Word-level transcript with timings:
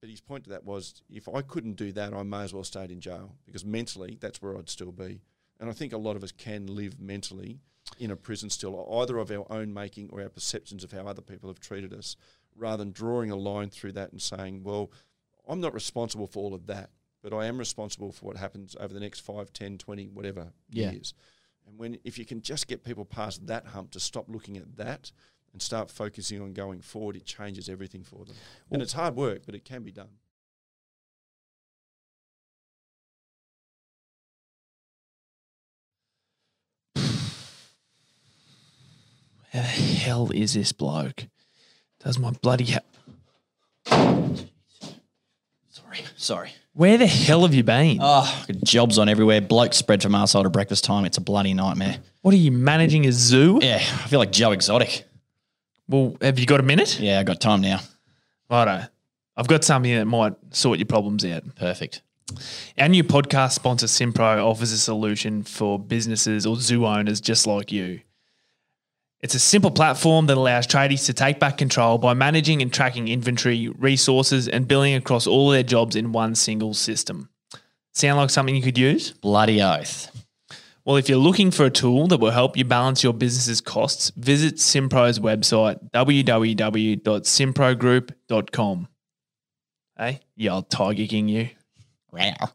but 0.00 0.10
his 0.10 0.20
point 0.20 0.44
to 0.44 0.50
that 0.50 0.64
was, 0.64 1.02
if 1.10 1.28
I 1.28 1.42
couldn't 1.42 1.74
do 1.76 1.92
that, 1.92 2.14
I 2.14 2.22
may 2.22 2.42
as 2.42 2.54
well 2.54 2.64
stayed 2.64 2.90
in 2.90 3.00
jail 3.00 3.34
because 3.46 3.64
mentally, 3.64 4.16
that's 4.20 4.40
where 4.40 4.56
I'd 4.56 4.68
still 4.68 4.92
be. 4.92 5.20
And 5.60 5.68
I 5.68 5.72
think 5.72 5.92
a 5.92 5.98
lot 5.98 6.16
of 6.16 6.22
us 6.22 6.32
can 6.32 6.66
live 6.66 7.00
mentally 7.00 7.58
in 7.98 8.10
a 8.10 8.16
prison 8.16 8.50
still, 8.50 8.86
either 9.00 9.18
of 9.18 9.30
our 9.30 9.50
own 9.50 9.72
making 9.74 10.10
or 10.12 10.20
our 10.22 10.28
perceptions 10.28 10.84
of 10.84 10.92
how 10.92 11.06
other 11.06 11.22
people 11.22 11.48
have 11.48 11.58
treated 11.58 11.92
us, 11.92 12.16
rather 12.54 12.84
than 12.84 12.92
drawing 12.92 13.30
a 13.30 13.36
line 13.36 13.70
through 13.70 13.92
that 13.92 14.12
and 14.12 14.20
saying, 14.22 14.62
well, 14.62 14.90
I'm 15.48 15.60
not 15.60 15.74
responsible 15.74 16.26
for 16.26 16.40
all 16.40 16.54
of 16.54 16.66
that, 16.66 16.90
but 17.22 17.32
I 17.32 17.46
am 17.46 17.58
responsible 17.58 18.12
for 18.12 18.26
what 18.26 18.36
happens 18.36 18.76
over 18.78 18.92
the 18.92 19.00
next 19.00 19.20
5, 19.20 19.52
10, 19.52 19.78
20, 19.78 20.08
whatever 20.08 20.52
Yeah. 20.70 20.92
years. 20.92 21.14
And 21.66 21.78
when 21.78 21.98
if 22.04 22.18
you 22.18 22.24
can 22.24 22.40
just 22.40 22.68
get 22.68 22.84
people 22.84 23.04
past 23.04 23.46
that 23.46 23.66
hump 23.66 23.90
to 23.92 24.00
stop 24.00 24.28
looking 24.28 24.56
at 24.56 24.76
that 24.76 25.10
and 25.52 25.62
start 25.62 25.90
focusing 25.90 26.40
on 26.40 26.52
going 26.52 26.80
forward, 26.80 27.16
it 27.16 27.24
changes 27.24 27.68
everything 27.68 28.02
for 28.02 28.24
them. 28.24 28.36
and 28.70 28.82
it's 28.82 28.92
hard 28.92 29.16
work, 29.16 29.42
but 29.46 29.54
it 29.54 29.64
can 29.64 29.82
be 29.82 29.92
done. 29.92 30.08
How 36.96 37.02
the 39.52 39.58
hell 39.58 40.30
is 40.32 40.54
this 40.54 40.72
bloke? 40.72 41.26
Does 42.00 42.18
my 42.18 42.30
bloody 42.30 42.64
hell. 42.64 42.82
Sorry. 45.70 46.04
Sorry. 46.16 46.52
Where 46.74 46.96
the 46.96 47.08
hell 47.08 47.42
have 47.42 47.54
you 47.54 47.64
been? 47.64 47.98
Ah, 48.00 48.40
oh, 48.40 48.44
got 48.46 48.62
jobs 48.62 48.98
on 48.98 49.08
everywhere. 49.08 49.40
Bloke 49.40 49.74
spread 49.74 50.00
from 50.00 50.12
arsehole 50.12 50.44
to 50.44 50.50
breakfast 50.50 50.84
time. 50.84 51.04
It's 51.04 51.18
a 51.18 51.20
bloody 51.20 51.52
nightmare. 51.54 51.98
what 52.22 52.32
are 52.32 52.38
you 52.38 52.52
managing 52.52 53.04
a 53.06 53.10
zoo? 53.12 53.58
Yeah, 53.60 53.76
I 53.76 54.06
feel 54.06 54.20
like 54.20 54.30
Joe 54.30 54.52
Exotic. 54.52 55.07
Well, 55.88 56.16
have 56.20 56.38
you 56.38 56.46
got 56.46 56.60
a 56.60 56.64
minute? 56.64 57.00
Yeah, 57.00 57.18
I 57.18 57.22
got 57.22 57.40
time 57.40 57.62
now. 57.62 57.80
Righto. 58.50 58.86
I've 59.36 59.48
got 59.48 59.64
something 59.64 59.94
that 59.94 60.04
might 60.06 60.34
sort 60.50 60.78
your 60.78 60.86
problems 60.86 61.24
out. 61.24 61.44
Perfect. 61.54 62.02
Our 62.78 62.88
new 62.88 63.04
podcast 63.04 63.52
sponsor, 63.52 63.86
Simpro, 63.86 64.44
offers 64.44 64.72
a 64.72 64.78
solution 64.78 65.42
for 65.42 65.78
businesses 65.78 66.44
or 66.44 66.56
zoo 66.56 66.86
owners 66.86 67.20
just 67.20 67.46
like 67.46 67.72
you. 67.72 68.00
It's 69.20 69.34
a 69.34 69.40
simple 69.40 69.70
platform 69.70 70.26
that 70.26 70.36
allows 70.36 70.66
tradies 70.66 71.06
to 71.06 71.12
take 71.12 71.40
back 71.40 71.58
control 71.58 71.98
by 71.98 72.14
managing 72.14 72.62
and 72.62 72.72
tracking 72.72 73.08
inventory, 73.08 73.68
resources, 73.68 74.46
and 74.46 74.68
billing 74.68 74.94
across 74.94 75.26
all 75.26 75.50
their 75.50 75.62
jobs 75.64 75.96
in 75.96 76.12
one 76.12 76.34
single 76.34 76.74
system. 76.74 77.28
Sound 77.94 78.18
like 78.18 78.30
something 78.30 78.54
you 78.54 78.62
could 78.62 78.78
use? 78.78 79.10
Bloody 79.12 79.60
oath. 79.60 80.26
Well, 80.88 80.96
if 80.96 81.08
you're 81.10 81.18
looking 81.18 81.50
for 81.50 81.66
a 81.66 81.70
tool 81.70 82.06
that 82.06 82.18
will 82.18 82.30
help 82.30 82.56
you 82.56 82.64
balance 82.64 83.04
your 83.04 83.12
business's 83.12 83.60
costs, 83.60 84.10
visit 84.16 84.54
Simpro's 84.54 85.18
website, 85.18 85.90
www.simprogroup.com. 85.90 88.88
Hey, 89.98 90.20
you 90.34 90.48
old 90.48 90.70
Tiger 90.70 91.06
King, 91.06 91.28
you. 91.28 91.50
Wow. 92.10 92.52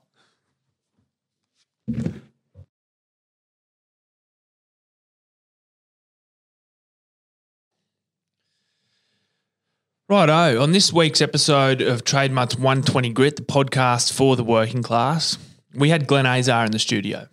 Righto. 10.09 10.59
On 10.59 10.71
this 10.71 10.91
week's 10.91 11.21
episode 11.21 11.83
of 11.83 12.03
Trademark's 12.03 12.55
120 12.55 13.11
Grit, 13.11 13.35
the 13.35 13.43
podcast 13.43 14.11
for 14.11 14.35
the 14.35 14.43
working 14.43 14.81
class, 14.81 15.37
we 15.75 15.89
had 15.89 16.07
Glenn 16.07 16.25
Azar 16.25 16.65
in 16.65 16.71
the 16.71 16.79
studio. 16.79 17.27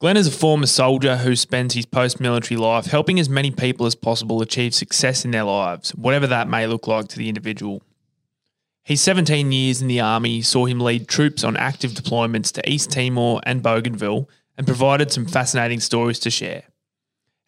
Glenn 0.00 0.16
is 0.16 0.26
a 0.26 0.30
former 0.30 0.64
soldier 0.64 1.18
who 1.18 1.36
spends 1.36 1.74
his 1.74 1.84
post 1.84 2.20
military 2.20 2.56
life 2.56 2.86
helping 2.86 3.20
as 3.20 3.28
many 3.28 3.50
people 3.50 3.84
as 3.84 3.94
possible 3.94 4.40
achieve 4.40 4.74
success 4.74 5.26
in 5.26 5.30
their 5.30 5.44
lives, 5.44 5.90
whatever 5.90 6.26
that 6.26 6.48
may 6.48 6.66
look 6.66 6.86
like 6.86 7.06
to 7.08 7.18
the 7.18 7.28
individual. 7.28 7.82
His 8.82 9.02
17 9.02 9.52
years 9.52 9.82
in 9.82 9.88
the 9.88 10.00
Army 10.00 10.40
saw 10.40 10.64
him 10.64 10.80
lead 10.80 11.06
troops 11.06 11.44
on 11.44 11.54
active 11.58 11.90
deployments 11.90 12.50
to 12.52 12.66
East 12.66 12.90
Timor 12.90 13.42
and 13.44 13.62
Bougainville 13.62 14.26
and 14.56 14.66
provided 14.66 15.12
some 15.12 15.26
fascinating 15.26 15.80
stories 15.80 16.18
to 16.20 16.30
share. 16.30 16.62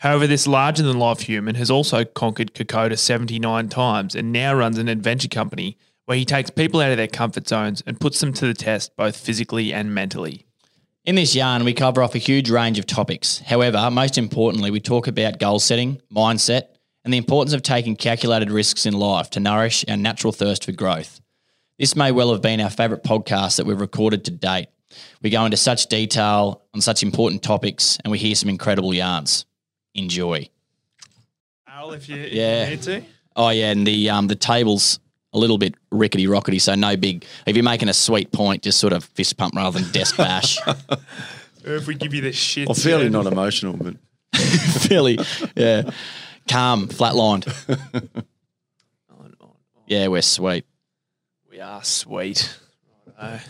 However, 0.00 0.26
this 0.26 0.46
larger 0.46 0.82
than 0.82 0.98
life 0.98 1.20
human 1.20 1.54
has 1.54 1.70
also 1.70 2.04
conquered 2.04 2.52
Kokoda 2.52 2.98
79 2.98 3.70
times 3.70 4.14
and 4.14 4.30
now 4.30 4.52
runs 4.52 4.76
an 4.76 4.88
adventure 4.88 5.26
company 5.26 5.78
where 6.04 6.19
he 6.19 6.26
takes 6.26 6.50
people 6.50 6.80
out 6.80 6.90
of 6.90 6.98
their 6.98 7.08
comfort 7.08 7.48
zones 7.48 7.82
and 7.86 7.98
puts 7.98 8.20
them 8.20 8.34
to 8.34 8.46
the 8.46 8.52
test 8.52 8.94
both 8.94 9.16
physically 9.16 9.72
and 9.72 9.94
mentally. 9.94 10.44
In 11.04 11.16
this 11.16 11.34
yarn, 11.34 11.64
we 11.64 11.72
cover 11.72 12.00
off 12.02 12.14
a 12.14 12.18
huge 12.18 12.48
range 12.48 12.78
of 12.78 12.86
topics. 12.86 13.38
However, 13.40 13.90
most 13.90 14.16
importantly, 14.18 14.70
we 14.70 14.78
talk 14.80 15.08
about 15.08 15.40
goal 15.40 15.58
setting, 15.58 16.00
mindset, 16.14 16.68
and 17.04 17.12
the 17.12 17.18
importance 17.18 17.52
of 17.54 17.62
taking 17.62 17.96
calculated 17.96 18.52
risks 18.52 18.86
in 18.86 18.94
life 18.94 19.28
to 19.30 19.40
nourish 19.40 19.84
our 19.88 19.96
natural 19.96 20.32
thirst 20.32 20.64
for 20.64 20.70
growth. 20.72 21.20
This 21.76 21.96
may 21.96 22.12
well 22.12 22.30
have 22.30 22.40
been 22.42 22.60
our 22.60 22.70
favourite 22.70 23.02
podcast 23.02 23.56
that 23.56 23.66
we've 23.66 23.80
recorded 23.80 24.24
to 24.26 24.30
date. 24.30 24.68
We 25.22 25.30
go 25.30 25.44
into 25.44 25.56
such 25.56 25.86
detail 25.86 26.62
on 26.72 26.80
such 26.80 27.02
important 27.02 27.42
topics 27.42 27.98
and 28.04 28.12
we 28.12 28.19
hear 28.19 28.36
some 28.36 28.48
incredible 28.48 28.94
yarns. 28.94 29.44
Enjoy. 29.96 30.48
Al, 31.66 31.92
if 31.92 32.08
you, 32.08 32.16
Yeah. 32.16 32.69
need 32.69 32.82
to. 32.82 33.02
Oh 33.34 33.48
yeah, 33.48 33.72
and 33.72 33.84
the 33.86 34.10
um 34.10 34.28
the 34.28 34.36
table's 34.36 35.00
a 35.32 35.38
little 35.38 35.59
bit 35.59 35.75
rickety 35.91 36.26
rockety, 36.26 36.60
so 36.60 36.75
no 36.75 36.97
big. 36.97 37.25
If 37.47 37.56
you're 37.56 37.65
making 37.65 37.88
a 37.88 37.94
sweet 37.94 38.32
point, 38.32 38.62
just 38.62 38.78
sort 38.78 38.93
of 38.93 39.04
fist 39.04 39.37
pump 39.37 39.54
rather 39.54 39.78
than 39.78 39.91
desk 39.93 40.16
bash. 40.16 40.59
If 41.65 41.87
we 41.87 41.94
give 41.94 42.12
you 42.12 42.22
the 42.22 42.32
shit. 42.32 42.66
Well, 42.66 42.75
fairly 42.75 43.09
not 43.09 43.25
emotional, 43.26 43.75
but 43.76 43.94
Fairly, 44.34 45.16
yeah, 45.54 45.88
calm, 46.48 46.88
flatlined. 46.88 47.47
Yeah, 49.87 50.09
we're 50.09 50.22
sweet. 50.22 50.65
We 51.50 51.60
are 51.60 51.84
sweet. 51.84 52.59
Righto. 53.20 53.44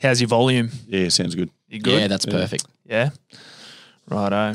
How's 0.00 0.20
your 0.22 0.28
volume? 0.28 0.70
yeah, 0.88 1.08
sounds 1.08 1.34
good. 1.34 1.50
You 1.68 1.80
good? 1.80 2.00
Yeah, 2.00 2.06
that's 2.08 2.24
perfect. 2.24 2.64
Yeah. 2.86 3.10
Righto. 4.08 4.54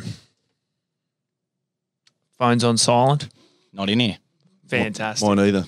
Phone's 2.39 2.63
on 2.63 2.77
silent. 2.77 3.29
Not 3.71 3.89
in 3.89 3.99
here. 3.99 4.17
Fantastic. 4.67 5.27
Mine 5.27 5.39
either. 5.39 5.65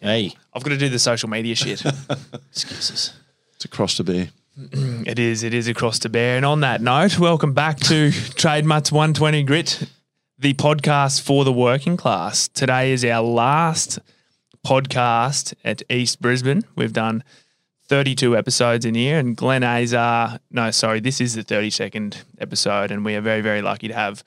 Hey, 0.00 0.34
I've 0.52 0.62
got 0.62 0.70
to 0.70 0.76
do 0.76 0.88
the 0.90 0.98
social 0.98 1.28
media 1.28 1.54
shit. 1.54 1.82
excuses. 2.50 3.14
It's 3.54 3.64
a 3.64 3.68
cross 3.68 3.94
to 3.94 4.04
bear. 4.04 4.28
it 4.56 5.18
is. 5.18 5.42
It 5.42 5.54
is 5.54 5.68
across 5.68 5.98
to 6.00 6.10
bear. 6.10 6.36
And 6.36 6.44
on 6.44 6.60
that 6.60 6.82
note, 6.82 7.18
welcome 7.18 7.54
back 7.54 7.78
to 7.80 8.10
Trademarks 8.34 8.92
120 8.92 9.42
Grit, 9.44 9.88
the 10.38 10.52
podcast 10.52 11.22
for 11.22 11.44
the 11.44 11.52
working 11.52 11.96
class. 11.96 12.46
Today 12.48 12.92
is 12.92 13.06
our 13.06 13.22
last 13.22 13.98
podcast 14.66 15.54
at 15.64 15.82
East 15.90 16.20
Brisbane. 16.20 16.62
We've 16.74 16.92
done 16.92 17.24
32 17.88 18.36
episodes 18.36 18.84
in 18.84 18.94
here, 18.94 19.18
and 19.18 19.34
Glenn 19.34 19.64
Azar, 19.64 20.40
no, 20.50 20.70
sorry, 20.72 21.00
this 21.00 21.22
is 21.22 21.34
the 21.34 21.44
32nd 21.44 22.16
episode, 22.38 22.90
and 22.90 23.02
we 23.02 23.14
are 23.14 23.20
very, 23.22 23.40
very 23.40 23.62
lucky 23.62 23.88
to 23.88 23.94
have. 23.94 24.22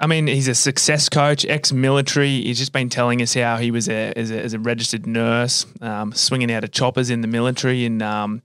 I 0.00 0.06
mean, 0.06 0.26
he's 0.26 0.46
a 0.48 0.54
success 0.54 1.08
coach, 1.08 1.44
ex-military. 1.46 2.42
He's 2.42 2.58
just 2.58 2.72
been 2.72 2.88
telling 2.88 3.20
us 3.22 3.34
how 3.34 3.56
he 3.56 3.70
was 3.70 3.88
a 3.88 4.12
as 4.16 4.30
a, 4.30 4.40
as 4.40 4.52
a 4.54 4.58
registered 4.58 5.06
nurse, 5.06 5.66
um, 5.80 6.12
swinging 6.12 6.52
out 6.52 6.64
of 6.64 6.70
choppers 6.70 7.10
in 7.10 7.20
the 7.20 7.28
military, 7.28 7.84
and 7.84 8.02
um, 8.02 8.42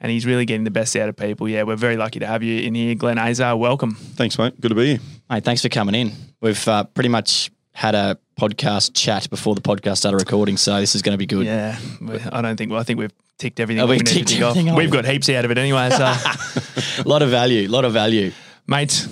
and 0.00 0.10
he's 0.10 0.26
really 0.26 0.44
getting 0.44 0.64
the 0.64 0.70
best 0.70 0.96
out 0.96 1.08
of 1.08 1.16
people. 1.16 1.48
Yeah, 1.48 1.62
we're 1.64 1.76
very 1.76 1.96
lucky 1.96 2.18
to 2.20 2.26
have 2.26 2.42
you 2.42 2.60
in 2.62 2.74
here, 2.74 2.94
Glenn 2.94 3.18
Azar. 3.18 3.56
Welcome. 3.56 3.94
Thanks, 3.94 4.38
mate. 4.38 4.60
Good 4.60 4.70
to 4.70 4.74
be 4.74 4.86
here. 4.86 4.98
Hey, 5.30 5.40
thanks 5.40 5.62
for 5.62 5.68
coming 5.68 5.94
in. 5.94 6.12
We've 6.40 6.66
uh, 6.66 6.84
pretty 6.84 7.10
much 7.10 7.50
had 7.72 7.94
a 7.94 8.18
podcast 8.40 8.92
chat 8.94 9.28
before 9.30 9.54
the 9.54 9.60
podcast 9.60 9.98
started 9.98 10.16
recording, 10.16 10.56
so 10.56 10.80
this 10.80 10.94
is 10.96 11.02
going 11.02 11.14
to 11.14 11.18
be 11.18 11.26
good. 11.26 11.46
Yeah, 11.46 11.78
I 12.32 12.40
don't 12.42 12.56
think. 12.56 12.70
Well, 12.72 12.80
I 12.80 12.84
think 12.84 12.98
we've 12.98 13.12
ticked 13.38 13.60
everything. 13.60 13.82
Oh, 13.82 13.86
we 13.86 13.96
we've 13.96 14.04
need 14.04 14.12
ticked 14.14 14.28
tick 14.30 14.42
off. 14.42 14.56
off. 14.56 14.76
We've 14.76 14.90
got 14.90 15.04
heaps 15.04 15.28
out 15.28 15.44
of 15.44 15.50
it 15.52 15.58
anyway. 15.58 15.90
So, 15.90 16.04
A 16.04 17.02
lot 17.06 17.22
of 17.22 17.28
value. 17.30 17.68
A 17.68 17.70
lot 17.70 17.84
of 17.84 17.92
value. 17.92 18.32
mate, 18.66 19.06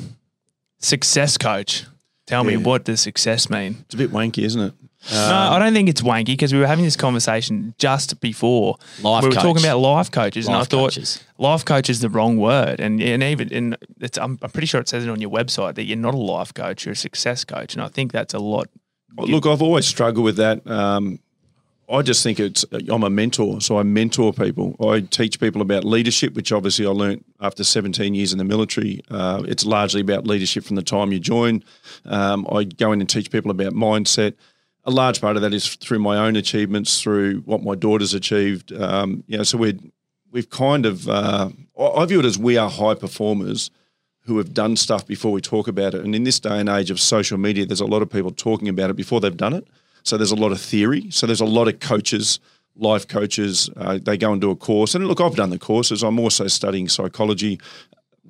success 0.78 1.37
coach. 1.38 1.84
Tell 2.26 2.42
me 2.44 2.53
Yeah. 2.54 2.59
what 2.59 2.84
does 2.84 3.00
success 3.00 3.48
mean? 3.48 3.78
It's 3.87 3.94
a 3.94 3.98
bit 3.98 4.10
wanky, 4.10 4.42
isn't 4.44 4.60
it? 4.60 4.75
no, 5.12 5.19
I 5.53 5.60
don't 5.60 5.72
think 5.72 5.88
it's 5.88 6.03
wanky 6.03 6.26
because 6.26 6.53
we 6.53 6.59
were 6.59 6.66
having 6.66 6.84
this 6.84 6.97
conversation 6.97 7.75
just 7.78 8.21
before. 8.21 8.77
Life 9.03 9.22
we 9.22 9.28
were 9.28 9.34
coach. 9.34 9.42
talking 9.45 9.62
about 9.65 9.78
life 9.78 10.10
coaches, 10.10 10.47
and 10.47 10.56
I 10.56 10.59
Life 10.60 10.68
thought 10.68 10.91
coaches. 10.91 11.22
life 11.39 11.65
coach 11.65 11.89
is 11.89 12.01
the 12.01 12.09
wrong 12.10 12.39
word. 12.39 12.80
And 12.80 13.01
and 13.01 13.22
even 13.22 13.53
and 13.53 13.77
it's, 14.01 14.18
I'm, 14.18 14.36
I'm 14.42 14.51
pretty 14.51 14.66
sure 14.66 14.80
it 14.80 14.89
says 14.89 15.04
it 15.04 15.09
on 15.10 15.21
your 15.21 15.30
website 15.30 15.77
that 15.77 15.84
you're 15.84 15.97
not 15.97 16.15
a 16.15 16.18
life 16.18 16.53
coach, 16.53 16.84
you're 16.84 16.95
a 16.95 16.97
success 16.97 17.45
coach, 17.45 17.74
and 17.74 17.83
I 17.83 17.89
think 17.89 18.10
that's 18.10 18.34
a 18.34 18.41
lot. 18.41 18.68
Well, 19.16 19.28
Look, 19.28 19.47
I've 19.47 19.62
always 19.62 19.86
struggled 19.86 20.24
with 20.24 20.36
that. 20.39 20.66
Um, 20.68 21.21
I 21.88 22.03
just 22.03 22.22
think 22.22 22.41
it's 22.41 22.65
I'm 22.72 23.04
a 23.04 23.10
mentor, 23.10 23.60
so 23.60 23.78
I 23.78 23.84
mentor 23.84 24.33
people. 24.33 24.74
I 24.84 25.00
teach 25.00 25.38
people 25.38 25.62
about 25.62 25.84
leadership, 25.84 26.34
which 26.34 26.50
obviously 26.50 26.84
I 26.84 26.91
learnt 26.91 27.24
after 27.41 27.62
17 27.62 28.15
years 28.15 28.33
in 28.33 28.38
the 28.38 28.44
military. 28.44 29.03
Uh, 29.09 29.44
it's 29.47 29.65
largely 29.65 30.00
about 30.00 30.27
leadership 30.27 30.65
from 30.65 30.77
the 30.77 30.83
time 30.83 31.12
you 31.12 31.21
join. 31.21 31.62
Um, 32.04 32.47
I 32.50 32.65
go 32.65 32.91
in 32.92 33.00
and 33.00 33.09
teach 33.09 33.30
people 33.30 33.50
about 33.50 33.72
mindset. 33.72 34.34
A 34.84 34.91
large 34.91 35.21
part 35.21 35.36
of 35.36 35.42
that 35.42 35.54
is 35.54 35.74
through 35.77 36.00
my 36.00 36.16
own 36.16 36.34
achievements, 36.34 37.00
through 37.00 37.41
what 37.41 37.62
my 37.62 37.74
daughter's 37.74 38.15
achieved. 38.15 38.72
Um, 38.72 39.22
you 39.28 39.36
know, 39.36 39.44
so 39.44 39.59
we're 39.59 39.78
we've 40.32 40.50
kind 40.50 40.86
of 40.86 41.09
uh, 41.09 41.50
I 41.78 42.04
view 42.06 42.18
it 42.18 42.24
as 42.24 42.39
we 42.39 42.56
are 42.56 42.71
high 42.71 42.94
performers 42.94 43.71
who 44.27 44.39
have 44.39 44.53
done 44.53 44.74
stuff 44.74 45.06
before 45.06 45.30
we 45.30 45.41
talk 45.41 45.68
about 45.68 45.94
it. 45.94 46.04
And 46.04 46.15
in 46.15 46.24
this 46.24 46.41
day 46.41 46.59
and 46.59 46.68
age 46.68 46.91
of 46.91 46.98
social 46.98 47.39
media, 47.39 47.65
there's 47.65 47.80
a 47.80 47.86
lot 47.86 48.03
of 48.03 48.10
people 48.10 48.32
talking 48.32 48.68
about 48.68 48.91
it 48.91 48.97
before 48.97 49.21
they've 49.21 49.36
done 49.36 49.53
it. 49.53 49.68
So 50.06 50.16
there's 50.16 50.30
a 50.30 50.36
lot 50.36 50.53
of 50.53 50.60
theory. 50.60 51.10
So 51.10 51.26
there's 51.26 51.41
a 51.41 51.47
lot 51.47 51.66
of 51.66 51.80
coaches, 51.80 52.38
life 52.76 53.08
coaches. 53.08 53.68
Uh, 53.76 53.98
they 54.00 54.16
go 54.16 54.32
and 54.32 54.41
do 54.41 54.50
a 54.50 54.56
course. 54.56 54.94
And 54.94 55.06
look, 55.08 55.20
I've 55.20 55.34
done 55.34 55.50
the 55.50 55.58
courses. 55.58 56.04
I'm 56.04 56.20
also 56.20 56.47
studying 56.47 56.88
psychology, 56.88 57.60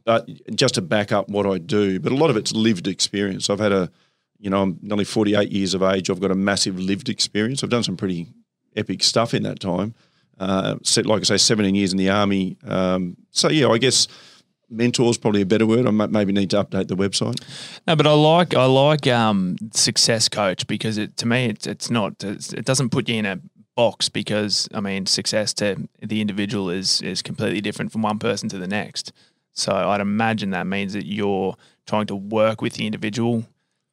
but 0.04 0.26
just 0.54 0.76
to 0.76 0.82
back 0.82 1.12
up 1.12 1.28
what 1.28 1.46
I 1.46 1.58
do. 1.58 2.00
But 2.00 2.12
a 2.12 2.16
lot 2.16 2.30
of 2.30 2.36
it's 2.36 2.52
lived 2.52 2.88
experience. 2.88 3.50
I've 3.50 3.60
had 3.60 3.72
a, 3.72 3.90
you 4.38 4.48
know, 4.48 4.62
I'm 4.62 4.78
nearly 4.80 5.04
48 5.04 5.50
years 5.52 5.74
of 5.74 5.82
age. 5.82 6.08
I've 6.08 6.20
got 6.20 6.30
a 6.30 6.34
massive 6.34 6.78
lived 6.78 7.10
experience. 7.10 7.62
I've 7.62 7.70
done 7.70 7.82
some 7.82 7.96
pretty 7.96 8.28
epic 8.74 9.02
stuff 9.02 9.34
in 9.34 9.42
that 9.42 9.60
time. 9.60 9.94
Uh, 10.38 10.76
like 11.04 11.20
I 11.20 11.24
say, 11.24 11.36
17 11.36 11.74
years 11.74 11.92
in 11.92 11.98
the 11.98 12.08
army. 12.08 12.56
Um, 12.66 13.16
so 13.30 13.50
yeah, 13.50 13.68
I 13.68 13.78
guess 13.78 14.08
mentor 14.68 15.10
is 15.10 15.18
probably 15.18 15.42
a 15.42 15.46
better 15.46 15.66
word. 15.66 15.86
I 15.86 15.90
maybe 15.90 16.32
need 16.32 16.50
to 16.50 16.62
update 16.62 16.88
the 16.88 16.96
website. 16.96 17.40
No, 17.86 17.96
but 17.96 18.06
I 18.06 18.12
like 18.12 18.54
I 18.54 18.64
like 18.64 19.06
um, 19.06 19.56
success 19.72 20.28
coach 20.28 20.66
because 20.66 20.98
it 20.98 21.16
to 21.18 21.26
me 21.26 21.46
it's 21.46 21.66
it's 21.66 21.90
not 21.90 22.22
it's, 22.22 22.52
it 22.52 22.64
doesn't 22.64 22.90
put 22.90 23.08
you 23.08 23.16
in 23.16 23.26
a 23.26 23.40
box 23.74 24.08
because 24.08 24.68
I 24.74 24.80
mean 24.80 25.06
success 25.06 25.52
to 25.54 25.88
the 26.00 26.20
individual 26.20 26.70
is 26.70 27.02
is 27.02 27.22
completely 27.22 27.60
different 27.60 27.92
from 27.92 28.02
one 28.02 28.18
person 28.18 28.48
to 28.50 28.58
the 28.58 28.68
next. 28.68 29.12
So 29.52 29.72
I'd 29.72 30.00
imagine 30.00 30.50
that 30.50 30.66
means 30.66 30.92
that 30.92 31.06
you're 31.06 31.56
trying 31.86 32.06
to 32.06 32.16
work 32.16 32.60
with 32.60 32.74
the 32.74 32.86
individual 32.86 33.44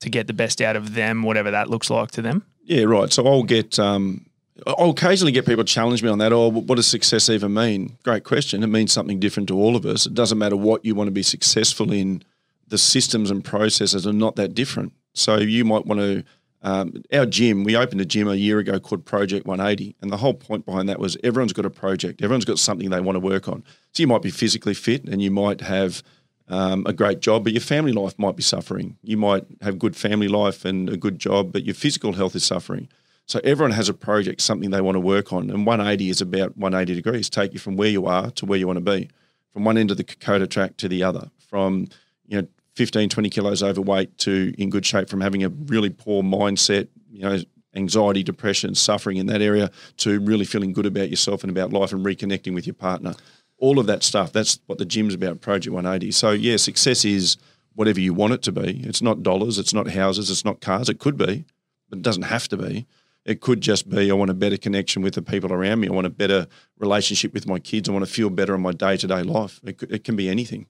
to 0.01 0.09
get 0.09 0.27
the 0.27 0.33
best 0.33 0.61
out 0.61 0.75
of 0.75 0.93
them, 0.95 1.23
whatever 1.23 1.51
that 1.51 1.69
looks 1.69 1.89
like 1.89 2.11
to 2.11 2.21
them. 2.21 2.45
Yeah, 2.63 2.83
right. 2.83 3.11
So 3.11 3.25
I'll 3.25 3.43
get 3.43 3.79
um, 3.79 4.25
I'll 4.67 4.91
occasionally 4.91 5.31
get 5.31 5.45
people 5.45 5.63
challenge 5.63 6.03
me 6.03 6.09
on 6.09 6.19
that. 6.19 6.31
Oh, 6.31 6.49
what 6.49 6.75
does 6.75 6.87
success 6.87 7.29
even 7.29 7.53
mean? 7.53 7.97
Great 8.03 8.23
question. 8.23 8.63
It 8.63 8.67
means 8.67 8.91
something 8.91 9.19
different 9.19 9.49
to 9.49 9.57
all 9.57 9.75
of 9.75 9.85
us. 9.85 10.05
It 10.05 10.13
doesn't 10.13 10.37
matter 10.37 10.55
what 10.55 10.85
you 10.85 10.93
want 10.93 11.07
to 11.07 11.11
be 11.11 11.23
successful 11.23 11.91
in. 11.91 12.23
The 12.67 12.77
systems 12.77 13.29
and 13.29 13.43
processes 13.43 14.07
are 14.07 14.13
not 14.13 14.35
that 14.35 14.53
different. 14.53 14.93
So 15.13 15.37
you 15.37 15.65
might 15.65 15.85
want 15.85 16.01
to. 16.01 16.23
Um, 16.65 17.03
our 17.11 17.25
gym, 17.25 17.65
we 17.65 17.75
opened 17.75 17.99
a 17.99 18.05
gym 18.05 18.29
a 18.29 18.35
year 18.35 18.57
ago 18.57 18.79
called 18.79 19.03
Project 19.03 19.45
180, 19.45 19.97
and 20.01 20.09
the 20.09 20.15
whole 20.15 20.33
point 20.33 20.65
behind 20.65 20.87
that 20.87 20.97
was 20.97 21.17
everyone's 21.21 21.51
got 21.51 21.65
a 21.65 21.69
project, 21.69 22.21
everyone's 22.21 22.45
got 22.45 22.57
something 22.57 22.89
they 22.89 23.01
want 23.01 23.17
to 23.17 23.19
work 23.19 23.49
on. 23.49 23.65
So 23.91 24.01
you 24.01 24.07
might 24.07 24.21
be 24.21 24.31
physically 24.31 24.73
fit, 24.73 25.03
and 25.03 25.21
you 25.21 25.29
might 25.29 25.59
have 25.59 26.01
um, 26.47 26.85
a 26.85 26.93
great 26.93 27.19
job, 27.19 27.43
but 27.43 27.51
your 27.51 27.61
family 27.61 27.91
life 27.91 28.17
might 28.17 28.37
be 28.37 28.43
suffering. 28.43 28.97
You 29.03 29.17
might 29.17 29.45
have 29.61 29.77
good 29.77 29.95
family 29.95 30.29
life 30.29 30.63
and 30.63 30.89
a 30.89 30.95
good 30.95 31.19
job, 31.19 31.51
but 31.51 31.65
your 31.65 31.75
physical 31.75 32.13
health 32.13 32.33
is 32.33 32.45
suffering. 32.45 32.87
So 33.25 33.39
everyone 33.43 33.71
has 33.71 33.89
a 33.89 33.93
project, 33.93 34.41
something 34.41 34.69
they 34.69 34.81
want 34.81 34.95
to 34.95 34.99
work 34.99 35.31
on, 35.31 35.49
and 35.49 35.65
180 35.65 36.09
is 36.09 36.21
about 36.21 36.57
180 36.57 36.93
degrees, 36.93 37.29
take 37.29 37.53
you 37.53 37.59
from 37.59 37.77
where 37.77 37.89
you 37.89 38.05
are 38.05 38.31
to 38.31 38.45
where 38.45 38.59
you 38.59 38.67
want 38.67 38.77
to 38.77 38.91
be, 38.91 39.09
from 39.51 39.63
one 39.63 39.77
end 39.77 39.91
of 39.91 39.97
the 39.97 40.03
Kokoda 40.03 40.49
track 40.49 40.77
to 40.77 40.87
the 40.89 41.03
other, 41.03 41.29
from 41.47 41.87
you 42.27 42.41
know 42.41 42.47
15, 42.75 43.09
20 43.09 43.29
kilos 43.29 43.63
overweight 43.63 44.17
to 44.19 44.53
in 44.57 44.69
good 44.69 44.85
shape, 44.85 45.09
from 45.09 45.21
having 45.21 45.43
a 45.43 45.49
really 45.49 45.89
poor 45.89 46.23
mindset, 46.23 46.87
you 47.11 47.21
know, 47.21 47.39
anxiety, 47.75 48.23
depression, 48.23 48.75
suffering 48.75 49.17
in 49.17 49.27
that 49.27 49.41
area, 49.41 49.71
to 49.97 50.19
really 50.19 50.45
feeling 50.45 50.73
good 50.73 50.85
about 50.85 51.09
yourself 51.09 51.43
and 51.43 51.51
about 51.51 51.71
life 51.71 51.91
and 51.91 52.05
reconnecting 52.05 52.53
with 52.53 52.67
your 52.67 52.73
partner. 52.73 53.13
All 53.57 53.79
of 53.79 53.87
that 53.87 54.03
stuff. 54.03 54.33
That's 54.33 54.59
what 54.65 54.77
the 54.77 54.85
gym's 54.85 55.13
about, 55.13 55.41
Project 55.41 55.73
180. 55.73 56.11
So 56.11 56.31
yeah, 56.31 56.57
success 56.57 57.05
is 57.05 57.37
whatever 57.75 57.99
you 57.99 58.13
want 58.13 58.33
it 58.33 58.41
to 58.43 58.51
be. 58.51 58.81
It's 58.83 59.01
not 59.01 59.23
dollars, 59.23 59.57
it's 59.57 59.73
not 59.73 59.89
houses, 59.89 60.29
it's 60.29 60.45
not 60.45 60.61
cars. 60.61 60.89
It 60.89 60.99
could 60.99 61.17
be, 61.17 61.45
but 61.89 61.99
it 61.99 62.03
doesn't 62.03 62.23
have 62.23 62.47
to 62.49 62.57
be. 62.57 62.85
It 63.25 63.41
could 63.41 63.61
just 63.61 63.89
be 63.89 64.11
I 64.11 64.13
want 64.13 64.31
a 64.31 64.33
better 64.33 64.57
connection 64.57 65.01
with 65.01 65.13
the 65.15 65.21
people 65.21 65.53
around 65.53 65.79
me. 65.79 65.87
I 65.87 65.91
want 65.91 66.07
a 66.07 66.09
better 66.11 66.47
relationship 66.77 67.33
with 67.33 67.47
my 67.47 67.59
kids. 67.59 67.87
I 67.87 67.93
want 67.93 68.05
to 68.05 68.11
feel 68.11 68.29
better 68.29 68.53
in 68.53 68.61
my 68.61 68.73
day 68.73 68.97
to 68.97 69.07
day 69.07 69.23
life. 69.23 69.61
It, 69.63 69.81
it 69.83 70.03
can 70.03 70.15
be 70.15 70.29
anything. 70.29 70.67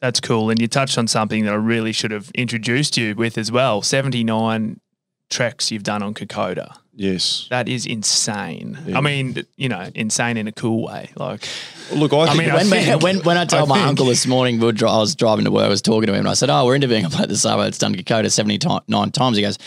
That's 0.00 0.20
cool. 0.20 0.48
And 0.48 0.58
you 0.58 0.66
touched 0.66 0.96
on 0.96 1.06
something 1.06 1.44
that 1.44 1.52
I 1.52 1.56
really 1.56 1.92
should 1.92 2.10
have 2.10 2.30
introduced 2.30 2.96
you 2.96 3.14
with 3.14 3.36
as 3.36 3.52
well 3.52 3.82
79 3.82 4.80
treks 5.28 5.70
you've 5.70 5.82
done 5.82 6.02
on 6.02 6.14
Kokoda. 6.14 6.78
Yes. 6.94 7.46
That 7.50 7.68
is 7.68 7.86
insane. 7.86 8.78
Yeah. 8.86 8.98
I 8.98 9.00
mean, 9.00 9.44
you 9.56 9.68
know, 9.68 9.88
insane 9.94 10.36
in 10.36 10.48
a 10.48 10.52
cool 10.52 10.84
way. 10.84 11.10
Like, 11.16 11.48
look, 11.92 12.12
I, 12.12 12.26
I 12.26 12.36
mean, 12.36 12.52
when, 12.52 12.56
I 12.56 12.64
think, 12.64 13.02
when, 13.02 13.18
when 13.20 13.36
I 13.38 13.44
told 13.44 13.64
I 13.64 13.66
my 13.66 13.74
think. 13.76 13.88
uncle 13.88 14.06
this 14.06 14.26
morning, 14.26 14.58
we 14.58 14.68
I 14.68 14.98
was 14.98 15.14
driving 15.14 15.44
to 15.44 15.50
work, 15.50 15.64
I 15.64 15.68
was 15.68 15.82
talking 15.82 16.08
to 16.08 16.12
him, 16.12 16.20
and 16.20 16.28
I 16.28 16.34
said, 16.34 16.50
"Oh, 16.50 16.66
we're 16.66 16.74
interviewing 16.74 17.04
a 17.04 17.08
bloke 17.08 17.28
this 17.28 17.42
summer. 17.42 17.66
It's 17.66 17.78
done 17.78 17.94
Kokoda 17.94 18.30
seventy 18.30 18.58
nine 18.88 19.12
times." 19.12 19.36
He 19.36 19.42
goes, 19.42 19.58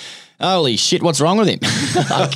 holy 0.44 0.76
shit, 0.78 1.02
what's 1.02 1.22
wrong 1.22 1.38
with 1.38 1.48
him? 1.48 1.60
like, 2.10 2.34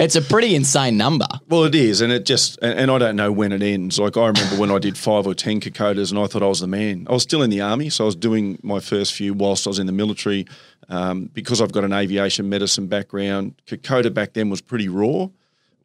it's 0.00 0.14
a 0.14 0.22
pretty 0.22 0.54
insane 0.54 0.96
number. 0.96 1.26
Well, 1.48 1.64
it 1.64 1.74
is, 1.74 2.00
and 2.00 2.12
it 2.12 2.24
just, 2.24 2.58
and, 2.62 2.78
and, 2.78 2.90
I 2.90 2.98
don't 2.98 3.16
know 3.16 3.32
when 3.32 3.52
it 3.52 3.62
ends. 3.62 3.98
Like 3.98 4.16
I 4.16 4.26
remember 4.26 4.56
when 4.56 4.70
I 4.70 4.78
did 4.78 4.96
five 4.96 5.26
or 5.26 5.34
ten 5.34 5.60
Kokodas, 5.60 6.10
and 6.10 6.18
I 6.18 6.26
thought 6.26 6.42
I 6.42 6.46
was 6.46 6.60
the 6.60 6.66
man. 6.66 7.06
I 7.08 7.12
was 7.12 7.22
still 7.22 7.42
in 7.42 7.50
the 7.50 7.60
army, 7.60 7.90
so 7.90 8.04
I 8.04 8.06
was 8.06 8.16
doing 8.16 8.58
my 8.62 8.80
first 8.80 9.12
few 9.12 9.34
whilst 9.34 9.66
I 9.66 9.70
was 9.70 9.78
in 9.78 9.86
the 9.86 9.92
military. 9.92 10.46
Um, 10.90 11.30
because 11.32 11.60
I've 11.60 11.72
got 11.72 11.84
an 11.84 11.92
aviation 11.92 12.48
medicine 12.48 12.88
background, 12.88 13.54
Kokoda 13.66 14.12
back 14.12 14.32
then 14.32 14.50
was 14.50 14.60
pretty 14.60 14.88
raw. 14.88 15.28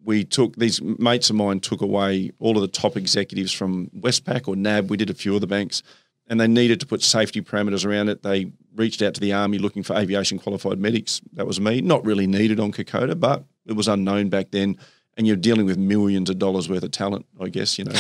We 0.04 0.24
took 0.24 0.56
these 0.56 0.82
mates 0.82 1.30
of 1.30 1.36
mine 1.36 1.60
took 1.60 1.82
away 1.82 2.32
all 2.40 2.58
of 2.58 2.62
the 2.62 2.68
top 2.68 2.98
executives 2.98 3.52
from 3.52 3.88
Westpac 3.90 4.48
or 4.48 4.56
NAB. 4.56 4.90
We 4.90 4.98
did 4.98 5.10
a 5.10 5.14
few 5.14 5.36
of 5.36 5.42
the 5.42 5.48
banks 5.48 5.84
and 6.28 6.40
they 6.40 6.48
needed 6.48 6.80
to 6.80 6.86
put 6.86 7.02
safety 7.02 7.42
parameters 7.42 7.86
around 7.86 8.10
it. 8.10 8.24
They 8.24 8.52
reached 8.76 9.02
out 9.02 9.14
to 9.16 9.22
the 9.22 9.34
army 9.34 9.58
looking 9.58 9.84
for 9.84 9.96
aviation 9.96 10.40
qualified 10.40 10.80
medics. 10.80 11.22
That 11.34 11.46
was 11.46 11.60
me. 11.60 11.82
Not 11.82 12.04
really 12.06 12.28
needed 12.28 12.60
on 12.60 12.72
Kokoda, 12.72 13.20
but 13.20 13.44
it 13.66 13.74
was 13.74 13.88
unknown 13.88 14.30
back 14.30 14.52
then. 14.52 14.78
And 15.18 15.26
you're 15.26 15.38
dealing 15.38 15.66
with 15.66 15.78
millions 15.78 16.30
of 16.30 16.40
dollars 16.40 16.68
worth 16.68 16.84
of 16.84 16.92
talent, 16.92 17.26
I 17.40 17.48
guess, 17.48 17.78
you 17.78 17.86
know. 17.86 17.94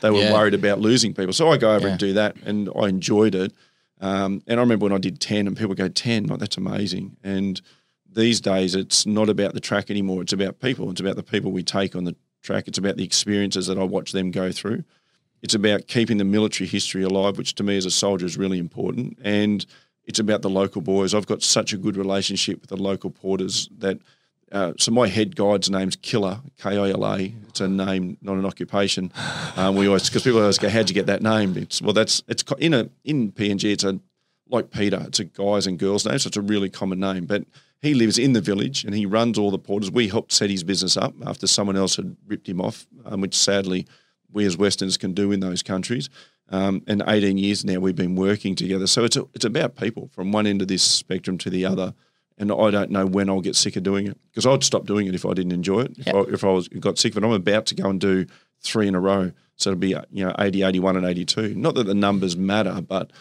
They 0.00 0.10
were 0.10 0.18
yeah. 0.20 0.32
worried 0.32 0.54
about 0.54 0.80
losing 0.80 1.14
people. 1.14 1.32
So 1.32 1.50
I 1.50 1.56
go 1.56 1.74
over 1.74 1.86
yeah. 1.86 1.90
and 1.92 2.00
do 2.00 2.12
that, 2.14 2.36
and 2.44 2.68
I 2.74 2.88
enjoyed 2.88 3.36
it. 3.36 3.52
Um, 4.00 4.42
and 4.46 4.58
I 4.58 4.62
remember 4.62 4.84
when 4.84 4.92
I 4.92 4.98
did 4.98 5.20
10, 5.20 5.46
and 5.46 5.56
people 5.56 5.74
go, 5.74 5.88
10, 5.88 6.26
like, 6.26 6.38
that's 6.38 6.56
amazing. 6.56 7.16
And 7.22 7.60
these 8.10 8.40
days, 8.40 8.74
it's 8.74 9.06
not 9.06 9.28
about 9.28 9.54
the 9.54 9.60
track 9.60 9.90
anymore. 9.90 10.22
It's 10.22 10.32
about 10.32 10.60
people. 10.60 10.90
It's 10.90 11.00
about 11.00 11.16
the 11.16 11.22
people 11.22 11.52
we 11.52 11.62
take 11.62 11.94
on 11.94 12.04
the 12.04 12.16
track. 12.42 12.66
It's 12.66 12.78
about 12.78 12.96
the 12.96 13.04
experiences 13.04 13.66
that 13.66 13.78
I 13.78 13.84
watch 13.84 14.12
them 14.12 14.30
go 14.30 14.52
through. 14.52 14.84
It's 15.42 15.54
about 15.54 15.86
keeping 15.86 16.18
the 16.18 16.24
military 16.24 16.68
history 16.68 17.02
alive, 17.02 17.38
which 17.38 17.54
to 17.56 17.62
me 17.62 17.76
as 17.76 17.86
a 17.86 17.90
soldier 17.90 18.26
is 18.26 18.36
really 18.36 18.58
important. 18.58 19.18
And 19.22 19.64
it's 20.04 20.18
about 20.18 20.42
the 20.42 20.50
local 20.50 20.80
boys. 20.80 21.14
I've 21.14 21.26
got 21.26 21.42
such 21.42 21.72
a 21.72 21.78
good 21.78 21.96
relationship 21.96 22.60
with 22.60 22.70
the 22.70 22.76
local 22.76 23.10
porters 23.10 23.68
that. 23.78 23.98
Uh, 24.52 24.72
so 24.78 24.90
my 24.90 25.06
head 25.06 25.36
guide's 25.36 25.70
name's 25.70 25.96
Killa, 25.96 26.42
K 26.58 26.70
I 26.70 26.90
L 26.90 27.06
A. 27.06 27.34
It's 27.48 27.60
a 27.60 27.68
name, 27.68 28.16
not 28.20 28.36
an 28.36 28.44
occupation. 28.44 29.12
Um, 29.56 29.76
we 29.76 29.86
always 29.86 30.08
because 30.08 30.24
people 30.24 30.40
always 30.40 30.58
go, 30.58 30.68
"How'd 30.68 30.88
you 30.88 30.94
get 30.94 31.06
that 31.06 31.22
name?" 31.22 31.56
It's 31.56 31.80
well, 31.80 31.92
that's 31.92 32.22
it's 32.26 32.44
in 32.58 32.74
a 32.74 32.88
in 33.04 33.32
PNG. 33.32 33.72
It's 33.72 33.84
a 33.84 34.00
like 34.48 34.70
Peter. 34.70 35.04
It's 35.06 35.20
a 35.20 35.24
guys 35.24 35.66
and 35.66 35.78
girls 35.78 36.04
name, 36.04 36.18
so 36.18 36.28
it's 36.28 36.36
a 36.36 36.42
really 36.42 36.68
common 36.68 36.98
name. 36.98 37.26
But 37.26 37.44
he 37.80 37.94
lives 37.94 38.18
in 38.18 38.32
the 38.32 38.40
village 38.40 38.84
and 38.84 38.94
he 38.94 39.06
runs 39.06 39.38
all 39.38 39.50
the 39.50 39.58
porters. 39.58 39.90
We 39.90 40.08
helped 40.08 40.32
set 40.32 40.50
his 40.50 40.64
business 40.64 40.96
up 40.96 41.14
after 41.24 41.46
someone 41.46 41.76
else 41.76 41.96
had 41.96 42.16
ripped 42.26 42.48
him 42.48 42.60
off, 42.60 42.86
um, 43.06 43.20
which 43.20 43.34
sadly 43.34 43.86
we 44.32 44.44
as 44.44 44.56
Westerners 44.56 44.96
can 44.96 45.12
do 45.12 45.32
in 45.32 45.40
those 45.40 45.62
countries. 45.62 46.10
Um, 46.50 46.82
and 46.86 47.02
18 47.06 47.38
years 47.38 47.64
now 47.64 47.78
we've 47.78 47.96
been 47.96 48.16
working 48.16 48.54
together. 48.54 48.86
So 48.86 49.04
it's 49.04 49.16
a, 49.16 49.24
it's 49.34 49.44
about 49.44 49.76
people 49.76 50.10
from 50.12 50.32
one 50.32 50.46
end 50.46 50.60
of 50.60 50.68
this 50.68 50.82
spectrum 50.82 51.38
to 51.38 51.50
the 51.50 51.64
other. 51.64 51.94
And 52.40 52.50
I 52.50 52.70
don't 52.70 52.90
know 52.90 53.06
when 53.06 53.28
I'll 53.28 53.42
get 53.42 53.54
sick 53.54 53.76
of 53.76 53.82
doing 53.82 54.06
it 54.06 54.18
because 54.30 54.46
I'd 54.46 54.64
stop 54.64 54.86
doing 54.86 55.06
it 55.06 55.14
if 55.14 55.26
I 55.26 55.34
didn't 55.34 55.52
enjoy 55.52 55.82
it. 55.82 55.98
If, 55.98 56.06
yep. 56.06 56.14
I, 56.16 56.20
if 56.32 56.42
I 56.42 56.48
was 56.48 56.68
got 56.68 56.98
sick 56.98 57.12
of 57.12 57.22
it, 57.22 57.26
I'm 57.26 57.32
about 57.32 57.66
to 57.66 57.74
go 57.74 57.88
and 57.88 58.00
do 58.00 58.26
three 58.62 58.88
in 58.88 58.94
a 58.94 59.00
row. 59.00 59.32
So 59.56 59.70
it'll 59.70 59.78
be 59.78 59.94
you 60.10 60.24
know 60.24 60.34
80, 60.38 60.62
81, 60.62 60.96
and 60.96 61.06
82. 61.06 61.54
Not 61.54 61.74
that 61.74 61.84
the 61.84 61.94
numbers 61.94 62.38
matter, 62.38 62.80
but 62.80 63.12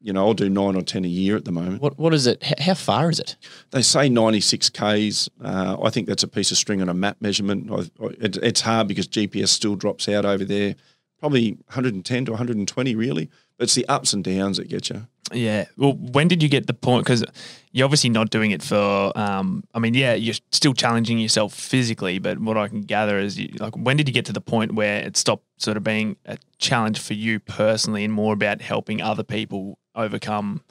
you 0.00 0.12
know, 0.12 0.26
I'll 0.26 0.34
do 0.34 0.48
nine 0.48 0.76
or 0.76 0.82
ten 0.82 1.04
a 1.04 1.08
year 1.08 1.36
at 1.36 1.44
the 1.44 1.52
moment. 1.52 1.82
What 1.82 1.98
what 1.98 2.14
is 2.14 2.26
it? 2.26 2.42
How 2.60 2.74
far 2.74 3.10
is 3.10 3.18
it? 3.18 3.36
They 3.70 3.82
say 3.82 4.08
ninety 4.08 4.40
six 4.40 4.70
k's. 4.70 5.28
Uh, 5.42 5.76
I 5.82 5.90
think 5.90 6.06
that's 6.06 6.22
a 6.22 6.28
piece 6.28 6.50
of 6.52 6.56
string 6.56 6.80
on 6.80 6.88
a 6.88 6.94
map 6.94 7.16
measurement. 7.20 7.70
I, 7.70 8.04
I, 8.04 8.08
it, 8.20 8.36
it's 8.36 8.60
hard 8.60 8.86
because 8.86 9.08
GPS 9.08 9.48
still 9.48 9.74
drops 9.74 10.08
out 10.08 10.24
over 10.24 10.44
there. 10.44 10.76
Probably 11.18 11.52
one 11.52 11.64
hundred 11.68 11.94
and 11.94 12.04
ten 12.04 12.24
to 12.26 12.32
one 12.32 12.38
hundred 12.38 12.58
and 12.58 12.68
twenty, 12.68 12.94
really. 12.94 13.28
It's 13.58 13.74
the 13.74 13.88
ups 13.88 14.12
and 14.12 14.22
downs 14.22 14.58
that 14.58 14.68
get 14.68 14.88
you. 14.90 15.06
Yeah. 15.32 15.66
Well, 15.76 15.92
when 15.92 16.28
did 16.28 16.42
you 16.42 16.48
get 16.48 16.66
the 16.66 16.74
point? 16.74 17.04
Because 17.04 17.24
you're 17.72 17.84
obviously 17.84 18.10
not 18.10 18.30
doing 18.30 18.50
it 18.50 18.62
for. 18.62 19.12
Um, 19.18 19.64
I 19.74 19.78
mean, 19.78 19.94
yeah, 19.94 20.14
you're 20.14 20.36
still 20.52 20.74
challenging 20.74 21.18
yourself 21.18 21.52
physically, 21.52 22.18
but 22.18 22.38
what 22.38 22.56
I 22.56 22.68
can 22.68 22.82
gather 22.82 23.18
is, 23.18 23.38
you, 23.38 23.48
like, 23.58 23.76
when 23.76 23.96
did 23.96 24.08
you 24.08 24.14
get 24.14 24.24
to 24.26 24.32
the 24.32 24.40
point 24.40 24.74
where 24.74 25.00
it 25.00 25.16
stopped 25.16 25.44
sort 25.58 25.76
of 25.76 25.84
being 25.84 26.16
a 26.24 26.38
challenge 26.58 26.98
for 26.98 27.14
you 27.14 27.40
personally, 27.40 28.04
and 28.04 28.12
more 28.12 28.32
about 28.32 28.62
helping 28.62 29.02
other 29.02 29.22
people 29.22 29.78
overcome 29.94 30.62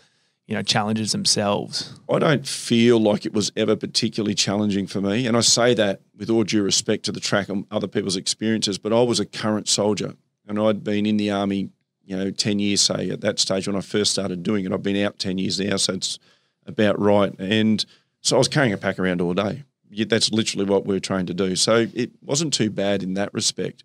you 0.48 0.56
know 0.56 0.62
challenges 0.62 1.12
themselves 1.12 2.00
i 2.10 2.17
don't 2.17 2.48
feel 2.48 3.00
like 3.00 3.25
it 3.25 3.34
was 3.34 3.51
ever 3.58 3.75
particularly 3.75 4.34
challenging 4.34 4.88
for 4.88 5.01
me 5.01 5.27
and 5.27 5.36
i 5.36 5.41
say 5.41 5.74
that 5.74 6.00
with 6.15 6.29
all 6.29 6.44
due 6.44 6.63
respect 6.63 7.03
to 7.03 7.12
the 7.12 7.20
track 7.20 7.50
and 7.50 7.65
other 7.70 7.88
people's 7.88 8.15
experiences 8.15 8.77
but 8.77 8.94
i 8.94 9.01
was 9.01 9.20
a 9.20 9.25
current 9.25 9.67
soldier 9.67 10.13
and 10.48 10.58
i'd 10.58 10.84
been 10.86 11.06
in 11.06 11.17
the 11.17 11.29
army 11.29 11.70
you 12.07 12.17
know 12.17 12.31
10 12.31 12.59
years 12.59 12.81
say 12.81 13.09
at 13.11 13.21
that 13.21 13.37
stage 13.37 13.67
when 13.67 13.75
i 13.75 13.81
first 13.81 14.11
started 14.11 14.41
doing 14.41 14.65
it 14.65 14.71
i've 14.71 14.81
been 14.81 15.03
out 15.03 15.19
10 15.19 15.37
years 15.37 15.59
now 15.59 15.77
so 15.77 15.93
it's 15.93 16.17
about 16.65 16.99
right 16.99 17.35
and 17.37 17.85
so 18.21 18.35
i 18.35 18.39
was 18.39 18.47
carrying 18.47 18.73
a 18.73 18.77
pack 18.77 18.97
around 18.97 19.21
all 19.21 19.33
day 19.33 19.63
that's 20.07 20.31
literally 20.31 20.65
what 20.65 20.85
we 20.85 20.95
are 20.95 21.01
trying 21.01 21.25
to 21.25 21.33
do 21.33 21.55
so 21.55 21.87
it 21.93 22.11
wasn't 22.21 22.53
too 22.53 22.69
bad 22.69 23.03
in 23.03 23.13
that 23.13 23.33
respect 23.33 23.83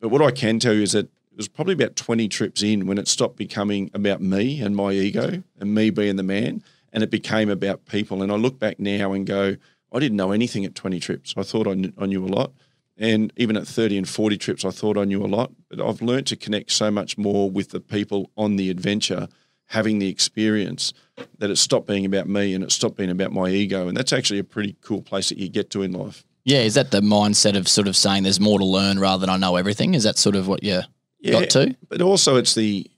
but 0.00 0.08
what 0.10 0.20
i 0.20 0.30
can 0.30 0.58
tell 0.58 0.74
you 0.74 0.82
is 0.82 0.92
that 0.92 1.06
it 1.06 1.36
was 1.36 1.48
probably 1.48 1.72
about 1.72 1.96
20 1.96 2.28
trips 2.28 2.62
in 2.62 2.86
when 2.86 2.98
it 2.98 3.08
stopped 3.08 3.36
becoming 3.36 3.90
about 3.94 4.20
me 4.20 4.60
and 4.60 4.76
my 4.76 4.92
ego 4.92 5.42
and 5.58 5.74
me 5.74 5.88
being 5.90 6.16
the 6.16 6.22
man 6.22 6.62
and 6.92 7.02
it 7.02 7.10
became 7.10 7.48
about 7.48 7.86
people. 7.86 8.22
And 8.22 8.32
I 8.32 8.36
look 8.36 8.58
back 8.58 8.78
now 8.78 9.12
and 9.12 9.26
go, 9.26 9.56
I 9.92 9.98
didn't 9.98 10.16
know 10.16 10.32
anything 10.32 10.64
at 10.64 10.74
20 10.74 11.00
trips. 11.00 11.34
I 11.36 11.42
thought 11.42 11.66
I 11.66 11.74
knew, 11.74 11.92
I 11.98 12.06
knew 12.06 12.24
a 12.24 12.28
lot. 12.28 12.52
And 13.00 13.32
even 13.36 13.56
at 13.56 13.66
30 13.66 13.96
and 13.96 14.08
40 14.08 14.36
trips, 14.36 14.64
I 14.64 14.70
thought 14.70 14.98
I 14.98 15.04
knew 15.04 15.24
a 15.24 15.26
lot. 15.26 15.50
But 15.70 15.80
I've 15.80 16.02
learned 16.02 16.26
to 16.28 16.36
connect 16.36 16.70
so 16.70 16.90
much 16.90 17.16
more 17.16 17.50
with 17.50 17.70
the 17.70 17.80
people 17.80 18.30
on 18.36 18.56
the 18.56 18.68
adventure, 18.68 19.26
having 19.66 19.98
the 19.98 20.08
experience, 20.08 20.92
that 21.38 21.50
it 21.50 21.56
stopped 21.56 21.86
being 21.86 22.04
about 22.04 22.28
me 22.28 22.54
and 22.54 22.62
it 22.62 22.70
stopped 22.70 22.96
being 22.96 23.10
about 23.10 23.32
my 23.32 23.48
ego. 23.48 23.88
And 23.88 23.96
that's 23.96 24.12
actually 24.12 24.38
a 24.38 24.44
pretty 24.44 24.76
cool 24.82 25.00
place 25.00 25.30
that 25.30 25.38
you 25.38 25.48
get 25.48 25.70
to 25.70 25.82
in 25.82 25.92
life. 25.92 26.24
Yeah, 26.44 26.60
is 26.60 26.74
that 26.74 26.90
the 26.90 27.00
mindset 27.00 27.56
of 27.56 27.68
sort 27.68 27.88
of 27.88 27.96
saying 27.96 28.24
there's 28.24 28.40
more 28.40 28.58
to 28.58 28.64
learn 28.64 28.98
rather 28.98 29.20
than 29.20 29.30
I 29.30 29.38
know 29.38 29.56
everything? 29.56 29.94
Is 29.94 30.04
that 30.04 30.18
sort 30.18 30.36
of 30.36 30.46
what 30.46 30.62
you 30.62 30.82
got 31.24 31.50
to? 31.50 31.74
But 31.88 32.02
also, 32.02 32.36
it's 32.36 32.54
the 32.54 32.90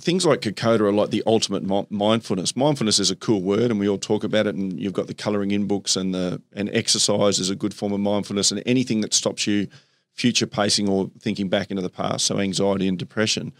things 0.00 0.24
like 0.24 0.40
Kokoda 0.40 0.80
are 0.80 0.92
like 0.92 1.10
the 1.10 1.22
ultimate 1.26 1.62
mi- 1.62 1.86
mindfulness. 1.90 2.56
Mindfulness 2.56 2.98
is 2.98 3.10
a 3.10 3.16
cool 3.16 3.42
word, 3.42 3.70
and 3.70 3.78
we 3.78 3.88
all 3.88 3.98
talk 3.98 4.24
about 4.24 4.46
it. 4.46 4.54
And 4.54 4.78
you've 4.78 4.92
got 4.92 5.06
the 5.06 5.14
colouring 5.14 5.50
in 5.50 5.66
books, 5.66 5.96
and 5.96 6.14
the 6.14 6.40
and 6.52 6.70
exercise 6.72 7.38
is 7.38 7.50
a 7.50 7.56
good 7.56 7.74
form 7.74 7.92
of 7.92 8.00
mindfulness, 8.00 8.50
and 8.50 8.62
anything 8.66 9.00
that 9.02 9.14
stops 9.14 9.46
you 9.46 9.68
future 10.12 10.46
pacing 10.46 10.88
or 10.88 11.10
thinking 11.20 11.48
back 11.48 11.70
into 11.70 11.82
the 11.82 11.88
past, 11.88 12.26
so 12.26 12.38
anxiety 12.38 12.86
and 12.86 12.98
depression. 12.98 13.52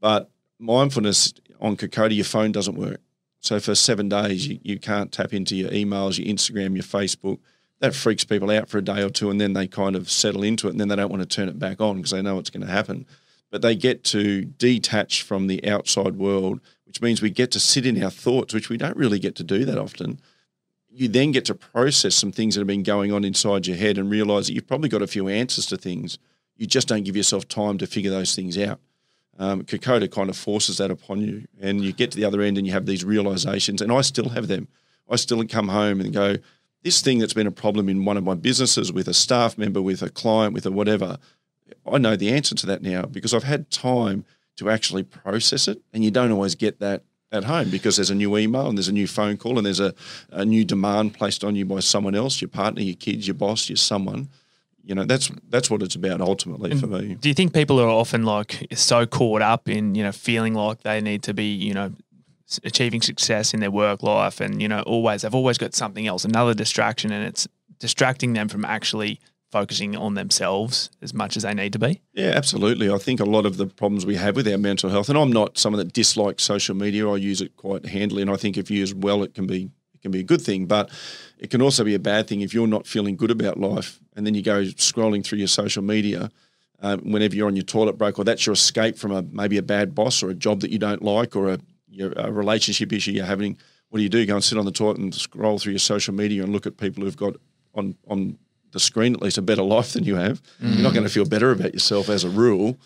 But 0.00 0.30
mindfulness 0.58 1.32
on 1.60 1.76
Kokoda, 1.76 2.14
your 2.14 2.24
phone 2.24 2.52
doesn't 2.52 2.76
work. 2.76 3.00
So 3.40 3.60
for 3.60 3.74
seven 3.74 4.08
days, 4.08 4.46
you, 4.48 4.58
you 4.62 4.78
can't 4.78 5.12
tap 5.12 5.32
into 5.32 5.56
your 5.56 5.70
emails, 5.70 6.18
your 6.18 6.34
Instagram, 6.34 6.74
your 6.74 6.84
Facebook. 6.84 7.38
That 7.80 7.94
freaks 7.94 8.24
people 8.24 8.50
out 8.50 8.68
for 8.68 8.78
a 8.78 8.82
day 8.82 9.02
or 9.02 9.10
two, 9.10 9.30
and 9.30 9.40
then 9.40 9.52
they 9.52 9.66
kind 9.66 9.96
of 9.96 10.10
settle 10.10 10.42
into 10.42 10.68
it, 10.68 10.70
and 10.70 10.80
then 10.80 10.88
they 10.88 10.96
don't 10.96 11.10
want 11.10 11.22
to 11.22 11.28
turn 11.28 11.48
it 11.48 11.58
back 11.58 11.80
on 11.80 11.96
because 11.96 12.10
they 12.10 12.22
know 12.22 12.38
it's 12.38 12.50
going 12.50 12.66
to 12.66 12.72
happen 12.72 13.06
but 13.54 13.62
they 13.62 13.76
get 13.76 14.02
to 14.02 14.44
detach 14.44 15.22
from 15.22 15.46
the 15.46 15.64
outside 15.64 16.16
world, 16.16 16.58
which 16.86 17.00
means 17.00 17.22
we 17.22 17.30
get 17.30 17.52
to 17.52 17.60
sit 17.60 17.86
in 17.86 18.02
our 18.02 18.10
thoughts, 18.10 18.52
which 18.52 18.68
we 18.68 18.76
don't 18.76 18.96
really 18.96 19.20
get 19.20 19.36
to 19.36 19.44
do 19.44 19.64
that 19.64 19.78
often. 19.78 20.20
You 20.90 21.06
then 21.06 21.30
get 21.30 21.44
to 21.44 21.54
process 21.54 22.16
some 22.16 22.32
things 22.32 22.56
that 22.56 22.62
have 22.62 22.66
been 22.66 22.82
going 22.82 23.12
on 23.12 23.22
inside 23.22 23.68
your 23.68 23.76
head 23.76 23.96
and 23.96 24.10
realize 24.10 24.48
that 24.48 24.54
you've 24.54 24.66
probably 24.66 24.88
got 24.88 25.02
a 25.02 25.06
few 25.06 25.28
answers 25.28 25.66
to 25.66 25.76
things. 25.76 26.18
You 26.56 26.66
just 26.66 26.88
don't 26.88 27.04
give 27.04 27.14
yourself 27.16 27.46
time 27.46 27.78
to 27.78 27.86
figure 27.86 28.10
those 28.10 28.34
things 28.34 28.58
out. 28.58 28.80
Um, 29.38 29.62
Kokoda 29.62 30.10
kind 30.10 30.30
of 30.30 30.36
forces 30.36 30.78
that 30.78 30.90
upon 30.90 31.20
you, 31.20 31.46
and 31.60 31.80
you 31.80 31.92
get 31.92 32.10
to 32.10 32.16
the 32.16 32.24
other 32.24 32.42
end 32.42 32.58
and 32.58 32.66
you 32.66 32.72
have 32.72 32.86
these 32.86 33.04
realizations. 33.04 33.80
And 33.80 33.92
I 33.92 34.00
still 34.00 34.30
have 34.30 34.48
them. 34.48 34.66
I 35.08 35.14
still 35.14 35.44
come 35.44 35.68
home 35.68 36.00
and 36.00 36.12
go, 36.12 36.38
this 36.82 37.02
thing 37.02 37.20
that's 37.20 37.34
been 37.34 37.46
a 37.46 37.52
problem 37.52 37.88
in 37.88 38.04
one 38.04 38.16
of 38.16 38.24
my 38.24 38.34
businesses 38.34 38.92
with 38.92 39.06
a 39.06 39.14
staff 39.14 39.56
member, 39.56 39.80
with 39.80 40.02
a 40.02 40.10
client, 40.10 40.54
with 40.54 40.66
a 40.66 40.72
whatever, 40.72 41.18
I 41.90 41.98
know 41.98 42.16
the 42.16 42.30
answer 42.30 42.54
to 42.54 42.66
that 42.66 42.82
now 42.82 43.02
because 43.02 43.34
I've 43.34 43.44
had 43.44 43.70
time 43.70 44.24
to 44.56 44.70
actually 44.70 45.02
process 45.02 45.68
it, 45.68 45.82
and 45.92 46.04
you 46.04 46.10
don't 46.10 46.30
always 46.30 46.54
get 46.54 46.80
that 46.80 47.02
at 47.32 47.44
home 47.44 47.68
because 47.68 47.96
there's 47.96 48.10
a 48.10 48.14
new 48.14 48.36
email 48.36 48.68
and 48.68 48.78
there's 48.78 48.88
a 48.88 48.92
new 48.92 49.08
phone 49.08 49.36
call 49.36 49.56
and 49.56 49.66
there's 49.66 49.80
a, 49.80 49.92
a 50.30 50.44
new 50.44 50.64
demand 50.64 51.14
placed 51.14 51.42
on 51.42 51.56
you 51.56 51.64
by 51.64 51.80
someone 51.80 52.14
else, 52.14 52.40
your 52.40 52.48
partner, 52.48 52.80
your 52.80 52.94
kids, 52.94 53.26
your 53.26 53.34
boss, 53.34 53.68
your 53.68 53.76
someone. 53.76 54.28
You 54.84 54.94
know, 54.94 55.04
that's 55.04 55.30
that's 55.48 55.70
what 55.70 55.82
it's 55.82 55.94
about 55.94 56.20
ultimately 56.20 56.76
for 56.76 56.86
me. 56.86 57.14
Do 57.14 57.28
you 57.28 57.34
think 57.34 57.54
people 57.54 57.80
are 57.80 57.88
often 57.88 58.24
like 58.24 58.66
so 58.74 59.06
caught 59.06 59.42
up 59.42 59.68
in 59.68 59.94
you 59.94 60.04
know 60.04 60.12
feeling 60.12 60.54
like 60.54 60.82
they 60.82 61.00
need 61.00 61.22
to 61.24 61.34
be 61.34 61.46
you 61.46 61.74
know 61.74 61.92
achieving 62.62 63.00
success 63.00 63.54
in 63.54 63.60
their 63.60 63.70
work 63.70 64.02
life 64.02 64.40
and 64.40 64.60
you 64.60 64.68
know 64.68 64.82
always 64.82 65.22
they've 65.22 65.34
always 65.34 65.56
got 65.56 65.74
something 65.74 66.06
else 66.06 66.26
another 66.26 66.52
distraction 66.52 67.10
and 67.10 67.26
it's 67.26 67.48
distracting 67.78 68.34
them 68.34 68.48
from 68.48 68.64
actually 68.64 69.18
focusing 69.54 69.94
on 69.94 70.14
themselves 70.14 70.90
as 71.00 71.14
much 71.14 71.36
as 71.36 71.44
they 71.44 71.54
need 71.54 71.72
to 71.72 71.78
be. 71.78 72.02
Yeah, 72.12 72.32
absolutely. 72.34 72.90
I 72.90 72.98
think 72.98 73.20
a 73.20 73.24
lot 73.24 73.46
of 73.46 73.56
the 73.56 73.68
problems 73.68 74.04
we 74.04 74.16
have 74.16 74.34
with 74.34 74.48
our 74.48 74.58
mental 74.58 74.90
health, 74.90 75.08
and 75.08 75.16
I'm 75.16 75.30
not 75.30 75.58
someone 75.58 75.78
that 75.78 75.92
dislikes 75.92 76.42
social 76.42 76.74
media. 76.74 77.08
I 77.08 77.18
use 77.18 77.40
it 77.40 77.56
quite 77.56 77.86
handily, 77.86 78.20
and 78.20 78.32
I 78.32 78.34
think 78.34 78.56
if 78.56 78.68
used 78.68 79.00
well, 79.00 79.22
it 79.22 79.32
can 79.32 79.46
be 79.46 79.70
it 79.94 80.02
can 80.02 80.10
be 80.10 80.18
a 80.18 80.24
good 80.24 80.42
thing. 80.42 80.66
But 80.66 80.90
it 81.38 81.50
can 81.50 81.62
also 81.62 81.84
be 81.84 81.94
a 81.94 82.00
bad 82.00 82.26
thing 82.26 82.40
if 82.40 82.52
you're 82.52 82.66
not 82.66 82.84
feeling 82.84 83.14
good 83.14 83.30
about 83.30 83.56
life, 83.60 84.00
and 84.16 84.26
then 84.26 84.34
you 84.34 84.42
go 84.42 84.62
scrolling 84.64 85.24
through 85.24 85.38
your 85.38 85.48
social 85.48 85.84
media. 85.84 86.30
Um, 86.80 87.12
whenever 87.12 87.36
you're 87.36 87.46
on 87.46 87.54
your 87.54 87.64
toilet 87.64 87.96
break, 87.96 88.18
or 88.18 88.24
that's 88.24 88.44
your 88.44 88.54
escape 88.54 88.98
from 88.98 89.12
a 89.12 89.22
maybe 89.22 89.56
a 89.56 89.62
bad 89.62 89.94
boss 89.94 90.20
or 90.20 90.30
a 90.30 90.34
job 90.34 90.60
that 90.62 90.70
you 90.70 90.80
don't 90.80 91.02
like, 91.02 91.36
or 91.36 91.52
a, 91.52 91.58
your, 91.88 92.12
a 92.16 92.32
relationship 92.32 92.92
issue 92.92 93.12
you're 93.12 93.24
having, 93.24 93.56
what 93.88 93.98
do 93.98 94.02
you 94.02 94.08
do? 94.08 94.26
Go 94.26 94.34
and 94.34 94.42
sit 94.42 94.58
on 94.58 94.64
the 94.64 94.72
toilet 94.72 94.98
and 94.98 95.14
scroll 95.14 95.60
through 95.60 95.74
your 95.74 95.78
social 95.78 96.12
media 96.12 96.42
and 96.42 96.52
look 96.52 96.66
at 96.66 96.76
people 96.76 97.04
who've 97.04 97.16
got 97.16 97.36
on 97.76 97.94
on 98.08 98.36
the 98.74 98.80
screen 98.80 99.14
at 99.14 99.22
least 99.22 99.38
a 99.38 99.42
better 99.42 99.62
life 99.76 99.94
than 99.94 100.04
you 100.04 100.16
have. 100.16 100.42
You're 100.60 100.82
not 100.82 100.92
going 100.92 101.04
to 101.06 101.10
feel 101.12 101.24
better 101.24 101.50
about 101.50 101.72
yourself 101.72 102.10
as 102.10 102.24
a 102.24 102.28
rule. 102.28 102.76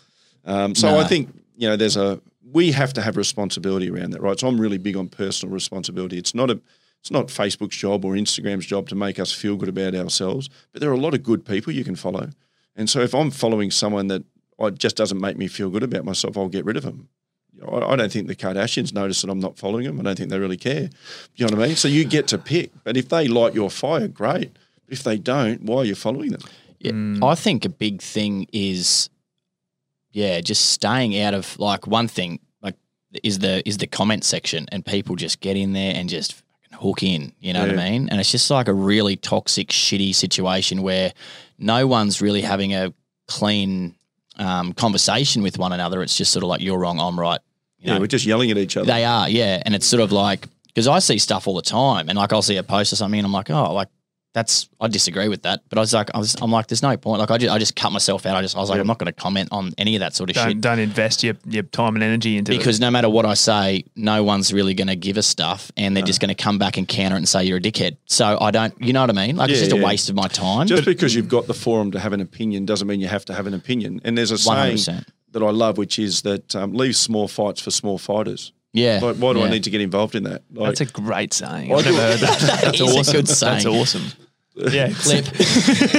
Um, 0.45 0.73
so 0.73 0.91
No. 0.91 0.99
I 0.99 1.03
think 1.03 1.29
you 1.57 1.67
know 1.67 1.75
there's 1.75 1.97
a 1.97 2.21
we 2.51 2.71
have 2.71 2.93
to 2.93 3.01
have 3.01 3.17
responsibility 3.17 3.89
around 3.91 4.11
that, 4.11 4.21
right? 4.21 4.39
So 4.39 4.47
I'm 4.47 4.59
really 4.59 4.77
big 4.79 4.95
on 4.95 5.07
personal 5.09 5.53
responsibility. 5.53 6.17
It's 6.17 6.33
not 6.33 6.49
a 6.49 6.59
it's 7.01 7.11
not 7.11 7.27
Facebook's 7.27 7.77
job 7.77 8.03
or 8.05 8.13
Instagram's 8.13 8.65
job 8.65 8.89
to 8.89 8.95
make 8.95 9.19
us 9.19 9.31
feel 9.31 9.55
good 9.55 9.69
about 9.69 9.95
ourselves, 9.95 10.49
but 10.71 10.81
there 10.81 10.89
are 10.89 10.93
a 10.93 10.99
lot 10.99 11.13
of 11.13 11.23
good 11.23 11.45
people 11.45 11.71
you 11.73 11.83
can 11.83 11.95
follow. 11.95 12.29
And 12.75 12.89
so 12.89 12.99
if 13.01 13.13
I'm 13.13 13.31
following 13.31 13.71
someone 13.71 14.07
that 14.07 14.23
I, 14.59 14.69
just 14.71 14.95
doesn't 14.97 15.19
make 15.19 15.37
me 15.37 15.47
feel 15.47 15.69
good 15.69 15.83
about 15.83 16.03
myself, 16.05 16.37
I'll 16.37 16.49
get 16.49 16.65
rid 16.65 16.75
of 16.77 16.83
them. 16.83 17.07
I, 17.65 17.77
I 17.77 17.95
don't 17.95 18.11
think 18.11 18.27
the 18.27 18.35
Kardashians 18.35 18.93
notice 18.93 19.21
that 19.21 19.29
I'm 19.29 19.39
not 19.39 19.57
following 19.57 19.85
them. 19.85 19.99
I 19.99 20.03
don't 20.03 20.17
think 20.17 20.29
they 20.29 20.39
really 20.39 20.57
care. 20.57 20.89
You 21.35 21.45
know 21.45 21.55
what 21.55 21.63
I 21.63 21.67
mean? 21.67 21.75
So 21.75 21.87
you 21.87 22.03
get 22.05 22.27
to 22.29 22.37
pick. 22.37 22.71
But 22.83 22.97
if 22.97 23.09
they 23.09 23.27
light 23.27 23.53
your 23.53 23.69
fire, 23.69 24.07
great. 24.07 24.51
If 24.89 25.03
they 25.03 25.17
don't, 25.17 25.63
why 25.63 25.77
are 25.77 25.85
you 25.85 25.95
following 25.95 26.31
them? 26.31 26.41
Yeah, 26.79 27.27
I 27.27 27.35
think 27.35 27.65
a 27.65 27.69
big 27.69 28.01
thing 28.01 28.47
is, 28.53 29.09
yeah, 30.11 30.39
just 30.39 30.67
staying 30.67 31.19
out 31.19 31.33
of 31.33 31.59
like 31.59 31.87
one 31.87 32.07
thing 32.07 32.39
like 32.61 32.75
is 33.23 33.39
the 33.39 33.67
is 33.67 33.77
the 33.77 33.87
comment 33.87 34.23
section 34.23 34.65
and 34.71 34.85
people 34.85 35.15
just 35.15 35.41
get 35.41 35.57
in 35.57 35.73
there 35.73 35.93
and 35.95 36.07
just 36.09 36.41
hook 36.73 37.03
in. 37.03 37.33
You 37.39 37.53
know 37.53 37.61
what 37.61 37.77
I 37.77 37.89
mean? 37.89 38.09
And 38.09 38.19
it's 38.19 38.31
just 38.31 38.49
like 38.49 38.67
a 38.67 38.73
really 38.73 39.15
toxic, 39.15 39.69
shitty 39.69 40.15
situation 40.15 40.81
where 40.81 41.13
no 41.57 41.85
one's 41.85 42.21
really 42.21 42.41
having 42.41 42.73
a 42.73 42.93
clean 43.27 43.95
um, 44.37 44.73
conversation 44.73 45.43
with 45.43 45.57
one 45.57 45.73
another. 45.73 46.01
It's 46.01 46.15
just 46.15 46.31
sort 46.31 46.43
of 46.43 46.49
like 46.49 46.61
you're 46.61 46.79
wrong, 46.79 46.99
I'm 46.99 47.19
right. 47.19 47.41
You 47.79 47.91
Yeah, 47.91 47.99
we're 47.99 48.07
just 48.07 48.25
yelling 48.25 48.51
at 48.51 48.57
each 48.57 48.77
other. 48.77 48.85
they 48.85 49.03
are, 49.05 49.29
yeah. 49.29 49.61
And 49.65 49.75
it's 49.75 49.85
sort 49.85 50.01
of 50.01 50.11
like 50.11 50.47
because 50.67 50.87
I 50.87 50.99
see 50.99 51.17
stuff 51.17 51.47
all 51.47 51.55
the 51.55 51.61
time, 51.61 52.07
and 52.09 52.17
like 52.17 52.31
I'll 52.31 52.41
see 52.41 52.57
a 52.57 52.63
post 52.63 52.93
or 52.93 52.95
something, 52.95 53.19
and 53.19 53.25
I'm 53.25 53.33
like, 53.33 53.49
oh, 53.49 53.73
like 53.73 53.89
that's 54.33 54.69
I 54.79 54.87
disagree 54.87 55.27
with 55.27 55.41
that. 55.43 55.61
But 55.69 55.77
I 55.79 55.81
was 55.81 55.93
like, 55.93 56.11
I 56.13 56.19
was, 56.19 56.35
I'm 56.41 56.51
like, 56.51 56.67
there's 56.67 56.83
no 56.83 56.95
point. 56.97 57.19
Like 57.19 57.31
I 57.31 57.37
just, 57.39 57.51
I 57.53 57.57
just 57.57 57.75
cut 57.75 57.91
myself 57.91 58.25
out. 58.27 58.35
I 58.35 58.41
just, 58.41 58.55
I 58.55 58.59
was 58.59 58.69
like, 58.69 58.77
Yeah. 58.77 58.81
I'm 58.81 58.87
not 58.87 58.99
going 58.99 59.07
to 59.07 59.11
comment 59.11 59.49
on 59.51 59.71
any 59.77 59.95
of 59.95 60.01
that 60.01 60.13
sort 60.13 60.29
of 60.29 60.35
Don't 60.35 60.47
shit 60.49 60.61
don't 60.61 60.77
invest 60.79 61.23
your, 61.23 61.33
your 61.45 61.63
time 61.63 61.95
and 61.95 62.03
energy 62.03 62.37
into 62.37 62.51
it. 62.53 62.57
because 62.59 62.79
no 62.79 62.91
matter 62.91 63.09
what 63.09 63.25
I 63.25 63.33
say, 63.33 63.85
no 63.95 64.23
one's 64.23 64.53
really 64.53 64.75
going 64.75 64.87
to 64.87 64.95
give 64.95 65.17
us 65.17 65.25
stuff, 65.25 65.71
and 65.77 65.95
they're 65.97 66.03
just 66.05 66.19
going 66.21 66.29
to 66.29 66.35
come 66.43 66.59
back 66.59 66.77
and 66.77 66.87
counter 66.87 67.15
it 67.15 67.19
and 67.19 67.27
say 67.29 67.43
you're 67.43 67.57
a 67.57 67.61
dickhead. 67.61 67.97
So 68.05 68.37
I 68.39 68.51
don't, 68.51 68.79
you 68.79 68.93
know 68.93 69.01
what 69.01 69.09
I 69.09 69.13
mean? 69.13 69.35
Like 69.35 69.49
it's 69.49 69.59
Yeah, 69.61 69.67
just 69.69 69.77
a 69.81 69.83
waste 69.83 70.09
of 70.09 70.15
my 70.15 70.27
time. 70.27 70.67
Just 70.67 70.85
because 70.85 71.15
you've 71.15 71.29
got 71.29 71.47
the 71.47 71.53
forum 71.55 71.91
to 71.91 71.99
have 71.99 72.13
an 72.13 72.21
opinion 72.21 72.65
doesn't 72.65 72.87
mean 72.87 72.99
you 73.01 73.07
have 73.07 73.25
to 73.25 73.33
have 73.33 73.47
an 73.47 73.53
opinion. 73.55 73.99
And 74.03 74.15
there's 74.17 74.31
a 74.31 74.37
saying 74.37 74.77
100%. 74.77 75.05
that 75.31 75.41
I 75.43 75.49
love, 75.49 75.77
which 75.79 75.97
is 75.97 76.21
that 76.21 76.55
um, 76.55 76.73
leave 76.73 76.95
small 76.95 77.27
fights 77.27 77.61
for 77.61 77.71
small 77.71 77.97
fighters. 77.97 78.53
Yeah. 78.73 78.99
Like, 79.01 79.15
why 79.17 79.33
do 79.33 79.39
I 79.39 79.45
yeah. 79.45 79.49
need 79.51 79.63
to 79.65 79.69
get 79.69 79.81
involved 79.81 80.15
in 80.15 80.23
that? 80.23 80.43
Like, 80.53 80.75
That's 80.77 80.81
a 80.81 80.85
great 80.93 81.33
saying. 81.33 81.71
I 81.73 81.75
I've 81.75 81.85
never 81.85 81.97
heard 81.97 82.19
that. 82.19 82.39
That's 82.63 82.79
is 82.79 82.81
a 82.81 82.99
awesome. 82.99 83.13
good 83.13 83.27
That's 83.27 83.39
saying. 83.39 83.67
awesome. 83.67 84.03
Yeah, 84.55 84.89
Clip. 84.93 85.25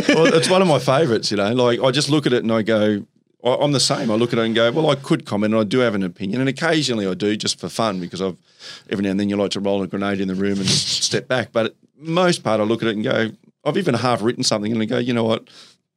well, 0.09 0.35
it's 0.35 0.51
one 0.51 0.61
of 0.61 0.69
my 0.69 0.79
favourites. 0.79 1.31
You 1.31 1.39
know, 1.39 1.55
like 1.55 1.81
I 1.81 1.91
just 1.93 2.11
look 2.11 2.27
at 2.27 2.35
it 2.35 2.43
and 2.43 2.53
I 2.53 2.61
go, 2.61 3.07
I- 3.43 3.55
I'm 3.57 3.73
the 3.73 3.81
same. 3.81 4.11
I 4.11 4.17
look 4.17 4.35
at 4.35 4.39
it 4.39 4.45
and 4.45 4.55
go, 4.55 4.71
well, 4.71 4.91
I 4.91 4.97
could 4.97 5.25
comment, 5.25 5.55
and 5.55 5.61
I 5.63 5.65
do 5.65 5.79
have 5.79 5.95
an 5.95 6.03
opinion, 6.03 6.41
and 6.41 6.49
occasionally 6.51 7.07
I 7.07 7.15
do 7.15 7.37
just 7.37 7.59
for 7.59 7.71
fun 7.71 8.01
because 8.01 8.21
I've 8.21 8.37
every 8.91 9.03
now 9.03 9.13
and 9.13 9.21
then 9.21 9.31
you 9.31 9.37
like 9.37 9.53
to 9.53 9.61
roll 9.61 9.83
a 9.83 9.87
grenade 9.87 10.21
in 10.21 10.29
the 10.29 10.35
room 10.35 10.59
and 10.59 10.67
just 10.67 11.03
step 11.05 11.27
back. 11.27 11.53
But 11.53 11.75
most 11.97 12.45
part, 12.45 12.61
I 12.61 12.65
look 12.65 12.83
at 12.83 12.89
it 12.89 12.97
and 12.97 13.05
go, 13.05 13.31
I've 13.65 13.79
even 13.79 13.95
half 13.95 14.21
written 14.21 14.43
something 14.43 14.73
and 14.73 14.83
I 14.83 14.85
go, 14.85 14.99
you 14.99 15.15
know 15.15 15.25
what? 15.25 15.49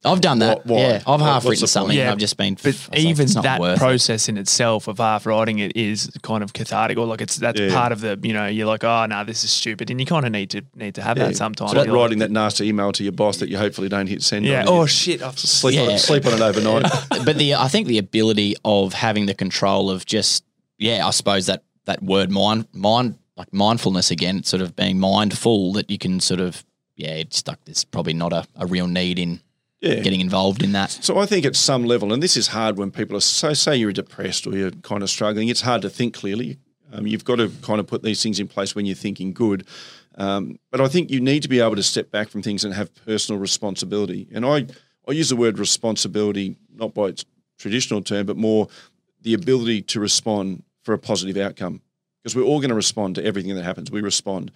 I've 0.04 0.20
done 0.20 0.40
that. 0.40 0.66
Why- 0.66 0.74
why? 0.74 0.80
Yeah, 0.80 0.96
I've 1.06 1.20
What- 1.20 1.20
half 1.20 1.44
written 1.46 1.66
something. 1.66 1.96
Yeah, 1.96 2.12
I've 2.12 2.18
just 2.18 2.36
been. 2.36 2.54
But 2.54 2.66
it's 2.66 2.88
like, 2.90 2.98
even 3.00 3.24
it's 3.24 3.34
that 3.34 3.60
worth 3.60 3.76
it. 3.76 3.80
process 3.80 4.28
in 4.28 4.36
itself 4.36 4.86
of 4.88 4.98
half 4.98 5.24
writing 5.26 5.60
it 5.60 5.76
is 5.76 6.10
kind 6.22 6.42
of 6.44 6.52
cathartic, 6.52 6.98
or 6.98 7.06
like 7.06 7.20
it's 7.20 7.36
that's 7.36 7.58
Yeah. 7.60 7.72
part 7.72 7.90
of 7.92 8.00
the 8.00 8.18
you 8.22 8.32
know 8.32 8.46
you're 8.46 8.66
like 8.66 8.84
oh 8.84 9.06
no 9.06 9.24
this 9.24 9.44
is 9.44 9.50
stupid, 9.50 9.90
and 9.90 9.98
you 10.00 10.06
kind 10.06 10.26
of 10.26 10.32
need 10.32 10.50
to 10.50 10.62
need 10.74 10.94
to 10.96 11.02
have 11.02 11.16
Yeah. 11.16 11.28
that 11.28 11.36
sometimes. 11.36 11.72
It's 11.72 11.78
like 11.78 11.86
You're 11.86 11.96
writing 11.96 12.18
that 12.18 12.30
nasty 12.30 12.68
email 12.68 12.92
to 12.92 13.02
your 13.02 13.12
boss 13.12 13.38
that 13.38 13.48
you 13.48 13.56
hopefully 13.58 13.88
don't 13.88 14.06
hit 14.06 14.22
send. 14.22 14.44
yeah. 14.44 14.64
Oh 14.66 14.86
shit! 14.86 15.22
I've 15.22 15.38
sleep 15.38 15.80
on 15.80 15.90
it, 15.90 15.98
sleep 15.98 16.26
on 16.26 16.34
it 16.34 16.40
overnight. 16.40 16.84
but 17.24 17.38
the 17.38 17.54
I 17.54 17.68
think 17.68 17.86
the 17.88 17.98
ability 17.98 18.56
of 18.64 18.92
having 18.94 19.26
the 19.26 19.34
control 19.34 19.90
of 19.90 20.04
just 20.06 20.44
yeah, 20.78 21.06
I 21.06 21.10
suppose 21.10 21.46
that 21.46 21.62
that 21.86 22.02
word 22.02 22.30
mind 22.30 22.66
mind 22.72 23.14
like 23.36 23.52
mindfulness 23.52 24.10
again, 24.10 24.42
sort 24.44 24.60
of 24.62 24.76
being 24.76 24.98
mindful 25.00 25.72
that 25.72 25.90
you 25.90 25.98
can 25.98 26.20
sort 26.20 26.40
of 26.40 26.64
yeah, 26.96 27.10
it's 27.14 27.44
like 27.48 27.58
there's 27.64 27.84
probably 27.84 28.12
not 28.14 28.32
a, 28.32 28.46
a 28.56 28.66
real 28.66 28.86
need 28.86 29.18
in 29.18 29.40
yeah. 29.84 30.00
getting 30.00 30.20
involved 30.20 30.62
in 30.62 30.72
that. 30.72 30.90
So 30.90 31.18
I 31.18 31.26
think 31.26 31.44
at 31.44 31.56
some 31.56 31.84
level, 31.84 32.12
and 32.12 32.22
this 32.22 32.36
is 32.36 32.48
hard 32.48 32.76
when 32.76 32.90
people 32.90 33.16
are 33.16 33.20
so 33.20 33.52
say 33.52 33.76
you're 33.76 33.92
depressed 33.92 34.46
or 34.46 34.56
you're 34.56 34.70
kind 34.70 35.02
of 35.02 35.10
struggling. 35.10 35.48
It's 35.48 35.62
hard 35.62 35.82
to 35.82 35.90
think 35.90 36.14
clearly. 36.14 36.58
Um, 36.92 37.06
you've 37.06 37.24
got 37.24 37.36
to 37.36 37.50
kind 37.62 37.80
of 37.80 37.86
put 37.86 38.02
these 38.02 38.22
things 38.22 38.38
in 38.38 38.46
place 38.48 38.74
when 38.74 38.86
you're 38.86 38.94
thinking 38.94 39.32
good. 39.32 39.66
Um, 40.16 40.58
but 40.70 40.80
I 40.80 40.88
think 40.88 41.10
you 41.10 41.20
need 41.20 41.42
to 41.42 41.48
be 41.48 41.60
able 41.60 41.76
to 41.76 41.82
step 41.82 42.10
back 42.10 42.28
from 42.28 42.42
things 42.42 42.64
and 42.64 42.72
have 42.72 42.94
personal 43.04 43.40
responsibility. 43.40 44.28
And 44.32 44.46
I 44.46 44.66
I 45.06 45.12
use 45.12 45.28
the 45.28 45.36
word 45.36 45.58
responsibility 45.58 46.56
not 46.72 46.94
by 46.94 47.06
its 47.06 47.24
traditional 47.58 48.02
term, 48.02 48.26
but 48.26 48.36
more 48.36 48.68
the 49.22 49.34
ability 49.34 49.82
to 49.82 50.00
respond 50.00 50.62
for 50.82 50.94
a 50.94 50.98
positive 50.98 51.36
outcome. 51.36 51.80
Because 52.22 52.36
we're 52.36 52.42
all 52.42 52.60
going 52.60 52.70
to 52.70 52.74
respond 52.76 53.16
to 53.16 53.24
everything 53.24 53.54
that 53.54 53.64
happens. 53.64 53.90
We 53.90 54.00
respond. 54.00 54.50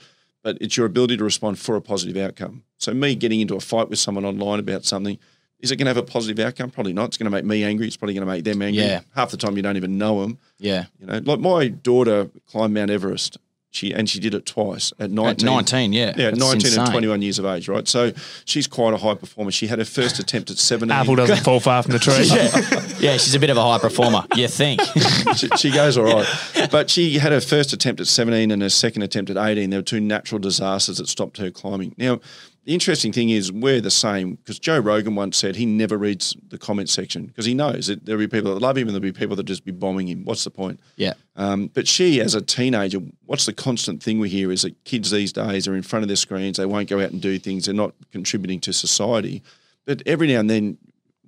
But 0.49 0.57
it's 0.62 0.78
your 0.78 0.87
ability 0.87 1.14
to 1.14 1.25
respond 1.25 1.59
for 1.59 1.76
a 1.76 1.81
positive 1.83 2.17
outcome. 2.17 2.62
So 2.78 2.95
me 2.95 3.14
getting 3.14 3.40
into 3.43 3.55
a 3.55 3.61
fight 3.61 3.90
with 3.90 3.99
someone 3.99 4.25
online 4.25 4.59
about 4.59 4.87
something, 4.87 5.19
is 5.61 5.71
it 5.71 5.76
going 5.76 5.85
to 5.85 5.90
have 5.90 5.99
a 5.99 6.02
positive 6.02 6.38
outcome? 6.38 6.71
Probably 6.71 6.95
not. 6.95 7.09
It's 7.09 7.19
going 7.19 7.26
to 7.26 7.31
make 7.31 7.45
me 7.45 7.64
angry. 7.64 7.87
It's 7.87 7.99
probably 7.99 8.14
going 8.14 8.26
to 8.26 8.33
make 8.33 8.45
them 8.45 8.62
angry. 8.62 8.83
Yeah. 8.83 9.02
Half 9.14 9.31
the 9.31 9.37
time 9.37 9.59
you 9.59 9.62
don't 9.62 9.76
even 9.76 9.99
know 9.99 10.23
them. 10.23 10.38
Yeah. 10.59 10.87
You 11.00 11.07
know, 11.07 11.21
like 11.23 11.38
my 11.38 11.69
daughter 11.69 12.31
climbed 12.47 12.73
Mount 12.73 12.90
Everest. 12.90 13.37
She 13.70 13.92
and 13.92 14.08
she 14.08 14.18
did 14.18 14.32
it 14.32 14.46
twice 14.46 14.94
at 14.98 15.10
19. 15.10 15.30
At 15.30 15.42
19, 15.54 15.92
yeah. 15.92 16.14
Yeah, 16.16 16.30
That's 16.30 16.38
19 16.38 16.54
insane. 16.56 16.80
and 16.80 16.90
21 16.90 17.20
years 17.22 17.38
of 17.38 17.44
age, 17.44 17.68
right? 17.68 17.87
So 17.87 18.12
she's 18.46 18.66
quite 18.66 18.94
a 18.94 18.96
high 18.96 19.14
performer. 19.14 19.50
She 19.50 19.66
had 19.66 19.78
her 19.78 19.84
first 19.84 20.18
attempt 20.18 20.50
at 20.50 20.56
17. 20.56 20.90
Apple 20.90 21.16
doesn't 21.16 21.44
fall 21.44 21.60
far 21.60 21.82
from 21.82 21.92
the 21.92 21.98
tree. 21.98 22.14
Yeah, 22.28 23.12
yeah, 23.12 23.16
she's 23.18 23.34
a 23.34 23.38
bit 23.38 23.50
of 23.50 23.56
a 23.58 23.62
high 23.62 23.78
performer. 23.78 24.25
You 24.34 24.48
think? 24.48 24.80
she, 25.37 25.48
she 25.56 25.70
goes 25.70 25.98
all 25.98 26.04
right. 26.04 26.26
But 26.70 26.88
she 26.88 27.18
had 27.18 27.32
her 27.32 27.40
first 27.40 27.72
attempt 27.75 28.00
at 28.00 28.06
17 28.06 28.50
and 28.50 28.62
her 28.62 28.68
second 28.70 29.02
attempt 29.02 29.30
at 29.30 29.37
18. 29.37 29.68
There 29.70 29.78
were 29.80 29.84
two 29.84 30.00
natural 30.00 30.38
disasters 30.38 30.96
that 30.96 31.08
stopped 31.08 31.37
her 31.37 31.50
climbing. 31.50 31.94
Now, 31.98 32.20
the 32.68 32.75
interesting 32.75 33.14
thing 33.14 33.30
is 33.30 33.50
we're 33.50 33.80
the 33.80 33.90
same 33.90 34.34
because 34.34 34.58
Joe 34.58 34.78
Rogan 34.78 35.14
once 35.14 35.38
said 35.38 35.56
he 35.56 35.64
never 35.64 35.96
reads 35.96 36.37
the 36.48 36.58
comment 36.58 36.90
section 36.90 37.25
because 37.25 37.46
he 37.46 37.54
knows 37.54 37.87
that 37.87 38.04
there'll 38.04 38.18
be 38.18 38.28
people 38.28 38.52
that 38.52 38.60
love 38.60 38.76
him 38.76 38.88
and 38.88 38.94
there'll 38.94 39.00
be 39.00 39.10
people 39.10 39.37
that 39.37 39.44
just 39.44 39.64
be 39.64 39.72
bombing 39.72 40.06
him. 40.06 40.22
What's 40.26 40.44
the 40.44 40.50
point? 40.50 40.78
Yeah. 40.96 41.14
Um, 41.34 41.68
but 41.68 41.88
she, 41.88 42.20
as 42.20 42.34
a 42.34 42.42
teenager, 42.42 42.98
what's 43.25 43.46
the 43.46 43.54
constant 43.54 44.02
thing 44.02 44.18
we 44.18 44.28
hear 44.28 44.52
is 44.52 44.60
that 44.62 44.84
kids 44.84 45.10
these 45.10 45.32
days 45.32 45.66
are 45.66 45.75
in 45.75 45.80
front 45.80 46.02
of 46.02 46.08
their 46.08 46.16
screens. 46.16 46.58
They 46.58 46.66
won't 46.66 46.90
go 46.90 47.00
out 47.00 47.10
and 47.10 47.22
do 47.22 47.38
things. 47.38 47.64
They're 47.64 47.75
not 47.75 47.94
contributing 48.12 48.60
to 48.60 48.75
society. 48.75 49.42
But 49.87 50.02
every 50.04 50.28
now 50.28 50.40
and 50.40 50.50
then, 50.50 50.76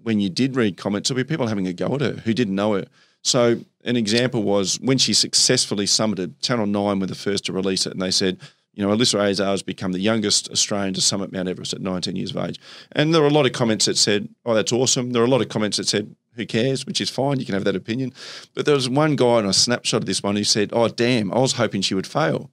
when 0.02 0.20
you 0.20 0.28
did 0.28 0.56
read 0.56 0.76
comments, 0.76 1.08
there'll 1.08 1.24
be 1.24 1.26
people 1.26 1.46
having 1.46 1.66
a 1.66 1.72
go 1.72 1.94
at 1.94 2.02
her 2.02 2.12
who 2.22 2.34
didn't 2.34 2.54
know 2.54 2.74
her. 2.74 2.84
So 3.22 3.60
an 3.84 3.96
example 3.96 4.42
was 4.42 4.78
when 4.80 4.98
she 4.98 5.14
successfully 5.14 5.86
summited, 5.86 6.34
Channel 6.42 6.66
9 6.66 7.00
were 7.00 7.06
the 7.06 7.14
first 7.14 7.46
to 7.46 7.54
release 7.54 7.86
it, 7.86 7.94
and 7.94 8.02
they 8.02 8.10
said, 8.10 8.38
you 8.72 8.86
know, 8.86 8.94
Alyssa 8.94 9.18
Azar 9.20 9.48
has 9.48 9.62
become 9.62 9.92
the 9.92 10.00
youngest 10.00 10.48
Australian 10.50 10.94
to 10.94 11.00
summit 11.00 11.32
Mount 11.32 11.48
Everest 11.48 11.72
at 11.72 11.80
19 11.80 12.16
years 12.16 12.34
of 12.34 12.44
age. 12.48 12.60
And 12.92 13.12
there 13.12 13.20
were 13.20 13.28
a 13.28 13.32
lot 13.32 13.46
of 13.46 13.52
comments 13.52 13.86
that 13.86 13.96
said, 13.98 14.28
oh, 14.46 14.54
that's 14.54 14.72
awesome. 14.72 15.10
There 15.10 15.20
were 15.22 15.26
a 15.26 15.30
lot 15.30 15.42
of 15.42 15.48
comments 15.48 15.76
that 15.78 15.88
said, 15.88 16.14
who 16.34 16.46
cares, 16.46 16.86
which 16.86 17.00
is 17.00 17.10
fine. 17.10 17.40
You 17.40 17.46
can 17.46 17.54
have 17.54 17.64
that 17.64 17.74
opinion. 17.74 18.12
But 18.54 18.64
there 18.64 18.74
was 18.74 18.88
one 18.88 19.16
guy 19.16 19.26
on 19.26 19.46
a 19.46 19.52
snapshot 19.52 20.02
of 20.02 20.06
this 20.06 20.22
one 20.22 20.36
who 20.36 20.44
said, 20.44 20.70
oh, 20.72 20.88
damn, 20.88 21.32
I 21.32 21.38
was 21.38 21.54
hoping 21.54 21.82
she 21.82 21.94
would 21.94 22.06
fail. 22.06 22.50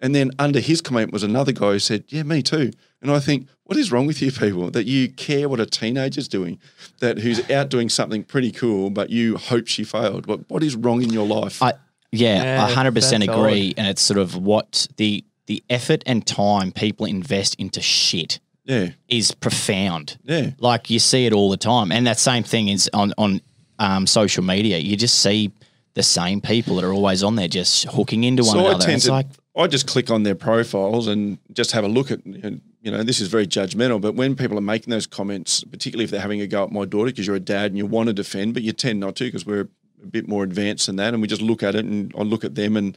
And 0.00 0.14
then 0.14 0.30
under 0.38 0.60
his 0.60 0.80
comment 0.80 1.12
was 1.12 1.22
another 1.22 1.52
guy 1.52 1.72
who 1.72 1.78
said, 1.78 2.04
Yeah, 2.08 2.22
me 2.22 2.42
too. 2.42 2.70
And 3.00 3.10
I 3.10 3.18
think, 3.18 3.48
what 3.64 3.78
is 3.78 3.90
wrong 3.90 4.06
with 4.06 4.20
you 4.20 4.30
people 4.30 4.70
that 4.70 4.84
you 4.84 5.08
care 5.08 5.48
what 5.48 5.58
a 5.58 5.66
teenager's 5.66 6.28
doing, 6.28 6.58
that 7.00 7.18
who's 7.18 7.48
out 7.50 7.68
doing 7.70 7.88
something 7.88 8.22
pretty 8.22 8.52
cool, 8.52 8.90
but 8.90 9.10
you 9.10 9.36
hope 9.36 9.68
she 9.68 9.84
failed? 9.84 10.26
What 10.26 10.48
what 10.50 10.62
is 10.62 10.76
wrong 10.76 11.02
in 11.02 11.12
your 11.12 11.26
life? 11.26 11.62
I 11.62 11.74
yeah, 12.12 12.42
Yeah, 12.42 12.68
a 12.68 12.74
hundred 12.74 12.94
percent 12.94 13.24
that's 13.24 13.36
agree. 13.38 13.74
And 13.76 13.86
it's 13.86 14.02
sort 14.02 14.18
of 14.18 14.36
what 14.36 14.86
the 14.96 15.24
the 15.46 15.62
effort 15.70 16.02
and 16.06 16.26
time 16.26 16.72
people 16.72 17.06
invest 17.06 17.54
into 17.56 17.80
shit 17.80 18.40
yeah, 18.64 18.90
is 19.08 19.32
profound. 19.32 20.18
yeah. 20.24 20.50
Like 20.58 20.90
you 20.90 20.98
see 20.98 21.26
it 21.26 21.32
all 21.32 21.50
the 21.50 21.56
time, 21.56 21.92
and 21.92 22.06
that 22.06 22.18
same 22.18 22.42
thing 22.42 22.68
is 22.68 22.90
on 22.92 23.12
on 23.16 23.40
um, 23.78 24.06
social 24.06 24.42
media. 24.42 24.78
You 24.78 24.96
just 24.96 25.20
see 25.20 25.52
the 25.94 26.02
same 26.02 26.40
people 26.40 26.76
that 26.76 26.84
are 26.84 26.92
always 26.92 27.22
on 27.22 27.36
there, 27.36 27.48
just 27.48 27.84
hooking 27.84 28.24
into 28.24 28.42
one 28.42 28.52
So 28.52 28.58
I 28.58 28.68
another. 28.68 28.84
Tend 28.84 28.96
It's 28.96 29.06
to, 29.06 29.12
like 29.12 29.26
I 29.56 29.66
just 29.66 29.86
click 29.86 30.10
on 30.10 30.22
their 30.22 30.34
profiles 30.34 31.06
and 31.06 31.38
just 31.52 31.72
have 31.72 31.84
a 31.84 31.88
look 31.88 32.10
at, 32.10 32.22
and, 32.26 32.60
you 32.82 32.90
know, 32.90 33.02
this 33.02 33.20
is 33.20 33.28
very 33.28 33.46
judgmental, 33.46 33.98
but 33.98 34.14
when 34.14 34.36
people 34.36 34.58
are 34.58 34.62
making 34.62 34.90
those 34.90 35.06
comments, 35.06 35.64
particularly 35.64 36.04
if 36.04 36.10
they're 36.10 36.20
having 36.20 36.42
a 36.42 36.46
go 36.46 36.64
at 36.64 36.70
my 36.70 36.84
daughter 36.84 37.06
because 37.06 37.26
you're 37.26 37.36
a 37.36 37.40
dad 37.40 37.70
and 37.70 37.78
you 37.78 37.86
want 37.86 38.08
to 38.08 38.12
defend, 38.12 38.52
but 38.52 38.62
you 38.62 38.72
tend 38.72 39.00
not 39.00 39.16
to 39.16 39.24
because 39.24 39.46
we're 39.46 39.68
a 40.02 40.06
bit 40.06 40.28
more 40.28 40.44
advanced 40.44 40.86
than 40.86 40.96
that, 40.96 41.14
and 41.14 41.22
we 41.22 41.28
just 41.28 41.40
look 41.40 41.62
at 41.62 41.74
it 41.74 41.86
and 41.86 42.12
I 42.18 42.22
look 42.22 42.44
at 42.44 42.54
them 42.54 42.76
and 42.76 42.96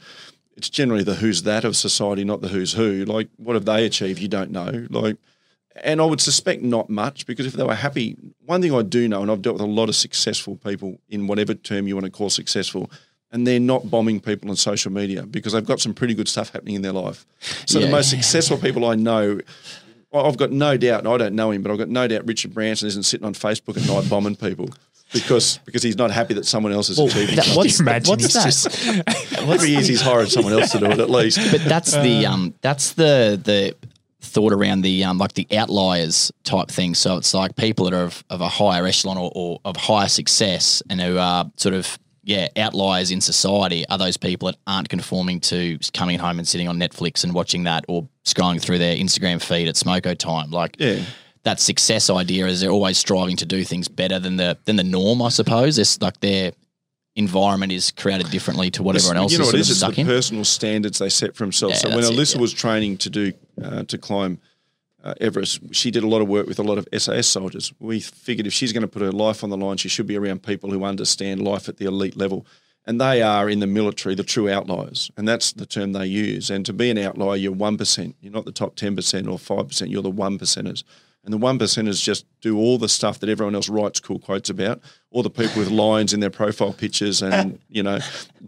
it's 0.60 0.68
generally 0.68 1.02
the 1.02 1.14
who's 1.14 1.44
that 1.44 1.64
of 1.64 1.74
society, 1.74 2.22
not 2.22 2.42
the 2.42 2.48
who's 2.48 2.74
who. 2.74 3.06
Like, 3.06 3.30
what 3.38 3.54
have 3.54 3.64
they 3.64 3.86
achieved? 3.86 4.18
You 4.18 4.28
don't 4.28 4.50
know. 4.50 4.86
Like, 4.90 5.16
and 5.82 6.02
I 6.02 6.04
would 6.04 6.20
suspect 6.20 6.60
not 6.60 6.90
much 6.90 7.24
because 7.24 7.46
if 7.46 7.54
they 7.54 7.62
were 7.62 7.74
happy, 7.74 8.14
one 8.44 8.60
thing 8.60 8.74
I 8.74 8.82
do 8.82 9.08
know, 9.08 9.22
and 9.22 9.30
I've 9.30 9.40
dealt 9.40 9.54
with 9.54 9.62
a 9.62 9.66
lot 9.66 9.88
of 9.88 9.96
successful 9.96 10.56
people 10.56 11.00
in 11.08 11.26
whatever 11.26 11.54
term 11.54 11.88
you 11.88 11.94
want 11.94 12.04
to 12.04 12.10
call 12.10 12.28
successful, 12.28 12.90
and 13.32 13.46
they're 13.46 13.58
not 13.58 13.90
bombing 13.90 14.20
people 14.20 14.50
on 14.50 14.56
social 14.56 14.92
media 14.92 15.22
because 15.22 15.54
they've 15.54 15.64
got 15.64 15.80
some 15.80 15.94
pretty 15.94 16.12
good 16.12 16.28
stuff 16.28 16.50
happening 16.50 16.74
in 16.74 16.82
their 16.82 16.92
life. 16.92 17.24
So 17.64 17.80
the 17.80 17.88
most 17.88 18.10
successful 18.10 18.58
people 18.58 18.84
I 18.84 18.96
know, 18.96 19.40
I've 20.12 20.36
got 20.36 20.52
no 20.52 20.76
doubt, 20.76 20.98
and 21.00 21.08
I 21.08 21.16
don't 21.16 21.34
know 21.34 21.52
him, 21.52 21.62
but 21.62 21.72
I've 21.72 21.78
got 21.78 21.88
no 21.88 22.06
doubt 22.06 22.26
Richard 22.26 22.52
Branson 22.52 22.86
isn't 22.88 23.04
sitting 23.04 23.26
on 23.26 23.32
Facebook 23.32 23.78
at 23.78 23.88
night 23.88 24.10
bombing 24.10 24.36
people 24.36 24.68
because 25.12 25.58
because 25.64 25.82
he's 25.82 25.96
not 25.96 26.10
happy 26.10 26.34
that 26.34 26.46
someone 26.46 26.72
else 26.72 26.88
is 26.88 26.98
achieving 26.98 27.36
that- 27.36 27.54
what's, 27.56 27.80
Imagine 27.80 28.10
what's 28.10 28.24
he's 28.24 28.32
that? 28.34 28.44
just 28.44 29.40
Whatever 29.46 29.66
he 29.66 29.76
is, 29.76 29.86
he's 29.88 30.00
hired 30.00 30.28
someone 30.30 30.52
else 30.52 30.70
to 30.72 30.78
do 30.78 30.86
it 30.86 30.98
at 31.00 31.10
least. 31.10 31.38
but 31.50 31.62
that's 31.64 31.92
the 31.92 32.26
um 32.26 32.54
that's 32.60 32.92
the 32.92 33.40
the 33.42 33.74
thought 34.22 34.52
around 34.52 34.82
the 34.82 35.02
um 35.04 35.18
like 35.18 35.32
the 35.32 35.46
outliers 35.56 36.30
type 36.44 36.68
thing. 36.68 36.94
So 36.94 37.16
it's 37.16 37.32
like 37.34 37.56
people 37.56 37.86
that 37.86 37.94
are 37.94 38.04
of, 38.04 38.24
of 38.30 38.40
a 38.40 38.48
higher 38.48 38.86
echelon 38.86 39.16
or, 39.18 39.32
or 39.34 39.60
of 39.64 39.76
higher 39.76 40.08
success 40.08 40.82
and 40.90 41.00
who 41.00 41.18
are 41.18 41.50
sort 41.56 41.74
of 41.74 41.98
yeah 42.22 42.48
outliers 42.56 43.10
in 43.10 43.20
society 43.20 43.84
are 43.88 43.96
those 43.98 44.16
people 44.18 44.46
that 44.46 44.58
aren't 44.66 44.88
conforming 44.90 45.40
to 45.40 45.78
coming 45.94 46.18
home 46.18 46.38
and 46.38 46.46
sitting 46.46 46.68
on 46.68 46.78
Netflix 46.78 47.24
and 47.24 47.32
watching 47.34 47.64
that 47.64 47.84
or 47.88 48.06
scrolling 48.24 48.60
through 48.60 48.78
their 48.78 48.94
Instagram 48.96 49.42
feed 49.42 49.66
at 49.68 49.74
smoko 49.74 50.16
time. 50.16 50.50
Like 50.50 50.76
Yeah. 50.78 51.00
That 51.42 51.60
success 51.60 52.10
idea 52.10 52.46
is 52.46 52.60
they're 52.60 52.70
always 52.70 52.98
striving 52.98 53.36
to 53.36 53.46
do 53.46 53.64
things 53.64 53.88
better 53.88 54.18
than 54.18 54.36
the 54.36 54.58
than 54.64 54.76
the 54.76 54.84
norm. 54.84 55.22
I 55.22 55.30
suppose 55.30 55.78
it's 55.78 56.00
like 56.00 56.20
their 56.20 56.52
environment 57.16 57.72
is 57.72 57.90
created 57.90 58.30
differently 58.30 58.70
to 58.70 58.82
what 58.82 58.96
everyone 58.96 59.16
else 59.16 59.32
you 59.32 59.38
know 59.38 59.44
is 59.44 59.54
it 59.54 59.60
is? 59.60 59.70
It's 59.70 59.80
the 59.80 60.00
in. 60.00 60.06
personal 60.06 60.44
standards 60.44 60.98
they 60.98 61.08
set 61.08 61.34
for 61.34 61.44
themselves. 61.44 61.76
Yeah, 61.76 61.80
so 61.80 61.88
when 61.88 61.98
that's 61.98 62.10
it, 62.10 62.16
Alyssa 62.16 62.34
yeah. 62.36 62.40
was 62.40 62.52
training 62.52 62.98
to 62.98 63.10
do 63.10 63.32
uh, 63.62 63.82
to 63.84 63.98
climb 63.98 64.40
uh, 65.02 65.14
Everest, 65.20 65.60
she 65.74 65.90
did 65.90 66.02
a 66.02 66.06
lot 66.06 66.20
of 66.20 66.28
work 66.28 66.46
with 66.46 66.58
a 66.58 66.62
lot 66.62 66.78
of 66.78 66.86
SAS 66.96 67.26
soldiers. 67.26 67.72
We 67.78 68.00
figured 68.00 68.46
if 68.46 68.52
she's 68.52 68.72
going 68.72 68.82
to 68.82 68.88
put 68.88 69.02
her 69.02 69.12
life 69.12 69.42
on 69.42 69.50
the 69.50 69.56
line, 69.56 69.76
she 69.78 69.88
should 69.88 70.06
be 70.06 70.16
around 70.16 70.42
people 70.42 70.70
who 70.70 70.84
understand 70.84 71.42
life 71.42 71.68
at 71.68 71.78
the 71.78 71.86
elite 71.86 72.16
level. 72.16 72.46
And 72.86 73.00
they 73.00 73.22
are 73.22 73.48
in 73.48 73.60
the 73.60 73.66
military 73.66 74.14
the 74.14 74.24
true 74.24 74.50
outliers, 74.50 75.10
and 75.16 75.28
that's 75.28 75.52
the 75.52 75.66
term 75.66 75.92
they 75.92 76.06
use. 76.06 76.50
And 76.50 76.64
to 76.66 76.72
be 76.72 76.90
an 76.90 76.98
outlier, 76.98 77.36
you're 77.36 77.52
one 77.52 77.76
percent. 77.76 78.16
You're 78.20 78.32
not 78.32 78.46
the 78.46 78.52
top 78.52 78.74
ten 78.74 78.96
percent 78.96 79.28
or 79.28 79.38
five 79.38 79.68
percent. 79.68 79.90
You're 79.90 80.02
the 80.02 80.10
one 80.10 80.38
percenters. 80.38 80.82
And 81.24 81.32
the 81.32 81.38
one 81.38 81.58
percenters 81.58 82.02
just 82.02 82.24
do 82.40 82.56
all 82.58 82.78
the 82.78 82.88
stuff 82.88 83.18
that 83.20 83.28
everyone 83.28 83.54
else 83.54 83.68
writes 83.68 84.00
cool 84.00 84.18
quotes 84.18 84.48
about. 84.50 84.80
All 85.12 85.22
the 85.24 85.30
people 85.30 85.58
with 85.58 85.70
lines 85.70 86.12
in 86.12 86.20
their 86.20 86.30
profile 86.30 86.72
pictures, 86.72 87.20
and 87.20 87.58
you 87.68 87.82
know, 87.82 87.98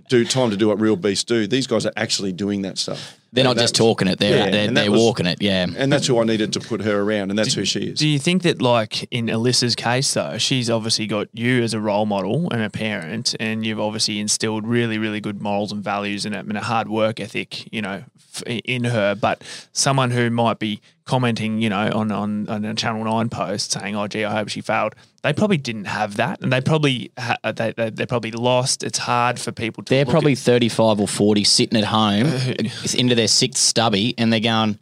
do 0.09 0.25
time 0.25 0.51
to 0.51 0.57
do 0.57 0.69
what 0.69 0.81
real 0.81 0.95
beasts 0.97 1.25
do. 1.25 1.47
These 1.49 1.67
guys 1.67 1.85
are 1.87 1.93
actually 1.97 2.33
doing 2.33 2.63
that 2.63 2.79
stuff. 2.79 3.19
They're 3.33 3.43
not 3.45 3.57
just 3.57 3.75
that- 3.75 3.79
talking 3.79 4.07
it; 4.09 4.19
they're 4.21 4.37
Yeah, 4.47 4.51
they're, 4.51 4.71
they're 4.71 4.91
was- 4.91 5.01
walking 5.01 5.27
it. 5.27 5.43
Yeah, 5.43 5.67
and 5.77 5.93
that's 5.93 6.07
who 6.07 6.21
I 6.21 6.25
needed 6.25 6.53
to 6.53 6.61
put 6.61 6.83
her 6.83 7.01
around, 7.01 7.31
and 7.31 7.39
that's 7.39 7.55
who 7.55 7.65
she 7.65 7.81
is. 7.89 7.99
Do 7.99 8.07
you 8.07 8.19
think 8.21 8.43
that, 8.43 8.63
like 8.63 9.09
in 9.11 9.27
Alyssa's 9.27 9.75
case, 9.75 10.15
though, 10.15 10.39
she's 10.39 10.71
obviously 10.71 11.07
got 11.09 11.27
you 11.33 11.63
as 11.63 11.75
a 11.75 11.81
role 11.81 12.07
model 12.07 12.49
and 12.53 12.63
a 12.63 12.71
parent, 12.71 13.35
and 13.41 13.67
you've 13.67 13.81
obviously 13.81 14.21
instilled 14.21 14.65
really, 14.67 14.99
really 14.99 15.21
good 15.21 15.43
morals 15.43 15.73
and 15.73 15.83
values 15.83 16.25
and 16.27 16.35
a, 16.35 16.39
and 16.39 16.57
a 16.57 16.61
hard 16.61 16.89
work 16.89 17.19
ethic, 17.19 17.73
you 17.73 17.83
know, 17.83 18.05
f- 18.37 18.43
in 18.47 18.85
her. 18.85 19.17
But 19.17 19.43
someone 19.73 20.11
who 20.13 20.31
might 20.31 20.59
be 20.61 20.81
commenting, 21.07 21.61
you 21.61 21.71
know, 21.71 21.91
on 21.93 22.13
on, 22.13 22.49
on 22.49 22.65
a 22.65 22.75
Channel 22.75 23.03
Nine 23.05 23.29
post 23.31 23.73
saying, 23.83 23.97
"Oh, 23.97 24.07
gee, 24.07 24.25
I 24.25 24.33
hope 24.33 24.49
she 24.49 24.61
failed," 24.61 24.95
they 25.23 25.33
probably 25.33 25.57
didn't 25.57 25.87
have 25.87 26.16
that, 26.16 26.40
and 26.40 26.53
they 26.53 26.61
probably 26.61 27.11
ha- 27.18 27.37
uh, 27.45 27.53
they, 27.53 27.73
they 27.73 27.90
they're 27.90 28.07
probably 28.07 28.31
lost. 28.33 28.83
It's 28.83 28.99
hard 28.99 29.38
for 29.38 29.53
people 29.53 29.83
to. 29.85 29.90
they're 29.90 30.07
probably 30.07 30.33
at- 30.33 30.38
thirty-five 30.38 31.01
or 31.01 31.09
forty, 31.09 31.45
sitting 31.45 31.79
at 31.79 31.87
home 31.87 32.27
uh, 32.27 32.55
into 32.97 33.14
their 33.14 33.29
sixth 33.29 33.62
stubby, 33.62 34.14
and 34.18 34.33
they're 34.33 34.40
going. 34.40 34.79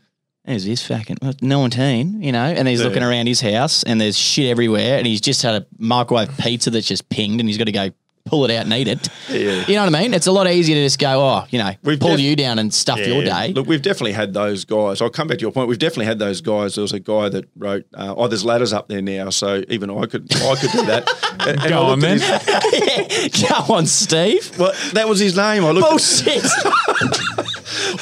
There's 0.46 0.64
this 0.64 0.84
fucking 0.84 1.18
19, 1.42 2.22
you 2.22 2.32
know, 2.32 2.42
and 2.42 2.66
he's 2.66 2.82
looking 2.82 3.02
around 3.02 3.26
his 3.26 3.42
house 3.42 3.82
and 3.84 4.00
there's 4.00 4.18
shit 4.18 4.46
everywhere 4.48 4.96
and 4.96 5.06
he's 5.06 5.20
just 5.20 5.42
had 5.42 5.54
a 5.54 5.66
microwave 5.78 6.36
pizza 6.38 6.70
that's 6.70 6.88
just 6.88 7.08
pinged 7.10 7.40
and 7.40 7.48
he's 7.48 7.58
got 7.58 7.64
to 7.64 7.72
go 7.72 7.90
pull 8.30 8.44
it 8.44 8.50
out 8.56 8.64
and 8.64 8.72
eat 8.72 8.88
it. 8.88 9.08
Yeah. 9.28 9.64
You 9.66 9.74
know 9.74 9.84
what 9.84 9.94
I 9.94 10.00
mean? 10.02 10.14
It's 10.14 10.26
a 10.26 10.32
lot 10.32 10.46
easier 10.48 10.76
to 10.76 10.82
just 10.82 10.98
go, 10.98 11.20
oh, 11.20 11.44
you 11.50 11.58
know, 11.58 11.72
We've 11.82 11.98
pull 12.00 12.10
def- 12.12 12.20
you 12.20 12.36
down 12.36 12.58
and 12.58 12.72
stuff 12.72 12.98
your 12.98 13.22
day. 13.24 13.52
Look, 13.52 13.66
we've 13.66 13.82
definitely 13.82 14.12
had 14.12 14.32
those 14.32 14.64
guys. 14.64 15.02
I'll 15.02 15.10
come 15.10 15.28
back 15.28 15.38
to 15.38 15.42
your 15.42 15.52
point. 15.52 15.68
We've 15.68 15.78
definitely 15.78 16.06
had 16.06 16.18
those 16.18 16.40
guys. 16.40 16.76
There 16.76 16.82
was 16.82 16.92
a 16.92 17.00
guy 17.00 17.28
that 17.28 17.44
wrote, 17.56 17.84
uh, 17.94 18.14
"Oh, 18.16 18.28
there's 18.28 18.44
ladders 18.44 18.72
up 18.72 18.88
there 18.88 19.02
now," 19.02 19.30
so 19.30 19.62
even 19.68 19.90
I 19.90 20.06
could, 20.06 20.32
I 20.36 20.54
could 20.56 20.70
do 20.70 20.86
that. 20.86 21.10
And, 21.40 21.58
and 21.58 21.68
Go 21.70 21.82
on, 21.86 22.00
man. 22.00 22.18
his- 22.20 23.48
Go 23.48 23.72
on, 23.74 23.86
Steve. 23.86 24.58
well, 24.58 24.72
that 24.92 25.08
was 25.08 25.18
his 25.20 25.34
name. 25.36 25.64
I 25.64 25.70
looked, 25.70 25.88
Bullshit. 25.88 26.44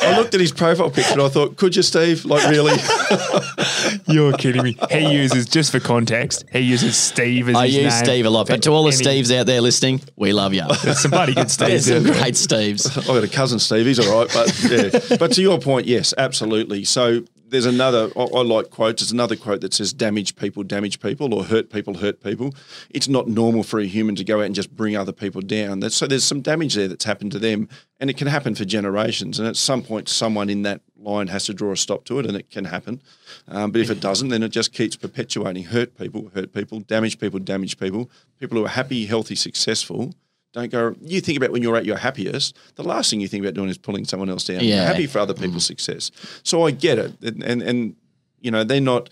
I 0.03 0.17
looked 0.19 0.35
at 0.35 0.41
his 0.41 0.53
profile 0.53 0.91
picture. 0.91 1.13
and 1.13 1.23
I 1.23 1.29
thought, 1.29 1.57
could 1.57 1.77
you, 1.77 1.83
Steve? 1.83 2.25
Like, 2.25 2.49
really? 2.49 2.77
You're 4.07 4.33
kidding 4.33 4.63
me. 4.63 4.77
He 4.91 5.13
uses 5.13 5.47
just 5.47 5.71
for 5.73 5.81
context. 5.81 6.45
He 6.53 6.61
uses 6.61 6.97
Steve 6.97 7.49
as 7.49 7.57
I 7.57 7.67
his 7.67 7.77
use 7.77 7.95
name. 7.95 8.05
Steve 8.05 8.27
a 8.27 8.31
lot, 8.31 8.49
but 8.49 8.63
to 8.63 8.71
all 8.71 8.85
the 8.85 8.89
Any- 8.95 9.23
Steves 9.23 9.37
out 9.37 9.47
there 9.47 9.61
listening, 9.61 10.01
we 10.17 10.33
love 10.33 10.55
you. 10.55 10.63
There's 10.83 11.01
some 11.01 11.11
bloody 11.11 11.35
good 11.35 11.49
There's 11.59 11.87
Steves. 11.87 11.93
some 11.95 12.03
great 12.05 12.35
Steves. 12.35 12.97
I've 12.99 13.07
got 13.07 13.25
a 13.25 13.29
cousin, 13.29 13.59
Steve. 13.59 13.87
He's 13.87 13.99
all 13.99 14.19
right, 14.25 14.31
but 14.33 14.63
yeah. 14.71 15.17
But 15.19 15.33
to 15.35 15.43
your 15.43 15.59
point, 15.61 15.87
yes, 15.87 16.15
absolutely. 16.17 16.85
So 16.85 17.23
there's 17.49 17.67
another. 17.67 18.11
I, 18.17 18.23
I 18.23 18.43
like 18.43 18.71
quotes. 18.71 19.03
There's 19.03 19.13
another 19.13 19.37
quote 19.37 19.61
that 19.63 19.75
says, 19.75 19.93
"Damage 19.93 20.37
people, 20.37 20.63
damage 20.63 21.01
people," 21.01 21.35
or 21.35 21.45
"Hurt 21.45 21.71
people, 21.71 21.95
hurt 21.95 22.23
people." 22.23 22.55
It's 22.91 23.09
not 23.09 23.29
normal 23.29 23.63
for 23.63 23.81
a 23.81 23.87
human 23.87 24.15
to 24.17 24.25
go 24.25 24.41
out 24.41 24.47
and 24.47 24.55
just 24.55 24.75
bring 24.75 24.97
other 24.97 25.13
people 25.13 25.41
down. 25.41 25.81
That's, 25.81 25.95
so 25.95 26.07
there's 26.07 26.25
some 26.25 26.41
damage 26.41 26.75
there 26.75 26.89
that's 26.89 27.05
happened 27.05 27.33
to 27.33 27.39
them, 27.39 27.69
and 28.01 28.11
it 28.11 28.17
can 28.17 28.27
happen 28.27 28.55
for 28.55 28.65
generations. 28.65 29.39
And 29.39 29.49
at 29.49 29.57
some 29.57 29.83
point, 29.83 30.09
someone 30.09 30.51
in 30.51 30.63
that 30.63 30.81
line 30.97 31.29
has 31.29 31.47
to 31.47 31.55
draw 31.55 31.73
a 31.73 31.77
stop 31.77 32.05
to 32.07 32.19
it, 32.19 32.27
and 32.27 32.37
it 32.37 32.51
can 32.51 32.67
happen. 32.67 33.03
Um, 33.49 33.71
but 33.71 33.81
if 33.81 33.91
it 33.91 34.01
doesn't, 34.01 34.29
then 34.29 34.43
it 34.43 34.51
just 34.51 34.73
keeps 34.73 34.97
perpetuating. 34.97 35.65
Hurt 35.65 35.97
people, 35.97 36.31
hurt 36.35 36.53
people, 36.53 36.81
damage 36.81 37.19
people, 37.19 37.39
damage 37.39 37.79
people. 37.79 38.11
People 38.39 38.59
who 38.59 38.65
are 38.65 38.69
happy, 38.69 39.07
healthy, 39.07 39.35
successful. 39.35 40.15
Don't 40.53 40.71
go. 40.73 40.95
You 41.03 41.21
think 41.21 41.37
about 41.37 41.53
when 41.53 41.63
you're 41.63 41.77
at 41.77 41.85
your 41.85 41.99
happiest. 41.99 42.57
The 42.77 42.83
last 42.83 43.11
thing 43.11 43.21
you 43.21 43.29
think 43.29 43.45
about 43.45 43.55
doing 43.55 43.69
is 43.69 43.77
pulling 43.79 44.05
someone 44.05 44.31
else 44.31 44.45
down. 44.45 44.61
You're 44.61 44.77
Yeah. 44.77 44.87
happy 44.87 45.07
for 45.07 45.19
other 45.19 45.35
mm-hmm. 45.35 45.45
people's 45.45 45.67
success. 45.67 46.11
So 46.43 46.67
I 46.67 46.71
get 46.71 46.99
it, 46.99 47.21
and, 47.23 47.43
and 47.43 47.63
and 47.63 47.97
you 48.41 48.51
know 48.51 48.65
they're 48.65 48.81
not. 48.81 49.11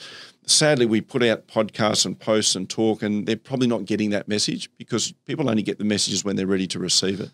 Sadly, 0.48 0.86
we 0.86 1.00
put 1.00 1.24
out 1.24 1.48
podcasts 1.48 2.06
and 2.06 2.18
posts 2.18 2.54
and 2.54 2.70
talk, 2.70 3.02
and 3.02 3.26
they're 3.26 3.36
probably 3.36 3.66
not 3.66 3.84
getting 3.84 4.10
that 4.10 4.28
message 4.28 4.70
because 4.78 5.12
people 5.26 5.50
only 5.50 5.62
get 5.62 5.78
the 5.78 5.84
messages 5.84 6.24
when 6.24 6.36
they're 6.36 6.46
ready 6.46 6.68
to 6.68 6.78
receive 6.78 7.20
it. 7.20 7.30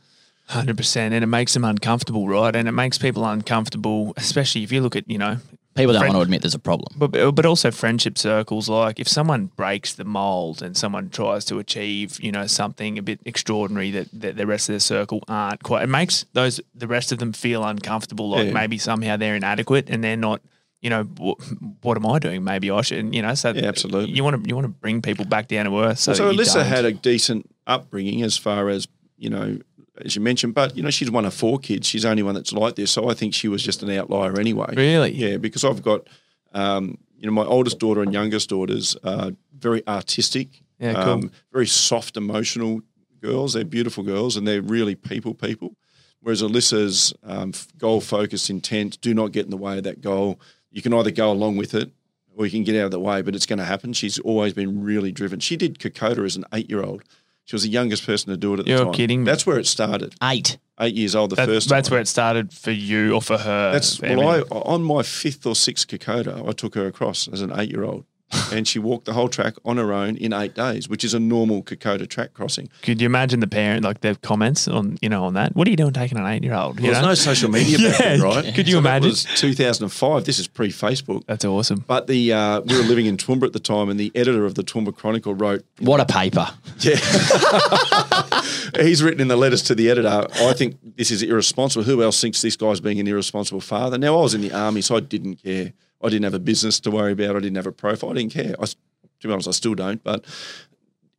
Hundred 0.49 0.77
percent, 0.77 1.15
and 1.15 1.23
it 1.23 1.29
makes 1.29 1.55
them 1.55 1.65
uncomfortable, 1.65 2.27
right? 2.27 2.57
And 2.57 2.67
it 2.67 2.73
makes 2.73 2.99
people 2.99 3.25
uncomfortable, 3.25 4.15
especially 4.17 4.65
if 4.65 4.73
you 4.73 4.81
look 4.81 4.97
at 4.97 5.09
you 5.09 5.19
know, 5.19 5.37
People 5.75 5.93
don't 5.95 6.01
Friend- 6.03 6.15
want 6.15 6.23
to 6.25 6.27
admit 6.29 6.43
there's 6.43 6.55
a 6.55 6.59
problem. 6.59 6.93
but 6.97 7.35
but 7.35 7.47
also 7.47 7.71
friendship 7.71 8.19
circles. 8.19 8.69
Like 8.69 9.01
if 9.01 9.09
someone 9.09 9.47
breaks 9.57 9.95
the 9.95 10.05
mold 10.05 10.63
and 10.63 10.77
someone 10.77 11.09
tries 11.09 11.45
to 11.47 11.59
achieve 11.59 12.19
you 12.21 12.31
know 12.31 12.47
something 12.47 12.99
a 12.99 13.03
bit 13.03 13.21
extraordinary 13.25 13.91
that, 13.93 14.09
that 14.13 14.37
the 14.37 14.47
rest 14.47 14.69
of 14.69 14.75
their 14.75 14.81
circle 14.81 15.23
aren't 15.29 15.63
quite, 15.63 15.83
it 15.85 15.89
makes 15.89 16.27
those 16.35 16.61
the 16.75 16.87
rest 16.87 17.11
of 17.13 17.19
them 17.19 17.33
feel 17.33 17.65
uncomfortable. 17.65 18.29
Like 18.31 18.49
Yeah. 18.49 18.53
maybe 18.53 18.77
somehow 18.79 19.17
they're 19.17 19.37
inadequate 19.37 19.89
and 19.89 20.05
they're 20.05 20.17
not. 20.17 20.41
You 20.83 20.91
know 20.91 21.05
what, 21.17 21.39
what 21.83 21.97
am 21.97 22.05
I 22.07 22.19
doing? 22.19 22.43
Maybe 22.43 22.69
I 22.69 22.81
should. 22.83 23.15
You 23.15 23.23
know, 23.23 23.35
so 23.35 23.53
Yeah, 23.53 23.67
absolutely. 23.67 24.11
You 24.17 24.25
want 24.25 24.43
to 24.43 24.49
you 24.49 24.57
want 24.57 24.65
to 24.65 24.69
bring 24.85 25.01
people 25.01 25.25
back 25.25 25.47
down 25.47 25.67
to 25.67 25.79
earth. 25.79 26.01
So, 26.01 26.13
So, 26.13 26.27
that 26.27 26.35
you 26.35 26.41
Alyssa 26.41 26.55
don't. 26.55 26.67
had 26.67 26.85
a 26.85 26.93
decent 26.93 27.49
upbringing 27.69 28.23
as 28.23 28.37
far 28.37 28.69
as 28.69 28.89
you 29.17 29.31
know, 29.31 29.57
as 30.05 30.17
you 30.17 30.23
mentioned, 30.23 30.55
but 30.55 30.77
you 30.77 30.83
know 30.83 30.91
she's 30.91 31.11
one 31.11 31.25
of 31.25 31.35
four 31.35 31.59
kids. 31.59 31.87
She's 31.87 32.03
the 32.03 32.11
only 32.11 32.23
one 32.23 32.35
that's 32.35 32.53
like 32.53 32.77
this, 32.77 32.91
so 32.91 33.09
I 33.11 33.15
think 33.15 33.35
she 33.35 33.49
was 33.49 33.63
just 33.63 33.83
an 33.83 33.91
outlier 33.91 34.39
anyway. 34.39 34.73
Really? 34.77 35.13
Yeah, 35.13 35.37
because 35.37 35.65
I've 35.65 35.83
got, 35.83 36.07
um, 36.53 36.99
you 37.19 37.27
know, 37.27 37.33
my 37.33 37.45
oldest 37.45 37.79
daughter 37.79 38.03
and 38.03 38.13
youngest 38.13 38.49
daughters 38.49 38.97
are 39.05 39.33
very 39.57 39.87
artistic, 39.87 40.63
Yeah, 40.79 40.95
cool. 40.95 41.13
um, 41.13 41.31
very 41.53 41.67
soft, 41.67 42.17
emotional 42.17 42.81
girls. 43.21 43.53
They're 43.53 43.65
beautiful 43.65 44.03
girls, 44.03 44.37
and 44.37 44.47
they're 44.49 44.63
really 44.63 44.95
people 44.95 45.35
people. 45.35 45.77
Whereas 46.21 46.41
Alyssa's 46.43 47.13
um, 47.25 47.53
goal 47.79 48.01
focused, 48.01 48.49
intent, 48.49 49.01
do 49.01 49.13
not 49.13 49.33
get 49.33 49.45
in 49.45 49.51
the 49.51 49.57
way 49.57 49.79
of 49.79 49.85
that 49.85 50.01
goal. 50.01 50.41
You 50.71 50.81
can 50.81 50.95
either 50.95 51.11
go 51.11 51.31
along 51.33 51.57
with 51.57 51.75
it 51.75 51.91
or 52.37 52.47
you 52.47 52.53
can 52.53 52.63
get 52.65 52.77
out 52.81 52.87
of 52.87 52.91
the 52.93 53.01
way, 53.01 53.23
but 53.23 53.35
it's 53.35 53.45
going 53.45 53.59
to 53.59 53.65
happen. 53.65 53.93
She's 53.93 54.19
always 54.21 54.53
been 54.55 54.83
really 54.85 55.11
driven. 55.13 55.41
She 55.41 55.57
did 55.57 55.81
Kokoda 55.81 56.25
as 56.25 56.37
an 56.37 56.45
eight 56.55 56.71
year 56.71 56.83
old. 56.83 57.03
She 57.45 57.55
was 57.57 57.63
the 57.65 57.69
youngest 57.71 58.07
person 58.07 58.31
to 58.31 58.37
do 58.37 58.55
it 58.55 58.61
at 58.61 58.65
the 58.67 58.71
You're 58.71 58.85
time. 58.85 58.93
kidding 58.95 59.21
me. 59.25 59.27
That's 59.27 59.45
where 59.47 59.59
it 59.59 59.67
started. 59.67 60.15
Eight. 60.23 60.59
Eight 60.81 60.95
years 60.95 61.15
old, 61.15 61.31
the 61.31 61.37
That- 61.37 61.49
first 61.49 61.69
that's 61.69 61.89
time. 61.89 61.95
where 61.95 62.01
it 62.01 62.09
started 62.09 62.53
for 62.53 62.71
you 62.71 63.13
or 63.15 63.21
for 63.23 63.39
her. 63.39 63.73
That's 63.73 64.03
I 64.03 64.15
well, 64.17 64.45
I 64.51 64.55
on 64.55 64.83
my 64.83 65.03
fifth 65.03 65.45
or 65.47 65.55
sixth 65.55 65.87
Kokoda, 65.89 66.49
I 66.49 66.53
took 66.53 66.75
her 66.75 66.87
across 66.87 67.29
as 67.29 67.41
an 67.43 67.53
eight 67.55 67.71
year 67.71 67.85
old. 67.85 68.05
And 68.53 68.67
she 68.67 68.79
walked 68.79 69.05
the 69.05 69.13
whole 69.13 69.29
track 69.29 69.55
on 69.65 69.77
her 69.77 69.93
own 69.93 70.17
in 70.17 70.33
eight 70.33 70.55
days, 70.55 70.89
which 70.89 71.05
is 71.05 71.15
a 71.15 71.21
normal 71.21 71.63
Kokoda 71.63 72.09
track 72.09 72.35
crossing. 72.35 72.69
Could 72.83 73.01
you 73.01 73.07
imagine 73.07 73.41
the 73.41 73.47
parent, 73.47 73.85
like 73.85 74.01
the 74.01 74.17
comments 74.23 74.67
on, 74.69 74.99
you 75.03 75.09
know, 75.09 75.25
on 75.25 75.35
that? 75.35 75.55
What 75.55 75.67
are 75.67 75.71
you 75.71 75.77
doing 75.77 75.93
taking 75.93 76.19
an 76.19 76.27
eight 76.27 76.43
year 76.43 76.55
old? 76.55 76.81
Well, 76.81 76.93
there's 76.93 77.05
no 77.05 77.15
social 77.15 77.51
media 77.51 77.79
back 77.91 77.99
then, 77.99 78.21
Yeah, 78.21 78.25
right? 78.25 78.55
could 78.55 78.67
you 78.69 78.75
So 78.75 78.81
that 78.83 78.89
imagine? 79.03 79.09
was 79.11 79.25
2005. 79.37 80.25
This 80.25 80.39
is 80.39 80.49
pre 80.49 80.69
Facebook. 80.71 81.25
That's 81.27 81.45
awesome. 81.45 81.85
But 81.87 82.07
the 82.07 82.33
uh, 82.33 82.61
we 82.63 82.77
were 82.77 82.83
living 82.85 83.07
in 83.07 83.17
Toowoomba 83.17 83.45
at 83.45 83.53
the 83.53 83.61
time, 83.61 83.89
and 83.91 83.99
the 84.01 84.11
editor 84.15 84.45
of 84.47 84.55
the 84.55 84.63
Toowoomba 84.63 84.95
Chronicle 84.97 85.35
wrote, 85.35 85.65
What 85.81 86.01
a 86.01 86.07
paper. 86.07 86.49
"Yeah, 86.81 86.97
he's 88.81 89.03
written 89.03 89.21
in 89.21 89.29
the 89.29 89.37
letters 89.37 89.63
to 89.65 89.75
the 89.75 89.91
editor. 89.91 90.27
I 90.35 90.53
think 90.55 90.77
this 90.97 91.11
is 91.11 91.23
irresponsible. 91.23 91.85
Who 91.85 92.03
else 92.03 92.21
thinks 92.21 92.43
this 92.43 92.57
guy's 92.57 92.81
being 92.81 93.01
an 93.01 93.07
irresponsible 93.09 93.61
father?" 93.61 93.99
Now 93.99 94.19
I 94.19 94.23
was 94.23 94.35
in 94.35 94.41
the 94.41 94.53
army, 94.53 94.81
so 94.83 94.97
I 94.97 95.01
didn't 95.01 95.37
care. 95.43 95.73
I 96.03 96.09
didn't 96.09 96.25
have 96.25 96.35
a 96.35 96.41
business 96.41 96.81
to 96.81 96.91
worry 96.91 97.13
about. 97.13 97.37
I 97.37 97.41
didn't 97.41 97.57
have 97.57 97.67
a 97.67 97.73
profile. 97.73 98.11
I 98.11 98.15
didn't 98.15 98.33
care. 98.33 98.55
I, 98.61 98.67
to 98.67 98.77
be 99.23 99.33
honest, 99.33 99.49
I 99.49 99.53
still 99.53 99.75
don't. 99.75 100.03
But 100.03 100.25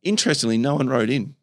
interestingly, 0.02 0.58
no 0.58 0.74
one 0.74 0.88
wrote 0.88 1.10
in. 1.10 1.34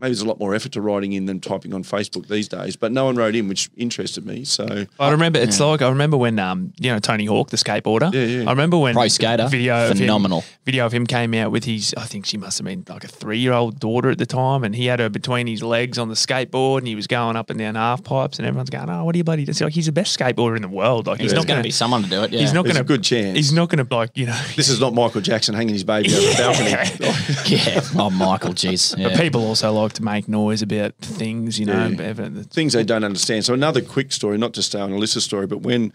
Maybe 0.00 0.08
there's 0.10 0.22
a 0.22 0.28
lot 0.28 0.38
more 0.38 0.54
effort 0.54 0.72
to 0.72 0.80
writing 0.80 1.12
in 1.12 1.26
than 1.26 1.40
typing 1.40 1.74
on 1.74 1.82
Facebook 1.84 2.26
these 2.28 2.48
days. 2.48 2.76
But 2.76 2.92
no 2.92 3.04
one 3.04 3.16
wrote 3.16 3.34
in, 3.34 3.48
which 3.48 3.70
interested 3.76 4.24
me. 4.26 4.44
So 4.44 4.86
I 4.98 5.10
remember 5.10 5.38
it's 5.38 5.60
like 5.60 5.82
I 5.82 5.88
remember 5.88 6.16
when 6.16 6.38
um 6.38 6.72
you 6.80 6.90
know 6.90 6.98
Tony 6.98 7.26
Hawk 7.26 7.50
the 7.50 7.56
skateboarder. 7.56 8.12
Yeah, 8.12 8.24
yeah. 8.42 8.48
I 8.48 8.50
remember 8.52 8.78
when 8.78 8.94
Pro 8.94 9.08
skater. 9.08 9.48
video 9.48 9.74
of 9.84 9.90
him- 9.92 9.98
Phenomenal. 9.98 10.44
video 10.64 10.86
of 10.86 10.92
him 10.92 11.06
came 11.06 11.34
out 11.34 11.50
with 11.52 11.64
his 11.64 11.94
I 11.96 12.04
think 12.04 12.26
she 12.26 12.36
must 12.38 12.58
have 12.58 12.64
been 12.66 12.84
like 12.88 13.04
a 13.04 13.08
three 13.08 13.38
year 13.38 13.52
old 13.52 13.78
daughter 13.78 14.10
at 14.10 14.18
the 14.18 14.26
time, 14.26 14.64
and 14.64 14.74
he 14.74 14.86
had 14.86 15.00
her 15.00 15.08
between 15.08 15.46
his 15.46 15.62
legs 15.62 15.98
on 15.98 16.08
the 16.08 16.14
skateboard, 16.14 16.78
and 16.78 16.86
he 16.88 16.94
was 16.94 17.06
going 17.06 17.36
up 17.36 17.50
and 17.50 17.58
down 17.58 17.74
half 17.74 18.02
pipes, 18.02 18.38
and 18.38 18.46
everyone's 18.46 18.70
going, 18.70 18.88
"Oh, 18.88 19.04
what 19.04 19.14
are 19.14 19.18
you 19.18 19.24
bloody?" 19.24 19.42
It's 19.42 19.60
like 19.60 19.72
he's 19.72 19.86
the 19.86 19.92
best 19.92 20.18
skateboarder 20.18 20.56
in 20.56 20.62
the 20.62 20.68
world. 20.68 21.06
Like 21.06 21.20
he's 21.20 21.30
There's 21.32 21.40
not 21.40 21.46
going 21.46 21.56
going 21.56 21.62
to 21.62 21.66
be 21.68 21.72
someone 21.72 22.02
to 22.02 22.08
do 22.08 22.22
it. 22.22 22.32
Yeah. 22.32 22.40
He's 22.40 22.52
not 22.52 22.64
there's 22.64 22.74
going 22.76 22.84
a 22.84 22.88
good 22.88 23.02
chance. 23.02 23.36
He's 23.36 23.52
not 23.52 23.68
going 23.68 23.84
to 23.86 23.94
like 23.94 24.10
you 24.16 24.26
know. 24.26 24.40
This 24.56 24.68
is 24.68 24.80
not 24.80 24.94
Michael 24.94 25.20
Jackson 25.20 25.54
hanging 25.54 25.74
his 25.74 25.84
baby 25.84 26.10
over 26.14 26.20
the 26.20 26.34
balcony. 26.36 26.70
yeah. 27.46 27.80
Oh, 27.96 28.10
Michael, 28.10 28.52
jeez. 28.52 28.92
But 28.92 29.12
Yeah. 29.12 29.20
people 29.20 29.44
also 29.44 29.72
like 29.72 29.89
to 29.94 30.02
make 30.02 30.28
noise 30.28 30.62
about 30.62 30.94
things, 30.96 31.58
you 31.58 31.66
know. 31.66 31.88
Yeah. 31.88 32.28
Things 32.50 32.72
they 32.72 32.84
don't 32.84 33.04
understand. 33.04 33.44
So 33.44 33.54
another 33.54 33.80
quick 33.80 34.12
story, 34.12 34.38
not 34.38 34.54
to 34.54 34.62
stay 34.62 34.80
on 34.80 34.90
Alyssa's 34.90 35.24
story, 35.24 35.46
but 35.46 35.58
when 35.58 35.92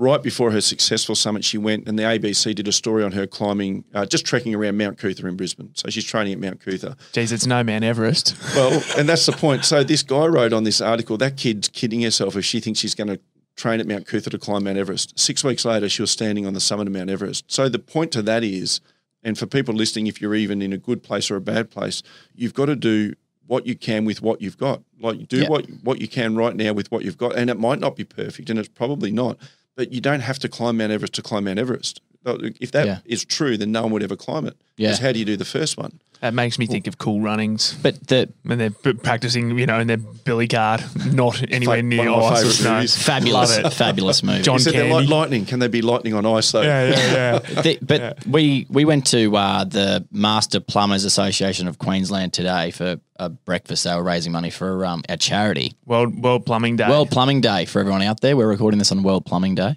right 0.00 0.22
before 0.22 0.50
her 0.50 0.60
successful 0.62 1.14
summit, 1.14 1.44
she 1.44 1.58
went 1.58 1.86
and 1.86 1.98
the 1.98 2.02
ABC 2.02 2.54
did 2.54 2.66
a 2.66 2.72
story 2.72 3.04
on 3.04 3.12
her 3.12 3.26
climbing, 3.26 3.84
uh, 3.94 4.06
just 4.06 4.24
trekking 4.24 4.54
around 4.54 4.78
Mount 4.78 4.98
Coot-tha 4.98 5.26
in 5.26 5.36
Brisbane. 5.36 5.70
So 5.74 5.90
she's 5.90 6.04
training 6.04 6.32
at 6.32 6.38
Mount 6.38 6.60
Coot-tha. 6.60 6.96
Geez, 7.12 7.30
it's 7.32 7.46
no 7.46 7.62
Mount 7.62 7.84
Everest. 7.84 8.34
Well, 8.56 8.82
and 8.96 9.08
that's 9.08 9.26
the 9.26 9.32
point. 9.32 9.64
So 9.64 9.84
this 9.84 10.02
guy 10.02 10.26
wrote 10.26 10.52
on 10.52 10.64
this 10.64 10.80
article 10.80 11.16
that 11.18 11.36
kid's 11.36 11.68
kidding 11.68 12.02
herself 12.02 12.34
if 12.34 12.44
she 12.44 12.60
thinks 12.60 12.80
she's 12.80 12.94
going 12.94 13.08
to 13.08 13.20
train 13.56 13.78
at 13.78 13.86
Mount 13.86 14.06
Coot-tha 14.06 14.30
to 14.30 14.38
climb 14.38 14.64
Mount 14.64 14.78
Everest. 14.78 15.18
Six 15.18 15.44
weeks 15.44 15.64
later, 15.64 15.88
she 15.88 16.02
was 16.02 16.10
standing 16.10 16.46
on 16.46 16.54
the 16.54 16.60
summit 16.60 16.86
of 16.86 16.94
Mount 16.94 17.10
Everest. 17.10 17.44
So 17.52 17.68
the 17.68 17.78
point 17.78 18.10
to 18.12 18.22
that 18.22 18.42
is, 18.42 18.80
and 19.22 19.38
for 19.38 19.46
people 19.46 19.74
listening, 19.74 20.06
if 20.06 20.20
you're 20.20 20.34
even 20.34 20.62
in 20.62 20.72
a 20.72 20.78
good 20.78 21.02
place 21.02 21.30
or 21.30 21.36
a 21.36 21.40
bad 21.42 21.70
place, 21.70 22.02
you've 22.34 22.54
got 22.54 22.66
to 22.66 22.76
do 22.76 23.12
what 23.50 23.66
you 23.66 23.74
can 23.74 24.04
with 24.04 24.22
what 24.22 24.40
you've 24.40 24.56
got. 24.56 24.80
Like 25.00 25.26
do 25.26 25.38
Yeah. 25.42 25.48
what 25.48 25.66
what 25.82 26.00
you 26.00 26.06
can 26.06 26.36
right 26.36 26.54
now 26.54 26.72
with 26.72 26.88
what 26.92 27.04
you've 27.04 27.18
got, 27.18 27.34
and 27.36 27.50
it 27.50 27.58
might 27.58 27.80
not 27.80 27.96
be 27.96 28.04
perfect, 28.04 28.48
and 28.48 28.58
it's 28.60 28.68
probably 28.68 29.10
not. 29.10 29.36
But 29.76 29.92
you 29.92 30.00
don't 30.00 30.20
have 30.20 30.38
to 30.40 30.48
climb 30.48 30.76
Mount 30.76 30.92
Everest 30.92 31.14
to 31.14 31.22
climb 31.22 31.44
Mount 31.44 31.58
Everest. 31.58 32.00
If 32.24 32.70
that 32.72 33.02
is 33.06 33.22
Yeah. 33.22 33.26
true, 33.36 33.56
then 33.56 33.72
no 33.72 33.82
one 33.82 33.90
would 33.92 34.02
ever 34.04 34.14
climb 34.14 34.46
it. 34.46 34.56
Yeah. 34.76 34.88
Because 34.88 35.00
how 35.00 35.10
do 35.12 35.18
you 35.18 35.24
do 35.24 35.36
the 35.36 35.44
first 35.44 35.76
one? 35.76 35.98
That 36.20 36.34
makes 36.34 36.58
me 36.58 36.66
think 36.66 36.86
of 36.86 36.98
cool 36.98 37.20
runnings. 37.22 37.74
But 37.82 38.06
the 38.08 38.30
when 38.42 38.58
they're 38.58 38.70
p- 38.70 38.92
practicing, 38.92 39.58
you 39.58 39.64
know, 39.64 39.80
in 39.80 39.86
their 39.86 39.96
billy 39.96 40.48
cart, 40.48 40.82
not 41.12 41.42
anywhere 41.50 41.78
Fa- 41.78 41.82
near 41.82 41.98
one 41.98 42.08
of 42.08 42.16
my 42.20 42.26
ice 42.26 42.30
or 42.30 42.34
favourite 42.36 42.52
snow. 42.54 42.74
movies. 42.74 43.02
fabulous, 43.02 43.56
Love 43.56 43.64
it. 43.66 43.72
fabulous 43.72 44.22
movie. 44.22 44.42
John 44.42 44.54
You 44.56 44.58
said 44.60 44.74
they're 44.74 44.82
Candy. 44.82 44.94
like 45.06 45.08
lightning. 45.08 45.46
Can 45.46 45.60
they 45.60 45.68
be 45.68 45.80
lightning 45.80 46.12
on 46.12 46.26
ice 46.26 46.52
though? 46.52 46.60
Yeah, 46.60 46.88
yeah, 46.90 47.12
yeah. 47.12 47.38
The- 47.62 47.78
but 47.80 48.26
we 48.26 48.66
we 48.68 48.84
went 48.84 49.06
to 49.08 49.34
uh, 49.34 49.64
the 49.64 50.06
Master 50.12 50.60
Plumbers 50.60 51.04
Association 51.04 51.66
of 51.68 51.78
Queensland 51.78 52.34
today 52.34 52.70
for 52.70 53.00
a 53.16 53.30
breakfast. 53.30 53.84
They 53.84 53.94
were 53.94 54.02
raising 54.02 54.32
money 54.32 54.50
for 54.50 54.84
um, 54.84 55.02
our 55.08 55.16
charity. 55.16 55.72
World 55.86 56.22
World 56.22 56.44
Plumbing 56.44 56.76
Day. 56.76 56.88
World 56.88 57.10
Plumbing 57.10 57.40
Day 57.40 57.64
for 57.64 57.80
everyone 57.80 58.02
out 58.02 58.20
there. 58.20 58.36
We're 58.36 58.46
recording 58.46 58.78
this 58.78 58.92
on 58.92 59.02
World 59.02 59.24
Plumbing 59.24 59.54
Day, 59.54 59.76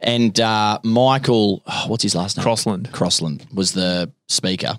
and 0.00 0.38
uh, 0.40 0.78
Michael, 0.82 1.62
oh, 1.66 1.84
what's 1.88 2.02
his 2.02 2.14
last 2.14 2.38
name? 2.38 2.42
Crossland. 2.44 2.90
Crossland 2.92 3.46
was 3.52 3.72
the 3.72 4.10
speaker, 4.28 4.78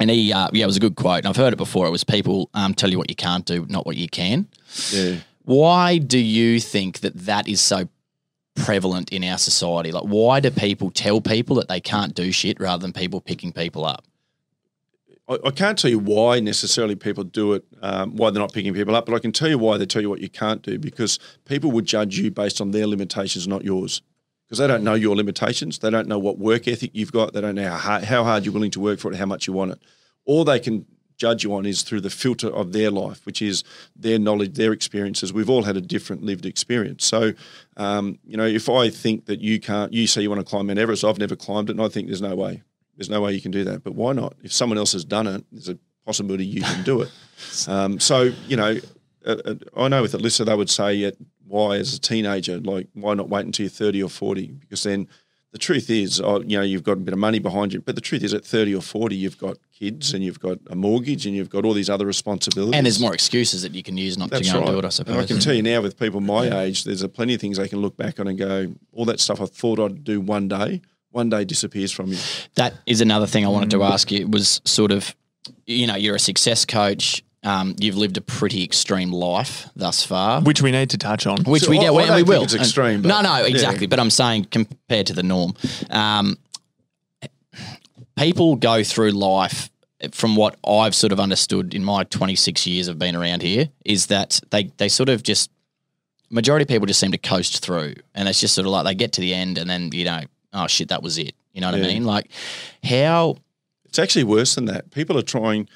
and 0.00 0.10
he, 0.10 0.32
uh, 0.32 0.48
yeah, 0.52 0.64
it 0.64 0.66
was 0.66 0.76
a 0.76 0.80
good 0.80 0.96
quote. 0.96 1.18
And 1.18 1.26
I've 1.26 1.36
heard 1.36 1.52
it 1.52 1.56
before. 1.56 1.86
It 1.86 1.90
was 1.90 2.04
people 2.04 2.50
um, 2.54 2.74
tell 2.74 2.90
you 2.90 2.98
what 2.98 3.10
you 3.10 3.16
can't 3.16 3.44
do, 3.44 3.66
not 3.68 3.86
what 3.86 3.96
you 3.96 4.08
can. 4.08 4.48
Yeah. 4.90 5.16
Why 5.44 5.98
do 5.98 6.18
you 6.18 6.60
think 6.60 7.00
that 7.00 7.14
that 7.26 7.48
is 7.48 7.60
so 7.60 7.88
prevalent 8.54 9.12
in 9.12 9.24
our 9.24 9.38
society? 9.38 9.92
Like, 9.92 10.04
why 10.04 10.40
do 10.40 10.50
people 10.50 10.90
tell 10.90 11.20
people 11.20 11.56
that 11.56 11.68
they 11.68 11.80
can't 11.80 12.14
do 12.14 12.32
shit 12.32 12.60
rather 12.60 12.80
than 12.80 12.92
people 12.92 13.20
picking 13.20 13.52
people 13.52 13.84
up? 13.84 14.04
I, 15.28 15.38
I 15.46 15.50
can't 15.50 15.78
tell 15.78 15.90
you 15.90 15.98
why 15.98 16.40
necessarily 16.40 16.94
people 16.94 17.24
do 17.24 17.54
it, 17.54 17.64
um, 17.80 18.16
why 18.16 18.30
they're 18.30 18.40
not 18.40 18.52
picking 18.52 18.74
people 18.74 18.94
up, 18.94 19.06
but 19.06 19.14
I 19.14 19.18
can 19.18 19.32
tell 19.32 19.48
you 19.48 19.58
why 19.58 19.78
they 19.78 19.86
tell 19.86 20.02
you 20.02 20.10
what 20.10 20.20
you 20.20 20.28
can't 20.28 20.62
do 20.62 20.78
because 20.78 21.18
people 21.44 21.70
would 21.72 21.86
judge 21.86 22.18
you 22.18 22.30
based 22.30 22.60
on 22.60 22.70
their 22.70 22.86
limitations, 22.86 23.48
not 23.48 23.64
yours. 23.64 24.02
Because 24.52 24.58
they 24.58 24.66
don't 24.66 24.84
know 24.84 24.92
your 24.92 25.16
limitations. 25.16 25.78
They 25.78 25.88
don't 25.88 26.06
know 26.06 26.18
what 26.18 26.38
work 26.38 26.68
ethic 26.68 26.90
you've 26.92 27.10
got. 27.10 27.32
They 27.32 27.40
don't 27.40 27.54
know 27.54 27.70
how 27.70 27.78
hard, 27.78 28.04
how 28.04 28.22
hard 28.22 28.44
you're 28.44 28.52
willing 28.52 28.70
to 28.72 28.80
work 28.80 28.98
for 28.98 29.10
it, 29.10 29.16
how 29.16 29.24
much 29.24 29.46
you 29.46 29.54
want 29.54 29.70
it. 29.70 29.78
All 30.26 30.44
they 30.44 30.60
can 30.60 30.84
judge 31.16 31.42
you 31.42 31.54
on 31.54 31.64
is 31.64 31.80
through 31.80 32.02
the 32.02 32.10
filter 32.10 32.48
of 32.48 32.74
their 32.74 32.90
life, 32.90 33.24
which 33.24 33.40
is 33.40 33.64
their 33.96 34.18
knowledge, 34.18 34.52
their 34.52 34.74
experiences. 34.74 35.32
We've 35.32 35.48
all 35.48 35.62
had 35.62 35.78
a 35.78 35.80
different 35.80 36.22
lived 36.22 36.44
experience. 36.44 37.06
So, 37.06 37.32
um, 37.78 38.18
you 38.26 38.36
know, 38.36 38.44
if 38.44 38.68
I 38.68 38.90
think 38.90 39.24
that 39.24 39.40
you 39.40 39.58
can't, 39.58 39.90
you 39.90 40.06
say 40.06 40.20
you 40.20 40.28
want 40.28 40.42
to 40.42 40.44
climb 40.44 40.66
Mount 40.66 40.78
Everest, 40.78 41.02
I've 41.02 41.16
never 41.16 41.34
climbed 41.34 41.70
it, 41.70 41.76
and 41.76 41.80
I 41.80 41.88
think 41.88 42.08
there's 42.08 42.20
no 42.20 42.36
way. 42.36 42.62
There's 42.98 43.08
no 43.08 43.22
way 43.22 43.32
you 43.32 43.40
can 43.40 43.52
do 43.52 43.64
that. 43.64 43.82
But 43.82 43.94
why 43.94 44.12
not? 44.12 44.34
If 44.42 44.52
someone 44.52 44.76
else 44.76 44.92
has 44.92 45.06
done 45.06 45.28
it, 45.28 45.46
there's 45.50 45.70
a 45.70 45.78
possibility 46.04 46.44
you 46.44 46.60
can 46.60 46.84
do 46.84 47.00
it. 47.00 47.10
Um, 47.66 47.98
so, 47.98 48.30
you 48.46 48.56
know, 48.56 48.78
uh, 49.26 49.54
I 49.76 49.88
know 49.88 50.02
with 50.02 50.12
Alyssa, 50.12 50.44
they 50.44 50.54
would 50.54 50.70
say, 50.70 51.06
uh, 51.06 51.10
why 51.52 51.76
as 51.76 51.94
a 51.94 52.00
teenager, 52.00 52.58
like, 52.60 52.88
why 52.94 53.12
not 53.12 53.28
wait 53.28 53.44
until 53.44 53.64
you're 53.64 53.70
30 53.70 54.02
or 54.02 54.08
40? 54.08 54.46
Because 54.52 54.84
then 54.84 55.06
the 55.52 55.58
truth 55.58 55.90
is, 55.90 56.18
oh, 56.18 56.40
you 56.40 56.56
know, 56.56 56.62
you've 56.62 56.82
got 56.82 56.92
a 56.92 56.96
bit 56.96 57.12
of 57.12 57.18
money 57.18 57.38
behind 57.38 57.74
you, 57.74 57.82
but 57.82 57.94
the 57.94 58.00
truth 58.00 58.22
is, 58.24 58.32
at 58.32 58.42
thirty 58.42 58.74
or 58.74 58.80
forty, 58.80 59.16
you've 59.16 59.36
got 59.36 59.58
kids 59.78 60.14
and 60.14 60.24
you've 60.24 60.40
got 60.40 60.56
a 60.70 60.74
mortgage 60.74 61.26
and 61.26 61.36
you've 61.36 61.50
got 61.50 61.66
all 61.66 61.74
these 61.74 61.90
other 61.90 62.06
responsibilities. 62.06 62.74
And 62.74 62.86
there's 62.86 62.98
more 62.98 63.12
excuses 63.12 63.60
that 63.60 63.74
you 63.74 63.82
can 63.82 63.98
use 63.98 64.16
not 64.16 64.30
That's 64.30 64.48
to 64.48 64.54
go 64.54 64.60
right. 64.60 64.68
and 64.68 64.74
do 64.74 64.78
it, 64.78 64.84
I 64.84 64.86
And 64.86 64.92
suppose. 64.94 65.16
I 65.24 65.26
can 65.26 65.38
tell 65.40 65.52
you 65.52 65.62
now, 65.62 65.82
with 65.82 65.98
people 65.98 66.22
my 66.22 66.62
age, 66.62 66.84
there's 66.84 67.02
a 67.02 67.08
plenty 67.10 67.34
of 67.34 67.40
things 67.42 67.58
they 67.58 67.68
can 67.68 67.80
look 67.82 67.98
back 67.98 68.18
on 68.18 68.28
and 68.28 68.38
go, 68.38 68.72
all 68.94 69.04
that 69.04 69.20
stuff 69.20 69.42
I 69.42 69.44
thought 69.44 69.78
I'd 69.78 70.04
do 70.04 70.22
one 70.22 70.48
day, 70.48 70.80
one 71.10 71.28
day 71.28 71.44
disappears 71.44 71.92
from 71.92 72.12
you. 72.12 72.18
that 72.54 72.72
is 72.86 73.02
another 73.02 73.26
thing 73.26 73.44
I 73.44 73.48
wanted 73.48 73.66
Mm. 73.68 73.72
to 73.72 73.82
ask 73.82 74.10
you. 74.10 74.20
It 74.20 74.30
was 74.30 74.62
sort 74.64 74.90
of, 74.90 75.14
you 75.66 75.86
know, 75.86 75.96
you're 75.96 76.16
a 76.16 76.18
success 76.18 76.64
coach. 76.64 77.22
Um, 77.44 77.74
you've 77.80 77.96
lived 77.96 78.16
a 78.16 78.20
pretty 78.20 78.62
extreme 78.62 79.10
life 79.10 79.68
thus 79.74 80.04
far, 80.04 80.40
Which 80.42 80.62
we 80.62 80.70
need 80.70 80.90
to 80.90 80.98
touch 80.98 81.26
on. 81.26 81.42
which 81.44 81.64
So 81.64 81.70
we 81.70 81.78
I- 81.78 81.82
get. 81.82 81.88
I 81.88 81.90
we, 81.92 82.02
don't 82.04 82.10
we 82.10 82.16
think 82.18 82.28
will. 82.28 82.42
it's 82.44 82.54
extreme, 82.54 82.94
And- 82.94 83.02
but- 83.02 83.08
no, 83.08 83.20
no, 83.22 83.38
yeah. 83.40 83.46
exactly. 83.46 83.86
But 83.88 83.98
I'm 83.98 84.10
saying 84.10 84.44
compared 84.52 85.08
to 85.08 85.12
the 85.12 85.24
norm, 85.24 85.54
um, 85.90 86.38
people 88.16 88.56
go 88.56 88.82
through 88.84 89.10
life. 89.10 89.68
From 90.10 90.34
what 90.34 90.56
I've 90.66 90.96
sort 90.96 91.12
of 91.12 91.20
understood 91.20 91.74
in 91.74 91.84
my 91.84 92.02
26 92.02 92.66
years 92.66 92.88
of 92.88 92.98
being 92.98 93.14
around 93.14 93.40
here, 93.42 93.68
is 93.84 94.06
that 94.06 94.40
they 94.50 94.64
they 94.78 94.88
sort 94.88 95.08
of 95.08 95.22
just 95.22 95.48
majority 96.28 96.64
of 96.64 96.68
people 96.68 96.86
just 96.86 96.98
seem 96.98 97.12
to 97.12 97.18
coast 97.18 97.64
through, 97.64 97.94
and 98.12 98.28
it's 98.28 98.40
just 98.40 98.54
sort 98.54 98.66
of 98.66 98.72
like 98.72 98.84
they 98.84 98.96
get 98.96 99.12
to 99.12 99.20
the 99.20 99.32
end, 99.32 99.58
and 99.58 99.70
then 99.70 99.90
you 99.92 100.04
know, 100.04 100.22
oh 100.54 100.66
shit, 100.66 100.88
that 100.88 101.04
was 101.04 101.18
it. 101.18 101.34
You 101.52 101.60
know 101.60 101.70
what 101.70 101.78
I 101.78 101.82
mean? 101.82 102.04
Like 102.04 102.30
how 102.82 103.36
It's 103.84 103.98
actually 104.00 104.24
worse 104.24 104.56
than 104.56 104.64
that. 104.64 104.90
People 104.90 105.16
are 105.18 105.22
trying. 105.22 105.68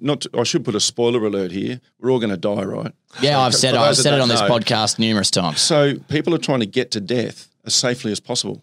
Not, 0.00 0.22
to, 0.22 0.30
I 0.38 0.42
should 0.42 0.64
put 0.64 0.74
a 0.74 0.80
spoiler 0.80 1.24
alert 1.24 1.50
here. 1.50 1.80
We're 1.98 2.10
all 2.10 2.18
going 2.18 2.30
to 2.30 2.36
die, 2.36 2.64
right? 2.64 2.92
Yeah, 3.20 3.40
I've 3.40 3.54
said 3.54 3.74
it. 3.74 3.78
I've 3.78 3.96
said 3.96 4.14
it 4.14 4.20
on 4.20 4.28
this 4.28 4.40
know. 4.40 4.48
podcast 4.48 4.98
numerous 4.98 5.30
times. 5.30 5.60
So 5.60 5.96
people 6.08 6.34
are 6.34 6.38
trying 6.38 6.60
to 6.60 6.66
get 6.66 6.90
to 6.92 7.00
death 7.00 7.48
as 7.64 7.74
safely 7.74 8.12
as 8.12 8.20
possible. 8.20 8.62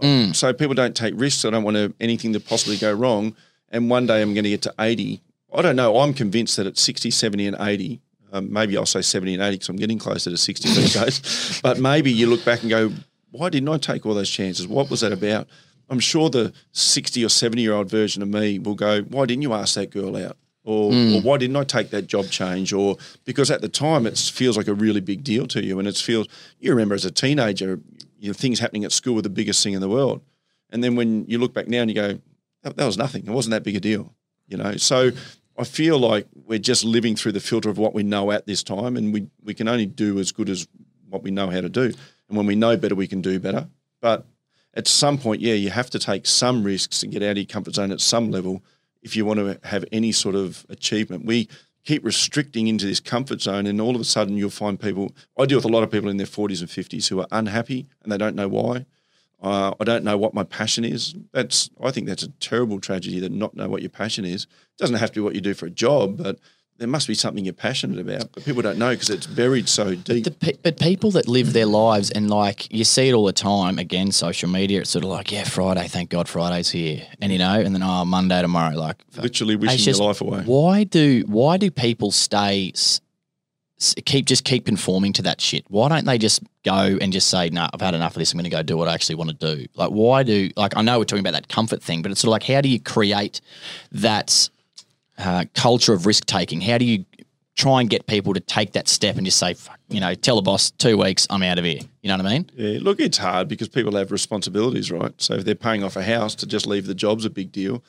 Mm. 0.00 0.34
So 0.34 0.52
people 0.52 0.74
don't 0.74 0.94
take 0.94 1.14
risks. 1.16 1.44
I 1.44 1.50
don't 1.50 1.64
want 1.64 1.76
to, 1.76 1.92
anything 2.00 2.32
to 2.34 2.40
possibly 2.40 2.76
go 2.76 2.92
wrong. 2.92 3.34
And 3.70 3.90
one 3.90 4.06
day 4.06 4.22
I'm 4.22 4.32
going 4.34 4.44
to 4.44 4.50
get 4.50 4.62
to 4.62 4.74
80. 4.78 5.20
I 5.52 5.62
don't 5.62 5.76
know. 5.76 5.98
I'm 5.98 6.14
convinced 6.14 6.56
that 6.56 6.66
at 6.66 6.78
60, 6.78 7.10
70, 7.10 7.46
and 7.46 7.56
80, 7.58 8.00
um, 8.32 8.52
maybe 8.52 8.76
I'll 8.76 8.86
say 8.86 9.02
70 9.02 9.34
and 9.34 9.42
80 9.42 9.54
because 9.56 9.68
I'm 9.68 9.76
getting 9.76 9.98
closer 9.98 10.30
to 10.30 10.36
60 10.36 10.68
these 10.68 10.94
days. 11.02 11.60
But 11.62 11.78
maybe 11.78 12.12
you 12.12 12.28
look 12.28 12.44
back 12.44 12.62
and 12.62 12.70
go, 12.70 12.92
why 13.30 13.50
didn't 13.50 13.68
I 13.68 13.78
take 13.78 14.06
all 14.06 14.14
those 14.14 14.30
chances? 14.30 14.66
What 14.66 14.90
was 14.90 15.00
that 15.00 15.12
about? 15.12 15.48
I'm 15.90 16.00
sure 16.00 16.28
the 16.28 16.52
60 16.72 17.24
or 17.24 17.28
70 17.28 17.62
year 17.62 17.72
old 17.72 17.90
version 17.90 18.22
of 18.22 18.28
me 18.28 18.58
will 18.58 18.74
go, 18.74 19.02
why 19.02 19.26
didn't 19.26 19.42
you 19.42 19.52
ask 19.52 19.74
that 19.74 19.90
girl 19.90 20.16
out? 20.16 20.36
Or, 20.64 20.90
or 20.90 20.92
hmm. 20.92 21.18
why 21.22 21.38
didn't 21.38 21.56
I 21.56 21.64
take 21.64 21.90
that 21.90 22.06
job 22.06 22.26
change? 22.26 22.72
Or 22.74 22.96
because 23.24 23.50
at 23.50 23.62
the 23.62 23.70
time 23.70 24.06
it 24.06 24.18
feels 24.18 24.56
like 24.56 24.68
a 24.68 24.74
really 24.74 25.00
big 25.00 25.24
deal 25.24 25.46
to 25.46 25.64
you, 25.64 25.78
and 25.78 25.88
it 25.88 25.96
feels 25.96 26.28
you 26.60 26.70
remember 26.70 26.94
as 26.94 27.06
a 27.06 27.10
teenager, 27.10 27.80
you 28.18 28.28
know, 28.28 28.34
things 28.34 28.60
happening 28.60 28.84
at 28.84 28.92
school 28.92 29.14
were 29.14 29.22
the 29.22 29.30
biggest 29.30 29.62
thing 29.62 29.72
in 29.72 29.80
the 29.80 29.88
world, 29.88 30.20
and 30.68 30.84
then 30.84 30.94
when 30.94 31.24
you 31.24 31.38
look 31.38 31.54
back 31.54 31.68
now 31.68 31.80
and 31.80 31.90
you 31.90 31.94
go, 31.94 32.18
that, 32.62 32.76
that 32.76 32.84
was 32.84 32.98
nothing. 32.98 33.26
It 33.26 33.30
wasn't 33.30 33.52
that 33.52 33.62
big 33.62 33.76
a 33.76 33.80
deal, 33.80 34.12
you 34.46 34.58
know. 34.58 34.76
So 34.76 35.12
I 35.56 35.64
feel 35.64 35.98
like 35.98 36.26
we're 36.46 36.58
just 36.58 36.84
living 36.84 37.16
through 37.16 37.32
the 37.32 37.40
filter 37.40 37.70
of 37.70 37.78
what 37.78 37.94
we 37.94 38.02
know 38.02 38.30
at 38.30 38.46
this 38.46 38.62
time, 38.62 38.98
and 38.98 39.14
we 39.14 39.26
we 39.42 39.54
can 39.54 39.68
only 39.68 39.86
do 39.86 40.18
as 40.18 40.32
good 40.32 40.50
as 40.50 40.68
what 41.08 41.22
we 41.22 41.30
know 41.30 41.48
how 41.48 41.62
to 41.62 41.70
do. 41.70 41.92
And 42.28 42.36
when 42.36 42.44
we 42.44 42.56
know 42.56 42.76
better, 42.76 42.94
we 42.94 43.06
can 43.06 43.22
do 43.22 43.40
better. 43.40 43.68
But 44.02 44.26
at 44.78 44.86
some 44.86 45.18
point, 45.18 45.40
yeah, 45.40 45.54
you 45.54 45.70
have 45.70 45.90
to 45.90 45.98
take 45.98 46.24
some 46.24 46.62
risks 46.62 47.02
and 47.02 47.12
get 47.12 47.22
out 47.22 47.32
of 47.32 47.36
your 47.36 47.46
comfort 47.46 47.74
zone 47.74 47.90
at 47.90 48.00
some 48.00 48.30
level 48.30 48.62
if 49.02 49.16
you 49.16 49.24
want 49.24 49.40
to 49.40 49.58
have 49.68 49.84
any 49.90 50.12
sort 50.12 50.36
of 50.36 50.64
achievement. 50.68 51.26
We 51.26 51.48
keep 51.84 52.04
restricting 52.04 52.68
into 52.68 52.86
this 52.86 53.00
comfort 53.00 53.40
zone, 53.40 53.66
and 53.66 53.80
all 53.80 53.96
of 53.96 54.00
a 54.00 54.04
sudden, 54.04 54.36
you'll 54.36 54.50
find 54.50 54.78
people. 54.78 55.12
I 55.36 55.46
deal 55.46 55.58
with 55.58 55.64
a 55.64 55.68
lot 55.68 55.82
of 55.82 55.90
people 55.90 56.08
in 56.08 56.16
their 56.16 56.26
40s 56.26 56.60
and 56.60 56.70
50s 56.70 57.08
who 57.08 57.18
are 57.20 57.26
unhappy 57.32 57.88
and 58.02 58.12
they 58.12 58.18
don't 58.18 58.36
know 58.36 58.46
why. 58.46 58.86
Uh, 59.42 59.72
I 59.80 59.84
don't 59.84 60.04
know 60.04 60.16
what 60.16 60.34
my 60.34 60.44
passion 60.44 60.84
is. 60.84 61.14
That's 61.32 61.70
I 61.80 61.90
think 61.90 62.06
that's 62.06 62.24
a 62.24 62.28
terrible 62.40 62.80
tragedy 62.80 63.20
that 63.20 63.32
not 63.32 63.54
know 63.54 63.68
what 63.68 63.82
your 63.82 63.90
passion 63.90 64.24
is. 64.24 64.44
It 64.44 64.78
doesn't 64.78 64.96
have 64.96 65.10
to 65.12 65.20
be 65.20 65.24
what 65.24 65.34
you 65.34 65.40
do 65.40 65.54
for 65.54 65.66
a 65.66 65.70
job, 65.70 66.18
but 66.18 66.38
there 66.78 66.88
must 66.88 67.08
be 67.08 67.14
something 67.14 67.44
you're 67.44 67.52
passionate 67.52 67.98
about. 67.98 68.32
But 68.32 68.44
people 68.44 68.62
don't 68.62 68.78
know 68.78 68.90
because 68.90 69.10
it's 69.10 69.26
buried 69.26 69.68
so 69.68 69.96
deep. 69.96 70.24
The, 70.24 70.30
pe- 70.30 70.56
but 70.62 70.78
people 70.78 71.10
that 71.12 71.26
live 71.26 71.52
their 71.52 71.66
lives 71.66 72.10
and 72.10 72.30
like 72.30 72.72
you 72.72 72.84
see 72.84 73.08
it 73.08 73.12
all 73.12 73.24
the 73.24 73.32
time. 73.32 73.78
Again, 73.78 74.12
social 74.12 74.48
media. 74.48 74.80
It's 74.80 74.90
sort 74.90 75.04
of 75.04 75.10
like, 75.10 75.32
yeah, 75.32 75.44
Friday. 75.44 75.88
Thank 75.88 76.10
God 76.10 76.28
Friday's 76.28 76.70
here, 76.70 77.04
and 77.20 77.32
you 77.32 77.38
know, 77.38 77.60
and 77.60 77.74
then 77.74 77.82
oh, 77.82 78.04
Monday 78.04 78.40
tomorrow. 78.40 78.76
Like. 78.76 78.96
Literally 79.16 79.56
wishing 79.56 79.78
just, 79.78 79.98
your 79.98 80.08
life 80.08 80.20
away. 80.20 80.42
Why 80.46 80.84
do 80.84 81.24
why 81.26 81.56
do 81.56 81.70
people 81.70 82.12
stay? 82.12 82.72
s- 82.74 83.00
Keep 84.04 84.26
just 84.26 84.44
keep 84.44 84.66
conforming 84.66 85.12
to 85.12 85.22
that 85.22 85.40
shit. 85.40 85.64
Why 85.68 85.88
don't 85.88 86.04
they 86.04 86.18
just 86.18 86.42
go 86.64 86.98
and 87.00 87.12
just 87.12 87.28
say, 87.28 87.48
"No, 87.50 87.68
I've 87.72 87.80
had 87.80 87.94
enough 87.94 88.16
of 88.16 88.18
this. 88.18 88.32
I'm 88.32 88.36
going 88.36 88.50
to 88.50 88.50
go 88.50 88.60
do 88.60 88.76
what 88.76 88.88
I 88.88 88.94
actually 88.94 89.14
want 89.14 89.38
to 89.38 89.56
do." 89.56 89.66
Like, 89.76 89.90
why 89.90 90.24
do 90.24 90.50
like 90.56 90.76
I 90.76 90.82
know 90.82 90.98
we're 90.98 91.04
talking 91.04 91.24
about 91.24 91.34
that 91.34 91.46
comfort 91.48 91.80
thing, 91.80 92.02
but 92.02 92.10
it's 92.10 92.20
sort 92.20 92.28
of 92.28 92.32
like 92.32 92.42
how 92.42 92.60
do 92.60 92.68
you 92.68 92.80
create 92.80 93.40
that 93.92 94.48
uh, 95.18 95.44
culture 95.54 95.92
of 95.92 96.06
risk 96.06 96.26
taking? 96.26 96.60
How 96.60 96.78
do 96.78 96.84
you 96.84 97.04
try 97.58 97.80
and 97.80 97.90
get 97.90 98.06
people 98.06 98.32
to 98.32 98.40
take 98.40 98.72
that 98.72 98.86
step 98.86 99.16
and 99.16 99.26
just 99.26 99.38
say, 99.38 99.56
you 99.88 99.98
know, 100.00 100.14
tell 100.14 100.36
the 100.36 100.42
boss 100.42 100.70
two 100.70 100.96
weeks, 100.96 101.26
I'm 101.28 101.42
out 101.42 101.58
of 101.58 101.64
here. 101.64 101.80
You 102.02 102.08
know 102.08 102.16
what 102.16 102.26
I 102.26 102.30
mean? 102.30 102.50
Yeah, 102.54 102.78
look, 102.80 103.00
it's 103.00 103.18
hard 103.18 103.48
because 103.48 103.68
people 103.68 103.96
have 103.96 104.12
responsibilities, 104.12 104.92
right? 104.92 105.12
So 105.20 105.34
if 105.34 105.44
they're 105.44 105.56
paying 105.56 105.82
off 105.82 105.96
a 105.96 106.02
house, 106.02 106.36
to 106.36 106.46
just 106.46 106.68
leave 106.68 106.86
the 106.86 106.94
job's 106.94 107.24
a 107.24 107.30
big 107.30 107.50
deal. 107.50 107.82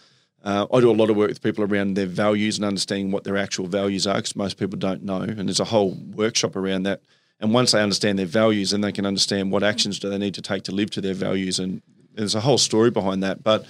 Uh, 0.43 0.65
I 0.73 0.79
do 0.79 0.89
a 0.89 0.93
lot 0.93 1.09
of 1.09 1.17
work 1.17 1.29
with 1.29 1.43
people 1.43 1.63
around 1.63 1.93
their 1.93 2.07
values 2.07 2.57
and 2.57 2.65
understanding 2.65 3.11
what 3.11 3.25
their 3.25 3.37
actual 3.37 3.67
values 3.67 4.07
are 4.07 4.15
because 4.15 4.35
most 4.35 4.57
people 4.57 4.79
don't 4.79 5.03
know. 5.03 5.21
And 5.21 5.47
there's 5.47 5.59
a 5.59 5.65
whole 5.65 5.95
workshop 6.15 6.55
around 6.55 6.83
that. 6.83 7.01
And 7.39 7.53
once 7.53 7.71
they 7.71 7.81
understand 7.81 8.17
their 8.17 8.25
values, 8.25 8.71
then 8.71 8.81
they 8.81 8.91
can 8.91 9.05
understand 9.05 9.51
what 9.51 9.63
actions 9.63 9.99
do 9.99 10.09
they 10.09 10.17
need 10.17 10.33
to 10.33 10.41
take 10.41 10.63
to 10.63 10.71
live 10.71 10.89
to 10.91 11.01
their 11.01 11.13
values. 11.13 11.59
And 11.59 11.81
there's 12.15 12.35
a 12.35 12.41
whole 12.41 12.57
story 12.57 12.89
behind 12.89 13.21
that. 13.21 13.43
But 13.43 13.65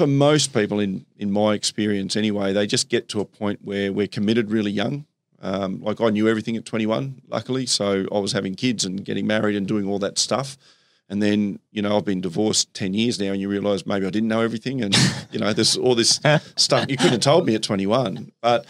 for 0.00 0.06
most 0.06 0.54
people, 0.54 0.80
in 0.80 1.04
in 1.18 1.30
my 1.30 1.52
experience 1.52 2.16
anyway, 2.16 2.54
they 2.54 2.66
just 2.66 2.88
get 2.88 3.06
to 3.10 3.20
a 3.20 3.24
point 3.26 3.60
where 3.62 3.92
we're 3.92 4.06
committed 4.06 4.50
really 4.50 4.70
young. 4.70 5.04
Um, 5.42 5.82
like 5.82 6.00
I 6.00 6.08
knew 6.08 6.26
everything 6.26 6.56
at 6.56 6.64
21, 6.64 7.20
luckily, 7.28 7.66
so 7.66 8.06
I 8.10 8.18
was 8.18 8.32
having 8.32 8.54
kids 8.54 8.86
and 8.86 9.04
getting 9.04 9.26
married 9.26 9.56
and 9.56 9.66
doing 9.66 9.86
all 9.86 9.98
that 9.98 10.18
stuff. 10.18 10.56
And 11.10 11.22
then 11.22 11.58
you 11.70 11.82
know 11.82 11.98
I've 11.98 12.06
been 12.06 12.22
divorced 12.22 12.72
10 12.72 12.94
years 12.94 13.20
now, 13.20 13.32
and 13.32 13.42
you 13.42 13.50
realise 13.50 13.84
maybe 13.84 14.06
I 14.06 14.10
didn't 14.10 14.30
know 14.30 14.40
everything, 14.40 14.80
and 14.80 14.96
you 15.32 15.38
know 15.38 15.52
there's 15.52 15.76
all 15.76 15.94
this 15.94 16.18
stuff 16.56 16.86
you 16.88 16.96
couldn't 16.96 17.12
have 17.12 17.20
told 17.20 17.46
me 17.46 17.54
at 17.54 17.62
21. 17.62 18.32
But 18.40 18.64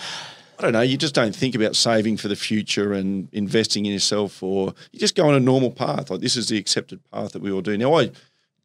I 0.59 0.63
don't 0.63 0.73
know, 0.73 0.81
you 0.81 0.97
just 0.97 1.15
don't 1.15 1.37
think 1.37 1.55
about 1.55 1.77
saving 1.77 2.17
for 2.17 2.27
the 2.27 2.35
future 2.35 2.93
and 2.93 3.29
investing 3.31 3.87
in 3.87 3.93
yourself, 3.93 4.43
or 4.43 4.75
you 4.91 4.99
just 4.99 5.15
go 5.15 5.29
on 5.29 5.35
a 5.35 5.41
normal 5.41 5.71
path. 5.71 6.11
Like 6.11 6.23
this 6.23 6.37
is 6.37 6.49
the 6.49 6.59
accepted 6.59 7.09
path 7.13 7.33
that 7.33 7.41
we 7.41 7.53
all 7.53 7.61
do. 7.61 7.79
Now 7.79 7.95
I 7.95 8.11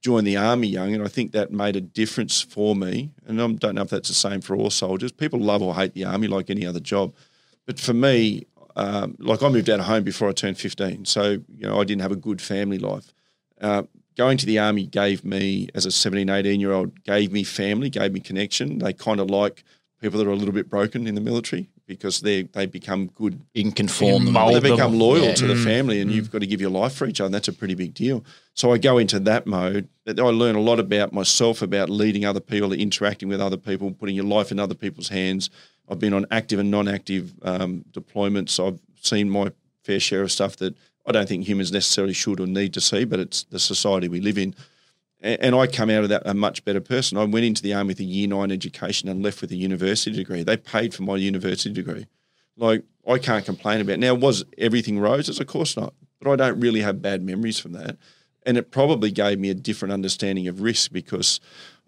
joined 0.02 0.28
the 0.28 0.38
army 0.38 0.68
young, 0.68 0.94
and 0.94 1.04
I 1.04 1.08
think 1.08 1.32
that 1.32 1.52
made 1.52 1.76
a 1.76 1.82
difference 1.82 2.42
for 2.42 2.76
me. 2.76 3.12
And 3.26 3.42
I 3.42 3.48
don't 3.48 3.76
know 3.76 3.82
if 3.82 3.90
that's 3.90 4.10
the 4.10 4.16
same 4.16 4.42
for 4.42 4.56
all 4.56 4.70
soldiers. 4.70 5.12
People 5.12 5.40
love 5.40 5.62
or 5.62 5.76
hate 5.76 5.94
the 5.94 6.06
army 6.06 6.28
like 6.28 6.50
any 6.50 6.66
other 6.66 6.80
job, 6.80 7.14
but 7.66 7.80
for 7.80 7.94
me, 7.94 8.46
um, 8.76 9.16
like 9.20 9.42
I 9.42 9.50
moved 9.50 9.70
out 9.70 9.80
of 9.80 9.86
home 9.86 10.04
before 10.04 10.30
I 10.30 10.34
turned 10.34 10.58
15, 10.58 11.06
so 11.06 11.32
you 11.32 11.68
know 11.68 11.80
I 11.80 11.84
didn't 11.84 12.02
have 12.02 12.12
a 12.12 12.18
good 12.18 12.42
family 12.42 12.78
life. 12.78 13.14
Uh, 13.62 13.84
going 14.18 14.38
to 14.38 14.46
the 14.46 14.60
army 14.60 14.86
gave 14.86 15.24
me, 15.24 15.70
as 15.74 15.86
a 15.86 15.92
17, 15.92 16.30
18 16.30 16.60
year 16.60 16.72
old, 16.72 17.04
gave 17.04 17.32
me 17.32 17.44
family, 17.44 17.90
gave 17.90 18.12
me 18.12 18.20
connection. 18.20 18.80
They 18.80 18.94
kind 18.94 19.20
of 19.20 19.30
like 19.30 19.64
people 20.02 20.20
that 20.20 20.28
are 20.28 20.32
a 20.32 20.36
little 20.36 20.54
bit 20.54 20.70
broken 20.70 21.08
in 21.08 21.16
the 21.16 21.22
military 21.22 21.70
because 21.88 22.22
they 22.22 22.44
they 22.44 22.66
become 22.66 23.08
good 23.16 23.40
You 23.54 23.64
can 23.64 23.72
conform 23.72 24.26
them. 24.26 24.34
They 24.34 24.60
them. 24.60 24.72
become 24.76 24.98
loyal 24.98 25.26
Yeah. 25.26 25.34
to 25.36 25.48
the 25.48 25.56
family, 25.56 26.02
and 26.02 26.12
you've 26.12 26.32
got 26.32 26.40
to 26.40 26.48
give 26.48 26.62
your 26.62 26.70
life 26.72 26.94
for 26.94 27.08
each 27.08 27.22
other. 27.22 27.30
That's 27.30 27.48
a 27.48 27.54
pretty 27.54 27.76
big 27.76 27.94
deal. 27.94 28.24
So 28.54 28.72
I 28.72 28.78
go 28.78 28.98
into 28.98 29.20
that 29.22 29.46
mode. 29.46 29.88
That 30.06 30.20
I 30.20 30.24
learn 30.24 30.56
a 30.56 30.62
lot 30.62 30.80
about 30.80 31.14
myself, 31.14 31.62
about 31.62 31.90
leading 31.90 32.26
other 32.26 32.40
people, 32.40 32.74
interacting 32.74 33.30
with 33.30 33.42
other 33.42 33.58
people, 33.58 33.92
putting 33.92 34.16
your 34.16 34.26
life 34.26 34.52
in 34.52 34.60
other 34.60 34.76
people's 34.76 35.10
hands. 35.10 35.50
I've 35.90 36.00
been 36.00 36.14
on 36.14 36.26
active 36.32 36.60
and 36.60 36.72
non-active 36.72 37.34
um, 37.44 37.86
deployments. 37.92 38.60
I've 38.66 38.80
seen 39.02 39.30
my 39.30 39.52
fair 39.84 40.00
share 40.00 40.24
of 40.24 40.32
stuff 40.32 40.56
that 40.58 40.76
I 41.06 41.12
don't 41.12 41.30
think 41.30 41.48
humans 41.48 41.72
necessarily 41.72 42.14
should 42.14 42.40
or 42.40 42.48
need 42.48 42.74
to 42.74 42.82
see, 42.82 43.04
but 43.06 43.20
it's 43.20 43.44
the 43.44 43.60
society 43.60 44.08
we 44.08 44.20
live 44.20 44.40
in. 44.40 44.56
And 45.26 45.56
I 45.56 45.66
come 45.66 45.90
out 45.90 46.04
of 46.04 46.10
that 46.10 46.22
a 46.26 46.36
much 46.36 46.64
better 46.66 46.82
person. 46.82 47.18
I 47.18 47.24
went 47.24 47.46
into 47.46 47.64
the 47.64 47.74
army 47.74 47.90
with 47.90 48.00
a 48.00 48.04
year 48.04 48.28
nine 48.28 48.52
education 48.52 49.10
and 49.10 49.24
left 49.24 49.42
with 49.42 49.52
a 49.52 49.56
university 49.56 50.16
degree. 50.16 50.44
They 50.44 50.56
paid 50.56 50.94
for 50.94 51.02
my 51.02 51.16
university 51.16 51.74
degree 51.74 52.06
like 52.58 52.84
I 53.08 53.18
can't 53.18 53.46
complain 53.46 53.82
about. 53.82 53.94
It. 53.94 54.00
Now, 54.00 54.14
was 54.14 54.46
everything 54.58 55.00
roses? 55.00 55.40
Of 55.40 55.48
course 55.48 55.78
not. 55.78 55.94
But 56.22 56.32
I 56.32 56.36
don't 56.36 56.60
really 56.60 56.82
have 56.82 57.02
bad 57.02 57.24
memories 57.24 57.60
from 57.60 57.74
that. 57.74 57.98
And 58.46 58.58
it 58.58 58.72
probably 58.72 59.12
gave 59.12 59.40
me 59.40 59.50
a 59.50 59.56
different 59.56 59.94
understanding 59.94 60.48
of 60.48 60.62
risk 60.62 60.92
because 60.92 61.40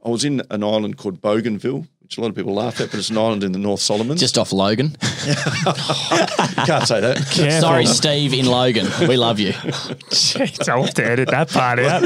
I 0.04 0.10
was 0.10 0.26
in 0.26 0.42
an 0.50 0.64
island 0.64 0.98
called 0.98 1.22
Bougainville, 1.22 1.88
which 2.08 2.18
a 2.18 2.22
lot 2.22 2.30
of 2.30 2.36
people 2.36 2.54
laugh 2.54 2.80
at, 2.80 2.90
but 2.90 3.00
it's 3.00 3.10
an 3.10 3.18
island 3.18 3.44
in 3.44 3.52
the 3.52 3.60
North 3.60 3.82
Solomons. 3.82 4.22
Just 4.22 4.38
off 4.38 4.54
Logan. 4.54 4.92
can't 5.02 6.88
say 6.88 7.02
that. 7.02 7.18
Careful. 7.34 7.60
Sorry, 7.60 7.86
Steve 7.86 8.34
in 8.34 8.46
Logan. 8.46 8.88
We 9.10 9.18
love 9.18 9.42
you. 9.42 9.52
Jeez, 9.52 10.70
I'll 10.70 10.84
have 10.86 10.94
to 10.94 11.06
edit 11.06 11.30
that 11.32 11.50
part 11.50 11.80
out. 11.80 12.04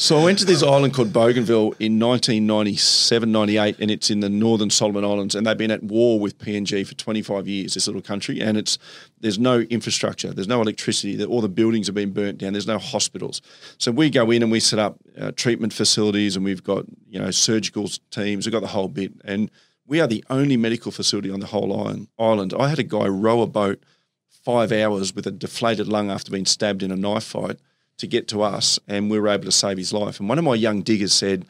So 0.00 0.18
I 0.18 0.24
went 0.24 0.38
to 0.38 0.46
this 0.46 0.62
island 0.62 0.94
called 0.94 1.12
Bougainville 1.12 1.74
in 1.78 1.98
1997, 1.98 3.30
98, 3.30 3.76
and 3.80 3.90
it's 3.90 4.08
in 4.08 4.20
the 4.20 4.30
northern 4.30 4.70
Solomon 4.70 5.04
Islands, 5.04 5.34
and 5.34 5.46
they've 5.46 5.58
been 5.58 5.70
at 5.70 5.82
war 5.82 6.18
with 6.18 6.38
PNG 6.38 6.86
for 6.86 6.94
25 6.94 7.46
years. 7.46 7.74
This 7.74 7.86
little 7.86 8.00
country, 8.00 8.40
and 8.40 8.56
it's 8.56 8.78
there's 9.20 9.38
no 9.38 9.60
infrastructure, 9.60 10.32
there's 10.32 10.48
no 10.48 10.62
electricity, 10.62 11.22
all 11.22 11.42
the 11.42 11.50
buildings 11.50 11.86
have 11.86 11.94
been 11.94 12.12
burnt 12.12 12.38
down. 12.38 12.54
There's 12.54 12.66
no 12.66 12.78
hospitals, 12.78 13.42
so 13.76 13.92
we 13.92 14.08
go 14.08 14.30
in 14.30 14.42
and 14.42 14.50
we 14.50 14.58
set 14.58 14.78
up 14.78 14.96
uh, 15.20 15.32
treatment 15.32 15.74
facilities, 15.74 16.34
and 16.34 16.46
we've 16.46 16.64
got 16.64 16.86
you 17.06 17.18
know 17.18 17.30
surgical 17.30 17.86
teams, 18.10 18.46
we've 18.46 18.54
got 18.54 18.62
the 18.62 18.68
whole 18.68 18.88
bit, 18.88 19.12
and 19.26 19.50
we 19.86 20.00
are 20.00 20.06
the 20.06 20.24
only 20.30 20.56
medical 20.56 20.90
facility 20.90 21.30
on 21.30 21.40
the 21.40 21.46
whole 21.48 22.08
island. 22.18 22.54
I 22.58 22.70
had 22.70 22.78
a 22.78 22.84
guy 22.84 23.06
row 23.06 23.42
a 23.42 23.46
boat 23.46 23.84
five 24.30 24.72
hours 24.72 25.14
with 25.14 25.26
a 25.26 25.30
deflated 25.30 25.88
lung 25.88 26.10
after 26.10 26.32
being 26.32 26.46
stabbed 26.46 26.82
in 26.82 26.90
a 26.90 26.96
knife 26.96 27.24
fight 27.24 27.60
to 28.00 28.06
get 28.06 28.28
to 28.28 28.42
us, 28.42 28.78
and 28.88 29.10
we 29.10 29.18
were 29.18 29.28
able 29.28 29.44
to 29.44 29.52
save 29.52 29.78
his 29.78 29.92
life. 29.92 30.20
And 30.20 30.28
one 30.28 30.38
of 30.38 30.44
my 30.44 30.54
young 30.54 30.82
diggers 30.82 31.12
said, 31.12 31.46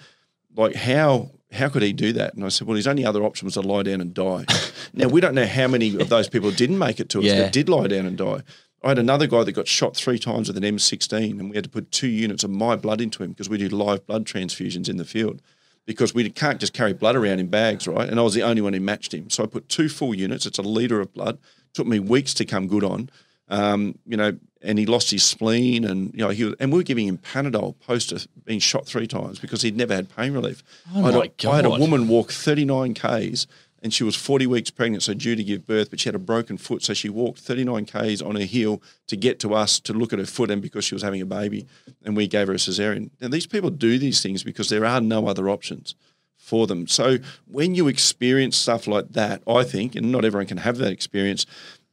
like, 0.57 0.75
how 0.75 1.31
how 1.53 1.69
could 1.69 1.83
he 1.83 1.93
do 1.93 2.13
that? 2.13 2.35
And 2.35 2.45
I 2.45 2.49
said, 2.49 2.69
well, 2.69 2.77
his 2.77 2.87
only 2.87 3.05
other 3.05 3.25
option 3.25 3.45
was 3.47 3.55
to 3.55 3.61
lie 3.61 3.83
down 3.83 4.01
and 4.01 4.15
die. 4.15 4.45
now 4.95 5.09
we 5.09 5.21
don't 5.21 5.35
know 5.35 5.47
how 5.47 5.67
many 5.67 5.97
of 6.01 6.09
those 6.09 6.29
people 6.29 6.53
didn't 6.53 6.79
make 6.79 7.01
it 7.01 7.09
to 7.09 7.19
us 7.19 7.25
Yeah. 7.25 7.39
that 7.41 7.53
did 7.53 7.69
lie 7.69 7.89
down 7.89 8.07
and 8.07 8.17
die. 8.17 8.43
I 8.85 8.89
had 8.91 8.99
another 9.01 9.27
guy 9.27 9.43
that 9.43 9.53
got 9.53 9.67
shot 9.67 9.97
three 9.97 10.19
times 10.19 10.47
with 10.49 10.57
an 10.57 10.63
M16, 10.63 11.39
and 11.41 11.51
we 11.51 11.57
had 11.57 11.65
to 11.65 11.71
put 11.71 11.91
two 11.91 12.07
units 12.09 12.45
of 12.45 12.51
my 12.51 12.77
blood 12.77 13.01
into 13.01 13.23
him 13.23 13.31
because 13.31 13.49
we 13.49 13.59
do 13.59 13.69
live 13.69 14.07
blood 14.07 14.27
transfusions 14.27 14.89
in 14.89 14.97
the 14.97 15.05
field 15.05 15.43
because 15.87 16.15
we 16.15 16.31
can't 16.31 16.61
just 16.61 16.73
carry 16.73 16.93
blood 16.93 17.17
around 17.17 17.41
in 17.41 17.49
bags, 17.49 17.89
right? 17.89 18.09
And 18.09 18.21
I 18.21 18.23
was 18.23 18.35
the 18.35 18.43
only 18.45 18.63
one 18.63 18.73
who 18.73 18.81
matched 18.81 19.13
him. 19.13 19.29
So 19.29 19.43
I 19.43 19.47
put 19.47 19.69
two 19.69 19.89
full 19.89 20.15
units. 20.15 20.47
It's 20.47 20.59
a 20.59 20.63
litre 20.63 21.01
of 21.01 21.13
blood. 21.13 21.39
took 21.75 21.87
me 21.87 21.99
weeks 21.99 22.33
to 22.35 22.45
come 22.45 22.69
good 22.69 22.85
on. 22.85 23.11
Um, 23.49 23.99
you 24.07 24.17
know, 24.17 24.39
and 24.63 24.79
he 24.79 24.87
lost 24.87 25.11
his 25.11 25.25
spleen, 25.25 25.85
and 25.85 26.13
you 26.13 26.21
know, 26.21 26.29
he 26.29 26.45
was, 26.45 26.55
and 26.61 26.73
we 26.73 26.79
were 26.79 26.85
giving 26.85 27.07
him 27.07 27.19
Panadol 27.19 27.79
post 27.81 28.13
being 28.45 28.61
shot 28.61 28.87
three 28.87 29.07
times 29.07 29.39
because 29.39 29.63
he'd 29.63 29.77
never 29.77 29.95
had 29.95 30.15
pain 30.15 30.33
relief. 30.33 30.63
Oh 30.95 31.03
I, 31.03 31.07
had 31.07 31.15
my 31.15 31.31
a, 31.45 31.51
I 31.51 31.57
had 31.57 31.65
a 31.65 31.71
woman 31.71 32.09
walk 32.09 32.31
39 32.33 32.95
k's, 32.95 33.47
and 33.83 33.95
she 33.95 34.05
was 34.05 34.15
40 34.15 34.47
weeks 34.47 34.71
pregnant, 34.71 35.03
so 35.03 35.15
due 35.15 35.35
to 35.35 35.43
give 35.43 35.67
birth, 35.67 35.91
but 35.91 36.01
she 36.01 36.09
had 36.09 36.15
a 36.15 36.21
broken 36.21 36.59
foot, 36.59 36.83
so 36.83 36.93
she 36.93 37.09
walked 37.09 37.39
39 37.41 37.87
k's 37.87 38.21
on 38.21 38.37
her 38.37 38.43
heel 38.43 38.83
to 39.07 39.17
get 39.17 39.41
to 39.41 39.55
us 39.55 39.81
to 39.81 39.93
look 39.93 40.13
at 40.13 40.19
her 40.19 40.27
foot, 40.27 40.51
and 40.51 40.61
because 40.61 40.85
she 40.85 40.95
was 40.95 41.03
having 41.03 41.23
a 41.23 41.27
baby, 41.27 41.67
and 42.05 42.17
we 42.17 42.27
gave 42.27 42.49
her 42.49 42.55
a 42.55 42.59
cesarean. 42.59 43.11
And 43.21 43.33
these 43.33 43.47
people 43.47 43.71
do 43.71 43.99
these 43.99 44.23
things 44.23 44.43
because 44.43 44.69
there 44.69 44.85
are 44.85 45.01
no 45.01 45.27
other 45.27 45.49
options 45.49 45.95
for 46.37 46.67
them. 46.67 46.87
So 46.87 47.19
when 47.47 47.75
you 47.75 47.87
experience 47.87 48.57
stuff 48.57 48.87
like 48.87 49.13
that, 49.13 49.43
I 49.47 49.63
think, 49.63 49.95
and 49.95 50.11
not 50.11 50.25
everyone 50.25 50.47
can 50.47 50.57
have 50.59 50.79
that 50.79 50.91
experience, 50.91 51.47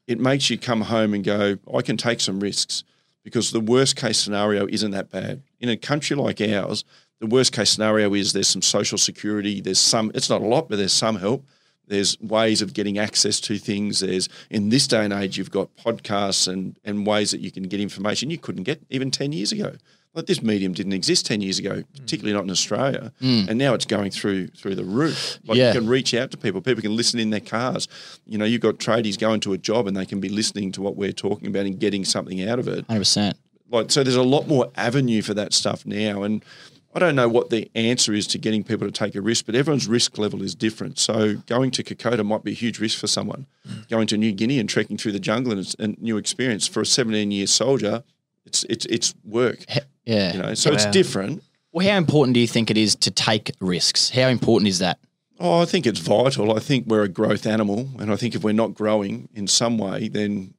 it 0.07 0.19
makes 0.19 0.49
you 0.49 0.57
come 0.57 0.81
home 0.81 1.13
and 1.13 1.23
go, 1.23 1.57
I 1.73 1.81
can 1.81 1.97
take 1.97 2.21
some 2.21 2.39
risks 2.39 2.83
because 3.23 3.51
the 3.51 3.59
worst 3.59 3.97
case 3.97 4.17
scenario 4.17 4.67
isn't 4.67 4.91
that 4.91 5.09
bad. 5.11 5.43
In 5.59 5.69
a 5.69 5.75
country 5.75 6.15
like 6.15 6.39
ours, 6.39 6.85
the 7.19 7.27
worst 7.27 7.51
case 7.51 7.69
scenario 7.69 8.13
is 8.13 8.31
there's 8.31 8.47
some 8.47 8.61
social 8.61 8.97
security, 8.97 9.59
there's 9.59 9.79
some, 9.79 10.11
it's 10.15 10.29
not 10.29 10.41
a 10.41 10.45
lot, 10.45 10.69
but 10.69 10.77
there's 10.77 10.93
some 10.93 11.17
help. 11.17 11.45
There's 11.87 12.19
ways 12.19 12.61
of 12.61 12.73
getting 12.73 12.97
access 12.97 13.39
to 13.41 13.57
things. 13.57 14.01
There's 14.01 14.27
in 14.49 14.69
this 14.69 14.87
day 14.87 15.03
and 15.03 15.13
age, 15.13 15.37
you've 15.37 15.51
got 15.51 15.75
podcasts 15.77 16.47
and, 16.51 16.77
and 16.83 17.05
ways 17.05 17.31
that 17.31 17.39
you 17.39 17.51
can 17.51 17.63
get 17.63 17.79
information 17.79 18.29
you 18.29 18.37
couldn't 18.37 18.63
get 18.63 18.81
even 18.89 19.11
10 19.11 19.31
years 19.31 19.51
ago. 19.51 19.75
Like 20.17 20.25
this 20.25 20.41
medium 20.41 20.73
didn't 20.73 20.93
exist 20.93 21.27
10 21.27 21.41
years 21.41 21.59
ago, 21.59 21.83
particularly 21.95 22.33
not 22.33 22.43
in 22.43 22.49
Australia. 22.49 23.13
And 23.21 23.55
now 23.59 23.75
it's 23.75 23.85
going 23.85 24.09
through 24.09 24.47
through 24.47 24.73
the 24.73 24.83
roof. 24.83 25.37
Like 25.45 25.59
Yeah. 25.59 25.71
you 25.71 25.79
can 25.79 25.87
reach 25.87 26.15
out 26.15 26.31
to 26.31 26.37
people. 26.37 26.59
People 26.59 26.81
can 26.81 26.95
listen 26.95 27.19
in 27.19 27.29
their 27.29 27.39
cars. 27.39 27.87
You 28.25 28.39
know, 28.39 28.45
you've 28.45 28.61
got 28.61 28.79
tradies 28.79 29.15
going 29.19 29.41
to 29.41 29.53
a 29.53 29.59
job 29.59 29.85
and 29.85 29.95
they 29.95 30.07
can 30.07 30.19
be 30.19 30.27
listening 30.29 30.71
to 30.71 30.81
what 30.81 30.95
we're 30.95 31.11
talking 31.11 31.47
about 31.47 31.67
and 31.67 31.79
getting 31.79 32.03
something 32.03 32.41
out 32.49 32.57
of 32.57 32.67
it. 32.67 32.87
100%. 32.87 33.35
Like 33.69 33.91
so 33.91 34.03
there's 34.03 34.15
a 34.15 34.23
lot 34.23 34.47
more 34.47 34.71
avenue 34.75 35.21
for 35.21 35.35
that 35.35 35.53
stuff 35.53 35.85
now. 35.85 36.23
And 36.23 36.43
I 36.95 36.99
don't 36.99 37.15
know 37.15 37.29
what 37.29 37.51
the 37.51 37.69
answer 37.75 38.11
is 38.11 38.25
to 38.27 38.39
getting 38.39 38.63
people 38.63 38.87
to 38.87 38.91
take 38.91 39.13
a 39.13 39.21
risk, 39.21 39.45
but 39.45 39.53
everyone's 39.53 39.87
risk 39.87 40.17
level 40.17 40.41
is 40.41 40.55
different. 40.55 40.97
So 40.97 41.35
going 41.45 41.69
to 41.71 41.83
Kokoda 41.83 42.25
might 42.25 42.43
be 42.43 42.53
a 42.53 42.55
huge 42.55 42.79
risk 42.79 42.97
for 42.97 43.05
someone. 43.05 43.45
Going 43.87 44.07
to 44.07 44.17
New 44.17 44.31
Guinea 44.31 44.57
and 44.57 44.67
trekking 44.67 44.97
through 44.97 45.11
the 45.11 45.19
jungle 45.19 45.51
and 45.51 45.61
it's 45.61 45.75
a 45.77 45.89
new 45.89 46.17
experience 46.17 46.65
for 46.65 46.81
a 46.81 46.87
17 46.87 47.29
year 47.29 47.45
soldier. 47.45 48.03
It's 48.47 48.63
it's 48.63 48.87
it's 48.87 49.13
work. 49.23 49.59
Yeah. 50.07 50.33
You 50.33 50.41
know, 50.41 50.53
so 50.53 50.71
it's 50.71 50.85
Wow. 50.85 50.91
different. 50.91 51.43
Well, 51.71 51.85
how 51.87 51.97
important 51.97 52.33
do 52.33 52.39
you 52.39 52.47
think 52.47 52.71
it 52.71 52.77
is 52.77 52.95
to 52.95 53.11
take 53.11 53.51
risks? 53.59 54.09
How 54.09 54.29
important 54.29 54.69
is 54.69 54.79
that? 54.79 54.97
Oh, 55.39 55.61
I 55.61 55.65
think 55.65 55.85
it's 55.85 55.99
vital. 55.99 56.55
I 56.55 56.59
think 56.59 56.87
we're 56.87 57.03
a 57.03 57.09
growth 57.09 57.45
animal, 57.45 57.89
and 57.99 58.11
I 58.11 58.15
think 58.15 58.33
if 58.33 58.43
we're 58.43 58.53
not 58.53 58.73
growing 58.73 59.29
in 59.35 59.45
some 59.47 59.77
way, 59.77 60.07
then 60.07 60.55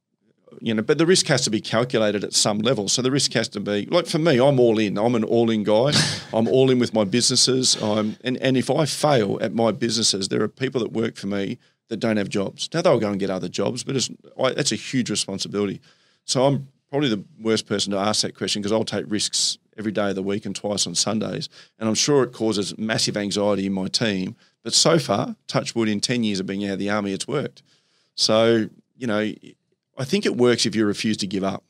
you 0.61 0.73
know. 0.73 0.81
But 0.81 0.97
the 0.97 1.05
risk 1.05 1.27
has 1.27 1.41
to 1.41 1.49
be 1.49 1.59
calculated 1.59 2.23
at 2.23 2.33
some 2.33 2.59
level. 2.59 2.87
So 2.87 3.01
the 3.01 3.11
risk 3.11 3.33
has 3.33 3.49
to 3.49 3.59
be 3.59 3.87
like 3.87 4.05
for 4.07 4.19
me, 4.19 4.39
I'm 4.39 4.57
all 4.59 4.79
in. 4.79 4.97
I'm 4.97 5.15
an 5.15 5.25
all 5.25 5.49
in 5.49 5.63
guy. 5.63 5.91
I'm 6.33 6.47
all 6.47 6.69
in 6.71 6.79
with 6.79 6.93
my 6.93 7.03
businesses. 7.03 7.75
I'm 7.81 8.15
and 8.23 8.37
and 8.37 8.55
if 8.55 8.69
I 8.69 8.85
fail 8.85 9.37
at 9.41 9.53
my 9.53 9.71
businesses, 9.71 10.29
there 10.29 10.41
are 10.43 10.47
people 10.47 10.79
that 10.81 10.93
work 10.93 11.17
for 11.17 11.27
me 11.27 11.57
that 11.89 11.97
don't 11.97 12.17
have 12.17 12.29
jobs. 12.29 12.69
Now 12.73 12.81
they'll 12.83 12.99
go 12.99 13.09
and 13.11 13.19
get 13.19 13.29
other 13.29 13.49
jobs, 13.49 13.83
but 13.83 13.95
it's 13.97 14.09
I, 14.41 14.51
that's 14.53 14.71
a 14.71 14.75
huge 14.77 15.09
responsibility. 15.09 15.81
So 16.23 16.45
I'm 16.45 16.67
probably 16.89 17.09
the 17.09 17.23
worst 17.41 17.65
person 17.67 17.91
to 17.91 17.97
ask 17.97 18.21
that 18.21 18.35
question 18.35 18.61
because 18.61 18.71
I'll 18.71 18.83
take 18.83 19.05
risks 19.07 19.57
every 19.77 19.91
day 19.91 20.09
of 20.09 20.15
the 20.15 20.23
week 20.23 20.45
and 20.45 20.55
twice 20.55 20.85
on 20.87 20.95
Sundays, 20.95 21.47
and 21.79 21.87
I'm 21.87 21.95
sure 21.95 22.23
it 22.23 22.33
causes 22.33 22.77
massive 22.77 23.15
anxiety 23.15 23.65
in 23.65 23.73
my 23.73 23.87
team. 23.87 24.35
But 24.63 24.73
so 24.73 24.99
far, 24.99 25.35
touch 25.47 25.73
wood, 25.75 25.87
in 25.87 26.01
ten 26.01 26.23
years 26.23 26.39
of 26.39 26.45
being 26.45 26.65
out 26.65 26.73
of 26.73 26.79
the 26.79 26.89
army, 26.89 27.13
it's 27.13 27.27
worked. 27.27 27.61
So 28.15 28.69
you 28.97 29.07
know, 29.07 29.19
I 29.97 30.03
think 30.03 30.25
it 30.25 30.35
works 30.35 30.65
if 30.65 30.75
you 30.75 30.85
refuse 30.85 31.17
to 31.17 31.27
give 31.27 31.43
up. 31.43 31.63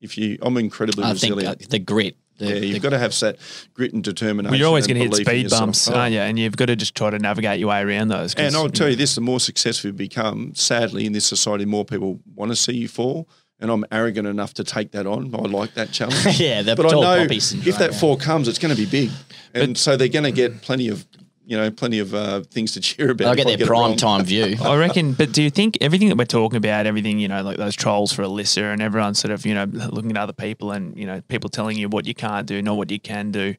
If 0.00 0.16
you, 0.16 0.38
I'm 0.42 0.56
incredibly 0.56 1.02
I 1.04 1.14
think 1.14 1.34
resilient. 1.34 1.62
uh, 1.62 1.66
the 1.70 1.78
grit. 1.80 2.16
The, 2.38 2.46
yeah, 2.46 2.54
you've 2.60 2.74
the- 2.74 2.78
got 2.78 2.90
to 2.90 2.98
have 2.98 3.18
that 3.18 3.36
grit 3.74 3.92
and 3.92 4.04
determination. 4.04 4.52
Well, 4.52 4.58
you're 4.60 4.68
always 4.68 4.86
going 4.86 5.00
to 5.00 5.16
hit 5.16 5.26
speed 5.26 5.50
bumps, 5.50 5.90
Oh. 5.90 5.94
aren't 5.94 6.12
you? 6.12 6.20
And 6.20 6.38
you've 6.38 6.56
got 6.56 6.66
to 6.66 6.76
just 6.76 6.94
try 6.94 7.10
to 7.10 7.18
navigate 7.18 7.58
your 7.58 7.70
way 7.70 7.80
around 7.82 8.06
those. 8.08 8.32
'cause, 8.32 8.44
And 8.46 8.54
I'll 8.54 8.68
tell 8.68 8.88
you 8.88 8.94
this: 8.94 9.16
the 9.16 9.20
more 9.20 9.40
successful 9.40 9.88
you 9.88 9.92
become, 9.94 10.52
sadly, 10.54 11.04
in 11.04 11.12
this 11.12 11.26
society, 11.26 11.64
more 11.64 11.84
people 11.84 12.20
want 12.36 12.52
to 12.52 12.56
see 12.56 12.74
you 12.76 12.86
fall. 12.86 13.28
And 13.60 13.70
I'm 13.72 13.84
arrogant 13.90 14.28
enough 14.28 14.54
to 14.54 14.64
take 14.64 14.92
that 14.92 15.06
on. 15.06 15.34
I 15.34 15.38
like 15.38 15.74
that 15.74 15.90
challenge. 15.90 16.24
Yeah, 16.40 16.62
the 16.62 16.76
but 16.76 16.86
I 16.86 16.90
know 16.90 17.22
poppy 17.22 17.38
if 17.38 17.78
that 17.78 17.90
yeah. 17.92 17.98
fall 17.98 18.16
comes, 18.16 18.46
it's 18.46 18.58
going 18.58 18.74
to 18.74 18.80
be 18.80 18.86
big, 18.88 19.10
and 19.52 19.76
so 19.76 19.96
they're 19.96 20.06
going 20.08 20.24
to 20.24 20.30
get 20.32 20.62
plenty 20.62 20.88
of, 20.88 21.04
you 21.44 21.56
know, 21.56 21.68
plenty 21.70 21.98
of 21.98 22.14
uh, 22.14 22.42
things 22.42 22.72
to 22.72 22.80
cheer 22.80 23.10
about. 23.10 23.28
I'll 23.28 23.34
get 23.34 23.48
I 23.48 23.56
their 23.56 23.64
it 23.64 23.66
prime 23.66 23.96
time 23.96 24.24
view. 24.24 24.56
I 24.62 24.76
reckon, 24.76 25.12
but 25.12 25.32
do 25.32 25.42
you 25.42 25.50
think 25.50 25.76
everything 25.80 26.08
that 26.10 26.16
we're 26.16 26.24
talking 26.26 26.56
about, 26.56 26.86
everything, 26.86 27.18
you 27.18 27.26
know, 27.26 27.42
like 27.42 27.56
those 27.56 27.74
trolls 27.74 28.12
for 28.12 28.22
Alyssa 28.22 28.72
and 28.72 28.80
everyone 28.80 29.14
sort 29.14 29.32
of, 29.32 29.44
you 29.44 29.54
know, 29.54 29.64
looking 29.64 30.12
at 30.12 30.16
other 30.18 30.32
people 30.32 30.70
and, 30.70 30.96
you 30.96 31.06
know, 31.06 31.20
people 31.22 31.50
telling 31.50 31.76
you 31.76 31.88
what 31.88 32.06
you 32.06 32.14
can't 32.14 32.46
do, 32.46 32.62
not 32.62 32.76
what 32.76 32.90
you 32.92 33.00
can 33.00 33.32
do. 33.32 33.54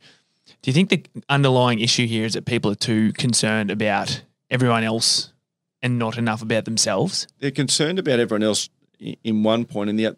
Do 0.62 0.72
you 0.72 0.74
think 0.74 0.90
the 0.90 1.04
underlying 1.28 1.80
issue 1.80 2.08
here 2.08 2.26
is 2.26 2.34
that 2.34 2.46
people 2.46 2.72
are 2.72 2.76
too 2.76 3.12
concerned 3.14 3.70
about 3.70 4.22
everyone 4.50 4.84
else 4.86 5.34
and 5.82 6.00
not 6.00 6.18
enough 6.18 6.42
about 6.42 6.64
themselves? 6.66 7.28
They're 7.40 7.52
concerned 7.52 8.00
about 8.00 8.20
everyone 8.20 8.44
else 8.44 8.70
i- 8.70 8.79
in 9.00 9.44
one 9.44 9.66
point, 9.66 9.90
and 9.90 10.00
yet 10.00 10.16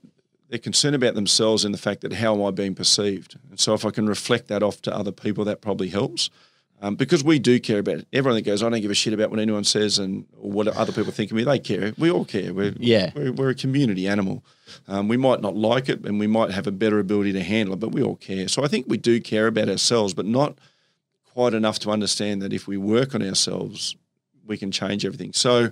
they're 0.50 0.60
concerned 0.60 0.96
about 0.96 1.16
themselves 1.16 1.64
in 1.66 1.72
the 1.72 1.78
fact 1.78 2.02
that 2.02 2.14
how 2.14 2.34
am 2.36 2.44
I 2.44 2.52
being 2.52 2.76
perceived? 2.76 3.38
And 3.50 3.60
so 3.60 3.74
if 3.74 3.86
I 3.86 3.92
can 3.92 4.08
reflect 4.08 4.48
that 4.50 4.64
off 4.64 4.82
to 4.84 4.96
other 4.96 5.12
people, 5.12 5.46
that 5.46 5.62
probably 5.62 5.90
helps. 5.90 6.30
Um, 6.84 6.96
because 6.96 7.24
we 7.24 7.38
do 7.38 7.60
care 7.60 7.78
about 7.78 7.98
it. 8.00 8.08
Everyone 8.12 8.36
that 8.38 8.42
goes, 8.42 8.64
I 8.64 8.70
don't 8.70 8.82
give 8.82 8.90
a 8.90 8.96
shit 8.96 9.14
about 9.14 9.30
what 9.30 9.40
anyone 9.40 9.64
says 9.64 10.00
and 10.00 10.26
or 10.40 10.50
what 10.52 10.68
other 10.68 10.92
people 10.92 11.12
think 11.12 11.30
of 11.30 11.38
me. 11.38 11.44
They 11.44 11.60
care. 11.60 11.94
We 12.00 12.10
all 12.10 12.26
care. 12.26 12.56
We're, 12.56 12.74
Yeah. 12.80 13.12
we're, 13.16 13.32
we're 13.32 13.50
a 13.52 13.56
community 13.56 14.08
animal. 14.08 14.44
Um, 14.88 15.08
we 15.08 15.16
might 15.16 15.42
not 15.42 15.56
like 15.56 15.90
it 15.90 16.04
and 16.06 16.20
we 16.20 16.26
might 16.26 16.50
have 16.50 16.66
a 16.66 16.72
better 16.72 16.98
ability 16.98 17.34
to 17.34 17.44
handle 17.44 17.76
it, 17.76 17.80
but 17.80 17.92
we 17.92 18.02
all 18.02 18.16
care. 18.16 18.48
So 18.48 18.64
I 18.64 18.68
think 18.68 18.88
we 18.90 18.98
do 18.98 19.22
care 19.22 19.46
about 19.46 19.70
ourselves, 19.70 20.16
but 20.16 20.26
not 20.26 20.58
quite 21.32 21.54
enough 21.54 21.78
to 21.80 21.92
understand 21.92 22.42
that 22.42 22.52
if 22.52 22.68
we 22.68 22.78
work 22.78 23.14
on 23.14 23.22
ourselves, 23.22 23.96
we 24.48 24.58
can 24.58 24.72
change 24.72 25.06
everything. 25.06 25.34
So 25.34 25.70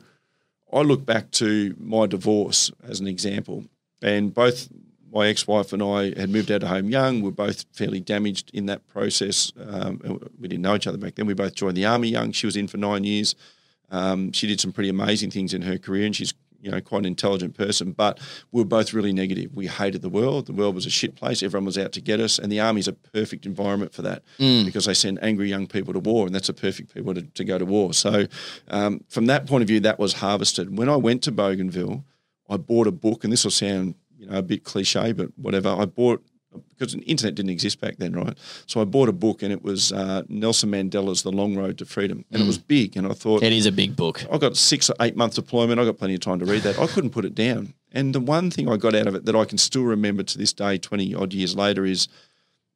I 0.72 0.82
look 0.82 1.06
back 1.06 1.32
to 1.32 1.76
my 1.80 2.06
divorce 2.06 2.72
as 2.84 3.00
an 3.00 3.08
example, 3.08 3.66
and 4.02 4.34
both 4.34 4.70
my 5.12 5.28
ex-wife 5.28 5.74
and 5.74 5.82
I 5.82 6.20
had 6.20 6.30
moved 6.30 6.52
out 6.52 6.64
of 6.64 6.70
home 6.70 6.90
young. 6.90 7.22
We're 7.22 7.32
both 7.32 7.66
fairly 7.74 8.00
damaged 8.00 8.52
in 8.54 8.68
that 8.68 8.88
process. 8.88 9.52
Um, 9.60 10.00
we 10.40 10.48
didn't 10.48 10.62
know 10.62 10.76
each 10.76 10.88
other 10.88 10.98
back 10.98 11.16
then. 11.16 11.26
We 11.26 11.34
both 11.34 11.56
joined 11.56 11.78
the 11.78 11.86
army 11.86 12.10
young. 12.10 12.32
She 12.32 12.46
was 12.46 12.56
in 12.56 12.68
for 12.68 12.78
nine 12.78 13.04
years. 13.04 13.36
Um, 13.90 14.32
she 14.32 14.46
did 14.46 14.60
some 14.60 14.72
pretty 14.72 14.90
amazing 14.90 15.32
things 15.32 15.54
in 15.54 15.64
her 15.64 15.80
career, 15.80 16.06
and 16.06 16.16
she's 16.16 16.34
you 16.62 16.72
know 16.72 16.82
quite 16.82 17.00
an 17.00 17.06
intelligent 17.06 17.56
person. 17.56 17.92
But 17.92 18.20
we 18.52 18.62
were 18.62 18.68
both 18.68 18.94
really 18.94 19.14
negative. 19.14 19.56
We 19.56 19.68
hated 19.68 20.02
the 20.02 20.10
world. 20.10 20.46
The 20.48 20.54
world 20.54 20.76
was 20.76 20.86
a 20.86 20.90
shit 20.90 21.16
place. 21.16 21.44
Everyone 21.44 21.66
was 21.66 21.78
out 21.78 21.92
to 21.94 22.02
get 22.02 22.20
us, 22.20 22.40
and 22.40 22.52
the 22.52 22.60
army's 22.60 22.88
a 22.88 22.94
perfect 22.94 23.46
environment 23.46 23.94
for 23.94 24.02
that 24.04 24.24
because 24.66 24.86
they 24.86 24.94
send 24.94 25.20
angry 25.22 25.50
young 25.50 25.68
people 25.68 25.94
to 25.94 26.00
war, 26.00 26.26
and 26.26 26.36
that's 26.36 26.50
a 26.50 26.54
perfect 26.54 26.94
people 26.94 27.14
to, 27.14 27.22
to 27.22 27.44
go 27.44 27.58
to 27.58 27.66
war. 27.66 27.94
So 27.94 28.28
um, 28.68 29.04
from 29.10 29.28
that 29.28 29.48
point 29.48 29.62
of 29.62 29.68
view, 29.68 29.80
that 29.82 30.00
was 30.00 30.14
harvested. 30.14 30.78
When 30.78 30.90
I 30.90 30.96
went 30.96 31.24
to 31.24 31.32
Bougainville, 31.32 32.04
I 32.50 32.58
bought 32.58 32.88
a 32.88 32.92
book, 32.92 33.24
and 33.24 33.32
this 33.32 33.44
will 33.44 33.52
sound 33.52 33.96
you 34.18 34.28
know 34.28 34.38
a 34.38 34.42
bit 34.42 34.64
cliche, 34.64 35.14
but 35.14 35.30
whatever. 35.38 35.70
I 35.70 35.86
bought 35.86 36.24
because 36.70 36.94
the 36.94 37.00
internet 37.02 37.36
didn't 37.36 37.52
exist 37.52 37.80
back 37.80 37.98
then, 37.98 38.14
right? 38.14 38.38
So 38.66 38.82
I 38.82 38.86
bought 38.86 39.10
a 39.10 39.14
book, 39.14 39.44
and 39.44 39.52
it 39.52 39.64
was 39.64 39.92
uh, 39.92 40.24
Nelson 40.28 40.72
Mandela's 40.72 41.24
"The 41.24 41.32
Long 41.32 41.56
Road 41.56 41.78
to 41.80 41.86
Freedom," 41.86 42.26
and 42.32 42.42
it 42.42 42.46
was 42.46 42.58
big. 42.58 42.98
And 42.98 43.08
I 43.08 43.14
thought, 43.14 43.44
It 43.44 43.54
is 43.54 43.66
a 43.66 43.72
big 43.72 43.96
book. 43.96 44.26
I 44.32 44.38
got 44.38 44.58
six 44.58 44.90
or 44.90 44.96
eight 45.02 45.16
month 45.16 45.36
deployment. 45.36 45.80
I 45.80 45.86
got 45.86 45.98
plenty 45.98 46.16
of 46.16 46.22
time 46.22 46.40
to 46.40 46.46
read 46.46 46.64
that. 46.64 46.80
I 46.80 46.88
couldn't 46.88 47.12
put 47.12 47.26
it 47.26 47.36
down. 47.36 47.74
And 47.92 48.14
the 48.14 48.20
one 48.20 48.52
thing 48.52 48.70
I 48.70 48.78
got 48.78 48.94
out 48.96 49.08
of 49.08 49.16
it 49.16 49.26
that 49.26 49.36
I 49.36 49.46
can 49.46 49.58
still 49.58 49.84
remember 49.84 50.24
to 50.24 50.38
this 50.38 50.54
day, 50.54 50.78
twenty 50.78 51.14
odd 51.14 51.34
years 51.34 51.56
later, 51.56 51.86
is 51.86 52.08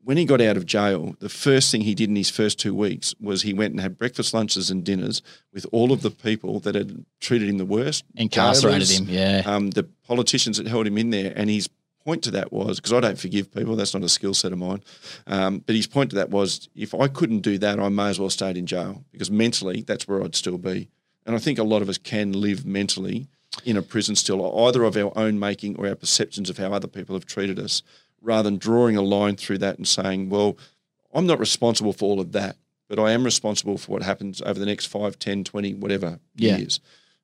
when 0.03 0.17
he 0.17 0.25
got 0.25 0.41
out 0.41 0.57
of 0.57 0.65
jail, 0.65 1.15
the 1.19 1.29
first 1.29 1.71
thing 1.71 1.81
he 1.81 1.95
did 1.95 2.09
in 2.09 2.15
his 2.15 2.29
first 2.29 2.59
two 2.59 2.75
weeks 2.75 3.15
was 3.21 3.43
he 3.43 3.53
went 3.53 3.71
and 3.71 3.79
had 3.79 3.97
breakfast, 3.97 4.33
lunches, 4.33 4.69
and 4.69 4.83
dinners 4.83 5.21
with 5.53 5.65
all 5.71 5.91
of 5.93 6.01
the 6.01 6.11
people 6.11 6.59
that 6.61 6.75
had 6.75 7.05
treated 7.21 7.47
him 7.47 7.57
the 7.57 7.65
worst, 7.65 8.03
Incarcerated 8.15 8.87
jailers, 8.87 8.99
him, 8.99 9.07
yeah. 9.09 9.43
um, 9.45 9.69
the 9.69 9.83
politicians 10.05 10.57
that 10.57 10.67
held 10.67 10.87
him 10.87 10.97
in 10.97 11.09
there, 11.11 11.31
and 11.35 11.49
his 11.49 11.69
point 12.03 12.23
to 12.23 12.31
that 12.31 12.51
was 12.51 12.77
because 12.79 12.93
I 12.93 12.99
don't 12.99 13.17
forgive 13.19 13.53
people. 13.53 13.75
That's 13.75 13.93
not 13.93 14.03
a 14.03 14.09
skill 14.09 14.33
set 14.33 14.51
of 14.51 14.57
mine. 14.59 14.83
Um, 15.27 15.59
but 15.59 15.75
his 15.75 15.87
point 15.87 16.09
to 16.11 16.15
that 16.17 16.29
was, 16.29 16.69
if 16.75 16.93
I 16.93 17.07
couldn't 17.07 17.39
do 17.39 17.57
that, 17.59 17.79
I 17.79 17.89
may 17.89 18.09
as 18.09 18.19
well 18.19 18.29
stayed 18.29 18.57
in 18.57 18.65
jail 18.65 19.03
because 19.11 19.31
mentally 19.31 19.81
that's 19.81 20.07
where 20.07 20.23
I'd 20.23 20.35
still 20.35 20.57
be. 20.57 20.89
And 21.25 21.35
I 21.35 21.39
think 21.39 21.57
a 21.59 21.63
lot 21.63 21.81
of 21.81 21.89
us 21.89 21.97
can 21.97 22.33
live 22.33 22.65
mentally 22.65 23.27
in 23.63 23.77
a 23.77 23.81
prison 23.81 24.15
still, 24.15 24.65
either 24.67 24.83
of 24.83 24.97
our 24.97 25.11
own 25.17 25.39
making 25.39 25.77
or 25.77 25.87
our 25.87 25.95
perceptions 25.95 26.49
of 26.49 26.57
how 26.57 26.73
other 26.73 26.87
people 26.87 27.15
have 27.15 27.25
treated 27.25 27.59
us, 27.59 27.83
rather 28.21 28.49
than 28.49 28.57
drawing 28.57 28.97
a 28.97 29.01
line 29.01 29.35
through 29.35 29.59
that 29.59 29.77
and 29.77 29.87
saying, 29.87 30.29
well, 30.29 30.57
I'm 31.13 31.27
not 31.27 31.39
responsible 31.39 31.93
for 31.93 32.05
all 32.05 32.19
of 32.19 32.31
that, 32.31 32.57
but 32.89 32.99
I 32.99 33.11
am 33.11 33.23
responsible 33.23 33.77
for 33.77 33.91
what 33.91 34.01
happens 34.03 34.41
over 34.41 34.59
the 34.59 34.65
next 34.65 34.87
5, 34.87 35.19
10, 35.19 35.43
20, 35.43 35.75
whatever 35.75 36.19
Yeah. 36.35 36.57
years. 36.57 36.79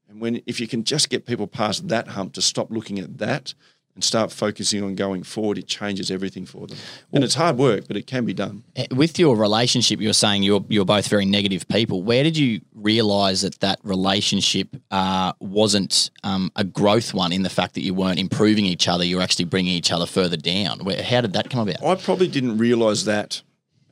And 0.07 0.21
when 0.21 0.41
if 0.45 0.59
you 0.59 0.67
can 0.67 0.84
just 0.84 1.09
get 1.09 1.25
people 1.25 1.47
past 1.47 1.88
that 1.89 2.09
hump 2.09 2.34
to 2.34 2.41
stop 2.41 2.71
looking 2.71 2.99
at 2.99 3.17
that 3.17 3.53
and 3.99 4.03
start 4.05 4.31
focusing 4.31 4.81
on 4.81 4.95
going 4.95 5.23
forward, 5.23 5.57
it 5.57 5.67
changes 5.67 6.09
everything 6.09 6.45
for 6.45 6.67
them. 6.67 6.77
And 7.11 7.21
it's 7.21 7.35
hard 7.35 7.57
work, 7.57 7.85
but 7.85 7.97
it 7.97 8.07
can 8.07 8.23
be 8.23 8.33
done. 8.33 8.63
Eh, 8.77 8.85
With 8.91 9.19
your 9.19 9.35
relationship, 9.35 9.99
you're 9.99 10.13
saying 10.13 10.43
you're 10.43 10.63
you're 10.69 10.85
both 10.85 11.09
very 11.09 11.25
negative 11.25 11.67
people. 11.67 12.01
Where 12.01 12.23
did 12.23 12.37
you 12.37 12.61
realise 12.73 13.41
that 13.41 13.59
that 13.59 13.79
relationship 13.83 14.69
uh, 14.89 15.33
wasn't 15.41 16.11
um, 16.23 16.49
a 16.55 16.63
growth 16.63 17.13
one 17.13 17.33
in 17.33 17.43
the 17.43 17.49
fact 17.49 17.73
that 17.73 17.81
you 17.81 17.93
weren't 17.93 18.19
improving 18.19 18.65
each 18.65 18.87
other, 18.87 19.03
you 19.03 19.17
were 19.17 19.21
actually 19.21 19.45
bringing 19.45 19.73
each 19.73 19.91
other 19.91 20.05
further 20.05 20.37
down? 20.37 20.79
Where, 20.85 21.03
how 21.03 21.19
did 21.19 21.33
that 21.33 21.49
come 21.49 21.67
about? 21.67 21.83
I 21.83 21.95
probably 22.01 22.29
didn't 22.29 22.57
realise 22.57 23.03
that 23.03 23.41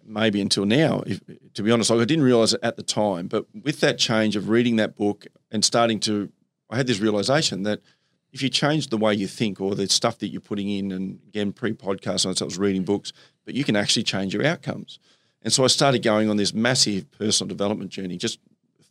maybe 0.05 0.39
until 0.39 0.65
now. 0.65 1.03
If, 1.05 1.19
to 1.55 1.63
be 1.63 1.71
honest, 1.71 1.89
like 1.89 1.99
I 1.99 2.05
didn't 2.05 2.23
realise 2.23 2.53
it 2.53 2.61
at 2.63 2.77
the 2.77 2.83
time. 2.83 3.27
But 3.27 3.45
with 3.53 3.81
that 3.81 3.97
change 3.97 4.37
of 4.37 4.47
reading 4.47 4.77
that 4.77 4.95
book 4.95 5.27
and 5.51 5.65
starting 5.65 5.99
to, 6.01 6.31
I 6.69 6.77
had 6.77 6.87
this 6.87 7.01
realisation 7.01 7.63
that 7.63 7.81
if 8.31 8.41
you 8.41 8.49
change 8.49 8.87
the 8.87 8.97
way 8.97 9.13
you 9.13 9.27
think 9.27 9.61
or 9.61 9.75
the 9.75 9.87
stuff 9.87 10.19
that 10.19 10.27
you're 10.27 10.41
putting 10.41 10.69
in, 10.69 10.91
and 10.91 11.19
again, 11.27 11.53
pre-podcast, 11.53 12.25
I 12.25 12.45
was 12.45 12.57
reading 12.57 12.83
books, 12.83 13.13
but 13.45 13.55
you 13.55 13.63
can 13.63 13.75
actually 13.75 14.03
change 14.03 14.33
your 14.33 14.45
outcomes. 14.45 14.99
And 15.41 15.53
so 15.53 15.63
I 15.63 15.67
started 15.67 16.03
going 16.03 16.29
on 16.29 16.37
this 16.37 16.53
massive 16.53 17.09
personal 17.11 17.47
development 17.47 17.89
journey, 17.89 18.17
just 18.17 18.39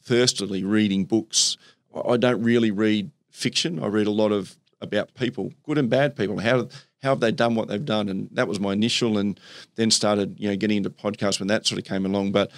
thirstily 0.03 0.65
reading 0.65 1.05
books. 1.05 1.57
I 1.95 2.13
I 2.13 2.17
don't 2.17 2.43
really 2.43 2.71
read 2.71 3.11
fiction. 3.31 3.83
I 3.83 3.87
read 3.87 4.07
a 4.07 4.13
lot 4.13 4.33
of 4.33 4.57
about 4.81 5.15
people, 5.15 5.53
good 5.65 5.79
and 5.79 5.91
bad 5.91 6.17
people. 6.17 6.39
How 6.39 6.69
how 7.03 7.11
have 7.11 7.21
they 7.21 7.33
done 7.33 7.55
what 7.55 7.69
they've 7.69 7.85
done? 7.85 8.09
And 8.09 8.29
that 8.33 8.49
was 8.49 8.59
my 8.59 8.73
initial, 8.73 9.19
and 9.19 9.39
then 9.75 9.91
started 9.91 10.37
you 10.39 10.49
know 10.49 10.57
getting 10.57 10.79
into 10.79 10.91
podcasts 10.91 11.39
when 11.39 11.49
that 11.49 11.67
sort 11.67 11.79
of 11.79 11.85
came 11.85 12.07
along. 12.07 12.33
But 12.33 12.51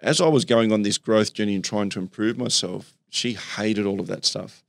as 0.00 0.20
I 0.20 0.28
was 0.28 0.44
going 0.44 0.72
on 0.72 0.82
this 0.82 0.98
growth 0.98 1.32
journey 1.32 1.54
and 1.54 1.64
trying 1.64 1.90
to 1.90 1.98
improve 1.98 2.38
myself, 2.38 2.94
she 3.08 3.34
hated 3.34 3.86
all 3.86 4.00
of 4.00 4.06
that 4.08 4.24
stuff. 4.24 4.62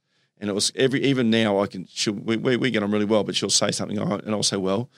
And 0.44 0.50
it 0.50 0.54
was 0.54 0.74
every 0.76 1.02
even 1.06 1.30
now 1.30 1.60
I 1.62 1.68
can 1.68 1.88
she'll, 1.89 2.12
we, 2.16 2.36
we 2.36 2.58
we 2.58 2.70
get 2.70 2.84
on 2.84 2.91
really 2.91 3.06
well, 3.06 3.24
but 3.24 3.34
she'll 3.34 3.50
say 3.50 3.72
something 3.72 3.98
and 3.98 4.30
I'll 4.36 4.44
say, 4.44 4.58
well, 4.58 4.89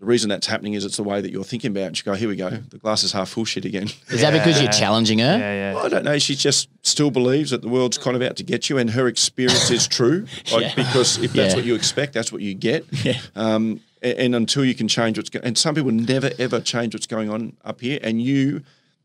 the 0.00 0.06
reason 0.06 0.28
that's 0.28 0.48
happening 0.48 0.74
is 0.74 0.84
it's 0.84 0.96
the 0.96 1.04
way 1.04 1.20
that 1.20 1.30
you're 1.30 1.44
thinking 1.44 1.70
about. 1.70 1.82
it. 1.82 1.86
And 1.86 1.96
she 1.96 2.02
go, 2.02 2.14
here 2.14 2.28
we 2.28 2.34
go, 2.34 2.50
the 2.50 2.78
glass 2.78 3.04
is 3.04 3.12
half 3.12 3.28
full 3.28 3.44
shit 3.44 3.64
again. 3.64 3.84
Is 4.08 4.22
that 4.22 4.32
because 4.32 4.60
you're 4.60 4.72
challenging 4.72 5.20
her? 5.20 5.38
Yeah, 5.38 5.52
yeah. 5.54 5.74
Well, 5.74 5.86
I 5.86 5.88
don't 5.88 6.04
know. 6.04 6.18
She 6.18 6.34
just 6.34 6.68
still 6.82 7.12
believes 7.12 7.50
that 7.50 7.62
the 7.62 7.68
world's 7.68 7.96
kind 7.96 8.16
of 8.16 8.22
out 8.22 8.34
to 8.38 8.42
get 8.42 8.68
you, 8.68 8.76
and 8.78 8.90
her 8.90 9.06
experience 9.06 9.70
is 9.70 9.86
true. 9.86 10.26
Like, 10.52 10.62
Yeah. 10.62 10.74
Because 10.74 11.18
if 11.22 11.32
that's 11.32 11.52
Yeah. 11.54 11.58
what 11.58 11.64
you 11.64 11.76
expect, 11.76 12.12
that's 12.12 12.32
what 12.32 12.42
you 12.42 12.54
get. 12.54 12.84
Yeah. 13.04 13.20
Um, 13.36 13.80
a- 14.02 14.20
and, 14.20 14.34
until 14.34 14.64
you 14.64 14.74
can 14.74 14.88
change 14.88 15.16
what's 15.16 15.30
going, 15.30 15.44
and 15.44 15.56
some 15.56 15.76
people 15.76 15.92
never 15.92 16.30
ever 16.40 16.60
change 16.60 16.92
what's 16.94 17.06
going 17.06 17.30
on 17.30 17.56
up 17.64 17.80
here. 17.80 18.00
And 18.02 18.20
you, 18.20 18.62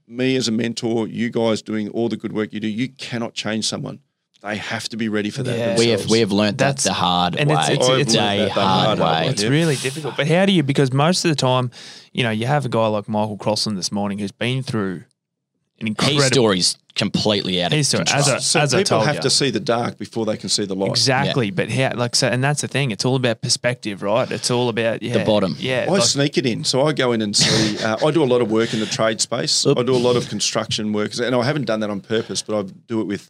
me 0.08 0.36
as 0.36 0.48
a 0.48 0.52
mentor, 0.52 1.08
you 1.08 1.30
guys 1.30 1.62
doing 1.62 1.90
all 1.90 2.10
the 2.10 2.18
good 2.18 2.34
work 2.34 2.52
you 2.52 2.60
do, 2.60 2.68
you 2.68 2.90
cannot 2.90 3.36
change 3.36 3.66
someone. 3.66 4.00
They 4.44 4.58
have 4.58 4.90
to 4.90 4.98
be 4.98 5.08
ready 5.08 5.30
for 5.30 5.42
that. 5.44 5.58
Yeah. 5.58 5.78
We 5.78 5.88
have 5.88 6.00
themselves. 6.00 6.12
we 6.12 6.20
have 6.20 6.32
learnt 6.34 6.58
that 6.58 6.66
That's- 6.66 6.84
the 6.84 6.94
hard 6.94 7.36
and 7.38 7.50
way. 7.50 7.56
it's- 7.56 7.70
it's- 7.70 7.90
It's, 7.90 8.14
it's- 8.14 8.16
a 8.16 8.20
I've 8.20 8.38
learnt 8.40 8.50
that 8.50 8.56
the 8.56 8.62
hard 8.62 8.86
hard 8.86 9.00
way. 9.00 9.26
way. 9.28 9.32
It's 9.32 9.44
Yeah. 9.44 9.50
really 9.50 9.76
difficult. 9.78 10.18
But 10.18 10.28
how 10.28 10.46
do 10.46 10.52
you? 10.52 10.64
Because 10.64 10.92
most 10.92 11.24
of 11.24 11.30
the 11.30 11.36
time, 11.36 11.72
you 12.12 12.24
know, 12.24 12.30
you 12.32 12.46
have 12.46 12.66
a 12.66 12.70
guy 12.70 12.88
like 12.88 13.08
Michael 13.08 13.38
Crossland 13.38 13.78
this 13.78 13.92
morning 13.92 14.20
who's 14.20 14.34
been 14.34 14.62
through 14.62 15.04
an 15.80 15.88
incredible. 15.88 16.22
His 16.22 16.28
story's 16.28 16.78
completely 16.96 17.64
out 17.64 17.72
of 17.72 17.78
His 17.78 17.88
story. 17.88 18.04
control. 18.04 18.20
As 18.20 18.28
a- 18.28 18.40
So 18.46 18.60
as 18.60 18.74
I 18.74 18.80
people 18.80 18.98
told 18.98 19.08
have 19.08 19.16
you. 19.16 19.22
to 19.22 19.30
see 19.30 19.50
the 19.50 19.60
dark 19.62 19.98
before 19.98 20.26
they 20.26 20.36
can 20.38 20.50
see 20.50 20.66
the 20.66 20.76
light. 20.76 20.90
Exactly, 20.92 21.50
but 21.50 21.72
how? 21.72 21.94
Like 21.96 22.14
so, 22.16 22.28
and 22.28 22.44
that's 22.44 22.62
the 22.62 22.68
thing. 22.68 22.92
It's 22.92 23.06
all 23.06 23.16
about 23.16 23.42
perspective, 23.42 24.02
right? 24.04 24.30
It's 24.30 24.52
all 24.52 24.68
about 24.70 25.02
yeah, 25.02 25.14
the 25.18 25.24
bottom. 25.26 25.56
Yeah, 25.58 25.86
I 25.88 25.92
like- 25.92 26.04
sneak 26.04 26.38
it 26.38 26.46
in. 26.46 26.64
So 26.66 26.86
I 26.86 26.92
go 26.92 27.14
in 27.14 27.22
and 27.22 27.34
see. 27.36 27.78
Uh, 27.84 27.98
I 28.06 28.12
do 28.12 28.22
a 28.24 28.26
lot 28.26 28.42
of 28.42 28.52
work 28.52 28.74
in 28.74 28.82
the 28.82 28.86
trade 28.86 29.20
space. 29.22 29.66
I 29.66 29.74
do 29.84 29.96
a 29.96 29.98
lot 29.98 30.16
of 30.18 30.28
construction 30.30 30.92
work, 30.94 31.18
and 31.18 31.34
I 31.34 31.44
haven't 31.44 31.66
done 31.66 31.80
that 31.80 31.90
on 31.90 32.02
purpose, 32.02 32.42
but 32.42 32.58
I 32.60 32.70
do 32.88 33.00
it 33.02 33.08
with 33.08 33.30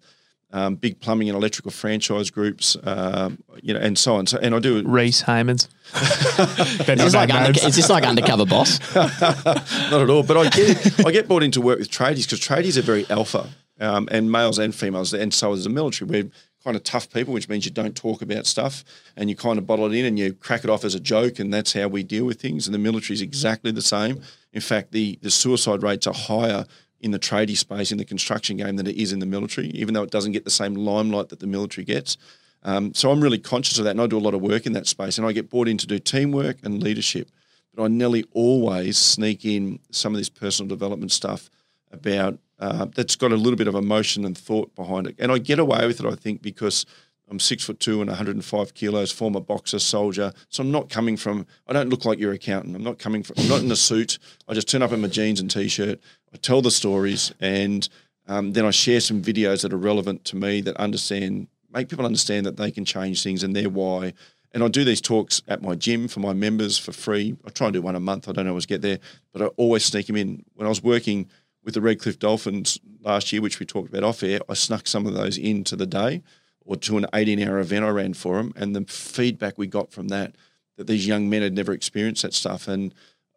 um, 0.53 0.75
big 0.75 0.99
plumbing 0.99 1.29
and 1.29 1.35
electrical 1.35 1.71
franchise 1.71 2.29
groups, 2.29 2.77
um, 2.83 3.43
you 3.61 3.73
know, 3.73 3.79
and 3.79 3.97
so 3.97 4.15
on. 4.15 4.27
So, 4.27 4.37
and 4.37 4.53
I 4.53 4.59
do 4.59 4.77
it 4.77 4.85
Reece 4.85 5.23
Haymans. 5.23 5.67
Is 5.93 6.87
this, 6.87 7.13
like 7.13 7.33
under, 7.33 7.51
is 7.51 7.75
this 7.75 7.89
like 7.89 8.03
undercover 8.03 8.45
boss? 8.45 8.79
not 8.95 10.01
at 10.01 10.09
all. 10.09 10.23
But 10.23 10.37
I 10.37 10.49
get 10.49 11.05
I 11.05 11.11
get 11.11 11.27
brought 11.27 11.43
into 11.43 11.61
work 11.61 11.79
with 11.79 11.89
tradies 11.89 12.23
because 12.23 12.39
tradies 12.39 12.77
are 12.77 12.81
very 12.81 13.05
alpha, 13.09 13.49
um, 13.79 14.07
and 14.11 14.31
males 14.31 14.59
and 14.59 14.73
females, 14.73 15.13
and 15.13 15.33
so 15.33 15.53
is 15.53 15.65
the 15.65 15.69
military. 15.69 16.09
We're 16.09 16.31
kind 16.63 16.75
of 16.75 16.83
tough 16.83 17.11
people, 17.11 17.33
which 17.33 17.49
means 17.49 17.65
you 17.65 17.71
don't 17.71 17.95
talk 17.95 18.21
about 18.21 18.45
stuff 18.45 18.83
and 19.17 19.29
you 19.29 19.35
kind 19.35 19.59
of 19.59 19.67
bottle 19.67 19.85
it 19.91 19.97
in 19.97 20.05
and 20.05 20.17
you 20.17 20.33
crack 20.33 20.63
it 20.63 20.69
off 20.69 20.85
as 20.85 20.95
a 20.95 20.99
joke, 20.99 21.39
and 21.39 21.53
that's 21.53 21.73
how 21.73 21.87
we 21.87 22.03
deal 22.03 22.25
with 22.25 22.39
things. 22.39 22.67
And 22.67 22.73
the 22.73 22.79
military 22.79 23.15
is 23.15 23.21
exactly 23.21 23.71
the 23.71 23.81
same. 23.81 24.21
In 24.53 24.61
fact, 24.61 24.91
the 24.91 25.19
the 25.21 25.31
suicide 25.31 25.83
rates 25.83 26.07
are 26.07 26.13
higher 26.13 26.65
in 27.03 27.11
the 27.11 27.19
tradie 27.19 27.57
space 27.57 27.91
in 27.91 27.97
the 27.97 28.05
construction 28.05 28.57
game 28.57 28.77
than 28.77 28.87
it 28.87 28.95
is 28.95 29.11
in 29.11 29.19
the 29.19 29.25
military, 29.25 29.67
even 29.67 29.93
though 29.93 30.03
it 30.03 30.09
doesn't 30.09 30.31
get 30.31 30.45
the 30.45 30.49
same 30.49 30.73
limelight 30.73 31.29
that 31.29 31.39
the 31.39 31.47
military 31.47 31.83
gets. 31.83 32.17
Um, 32.63 32.93
so 32.93 33.11
I'm 33.11 33.21
really 33.21 33.37
conscious 33.37 33.77
of 33.77 33.83
that, 33.83 33.91
and 33.91 34.01
I 34.01 34.07
do 34.07 34.17
a 34.17 34.19
lot 34.19 34.33
of 34.33 34.41
work 34.41 34.65
in 34.65 34.71
that 34.73 34.87
space. 34.87 35.17
And 35.17 35.27
I 35.27 35.33
get 35.33 35.49
brought 35.49 35.67
in 35.67 35.77
to 35.79 35.87
do 35.87 35.99
teamwork 35.99 36.57
and 36.63 36.81
leadership, 36.81 37.29
but 37.75 37.83
I 37.83 37.87
nearly 37.89 38.23
always 38.31 38.97
sneak 38.97 39.43
in 39.43 39.79
some 39.91 40.13
of 40.13 40.17
this 40.17 40.29
personal 40.29 40.69
development 40.69 41.11
stuff 41.11 41.49
about 41.91 42.39
uh, 42.59 42.85
that's 42.95 43.17
got 43.17 43.33
a 43.33 43.35
little 43.35 43.57
bit 43.57 43.67
of 43.67 43.75
emotion 43.75 44.23
and 44.23 44.37
thought 44.37 44.73
behind 44.75 45.05
it. 45.07 45.15
And 45.19 45.31
I 45.31 45.37
get 45.37 45.59
away 45.59 45.85
with 45.85 45.99
it, 45.99 46.05
I 46.05 46.15
think, 46.15 46.41
because 46.41 46.85
I'm 47.29 47.39
six 47.39 47.63
foot 47.63 47.79
two 47.79 48.01
and 48.01 48.09
105 48.09 48.73
kilos, 48.73 49.11
former 49.11 49.39
boxer, 49.39 49.79
soldier. 49.79 50.33
So 50.49 50.61
I'm 50.61 50.71
not 50.71 50.89
coming 50.89 51.17
from. 51.17 51.45
I 51.67 51.73
don't 51.73 51.89
look 51.89 52.05
like 52.05 52.19
your 52.19 52.33
accountant. 52.33 52.75
I'm 52.75 52.83
not 52.83 52.99
coming 52.99 53.23
from. 53.23 53.37
I'm 53.39 53.47
not 53.47 53.61
in 53.61 53.71
a 53.71 53.75
suit. 53.75 54.19
I 54.47 54.53
just 54.53 54.69
turn 54.69 54.81
up 54.81 54.91
in 54.91 55.01
my 55.01 55.07
jeans 55.07 55.39
and 55.39 55.49
t-shirt. 55.49 55.99
I 56.33 56.37
tell 56.37 56.61
the 56.61 56.71
stories, 56.71 57.33
and 57.39 57.87
um, 58.27 58.53
then 58.53 58.65
I 58.65 58.71
share 58.71 58.99
some 58.99 59.21
videos 59.21 59.61
that 59.61 59.73
are 59.73 59.77
relevant 59.77 60.25
to 60.25 60.35
me 60.35 60.61
that 60.61 60.77
understand, 60.77 61.47
make 61.71 61.89
people 61.89 62.05
understand 62.05 62.45
that 62.45 62.57
they 62.57 62.71
can 62.71 62.85
change 62.85 63.23
things 63.23 63.43
and 63.43 63.55
their 63.55 63.69
why. 63.69 64.13
And 64.51 64.63
I 64.63 64.67
do 64.67 64.83
these 64.83 65.01
talks 65.01 65.41
at 65.47 65.63
my 65.63 65.73
gym 65.73 66.07
for 66.07 66.19
my 66.19 66.33
members 66.33 66.77
for 66.77 66.91
free. 66.91 67.35
I 67.45 67.49
try 67.49 67.67
and 67.67 67.73
do 67.73 67.81
one 67.81 67.95
a 67.95 67.99
month. 67.99 68.29
I 68.29 68.33
don't 68.33 68.47
always 68.47 68.67
get 68.67 68.81
there, 68.81 68.99
but 69.31 69.41
I 69.41 69.45
always 69.57 69.83
sneak 69.83 70.07
them 70.07 70.15
in. 70.15 70.45
When 70.53 70.67
I 70.67 70.69
was 70.69 70.83
working 70.83 71.27
with 71.63 71.73
the 71.73 71.81
Redcliffe 71.81 72.19
Dolphins 72.19 72.79
last 73.01 73.33
year, 73.33 73.41
which 73.41 73.59
we 73.59 73.65
talked 73.65 73.89
about 73.89 74.03
off 74.03 74.21
air, 74.21 74.41
I 74.47 74.53
snuck 74.53 74.85
some 74.85 75.07
of 75.07 75.13
those 75.13 75.37
into 75.37 75.75
the 75.75 75.87
day 75.87 76.21
or 76.65 76.75
to 76.77 76.97
an 76.97 77.05
18 77.13 77.41
hour 77.41 77.59
event 77.59 77.85
I 77.85 77.89
ran 77.89 78.13
for 78.13 78.37
them. 78.37 78.53
And 78.55 78.75
the 78.75 78.85
feedback 78.85 79.57
we 79.57 79.67
got 79.67 79.91
from 79.91 80.09
that, 80.09 80.35
that 80.77 80.87
these 80.87 81.07
young 81.07 81.29
men 81.29 81.41
had 81.41 81.53
never 81.53 81.73
experienced 81.73 82.23
that 82.23 82.33
stuff. 82.33 82.67
And 82.67 82.93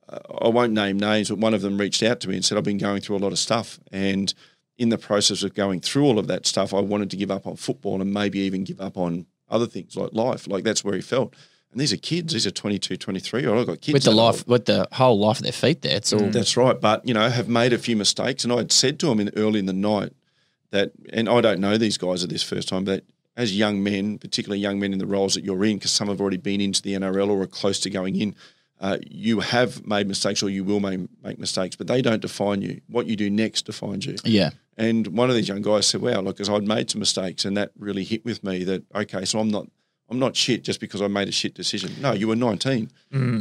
uh, 0.08 0.18
I 0.40 0.48
won't 0.48 0.72
name 0.72 0.98
names, 0.98 1.28
but 1.28 1.38
one 1.38 1.54
of 1.54 1.62
them 1.62 1.78
reached 1.78 2.02
out 2.02 2.20
to 2.20 2.28
me 2.28 2.36
and 2.36 2.44
said, 2.44 2.56
I've 2.56 2.64
been 2.64 2.78
going 2.78 3.00
through 3.00 3.16
a 3.16 3.18
lot 3.18 3.32
of 3.32 3.38
stuff. 3.38 3.80
And 3.90 4.32
in 4.78 4.90
the 4.90 4.98
process 4.98 5.42
of 5.42 5.54
going 5.54 5.80
through 5.80 6.04
all 6.04 6.18
of 6.18 6.28
that 6.28 6.46
stuff, 6.46 6.72
I 6.72 6.80
wanted 6.80 7.10
to 7.10 7.16
give 7.16 7.30
up 7.30 7.46
on 7.46 7.56
football 7.56 8.00
and 8.00 8.12
maybe 8.12 8.38
even 8.40 8.64
give 8.64 8.80
up 8.80 8.96
on 8.96 9.26
other 9.48 9.66
things 9.66 9.96
like 9.96 10.12
life. 10.12 10.46
Like 10.46 10.64
that's 10.64 10.84
where 10.84 10.94
he 10.94 11.00
felt. 11.00 11.34
And 11.72 11.80
these 11.80 11.92
are 11.92 11.98
kids. 11.98 12.32
These 12.32 12.46
are 12.46 12.50
22, 12.50 12.96
23. 12.96 13.46
I've 13.46 13.66
got 13.66 13.80
kids. 13.80 13.92
with 13.92 14.04
the 14.04 14.10
life, 14.12 14.36
old. 14.36 14.46
with 14.46 14.64
the 14.66 14.86
whole 14.92 15.18
life 15.18 15.38
at 15.38 15.42
their 15.42 15.52
feet. 15.52 15.82
There, 15.82 15.96
it's 15.96 16.12
all. 16.12 16.30
That's 16.30 16.56
right. 16.56 16.80
But, 16.80 17.06
you 17.06 17.12
know, 17.12 17.28
have 17.28 17.48
made 17.48 17.72
a 17.72 17.78
few 17.78 17.96
mistakes. 17.96 18.44
And 18.44 18.52
I 18.52 18.58
had 18.58 18.72
said 18.72 18.98
to 19.00 19.10
him 19.10 19.20
in 19.20 19.30
early 19.36 19.58
in 19.58 19.66
the 19.66 19.72
night 19.72 20.12
that, 20.70 20.92
and 21.12 21.28
I 21.28 21.40
don't 21.40 21.60
know 21.60 21.76
these 21.76 21.98
guys 21.98 22.22
at 22.22 22.30
this 22.30 22.42
first 22.42 22.68
time, 22.68 22.84
but 22.84 23.04
as 23.36 23.56
young 23.56 23.82
men, 23.82 24.18
particularly 24.18 24.60
young 24.60 24.80
men 24.80 24.92
in 24.92 24.98
the 24.98 25.06
roles 25.06 25.34
that 25.34 25.44
you're 25.44 25.64
in, 25.64 25.76
because 25.76 25.90
some 25.90 26.08
have 26.08 26.20
already 26.20 26.38
been 26.38 26.60
into 26.60 26.82
the 26.82 26.94
NRL 26.94 27.28
or 27.28 27.42
are 27.42 27.46
close 27.46 27.78
to 27.80 27.90
going 27.90 28.16
in, 28.16 28.34
uh, 28.80 28.98
you 29.06 29.40
have 29.40 29.86
made 29.86 30.06
mistakes 30.06 30.42
or 30.42 30.50
you 30.50 30.64
will 30.64 30.80
make, 30.80 31.00
make 31.22 31.38
mistakes, 31.38 31.76
but 31.76 31.86
they 31.86 32.02
don't 32.02 32.20
define 32.20 32.62
you. 32.62 32.80
What 32.88 33.06
you 33.06 33.16
do 33.16 33.30
next 33.30 33.66
defines 33.66 34.04
you. 34.06 34.16
yeah, 34.24 34.50
And 34.76 35.08
one 35.08 35.30
of 35.30 35.36
these 35.36 35.48
young 35.48 35.62
guys 35.62 35.86
said, 35.86 36.02
"Wow, 36.02 36.20
look, 36.20 36.36
because 36.36 36.50
I'd 36.50 36.64
made 36.64 36.90
some 36.90 36.98
mistakes, 36.98 37.44
and 37.44 37.56
that 37.56 37.72
really 37.78 38.04
hit 38.04 38.24
with 38.24 38.44
me. 38.44 38.64
That 38.64 38.84
okay, 38.94 39.24
so 39.24 39.38
I'm 39.38 39.48
not, 39.48 39.66
I'm 40.10 40.18
not 40.18 40.36
shit 40.36 40.62
just 40.62 40.80
because 40.80 41.00
I 41.00 41.08
made 41.08 41.28
a 41.28 41.32
shit 41.32 41.54
decision. 41.54 41.92
No, 42.00 42.12
you 42.12 42.28
were 42.28 42.36
19. 42.36 42.90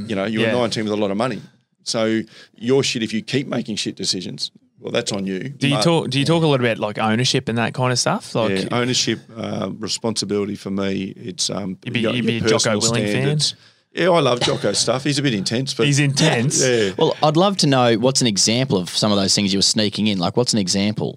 You 0.08 0.16
know, 0.16 0.26
you 0.26 0.42
yeah. 0.42 0.54
were 0.54 0.60
19 0.60 0.86
with 0.86 0.94
a 0.94 0.98
lot 0.98 1.12
of 1.12 1.18
money. 1.18 1.42
So 1.84 2.22
you're 2.56 2.84
shit 2.84 3.04
if 3.04 3.14
you 3.14 3.22
keep 3.22 3.48
making 3.48 3.76
shit 3.76 3.96
decisions. 3.96 4.52
Well, 4.86 4.92
that's 4.92 5.12
on 5.12 5.26
you. 5.26 5.50
Do 5.50 5.68
you 5.68 5.78
But, 5.78 5.82
talk? 5.84 6.10
Do 6.12 6.20
you 6.20 6.26
talk 6.26 6.44
a 6.44 6.46
lot 6.46 6.60
about 6.60 6.78
like 6.78 7.00
ownership 7.00 7.50
and 7.50 7.58
that 7.58 7.74
kind 7.74 7.92
of 7.92 7.98
stuff? 7.98 8.36
Like, 8.36 8.52
yeah, 8.52 8.68
ownership, 8.72 9.20
uh, 9.36 9.72
responsibility 9.80 10.54
for 10.56 10.70
me. 10.70 11.06
It's 11.18 11.50
um, 11.50 11.80
You'd 11.84 11.94
be- 11.96 12.00
your- 12.02 12.14
you'd 12.14 12.24
your 12.26 12.42
be 12.42 12.46
a 12.46 12.50
Jocko 12.50 12.80
personal 12.80 13.02
Willink 13.02 13.12
fan? 13.12 13.58
Yeah, 13.94 14.10
I 14.12 14.20
love 14.20 14.42
Jocko 14.42 14.74
stuff. 14.74 15.04
He's 15.04 15.18
a 15.18 15.24
bit 15.24 15.34
intense, 15.34 15.74
but 15.74 15.88
He's 15.88 15.98
intense. 15.98 16.62
yeah. 16.64 16.92
Well, 17.00 17.18
I'd 17.24 17.36
love 17.36 17.58
to 17.58 17.68
know 17.68 17.96
what's 17.98 18.22
an 18.22 18.28
example 18.28 18.78
of 18.78 18.90
some 18.90 19.12
of 19.12 19.18
those 19.18 19.34
things 19.34 19.52
you 19.54 19.58
were 19.58 19.64
sneaking 19.64 20.06
in. 20.06 20.20
Like, 20.20 20.38
what's 20.38 20.54
an 20.54 20.60
example? 20.60 21.16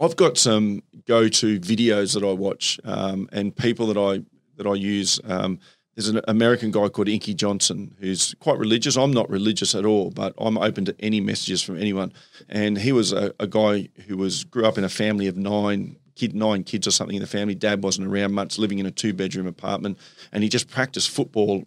I've 0.00 0.16
got 0.16 0.38
some 0.38 0.82
go-to 1.06 1.60
videos 1.60 2.14
that 2.14 2.24
I 2.26 2.32
watch 2.32 2.80
um, 2.84 3.28
and 3.32 3.54
people 3.54 3.86
that 3.88 3.98
I 3.98 4.22
that 4.56 4.66
I 4.66 4.74
use. 4.76 5.20
Um, 5.24 5.58
there's 6.00 6.08
an 6.14 6.22
American 6.28 6.70
guy 6.70 6.88
called 6.88 7.08
Inky 7.08 7.34
Johnson 7.34 7.94
who's 8.00 8.34
quite 8.40 8.58
religious. 8.58 8.96
I'm 8.96 9.12
not 9.12 9.28
religious 9.28 9.74
at 9.74 9.84
all, 9.84 10.10
but 10.10 10.32
I'm 10.38 10.56
open 10.56 10.86
to 10.86 10.96
any 10.98 11.20
messages 11.20 11.60
from 11.60 11.76
anyone. 11.76 12.14
And 12.48 12.78
he 12.78 12.90
was 12.90 13.12
a, 13.12 13.34
a 13.38 13.46
guy 13.46 13.90
who 14.06 14.16
was 14.16 14.44
grew 14.44 14.64
up 14.64 14.78
in 14.78 14.84
a 14.84 14.88
family 14.88 15.26
of 15.26 15.36
nine 15.36 15.96
kid, 16.16 16.34
nine 16.34 16.64
kids 16.64 16.86
or 16.86 16.90
something 16.90 17.16
in 17.16 17.20
the 17.20 17.28
family. 17.28 17.54
Dad 17.54 17.82
wasn't 17.82 18.06
around 18.06 18.32
much, 18.32 18.58
living 18.58 18.78
in 18.78 18.86
a 18.86 18.90
two-bedroom 18.90 19.46
apartment, 19.46 19.98
and 20.32 20.42
he 20.42 20.48
just 20.48 20.70
practiced 20.70 21.10
football. 21.10 21.66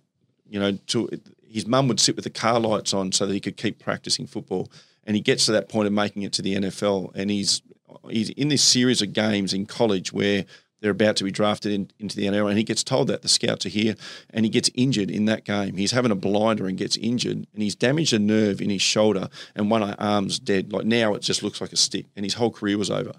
You 0.49 0.59
know, 0.59 0.71
to 0.87 1.09
his 1.47 1.67
mum 1.67 1.87
would 1.87 1.99
sit 1.99 2.15
with 2.15 2.23
the 2.23 2.31
car 2.31 2.59
lights 2.59 2.91
on 2.91 3.11
so 3.11 3.27
that 3.27 3.33
he 3.33 3.39
could 3.39 3.57
keep 3.57 3.77
practicing 3.77 4.25
football. 4.25 4.71
And 5.03 5.15
he 5.15 5.21
gets 5.21 5.45
to 5.45 5.51
that 5.51 5.69
point 5.69 5.85
of 5.85 5.93
making 5.93 6.23
it 6.23 6.33
to 6.33 6.41
the 6.41 6.55
NFL, 6.55 7.11
and 7.13 7.29
he's 7.29 7.61
he's 8.09 8.31
in 8.31 8.47
this 8.47 8.63
series 8.63 9.03
of 9.03 9.13
games 9.13 9.53
in 9.53 9.67
college 9.67 10.11
where 10.11 10.45
they're 10.83 10.91
about 10.91 11.15
to 11.15 11.23
be 11.23 11.31
drafted 11.31 11.71
in, 11.71 11.89
into 11.97 12.17
the 12.17 12.25
NFL, 12.25 12.49
and 12.49 12.57
he 12.57 12.63
gets 12.65 12.83
told 12.83 13.07
that 13.07 13.21
the 13.21 13.29
scouts 13.29 13.65
are 13.65 13.69
here, 13.69 13.95
and 14.31 14.43
he 14.45 14.49
gets 14.49 14.69
injured 14.75 15.09
in 15.09 15.23
that 15.25 15.45
game. 15.45 15.77
He's 15.77 15.91
having 15.91 16.11
a 16.11 16.15
blinder 16.15 16.67
and 16.67 16.77
gets 16.77 16.97
injured, 16.97 17.47
and 17.53 17.63
he's 17.63 17.73
damaged 17.73 18.11
a 18.11 18.19
nerve 18.19 18.59
in 18.61 18.69
his 18.69 18.81
shoulder, 18.81 19.29
and 19.55 19.71
one 19.71 19.81
arm's 19.81 20.39
dead. 20.39 20.73
Like 20.73 20.85
now, 20.85 21.13
it 21.13 21.21
just 21.21 21.41
looks 21.41 21.61
like 21.61 21.71
a 21.71 21.77
stick, 21.77 22.07
and 22.17 22.25
his 22.25 22.33
whole 22.33 22.51
career 22.51 22.77
was 22.77 22.91
over. 22.91 23.13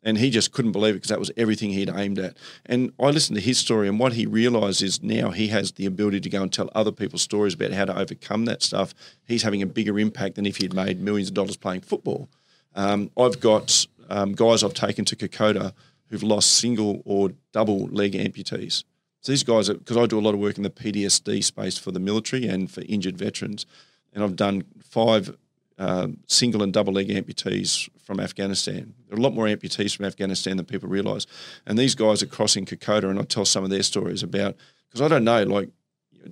And 0.00 0.16
he 0.16 0.30
just 0.30 0.52
couldn't 0.52 0.70
believe 0.70 0.94
it 0.94 0.98
because 0.98 1.08
that 1.08 1.18
was 1.18 1.32
everything 1.36 1.70
he'd 1.70 1.90
aimed 1.92 2.20
at. 2.20 2.36
And 2.64 2.92
I 3.00 3.10
listened 3.10 3.36
to 3.36 3.42
his 3.42 3.58
story, 3.58 3.88
and 3.88 3.98
what 3.98 4.12
he 4.12 4.24
realised 4.24 4.80
is 4.80 5.02
now 5.02 5.30
he 5.30 5.48
has 5.48 5.72
the 5.72 5.86
ability 5.86 6.20
to 6.20 6.30
go 6.30 6.40
and 6.40 6.52
tell 6.52 6.70
other 6.72 6.92
people's 6.92 7.22
stories 7.22 7.54
about 7.54 7.72
how 7.72 7.86
to 7.86 7.98
overcome 7.98 8.44
that 8.44 8.62
stuff. 8.62 8.94
He's 9.26 9.42
having 9.42 9.60
a 9.60 9.66
bigger 9.66 9.98
impact 9.98 10.36
than 10.36 10.46
if 10.46 10.58
he'd 10.58 10.72
made 10.72 11.00
millions 11.00 11.30
of 11.30 11.34
dollars 11.34 11.56
playing 11.56 11.80
football. 11.80 12.28
Um, 12.76 13.10
I've 13.18 13.40
got 13.40 13.86
um, 14.08 14.34
guys 14.34 14.62
I've 14.62 14.72
taken 14.72 15.04
to 15.06 15.16
Kokoda 15.16 15.72
who've 16.08 16.22
lost 16.22 16.54
single 16.54 17.02
or 17.04 17.30
double 17.52 17.86
leg 17.86 18.12
amputees. 18.12 18.84
So 19.20 19.32
these 19.32 19.42
guys, 19.42 19.68
because 19.68 19.96
I 19.96 20.06
do 20.06 20.18
a 20.18 20.20
lot 20.20 20.34
of 20.34 20.40
work 20.40 20.56
in 20.56 20.62
the 20.62 20.70
PTSD 20.70 21.42
space 21.42 21.78
for 21.78 21.90
the 21.90 22.00
military 22.00 22.46
and 22.46 22.70
for 22.70 22.82
injured 22.82 23.18
veterans, 23.18 23.66
and 24.12 24.22
I've 24.22 24.36
done 24.36 24.64
five 24.82 25.36
um, 25.78 26.18
single 26.26 26.62
and 26.62 26.72
double 26.72 26.92
leg 26.92 27.08
amputees 27.08 27.88
from 28.00 28.20
Afghanistan. 28.20 28.94
There 29.06 29.16
are 29.16 29.20
a 29.20 29.22
lot 29.22 29.34
more 29.34 29.46
amputees 29.46 29.96
from 29.96 30.06
Afghanistan 30.06 30.56
than 30.56 30.66
people 30.66 30.88
realise. 30.88 31.26
And 31.66 31.78
these 31.78 31.94
guys 31.94 32.22
are 32.22 32.26
crossing 32.26 32.64
Kokoda, 32.64 33.08
and 33.08 33.18
I 33.18 33.22
tell 33.22 33.44
some 33.44 33.64
of 33.64 33.70
their 33.70 33.82
stories 33.82 34.22
about 34.22 34.56
because 34.88 35.02
I 35.02 35.08
don't 35.08 35.24
know, 35.24 35.42
like 35.44 35.68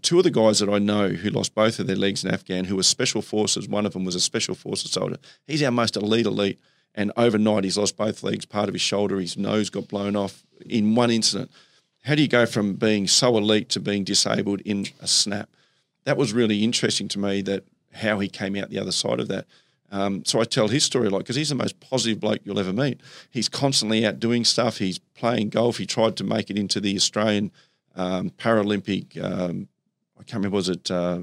two 0.03 0.19
of 0.19 0.25
the 0.25 0.31
guys 0.31 0.59
that 0.59 0.69
I 0.69 0.79
know 0.79 1.09
who 1.09 1.31
lost 1.31 1.55
both 1.55 1.79
of 1.79 1.87
their 1.87 1.97
legs 1.97 2.25
in 2.25 2.31
Afghan, 2.33 2.65
who 2.65 2.77
were 2.77 2.83
special 2.83 3.23
forces. 3.23 3.69
One 3.69 3.87
of 3.87 3.93
them 3.93 4.05
was 4.05 4.15
a 4.15 4.21
special 4.21 4.55
forces 4.55 4.91
soldier. 4.91 5.19
He's 5.47 5.63
our 5.63 5.71
most 5.71 5.97
elite 5.97 6.27
elite, 6.27 6.59
and 6.95 7.13
overnight 7.17 7.65
he's 7.65 7.79
lost 7.79 7.97
both 7.97 8.23
legs, 8.23 8.45
part 8.45 8.69
of 8.69 8.75
his 8.75 8.83
shoulder, 8.83 9.21
his 9.21 9.37
nose 9.37 9.71
got 9.71 9.89
blown 9.89 10.17
off 10.17 10.45
in 10.65 10.95
one 10.95 11.11
incident. 11.11 11.51
How 12.05 12.15
do 12.15 12.23
you 12.23 12.29
go 12.29 12.47
from 12.47 12.75
being 12.75 13.07
so 13.07 13.37
elite 13.37 13.69
to 13.71 13.81
being 13.81 14.05
disabled 14.05 14.61
in 14.63 14.87
a 15.01 15.07
snap? 15.07 15.51
That 16.05 16.17
was 16.17 16.33
really 16.33 16.63
interesting 16.63 17.09
to 17.09 17.19
me. 17.19 17.43
That 17.43 17.65
how 17.93 18.19
he 18.19 18.29
came 18.29 18.57
out 18.57 18.71
the 18.71 18.79
other 18.79 18.93
side 18.93 19.21
of 19.21 19.29
that. 19.29 19.47
Um, 19.91 20.25
so 20.25 20.41
I 20.41 20.45
tell 20.45 20.69
his 20.69 20.85
story 20.85 21.07
a 21.07 21.11
lot 21.11 21.19
because 21.19 21.37
he's 21.37 21.49
the 21.49 21.55
most 21.55 21.79
positive 21.81 22.21
bloke 22.21 22.41
you'll 22.45 22.59
ever 22.59 22.73
meet. 22.73 23.01
He's 23.31 23.49
constantly 23.49 24.05
out 24.05 24.21
doing 24.21 24.45
stuff. 24.45 24.79
He's 24.79 24.99
playing 24.99 25.51
golf. 25.51 25.79
He 25.79 25.87
tried 25.87 26.17
to 26.17 26.25
make 26.25 26.51
it 26.51 26.59
into 26.59 26.81
the 26.81 26.97
Australian 26.97 27.53
um, 27.95 28.31
Paralympic. 28.31 29.23
Um, 29.23 29.69
I 30.19 30.23
can't 30.23 30.35
remember 30.35 30.57
was 30.57 30.69
it 30.69 30.91
uh, 30.91 31.21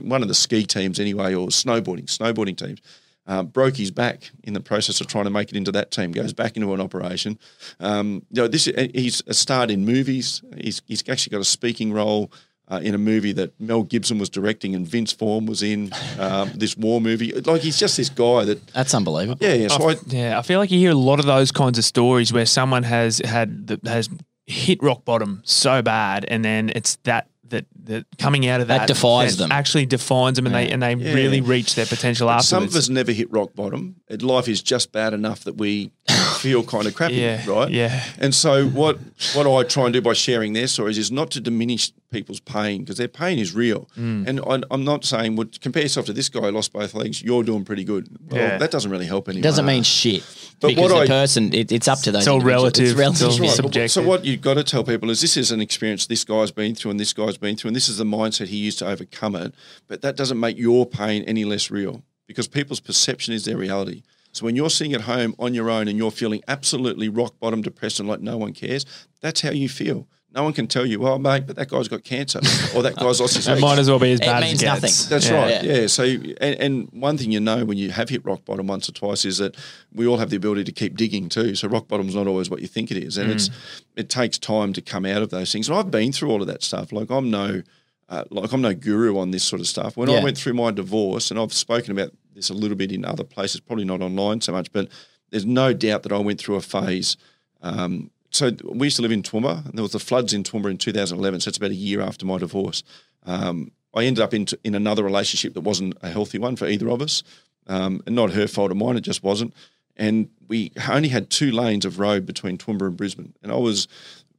one 0.00 0.22
of 0.22 0.28
the 0.28 0.34
ski 0.34 0.64
teams 0.64 0.98
anyway, 0.98 1.34
or 1.34 1.48
snowboarding 1.48 2.06
snowboarding 2.06 2.56
teams. 2.56 2.80
Uh, 3.26 3.42
broke 3.42 3.76
his 3.76 3.90
back 3.90 4.30
in 4.42 4.52
the 4.52 4.60
process 4.60 5.00
of 5.00 5.06
trying 5.06 5.24
to 5.24 5.30
make 5.30 5.48
it 5.48 5.56
into 5.56 5.72
that 5.72 5.90
team. 5.90 6.12
Goes 6.12 6.34
back 6.34 6.56
into 6.56 6.74
an 6.74 6.80
operation. 6.80 7.38
Um, 7.80 8.22
you 8.30 8.42
know, 8.42 8.48
this 8.48 8.66
he's 8.66 9.22
a 9.26 9.32
starred 9.32 9.70
in 9.70 9.86
movies. 9.86 10.42
He's, 10.58 10.82
he's 10.86 11.08
actually 11.08 11.30
got 11.30 11.40
a 11.40 11.44
speaking 11.44 11.90
role 11.90 12.30
uh, 12.68 12.80
in 12.82 12.94
a 12.94 12.98
movie 12.98 13.32
that 13.32 13.58
Mel 13.60 13.82
Gibson 13.82 14.18
was 14.18 14.28
directing 14.28 14.74
and 14.74 14.86
Vince 14.86 15.12
Vaughn 15.12 15.46
was 15.46 15.62
in 15.62 15.92
um, 16.18 16.50
this 16.54 16.76
war 16.76 17.00
movie. 17.00 17.32
Like 17.32 17.62
he's 17.62 17.78
just 17.78 17.96
this 17.96 18.08
guy 18.08 18.44
that 18.44 18.66
That's 18.68 18.94
unbelievable. 18.94 19.38
yeah 19.40 19.54
yeah. 19.54 19.68
So 19.68 19.90
I, 19.90 19.96
Yeah, 20.06 20.38
I 20.38 20.42
feel 20.42 20.58
like 20.58 20.70
you 20.70 20.78
hear 20.78 20.92
a 20.92 20.94
lot 20.94 21.18
of 21.18 21.26
those 21.26 21.52
kinds 21.52 21.78
of 21.78 21.84
stories 21.84 22.32
where 22.32 22.46
someone 22.46 22.82
has 22.82 23.18
had 23.18 23.66
the, 23.66 23.80
has 23.84 24.08
hit 24.46 24.82
rock 24.82 25.04
bottom 25.04 25.42
so 25.44 25.82
bad, 25.82 26.24
and 26.28 26.44
then 26.44 26.70
it's 26.74 26.96
that 27.04 27.28
that 27.54 27.66
that 27.84 28.06
coming 28.18 28.46
out 28.46 28.60
of 28.60 28.68
That 28.68 28.78
that 28.80 28.88
defies 28.88 29.36
that 29.36 29.44
them. 29.44 29.52
Actually 29.52 29.86
defines 29.86 30.36
them, 30.36 30.46
and 30.46 30.54
they 30.54 30.70
and 30.70 30.82
they 30.82 30.94
Yeah. 30.94 31.14
really 31.14 31.40
reach 31.40 31.74
their 31.74 31.86
potential 31.86 32.28
afterwards. 32.30 32.48
some 32.48 32.64
of 32.64 32.74
us 32.76 32.88
never 32.88 33.12
hit 33.12 33.30
rock 33.32 33.54
bottom. 33.54 33.96
Life 34.10 34.48
is 34.48 34.62
just 34.62 34.92
bad 34.92 35.12
enough 35.14 35.44
that 35.44 35.56
we 35.56 35.90
feel 36.38 36.62
kind 36.62 36.86
of 36.86 36.94
crappy, 36.94 37.14
Yeah, 37.16 37.44
right? 37.48 37.70
yeah. 37.70 38.02
And 38.18 38.34
so 38.34 38.66
what 38.68 38.98
what 39.34 39.46
I 39.46 39.62
try 39.66 39.84
and 39.84 39.92
do 39.92 40.00
by 40.00 40.12
sharing 40.14 40.52
their 40.52 40.66
stories 40.68 40.98
is 40.98 41.10
not 41.10 41.30
to 41.32 41.40
diminish 41.40 41.92
people's 42.10 42.40
pain 42.40 42.80
because 42.82 42.96
their 42.96 43.08
pain 43.08 43.38
is 43.40 43.54
real. 43.54 43.88
Mm. 43.98 44.28
And 44.28 44.40
I, 44.46 44.60
I'm 44.70 44.84
not 44.84 45.04
saying, 45.04 45.34
well, 45.34 45.48
compare 45.60 45.82
yourself 45.82 46.06
to 46.06 46.12
this 46.12 46.28
guy 46.28 46.42
who 46.42 46.50
lost 46.52 46.72
both 46.72 46.94
legs. 46.94 47.20
You're 47.22 47.42
doing 47.42 47.64
pretty 47.64 47.82
good. 47.82 48.06
Well, 48.30 48.40
Yeah. 48.40 48.58
that 48.58 48.70
doesn't 48.70 48.88
really 48.90 49.06
help 49.06 49.28
anyone. 49.28 49.42
Doesn't 49.42 49.66
mean 49.66 49.82
shit. 49.82 50.22
But 50.60 50.68
because 50.68 50.92
what 50.92 50.98
the 50.98 51.02
I- 51.02 51.06
person, 51.08 51.52
it, 51.52 51.72
it's 51.72 51.88
up 51.88 52.00
to 52.02 52.12
those. 52.12 52.20
It's 52.22 52.28
all 52.28 52.40
relative. 52.40 52.84
It's 52.86 52.94
relative. 52.94 53.28
It's. 53.30 53.40
Right. 53.40 53.50
subjective. 53.50 53.90
So 53.90 54.02
what 54.02 54.24
you've 54.24 54.40
got 54.42 54.54
to 54.54 54.62
tell 54.62 54.84
people 54.84 55.10
is 55.10 55.20
this 55.20 55.36
is 55.36 55.50
an 55.50 55.60
experience 55.60 56.06
this 56.06 56.22
guy's 56.24 56.52
been 56.52 56.76
through 56.76 56.92
and 56.92 57.00
this 57.00 57.12
guy's 57.12 57.36
been 57.36 57.43
through 57.44 57.68
and 57.68 57.76
this 57.76 57.88
is 57.88 57.98
the 57.98 58.04
mindset 58.04 58.48
he 58.48 58.56
used 58.56 58.78
to 58.80 58.88
overcome 58.88 59.36
it. 59.36 59.54
But 59.86 60.02
that 60.02 60.16
doesn't 60.16 60.40
make 60.40 60.58
your 60.58 60.86
pain 60.86 61.22
any 61.24 61.44
less 61.44 61.70
real 61.70 62.02
because 62.26 62.48
people's 62.48 62.80
perception 62.80 63.34
is 63.34 63.44
their 63.44 63.56
reality. 63.56 64.02
So 64.32 64.44
when 64.44 64.56
you're 64.56 64.70
sitting 64.70 64.94
at 64.94 65.02
home 65.02 65.34
on 65.38 65.54
your 65.54 65.70
own 65.70 65.86
and 65.86 65.96
you're 65.96 66.10
feeling 66.10 66.42
absolutely 66.48 67.08
rock 67.08 67.38
bottom 67.38 67.62
depressed 67.62 68.00
and 68.00 68.08
like 68.08 68.20
no 68.20 68.36
one 68.36 68.52
cares, 68.52 68.84
that's 69.20 69.42
how 69.42 69.50
you 69.50 69.68
feel. 69.68 70.08
No 70.34 70.42
one 70.42 70.52
can 70.52 70.66
tell 70.66 70.84
you, 70.84 70.98
well, 70.98 71.18
mate, 71.20 71.46
but 71.46 71.54
that 71.56 71.68
guy's 71.68 71.86
got 71.86 72.02
cancer 72.02 72.40
or 72.74 72.82
that 72.82 72.96
guy's 72.96 73.20
lost 73.20 73.36
his 73.36 73.46
it 73.48 73.60
might 73.60 73.78
as 73.78 73.88
well 73.88 74.00
be 74.00 74.12
as 74.12 74.20
It 74.20 74.24
bad 74.26 74.42
means 74.42 74.62
as 74.62 74.62
it 74.62 74.64
gets. 74.82 74.82
nothing. 74.82 75.10
That's 75.10 75.28
Yeah. 75.28 75.34
right. 75.40 75.64
Yeah. 75.64 75.80
Yeah. 75.82 75.86
So, 75.86 76.02
and, 76.02 76.34
and 76.60 76.88
one 76.92 77.16
thing 77.16 77.30
you 77.30 77.38
know 77.40 77.64
when 77.64 77.78
you 77.78 77.90
have 77.92 78.08
hit 78.08 78.24
rock 78.24 78.44
bottom 78.44 78.66
once 78.66 78.88
or 78.88 78.92
twice 78.92 79.24
is 79.24 79.38
that 79.38 79.56
we 79.92 80.06
all 80.08 80.16
have 80.16 80.30
the 80.30 80.36
ability 80.36 80.64
to 80.64 80.72
keep 80.72 80.96
digging 80.96 81.28
too. 81.28 81.54
So 81.54 81.68
rock 81.68 81.86
bottom's 81.86 82.14
not 82.16 82.26
always 82.26 82.50
what 82.50 82.60
you 82.60 82.66
think 82.66 82.90
it 82.90 82.96
is, 82.96 83.16
and 83.16 83.30
it's 83.30 83.48
it 83.96 84.08
takes 84.10 84.36
time 84.38 84.72
to 84.72 84.82
come 84.82 85.06
out 85.06 85.22
of 85.22 85.30
those 85.30 85.52
things. 85.52 85.68
And 85.68 85.78
I've 85.78 85.90
been 85.92 86.10
through 86.10 86.30
all 86.30 86.40
of 86.42 86.48
that 86.48 86.62
stuff. 86.64 86.90
Like 86.90 87.10
I'm 87.10 87.30
no, 87.30 87.62
uh, 88.08 88.24
like 88.30 88.52
I'm 88.52 88.60
no 88.60 88.74
guru 88.74 89.16
on 89.18 89.30
this 89.30 89.44
sort 89.44 89.60
of 89.60 89.68
stuff. 89.68 89.96
When 89.96 90.08
Yeah. 90.10 90.16
I 90.18 90.24
went 90.24 90.36
through 90.36 90.54
my 90.54 90.72
divorce, 90.72 91.30
and 91.30 91.38
I've 91.38 91.52
spoken 91.52 91.92
about 91.92 92.10
this 92.34 92.50
a 92.50 92.54
little 92.54 92.76
bit 92.76 92.90
in 92.90 93.04
other 93.04 93.22
places, 93.24 93.60
probably 93.60 93.84
not 93.84 94.02
online 94.02 94.40
so 94.40 94.50
much, 94.50 94.72
but 94.72 94.88
there's 95.30 95.46
no 95.46 95.72
doubt 95.72 96.02
that 96.02 96.10
I 96.12 96.18
went 96.18 96.40
through 96.40 96.56
a 96.56 96.60
phase. 96.60 97.16
Um, 97.62 98.10
so 98.34 98.50
we 98.64 98.88
used 98.88 98.96
to 98.96 99.02
live 99.02 99.12
in 99.12 99.22
Toowoomba, 99.22 99.64
and 99.64 99.74
there 99.74 99.82
was 99.82 99.92
the 99.92 100.00
floods 100.00 100.34
in 100.34 100.42
Toowoomba 100.42 100.70
in 100.70 100.78
2011. 100.78 101.40
So 101.40 101.48
it's 101.48 101.56
about 101.56 101.70
a 101.70 101.74
year 101.74 102.00
after 102.00 102.26
my 102.26 102.38
divorce. 102.38 102.82
Um, 103.24 103.70
I 103.94 104.04
ended 104.04 104.22
up 104.22 104.34
in, 104.34 104.46
in 104.64 104.74
another 104.74 105.04
relationship 105.04 105.54
that 105.54 105.60
wasn't 105.60 105.96
a 106.02 106.08
healthy 106.08 106.38
one 106.38 106.56
for 106.56 106.66
either 106.66 106.90
of 106.90 107.00
us, 107.00 107.22
um, 107.68 108.02
and 108.06 108.16
not 108.16 108.32
her 108.32 108.48
fault 108.48 108.72
or 108.72 108.74
mine. 108.74 108.96
It 108.96 109.02
just 109.02 109.22
wasn't. 109.22 109.54
And 109.96 110.30
we 110.48 110.72
only 110.90 111.10
had 111.10 111.30
two 111.30 111.52
lanes 111.52 111.84
of 111.84 112.00
road 112.00 112.26
between 112.26 112.58
Toowoomba 112.58 112.88
and 112.88 112.96
Brisbane, 112.96 113.34
and 113.42 113.52
I 113.52 113.56
was 113.56 113.86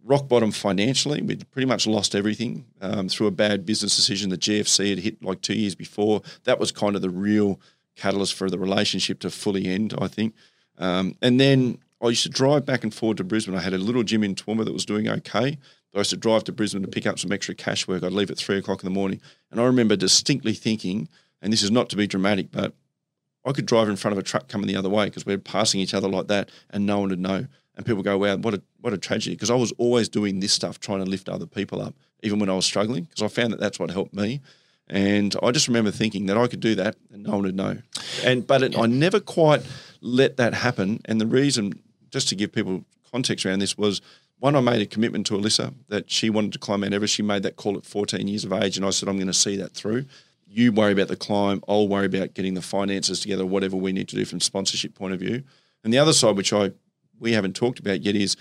rock 0.03 0.27
bottom 0.27 0.51
financially. 0.51 1.21
We'd 1.21 1.49
pretty 1.51 1.65
much 1.65 1.87
lost 1.87 2.15
everything 2.15 2.65
um, 2.81 3.07
through 3.07 3.27
a 3.27 3.31
bad 3.31 3.65
business 3.65 3.95
decision 3.95 4.29
the 4.29 4.37
GFC 4.37 4.89
had 4.89 4.99
hit 4.99 5.23
like 5.23 5.41
two 5.41 5.55
years 5.55 5.73
before. 5.73 6.21
That 6.43 6.59
was 6.59 6.73
kind 6.73 6.97
of 6.97 7.01
the 7.01 7.09
real 7.09 7.61
catalyst 7.95 8.33
for 8.33 8.49
the 8.49 8.59
relationship 8.59 9.19
to 9.21 9.29
fully 9.29 9.67
end, 9.67 9.93
I 9.97 10.07
think. 10.07 10.35
Um, 10.77 11.15
and 11.21 11.39
then 11.39 11.79
I 12.01 12.09
used 12.09 12.23
to 12.23 12.29
drive 12.29 12.65
back 12.65 12.83
and 12.83 12.93
forward 12.93 13.17
to 13.17 13.23
Brisbane. 13.23 13.55
I 13.55 13.61
had 13.61 13.73
a 13.73 13.77
little 13.77 14.03
gym 14.03 14.23
in 14.23 14.35
Toowoomba 14.35 14.65
that 14.65 14.73
was 14.73 14.85
doing 14.85 15.07
okay. 15.07 15.57
I 15.93 15.99
used 15.99 16.09
to 16.09 16.17
drive 16.17 16.43
to 16.45 16.51
Brisbane 16.51 16.81
to 16.81 16.89
pick 16.89 17.05
up 17.05 17.19
some 17.19 17.31
extra 17.31 17.55
cash 17.55 17.87
work. 17.87 18.03
I'd 18.03 18.11
leave 18.11 18.29
at 18.29 18.37
three 18.37 18.57
o'clock 18.57 18.83
in 18.83 18.85
the 18.85 18.93
morning. 18.93 19.21
And 19.49 19.61
I 19.61 19.63
remember 19.63 19.95
distinctly 19.95 20.53
thinking, 20.53 21.07
and 21.41 21.53
this 21.53 21.63
is 21.63 21.71
not 21.71 21.89
to 21.89 21.95
be 21.95 22.05
dramatic, 22.05 22.51
but 22.51 22.73
I 23.45 23.53
could 23.53 23.65
drive 23.65 23.87
in 23.87 23.95
front 23.95 24.11
of 24.11 24.17
a 24.17 24.23
truck 24.23 24.49
coming 24.49 24.67
the 24.67 24.75
other 24.75 24.89
way 24.89 25.05
because 25.05 25.25
we're 25.25 25.37
passing 25.37 25.79
each 25.79 25.93
other 25.93 26.09
like 26.09 26.27
that 26.27 26.49
and 26.69 26.85
no 26.85 26.99
one 26.99 27.09
would 27.09 27.19
know. 27.19 27.47
And 27.77 27.85
people 27.85 28.03
go, 28.03 28.17
wow, 28.17 28.35
what 28.37 28.53
a, 28.53 28.61
what 28.81 28.93
a 28.93 28.97
tragedy. 28.97 29.35
Because 29.35 29.49
I 29.49 29.55
was 29.55 29.71
always 29.77 30.09
doing 30.09 30.39
this 30.39 30.51
stuff, 30.51 30.79
trying 30.79 30.99
to 30.99 31.09
lift 31.09 31.29
other 31.29 31.45
people 31.45 31.81
up, 31.81 31.93
even 32.23 32.39
when 32.39 32.49
I 32.49 32.55
was 32.55 32.65
struggling, 32.65 33.03
because 33.03 33.21
I 33.21 33.27
found 33.27 33.53
that 33.53 33.59
that's 33.59 33.79
what 33.79 33.91
helped 33.91 34.13
me. 34.13 34.41
And 34.87 35.35
I 35.41 35.51
just 35.51 35.67
remember 35.67 35.91
thinking 35.91 36.25
that 36.27 36.37
I 36.37 36.47
could 36.47 36.59
do 36.59 36.75
that 36.75 36.95
and 37.11 37.23
no 37.23 37.31
one 37.31 37.43
would 37.43 37.55
know. 37.55 37.77
And 38.23 38.45
But 38.45 38.63
it, 38.63 38.77
I 38.77 38.85
never 38.85 39.19
quite 39.19 39.63
let 40.01 40.37
that 40.37 40.53
happen. 40.53 41.01
And 41.05 41.19
the 41.19 41.25
reason, 41.25 41.81
just 42.15 42.29
to 42.29 42.35
give 42.35 42.51
people 42.53 42.85
context 43.11 43.45
around 43.45 43.59
this, 43.59 43.77
was 43.77 44.01
one, 44.39 44.55
I 44.55 44.61
made 44.61 44.81
a 44.81 44.85
commitment 44.85 45.25
to 45.27 45.33
Alyssa 45.33 45.73
that 45.89 46.09
she 46.09 46.29
wanted 46.29 46.53
to 46.53 46.59
climb 46.59 46.81
Mount 46.81 46.93
Everest. 46.93 47.13
She 47.13 47.23
made 47.23 47.43
that 47.43 47.57
call 47.57 47.77
at 47.77 47.85
14 47.85 48.27
years 48.27 48.45
of 48.45 48.53
age. 48.53 48.77
And 48.77 48.85
I 48.85 48.89
said, 48.89 49.09
I'm 49.09 49.17
going 49.17 49.27
to 49.27 49.33
see 49.33 49.55
that 49.57 49.73
through 49.73 50.05
you 50.47 50.71
worry 50.71 50.93
about 50.93 51.09
the 51.09 51.15
climb, 51.17 51.61
I'll 51.67 51.87
worry 51.87 52.05
about 52.05 52.33
getting 52.33 52.53
the 52.53 52.61
finances 52.61 53.19
together, 53.19 53.45
whatever 53.45 53.75
we 53.75 53.91
need 53.91 54.07
to 54.09 54.15
do 54.15 54.23
from 54.23 54.39
sponsorship 54.39 54.95
point 54.95 55.13
of 55.13 55.19
view. 55.19 55.43
And 55.83 55.93
the 55.93 55.97
other 55.97 56.13
side, 56.13 56.37
which 56.37 56.53
I 56.53 56.71
we 57.19 57.33
haven't 57.33 57.55
talked 57.55 57.79
about 57.79 58.01
yet, 58.01 58.15
is 58.15 58.35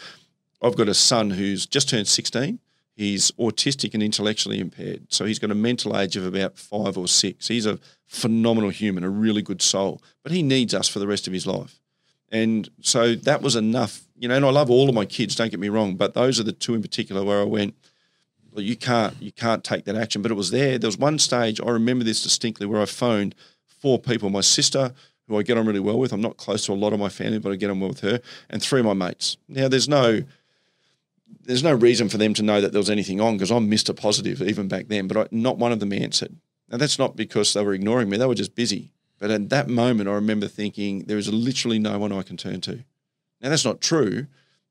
I've 0.63 0.77
got 0.77 0.89
a 0.89 0.95
son 0.95 1.31
who's 1.31 1.67
just 1.67 1.89
turned 1.89 2.09
16. 2.09 2.59
He's 2.97 3.33
autistic 3.33 3.95
and 3.95 4.03
intellectually 4.03 4.61
impaired. 4.61 5.07
So 5.13 5.25
he's 5.25 5.41
got 5.41 5.51
a 5.51 5.57
mental 5.57 5.99
age 5.99 6.17
of 6.17 6.25
about 6.25 6.57
five 6.57 6.97
or 6.97 7.09
six. 7.09 7.49
He's 7.49 7.67
a 7.67 7.81
phenomenal 8.07 8.71
human, 8.71 9.03
a 9.03 9.11
really 9.11 9.43
good 9.43 9.63
soul, 9.63 10.01
but 10.23 10.31
he 10.31 10.43
needs 10.43 10.75
us 10.75 10.89
for 10.89 11.01
the 11.01 11.07
rest 11.07 11.27
of 11.27 11.33
his 11.33 11.47
life. 11.47 11.81
And 12.35 12.69
so 12.81 13.15
that 13.15 13.43
was 13.43 13.55
enough, 13.55 14.01
you 14.19 14.27
know. 14.27 14.35
And 14.35 14.45
I 14.45 14.51
love 14.51 14.69
all 14.69 14.89
of 14.89 14.95
my 14.95 15.05
kids. 15.05 15.37
Don't 15.37 15.53
get 15.53 15.61
me 15.61 15.69
wrong, 15.69 15.95
but 15.95 16.15
those 16.15 16.41
are 16.41 16.43
the 16.43 16.51
two 16.51 16.75
in 16.75 16.83
particular 16.83 17.23
where 17.23 17.41
I 17.41 17.45
went. 17.45 17.77
Well, 18.51 18.65
you 18.65 18.75
can't, 18.75 19.15
you 19.23 19.31
can't 19.31 19.63
take 19.63 19.85
that 19.85 19.95
action. 19.95 20.21
But 20.21 20.33
it 20.33 20.35
was 20.35 20.51
there. 20.51 20.77
There 20.77 20.89
was 20.89 20.99
one 20.99 21.21
stage 21.21 21.61
I 21.61 21.71
remember 21.71 22.05
this 22.05 22.25
distinctly 22.25 22.67
where 22.67 22.83
I 22.83 22.87
phoned 22.87 23.37
four 23.69 24.01
people: 24.01 24.31
my 24.31 24.41
sister, 24.41 24.93
who 25.29 25.39
I 25.39 25.45
get 25.45 25.57
on 25.57 25.65
really 25.65 25.79
well 25.79 25.97
with. 25.97 26.13
I'm 26.13 26.21
not 26.21 26.37
close 26.37 26.67
to 26.67 26.73
a 26.73 26.75
lot 26.75 26.93
of 26.93 26.99
my 26.99 27.09
family, 27.09 27.39
but 27.39 27.53
I 27.53 27.55
get 27.55 27.71
on 27.71 27.79
well 27.79 27.91
with 27.91 28.01
her, 28.01 28.21
and 28.51 28.61
three 28.61 28.81
of 28.81 28.87
my 28.87 28.95
mates. 28.95 29.37
Now, 29.47 29.69
there's 29.69 29.89
no, 29.89 30.25
there's 31.45 31.63
no 31.63 31.73
reason 31.73 32.09
for 32.09 32.19
them 32.19 32.35
to 32.35 32.43
know 32.43 32.61
that 32.61 32.73
there 32.73 32.81
was 32.81 32.91
anything 32.91 33.21
on 33.21 33.35
because 33.37 33.53
I'm 33.53 33.71
Mr. 33.71 33.97
Positive 33.97 34.43
even 34.43 34.67
back 34.67 34.89
then. 34.89 35.07
But 35.07 35.17
I, 35.17 35.29
not 35.31 35.59
one 35.59 35.71
of 35.71 35.79
them 35.79 35.93
answered. 35.93 36.35
And 36.69 36.81
that's 36.81 36.99
not 36.99 37.15
because 37.15 37.53
they 37.53 37.63
were 37.63 37.75
ignoring 37.75 38.11
me; 38.11 38.17
they 38.17 38.27
were 38.27 38.35
just 38.35 38.57
busy. 38.57 38.91
But 39.19 39.31
at 39.31 39.49
that 39.51 39.69
moment, 39.69 40.09
I 40.09 40.15
remember 40.15 40.49
thinking 40.49 41.05
there 41.05 41.19
is 41.19 41.33
literally 41.33 41.79
no 41.79 41.99
one 41.99 42.13
I 42.13 42.23
can 42.23 42.37
turn 42.37 42.61
to. 42.63 42.85
Now 43.41 43.51
that's 43.51 43.65
not 43.65 43.81
true, 43.81 44.27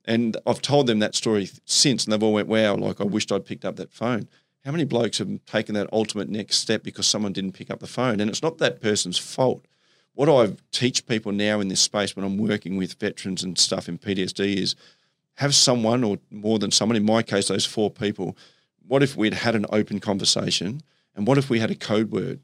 and 0.06 0.38
I've 0.46 0.62
told 0.62 0.88
them 0.88 1.00
that 1.00 1.16
story 1.16 1.50
since, 1.66 2.04
and 2.04 2.12
they've 2.12 2.24
all 2.24 2.34
went, 2.34 2.48
"Wow!" 2.48 2.76
Like 2.76 3.00
I 3.00 3.06
wished 3.06 3.32
I'd 3.32 3.46
picked 3.46 3.66
up 3.66 3.78
that 3.78 3.94
phone. 3.94 4.28
How 4.66 4.72
many 4.72 4.86
blokes 4.86 5.18
have 5.18 5.46
taken 5.46 5.76
that 5.76 5.92
ultimate 5.92 6.30
next 6.30 6.58
step 6.58 6.84
because 6.84 7.06
someone 7.06 7.34
didn't 7.34 7.52
pick 7.52 7.70
up 7.70 7.80
the 7.80 7.88
phone? 7.88 8.20
And 8.20 8.30
it's 8.30 8.42
not 8.42 8.60
that 8.60 8.82
person's 8.82 9.18
fault. 9.18 9.66
What 10.14 10.30
I 10.30 10.56
teach 10.72 11.06
people 11.06 11.32
now 11.32 11.60
in 11.60 11.68
this 11.68 11.82
space 11.82 12.16
when 12.16 12.26
I'm 12.26 12.38
working 12.38 12.78
with 12.78 13.00
veterans 13.00 13.44
and 13.44 13.58
stuff 13.58 13.90
in 13.90 13.98
PTSD 13.98 14.58
is 14.58 14.76
have 15.36 15.56
someone 15.56 16.04
or 16.04 16.20
more 16.30 16.60
than 16.60 16.72
someone, 16.72 16.96
in 16.96 17.06
my 17.06 17.24
case, 17.24 17.48
those 17.48 17.66
four 17.66 17.90
people. 17.90 18.38
What 18.88 19.04
if 19.04 19.18
we'd 19.18 19.34
had 19.34 19.56
an 19.56 19.66
open 19.72 20.00
conversation? 20.00 20.82
And 21.16 21.28
what 21.28 21.38
if 21.38 21.50
we 21.50 21.60
had 21.60 21.72
a 21.72 21.76
code 21.76 22.12
word? 22.12 22.40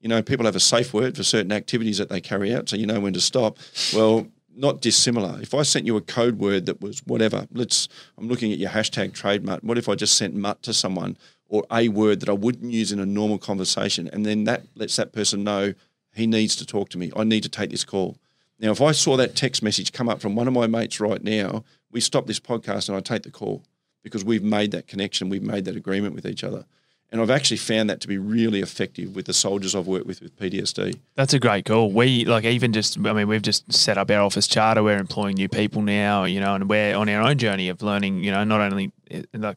You 0.00 0.08
know, 0.08 0.22
people 0.22 0.46
have 0.46 0.56
a 0.56 0.60
safe 0.60 0.94
word 0.94 1.16
for 1.16 1.24
certain 1.24 1.52
activities 1.52 1.98
that 1.98 2.08
they 2.08 2.20
carry 2.20 2.54
out, 2.54 2.68
so 2.68 2.76
you 2.76 2.86
know 2.86 3.00
when 3.00 3.12
to 3.14 3.20
stop. 3.20 3.58
Well, 3.92 4.28
not 4.54 4.80
dissimilar. 4.80 5.38
If 5.40 5.54
I 5.54 5.62
sent 5.62 5.86
you 5.86 5.96
a 5.96 6.00
code 6.00 6.38
word 6.38 6.66
that 6.66 6.80
was 6.80 7.00
whatever, 7.06 7.46
let's, 7.52 7.88
I'm 8.16 8.28
looking 8.28 8.52
at 8.52 8.58
your 8.58 8.70
hashtag 8.70 9.12
trade 9.14 9.44
mutt. 9.44 9.62
What 9.62 9.78
if 9.78 9.88
I 9.88 9.94
just 9.94 10.16
sent 10.16 10.34
mutt 10.34 10.62
to 10.64 10.74
someone 10.74 11.16
or 11.48 11.64
a 11.72 11.88
word 11.88 12.20
that 12.20 12.28
I 12.28 12.32
wouldn't 12.32 12.72
use 12.72 12.90
in 12.90 12.98
a 12.98 13.06
normal 13.06 13.38
conversation? 13.38 14.08
And 14.12 14.26
then 14.26 14.44
that 14.44 14.64
lets 14.74 14.96
that 14.96 15.12
person 15.12 15.44
know 15.44 15.74
he 16.12 16.26
needs 16.26 16.56
to 16.56 16.66
talk 16.66 16.88
to 16.90 16.98
me. 16.98 17.12
I 17.16 17.24
need 17.24 17.44
to 17.44 17.48
take 17.48 17.70
this 17.70 17.84
call. 17.84 18.18
Now, 18.58 18.72
if 18.72 18.82
I 18.82 18.90
saw 18.90 19.16
that 19.16 19.36
text 19.36 19.62
message 19.62 19.92
come 19.92 20.08
up 20.08 20.20
from 20.20 20.34
one 20.34 20.48
of 20.48 20.54
my 20.54 20.66
mates 20.66 20.98
right 20.98 21.22
now, 21.22 21.64
we 21.92 22.00
stop 22.00 22.26
this 22.26 22.40
podcast 22.40 22.88
and 22.88 22.96
I 22.96 23.00
take 23.00 23.22
the 23.22 23.30
call 23.30 23.62
because 24.02 24.24
we've 24.24 24.42
made 24.42 24.72
that 24.72 24.88
connection, 24.88 25.28
we've 25.28 25.42
made 25.42 25.64
that 25.66 25.76
agreement 25.76 26.14
with 26.14 26.26
each 26.26 26.42
other. 26.42 26.64
And 27.10 27.22
I've 27.22 27.30
actually 27.30 27.56
found 27.56 27.88
that 27.88 28.00
to 28.02 28.08
be 28.08 28.18
really 28.18 28.60
effective 28.60 29.16
with 29.16 29.24
the 29.24 29.32
soldiers 29.32 29.74
I've 29.74 29.86
worked 29.86 30.04
with 30.06 30.20
with 30.20 30.36
PTSD. 30.38 30.98
That's 31.14 31.32
a 31.32 31.38
great 31.38 31.64
call. 31.64 31.90
We 31.90 32.26
like 32.26 32.44
even 32.44 32.72
just 32.74 32.98
I 32.98 33.12
mean 33.14 33.28
we've 33.28 33.40
just 33.42 33.72
set 33.72 33.96
up 33.96 34.10
our 34.10 34.20
office 34.20 34.46
charter. 34.46 34.82
We're 34.82 34.98
employing 34.98 35.36
new 35.36 35.48
people 35.48 35.80
now, 35.80 36.24
you 36.24 36.38
know, 36.38 36.54
and 36.54 36.68
we're 36.68 36.94
on 36.94 37.08
our 37.08 37.22
own 37.22 37.38
journey 37.38 37.70
of 37.70 37.80
learning. 37.82 38.22
You 38.24 38.30
know, 38.32 38.44
not 38.44 38.60
only 38.60 38.92
eh, 39.10 39.22
like 39.32 39.56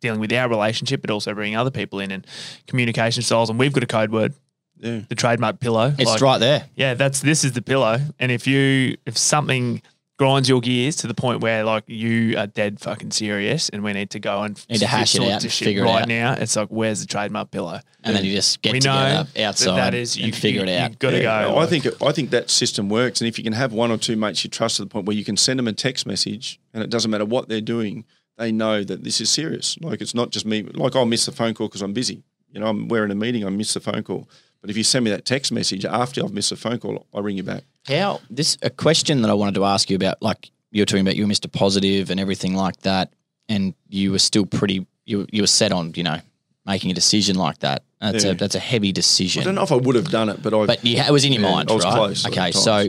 dealing 0.00 0.20
with 0.20 0.32
our 0.34 0.48
relationship, 0.50 1.00
but 1.00 1.10
also 1.10 1.32
bringing 1.32 1.56
other 1.56 1.70
people 1.70 1.98
in 2.00 2.10
and 2.10 2.26
communication 2.66 3.22
styles. 3.22 3.48
And 3.48 3.58
we've 3.58 3.72
got 3.72 3.82
a 3.82 3.86
code 3.86 4.12
word, 4.12 4.34
Yeah. 4.78 5.00
the 5.08 5.14
trademark 5.14 5.60
pillow. 5.60 5.94
It's 5.98 6.10
Like, 6.10 6.20
right 6.20 6.38
there. 6.38 6.66
Yeah, 6.76 6.92
that's 6.92 7.20
this 7.20 7.42
is 7.42 7.52
the 7.52 7.62
pillow. 7.62 8.00
And 8.18 8.30
if 8.30 8.46
you 8.46 8.98
if 9.06 9.16
something 9.16 9.80
grinds 10.18 10.48
your 10.48 10.60
gears 10.60 10.96
to 10.96 11.06
the 11.06 11.14
point 11.14 11.40
where 11.40 11.62
like 11.64 11.84
you 11.86 12.38
are 12.38 12.46
dead 12.46 12.80
fucking 12.80 13.10
serious 13.10 13.68
and 13.68 13.82
we 13.84 13.92
need 13.92 14.10
to 14.10 14.18
go 14.18 14.42
and 14.42 14.64
Need 14.70 14.78
to 14.78 14.86
hash 14.86 15.14
it 15.14 15.18
sort 15.18 15.30
out 15.30 15.34
this 15.36 15.44
and 15.44 15.52
shit 15.52 15.66
figure 15.66 15.84
it 15.84 15.86
right 15.86 16.02
out. 16.02 16.08
now, 16.08 16.32
it's 16.34 16.56
like 16.56 16.68
where's 16.68 17.00
the 17.00 17.06
trademark 17.06 17.50
pillow? 17.50 17.80
And 18.02 18.16
then 18.16 18.24
you 18.24 18.32
just 18.32 18.62
get 18.62 18.72
we 18.72 18.78
know 18.78 18.92
together 18.92 19.28
that 19.34 19.42
outside 19.42 19.76
that 19.76 19.94
is 19.94 20.16
you 20.16 20.26
and 20.26 20.34
figure 20.36 20.64
you, 20.64 20.68
it 20.68 20.78
out. 20.80 20.90
You've 20.90 20.98
got 20.98 21.10
to 21.10 21.22
Yeah, 21.22 21.44
go. 21.48 21.58
I 21.58 21.66
think 21.66 21.86
I 22.02 22.12
think 22.12 22.30
that 22.30 22.50
system 22.50 22.88
works, 22.88 23.20
and 23.20 23.28
if 23.28 23.36
you 23.36 23.44
can 23.44 23.52
have 23.52 23.72
one 23.72 23.90
or 23.90 23.98
two 23.98 24.16
mates 24.16 24.44
you 24.44 24.50
trust 24.50 24.76
to 24.76 24.82
the 24.82 24.88
point 24.88 25.06
where 25.06 25.16
you 25.16 25.24
can 25.24 25.36
send 25.36 25.58
them 25.58 25.66
a 25.68 25.72
text 25.72 26.06
message, 26.06 26.58
and 26.72 26.82
it 26.82 26.90
doesn't 26.90 27.10
matter 27.10 27.24
what 27.24 27.48
they're 27.48 27.60
doing, 27.60 28.04
they 28.38 28.52
know 28.52 28.84
that 28.84 29.02
this 29.04 29.20
is 29.20 29.28
serious. 29.28 29.76
Like 29.80 30.00
it's 30.00 30.14
not 30.14 30.30
just 30.30 30.46
me. 30.46 30.62
Like 30.62 30.94
I'll 30.96 31.04
miss 31.04 31.26
the 31.26 31.32
phone 31.32 31.52
call 31.54 31.68
because 31.68 31.82
I'm 31.82 31.92
busy. 31.92 32.22
You 32.52 32.60
know, 32.60 32.68
I'm 32.68 32.88
we're 32.88 33.04
in 33.04 33.10
a 33.10 33.14
meeting. 33.16 33.44
I 33.44 33.50
miss 33.50 33.74
the 33.74 33.80
phone 33.80 34.02
call. 34.02 34.28
But 34.66 34.72
if 34.72 34.76
you 34.76 34.82
send 34.82 35.04
me 35.04 35.12
that 35.12 35.24
text 35.24 35.52
message 35.52 35.84
after 35.84 36.24
I've 36.24 36.32
missed 36.32 36.50
a 36.50 36.56
phone 36.56 36.80
call, 36.80 37.06
I 37.14 37.20
ring 37.20 37.36
you 37.36 37.44
back. 37.44 37.62
How 37.86 38.20
this 38.28 38.58
a 38.62 38.68
question 38.70 39.22
that 39.22 39.30
I 39.30 39.34
wanted 39.34 39.54
to 39.54 39.64
ask 39.64 39.88
you 39.88 39.94
about, 39.94 40.20
like 40.20 40.50
you 40.72 40.82
were 40.82 40.86
talking 40.86 41.02
about, 41.02 41.14
you 41.14 41.24
were 41.24 41.32
Mr. 41.32 41.50
Positive 41.50 42.10
and 42.10 42.18
everything 42.18 42.56
like 42.56 42.78
that, 42.78 43.12
and 43.48 43.74
you 43.88 44.10
were 44.10 44.18
still 44.18 44.44
pretty, 44.44 44.84
you 45.04 45.24
you 45.30 45.42
were 45.44 45.46
set 45.46 45.70
on, 45.70 45.92
you 45.94 46.02
know, 46.02 46.18
making 46.66 46.90
a 46.90 46.94
decision 46.94 47.36
like 47.36 47.60
that. 47.60 47.84
That's 48.00 48.24
Yeah. 48.24 48.32
a 48.32 48.34
that's 48.34 48.56
a 48.56 48.58
heavy 48.58 48.90
decision. 48.90 49.42
I 49.42 49.44
don't 49.44 49.54
know 49.54 49.62
if 49.62 49.70
I 49.70 49.76
would 49.76 49.94
have 49.94 50.10
done 50.10 50.30
it, 50.30 50.42
but 50.42 50.52
I. 50.52 50.66
but 50.66 50.84
you, 50.84 50.96
it 51.00 51.12
was 51.12 51.24
in 51.24 51.32
your 51.32 51.42
Yeah, 51.42 51.52
mind, 51.52 51.70
I 51.70 51.74
was 51.74 51.84
right? 51.84 51.94
close 51.94 52.26
okay, 52.26 52.50
so 52.50 52.88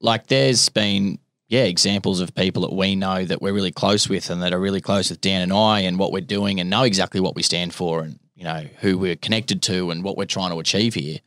like 0.00 0.26
there's 0.26 0.70
been 0.70 1.20
yeah 1.46 1.62
examples 1.62 2.18
of 2.18 2.34
people 2.34 2.62
that 2.62 2.72
we 2.74 2.96
know 2.96 3.24
that 3.24 3.40
we're 3.40 3.52
really 3.52 3.70
close 3.70 4.08
with 4.08 4.28
and 4.28 4.42
that 4.42 4.52
are 4.52 4.58
really 4.58 4.80
close 4.80 5.08
with 5.08 5.20
Dan 5.20 5.42
and 5.42 5.52
I 5.52 5.82
and 5.82 6.00
what 6.00 6.10
we're 6.10 6.20
doing 6.20 6.58
and 6.58 6.68
know 6.68 6.82
exactly 6.82 7.20
what 7.20 7.36
we 7.36 7.42
stand 7.44 7.72
for 7.74 8.00
and 8.00 8.18
you 8.42 8.48
know 8.48 8.66
who 8.80 8.98
we're 8.98 9.14
connected 9.14 9.62
to 9.62 9.92
and 9.92 10.02
what 10.02 10.16
we're 10.16 10.24
trying 10.24 10.50
to 10.50 10.58
achieve 10.58 10.94
here, 10.94 11.18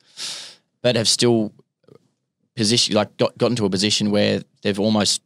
but 0.82 0.98
have 0.98 1.08
still 1.08 1.54
position 2.58 2.94
like 2.94 3.16
got 3.16 3.38
got 3.38 3.52
into 3.52 3.64
a 3.64 3.70
position 3.70 4.12
where 4.12 4.42
they've 4.64 4.82
almost 4.82 5.22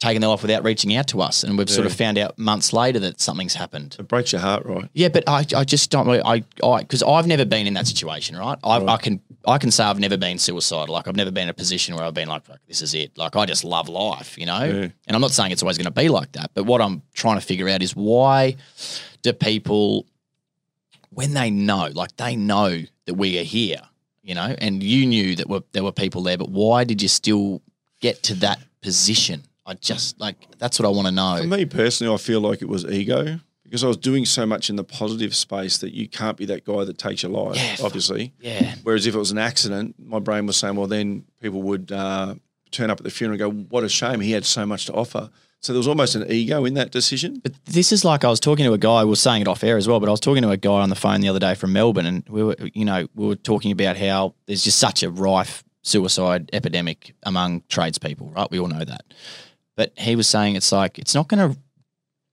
taken 0.00 0.20
their 0.20 0.30
life 0.30 0.42
without 0.42 0.64
reaching 0.64 0.96
out 0.96 1.06
to 1.08 1.20
us 1.20 1.44
and 1.44 1.56
we've 1.56 1.70
sort 1.70 1.86
of 1.86 1.92
found 1.92 2.18
out 2.18 2.36
months 2.38 2.72
later 2.72 2.98
that 3.00 3.20
something's 3.20 3.54
happened. 3.54 3.96
it 3.98 4.06
breaks 4.06 4.32
your 4.32 4.40
heart, 4.40 4.64
right? 4.64 4.88
Yeah, 4.92 5.08
but 5.08 5.28
I, 5.28 5.44
I 5.56 5.64
just 5.64 5.90
don't 5.90 6.06
really, 6.06 6.22
I, 6.22 6.44
I, 6.64 6.82
because 6.82 7.02
I've 7.02 7.26
never 7.26 7.44
been 7.44 7.66
in 7.66 7.74
that 7.74 7.88
situation, 7.88 8.36
right? 8.36 8.56
I, 8.62 8.76
I 8.84 8.96
can, 8.96 9.20
I 9.44 9.58
can 9.58 9.72
say 9.72 9.82
I've 9.82 9.98
never 9.98 10.16
been 10.16 10.38
suicidal. 10.38 10.94
Like 10.94 11.08
I've 11.08 11.16
never 11.16 11.32
been 11.32 11.44
in 11.44 11.48
a 11.48 11.54
position 11.54 11.96
where 11.96 12.04
I've 12.04 12.14
been 12.14 12.28
like, 12.28 12.44
"Fuck, 12.44 12.60
this 12.68 12.80
is 12.80 12.94
it. 12.94 13.18
Like 13.18 13.34
I 13.34 13.44
just 13.44 13.64
love 13.64 13.88
life, 13.88 14.38
you 14.38 14.46
know. 14.46 14.62
Yeah. 14.62 14.88
And 15.08 15.16
I'm 15.16 15.20
not 15.20 15.32
saying 15.32 15.50
it's 15.50 15.64
always 15.64 15.78
going 15.78 15.86
to 15.86 15.90
be 15.90 16.08
like 16.08 16.30
that, 16.32 16.52
but 16.54 16.64
what 16.64 16.80
I'm 16.80 17.02
trying 17.14 17.40
to 17.40 17.44
figure 17.44 17.68
out 17.68 17.82
is 17.82 17.96
why 17.96 18.54
do 19.22 19.32
people, 19.32 20.06
when 21.10 21.34
they 21.34 21.50
know, 21.50 21.90
like 21.94 22.16
they 22.16 22.36
know 22.36 22.82
that 23.06 23.14
we 23.14 23.38
are 23.38 23.44
here, 23.44 23.80
you 24.22 24.34
know, 24.34 24.54
and 24.58 24.82
you 24.82 25.06
knew 25.06 25.36
that 25.36 25.48
were, 25.48 25.62
there 25.72 25.84
were 25.84 25.92
people 25.92 26.22
there, 26.22 26.38
but 26.38 26.50
why 26.50 26.84
did 26.84 27.00
you 27.02 27.08
still 27.08 27.62
get 28.00 28.22
to 28.24 28.34
that 28.34 28.60
position? 28.82 29.44
I 29.66 29.74
just 29.74 30.18
like 30.18 30.36
that's 30.58 30.78
what 30.78 30.86
I 30.86 30.88
want 30.90 31.08
to 31.08 31.12
know. 31.12 31.38
For 31.42 31.46
me 31.46 31.66
personally, 31.66 32.12
I 32.12 32.16
feel 32.16 32.40
like 32.40 32.62
it 32.62 32.68
was 32.68 32.86
ego 32.86 33.38
because 33.64 33.84
I 33.84 33.86
was 33.86 33.98
doing 33.98 34.24
so 34.24 34.46
much 34.46 34.70
in 34.70 34.76
the 34.76 34.84
positive 34.84 35.36
space 35.36 35.76
that 35.78 35.92
you 35.92 36.08
can't 36.08 36.38
be 36.38 36.46
that 36.46 36.64
guy 36.64 36.84
that 36.84 36.96
takes 36.96 37.22
your 37.22 37.32
life, 37.32 37.56
Yeah, 37.56 37.84
obviously. 37.84 38.32
Yeah. 38.40 38.76
Whereas 38.82 39.06
if 39.06 39.14
it 39.14 39.18
was 39.18 39.30
an 39.30 39.36
accident, 39.36 39.94
my 39.98 40.20
brain 40.20 40.46
was 40.46 40.56
saying, 40.56 40.74
well, 40.74 40.86
then 40.86 41.24
people 41.42 41.60
would 41.62 41.92
uh, 41.92 42.36
turn 42.70 42.88
up 42.88 42.98
at 42.98 43.04
the 43.04 43.10
funeral 43.10 43.34
and 43.42 43.58
go, 43.58 43.64
what 43.68 43.84
a 43.84 43.88
shame. 43.90 44.20
He 44.20 44.32
had 44.32 44.46
so 44.46 44.64
much 44.64 44.86
to 44.86 44.94
offer. 44.94 45.28
So 45.60 45.72
there 45.72 45.78
was 45.78 45.88
almost 45.88 46.14
an 46.14 46.30
ego 46.30 46.64
in 46.64 46.74
that 46.74 46.92
decision. 46.92 47.40
But 47.42 47.52
this 47.64 47.90
is 47.90 48.04
like 48.04 48.24
I 48.24 48.28
was 48.28 48.38
talking 48.40 48.64
to 48.64 48.72
a 48.72 48.78
guy. 48.78 49.02
We 49.04 49.10
were 49.10 49.16
saying 49.16 49.42
it 49.42 49.48
off 49.48 49.64
air 49.64 49.76
as 49.76 49.88
well. 49.88 49.98
But 49.98 50.08
I 50.08 50.12
was 50.12 50.20
talking 50.20 50.42
to 50.42 50.50
a 50.50 50.56
guy 50.56 50.70
on 50.80 50.88
the 50.88 50.94
phone 50.94 51.20
the 51.20 51.28
other 51.28 51.40
day 51.40 51.54
from 51.54 51.72
Melbourne, 51.72 52.06
and 52.06 52.24
we 52.28 52.44
were, 52.44 52.56
you 52.74 52.84
know, 52.84 53.08
we 53.14 53.26
were 53.26 53.34
talking 53.36 53.72
about 53.72 53.96
how 53.96 54.34
there's 54.46 54.62
just 54.62 54.78
such 54.78 55.02
a 55.02 55.10
rife 55.10 55.64
suicide 55.82 56.50
epidemic 56.52 57.14
among 57.24 57.62
tradespeople. 57.68 58.28
Right? 58.30 58.48
We 58.50 58.60
all 58.60 58.68
know 58.68 58.84
that. 58.84 59.02
But 59.76 59.92
he 59.98 60.14
was 60.16 60.28
saying 60.28 60.54
it's 60.56 60.70
like 60.72 60.98
it's 60.98 61.14
not 61.14 61.28
going 61.28 61.52
to 61.52 61.58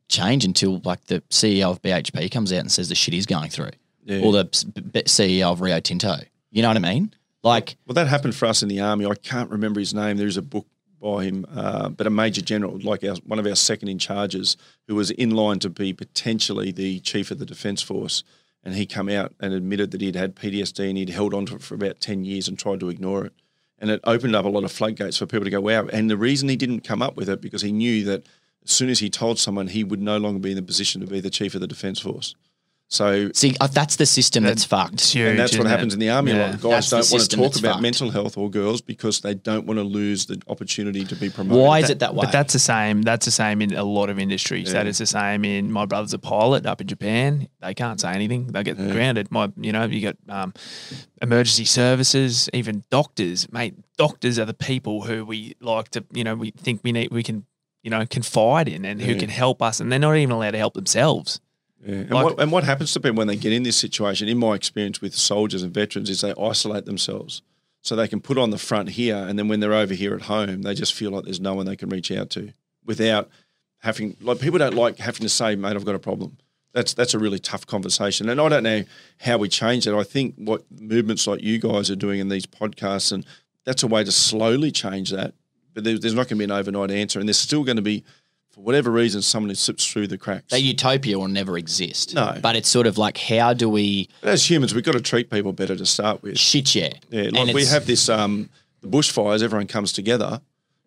change 0.07 0.45
until 0.45 0.79
like 0.83 1.03
the 1.05 1.21
CEO 1.31 1.71
of 1.71 1.81
BHP 1.81 2.29
comes 2.31 2.53
out 2.53 2.59
and 2.59 2.71
says 2.71 2.89
the 2.89 2.95
shit 2.95 3.13
he's 3.15 3.25
going 3.25 3.49
through, 3.49 3.71
Yeah. 4.03 4.19
or 4.21 4.31
the 4.33 4.49
s- 4.53 4.63
b- 4.63 4.81
b- 4.81 5.03
CEO 5.03 5.51
of 5.51 5.61
Rio 5.61 5.79
Tinto. 5.79 6.17
You 6.51 6.61
know 6.61 6.67
what 6.67 6.77
I 6.77 6.79
mean? 6.79 7.11
Like, 7.43 7.75
Well, 7.87 7.93
that 7.95 8.07
happened 8.07 8.35
for 8.35 8.45
us 8.47 8.61
in 8.63 8.69
the 8.69 8.79
army. 8.81 9.05
I 9.05 9.15
can't 9.15 9.49
remember 9.49 9.79
his 9.79 9.93
name. 9.95 10.17
There's 10.17 10.37
a 10.37 10.41
book 10.43 10.67
by 10.99 11.25
him, 11.25 11.45
uh, 11.53 11.89
but 11.89 12.07
a 12.07 12.09
major 12.09 12.41
general, 12.41 12.79
like 12.79 13.03
our, 13.03 13.15
one 13.25 13.39
of 13.39 13.45
our 13.45 13.55
second 13.55 13.89
in 13.89 13.99
charges, 13.99 14.57
who 14.87 14.95
was 14.95 15.11
in 15.11 15.31
line 15.31 15.59
to 15.59 15.69
be 15.69 15.93
potentially 15.93 16.71
the 16.71 16.99
chief 17.01 17.31
of 17.31 17.39
the 17.39 17.45
defence 17.45 17.81
force. 17.81 18.23
And 18.63 18.73
he 18.73 18.85
come 18.85 19.09
out 19.09 19.33
and 19.39 19.53
admitted 19.53 19.91
that 19.91 20.01
he'd 20.01 20.15
had 20.15 20.35
PTSD 20.35 20.89
and 20.89 20.97
he'd 20.97 21.09
held 21.09 21.33
on 21.33 21.45
to 21.47 21.55
it 21.55 21.61
for 21.61 21.75
about 21.75 22.01
10 22.01 22.25
years 22.25 22.47
and 22.47 22.57
tried 22.57 22.79
to 22.79 22.89
ignore 22.89 23.25
it. 23.25 23.33
And 23.77 23.91
it 23.91 23.99
opened 24.05 24.35
up 24.35 24.45
a 24.45 24.49
lot 24.49 24.63
of 24.63 24.71
floodgates 24.71 25.17
for 25.17 25.25
people 25.25 25.45
to 25.45 25.51
go, 25.51 25.61
wow. 25.61 25.85
And 25.87 26.09
the 26.09 26.17
reason 26.17 26.49
he 26.49 26.55
didn't 26.55 26.81
come 26.81 27.01
up 27.01 27.15
with 27.15 27.29
it 27.29 27.41
because 27.41 27.61
he 27.61 27.71
knew 27.71 28.03
that 28.05 28.25
as 28.63 28.71
soon 28.71 28.89
as 28.89 28.99
he 28.99 29.09
told 29.09 29.37
someone, 29.37 29.67
he 29.67 29.83
would 29.83 30.01
no 30.01 30.17
longer 30.17 30.39
be 30.39 30.51
in 30.51 30.55
the 30.55 30.63
position 30.63 31.01
to 31.01 31.07
be 31.07 31.19
the 31.19 31.29
chief 31.29 31.53
of 31.53 31.61
the 31.61 31.67
defence 31.67 31.99
force. 31.99 32.35
So 32.87 33.31
see, 33.33 33.55
uh, 33.59 33.65
that's 33.65 33.95
the 33.95 34.05
system 34.05 34.43
that's 34.43 34.63
fucked. 34.63 35.01
huge, 35.11 35.29
and 35.31 35.39
that's 35.39 35.53
what 35.53 35.61
isn't 35.61 35.71
happens 35.71 35.93
it? 35.93 35.95
in 35.95 35.99
the 36.01 36.09
army. 36.11 36.31
Yeah. 36.33 36.37
A 36.37 36.45
lot 36.51 36.53
of 36.55 36.61
That's 36.61 36.91
guys 36.91 37.09
the 37.09 37.17
don't 37.17 37.41
want 37.41 37.53
to 37.53 37.59
talk 37.59 37.59
about 37.59 37.71
fucked. 37.73 37.81
mental 37.81 38.09
health 38.11 38.37
or 38.37 38.47
girls 38.49 38.79
because 38.81 39.21
they 39.21 39.33
don't 39.33 39.65
want 39.65 39.79
to 39.79 39.83
lose 39.83 40.27
the 40.27 40.39
opportunity 40.47 41.03
to 41.03 41.15
be 41.15 41.29
promoted. 41.31 41.63
Why 41.63 41.79
is 41.79 41.89
it 41.89 41.99
that 41.99 42.13
way? 42.13 42.25
But 42.27 42.31
that's 42.31 42.53
the 42.53 42.59
same. 42.59 43.01
That's 43.01 43.25
the 43.25 43.31
same 43.31 43.63
in 43.63 43.73
a 43.73 43.83
lot 43.83 44.11
of 44.11 44.19
industries. 44.19 44.71
That 44.71 44.85
Yeah. 44.85 44.89
is 44.91 44.99
the 44.99 45.07
same 45.07 45.43
in 45.43 45.71
my 45.71 45.85
brother's 45.85 46.13
a 46.13 46.19
pilot 46.19 46.67
up 46.67 46.79
in 46.79 46.85
Japan. 46.87 47.47
They 47.59 47.73
can't 47.73 47.99
say 47.99 48.11
anything. 48.13 48.47
They 48.47 48.61
get 48.63 48.77
grounded. 48.77 49.31
My, 49.31 49.51
you 49.57 49.71
know, 49.71 49.85
you 49.85 50.01
got 50.01 50.17
um, 50.29 50.53
emergency 51.23 51.65
services, 51.65 52.49
even 52.53 52.83
doctors. 52.91 53.51
Mate, 53.51 53.75
doctors 53.97 54.37
are 54.37 54.45
the 54.45 54.53
people 54.53 55.01
who 55.03 55.25
we 55.25 55.55
like 55.59 55.89
to, 55.89 56.05
you 56.13 56.23
know, 56.23 56.35
we 56.35 56.51
think 56.51 56.81
we 56.83 56.91
need, 56.91 57.11
we 57.11 57.23
can, 57.23 57.45
you 57.81 57.89
know, 57.89 58.05
confide 58.05 58.67
in 58.69 58.85
and 58.85 59.01
who 59.01 59.15
can 59.15 59.29
help 59.29 59.61
us, 59.61 59.79
and 59.79 59.91
they're 59.91 59.99
not 59.99 60.15
even 60.15 60.31
allowed 60.35 60.51
to 60.51 60.57
help 60.59 60.75
themselves. 60.75 61.39
And, 61.85 62.09
Like- 62.09 62.23
what, 62.23 62.39
and 62.39 62.51
what 62.51 62.63
happens 62.63 62.91
to 62.93 62.99
people 62.99 63.17
when 63.17 63.27
they 63.27 63.35
get 63.35 63.53
in 63.53 63.63
this 63.63 63.75
situation, 63.77 64.27
in 64.27 64.37
my 64.37 64.55
experience 64.55 65.01
with 65.01 65.15
soldiers 65.15 65.61
and 65.63 65.73
veterans, 65.73 66.09
is 66.09 66.21
they 66.21 66.33
isolate 66.33 66.85
themselves. 66.85 67.41
So 67.81 67.95
they 67.95 68.07
can 68.07 68.19
put 68.19 68.39
on 68.39 68.49
the 68.49 68.57
front 68.57 68.89
here, 68.89 69.15
and 69.15 69.37
then 69.37 69.47
when 69.47 69.59
they're 69.59 69.73
over 69.73 69.93
here 69.93 70.15
at 70.15 70.23
home, 70.23 70.63
they 70.63 70.73
just 70.73 70.95
feel 70.95 71.11
like 71.11 71.23
there's 71.25 71.39
no 71.39 71.53
one 71.53 71.67
they 71.67 71.75
can 71.75 71.89
reach 71.89 72.11
out 72.11 72.31
to 72.31 72.51
without 72.83 73.29
having, 73.79 74.17
like, 74.21 74.39
people 74.39 74.57
don't 74.57 74.73
like 74.73 74.97
having 74.97 75.21
to 75.21 75.29
say, 75.29 75.55
mate, 75.55 75.75
I've 75.75 75.85
got 75.85 75.93
a 75.93 75.99
problem. 75.99 76.37
That's, 76.73 76.95
that's 76.95 77.13
a 77.13 77.19
really 77.19 77.37
tough 77.39 77.67
conversation. 77.67 78.27
And 78.27 78.41
I 78.41 78.49
don't 78.49 78.63
know 78.63 78.83
how 79.19 79.37
we 79.37 79.47
change 79.47 79.85
it. 79.85 79.93
I 79.93 80.03
think 80.03 80.33
what 80.37 80.63
movements 80.71 81.27
like 81.27 81.41
you 81.41 81.59
guys 81.59 81.91
are 81.91 81.95
doing 81.95 82.19
in 82.19 82.29
these 82.29 82.47
podcasts, 82.47 83.11
and 83.11 83.23
that's 83.63 83.83
a 83.83 83.87
way 83.87 84.03
to 84.03 84.11
slowly 84.11 84.71
change 84.71 85.11
that. 85.11 85.35
But 85.75 85.83
there, 85.83 85.99
there's 85.99 86.15
not 86.15 86.27
going 86.27 86.29
to 86.29 86.35
be 86.37 86.43
an 86.43 86.51
overnight 86.51 86.89
answer. 86.89 87.19
And 87.19 87.29
there's 87.29 87.37
still 87.37 87.63
going 87.63 87.77
to 87.77 87.81
be, 87.83 88.03
for 88.55 88.61
whatever 88.61 88.89
reason, 88.89 89.21
someone 89.21 89.49
who 89.49 89.55
slips 89.55 89.85
through 89.85 90.07
the 90.07 90.17
cracks. 90.17 90.49
That 90.51 90.61
utopia 90.61 91.19
will 91.19 91.27
never 91.27 91.57
exist. 91.57 92.15
No. 92.15 92.37
But 92.41 92.55
it's 92.55 92.69
sort 92.69 92.87
of 92.87 92.97
like, 92.97 93.17
how 93.17 93.53
do 93.53 93.67
we 93.69 94.07
As 94.23 94.49
humans, 94.49 94.73
we've 94.73 94.83
got 94.83 94.93
to 94.93 95.01
treat 95.01 95.29
people 95.29 95.51
better 95.51 95.75
to 95.75 95.85
start 95.85 96.23
with. 96.23 96.39
shit 96.39 96.73
yeah? 96.73 96.93
Yeah, 97.09 97.31
And 97.35 97.53
we 97.53 97.65
have 97.65 97.85
this 97.85 98.07
um, 98.07 98.49
the 98.79 98.87
bushfires. 98.87 99.43
Everyone 99.43 99.67
comes 99.67 99.91
together, 99.91 100.39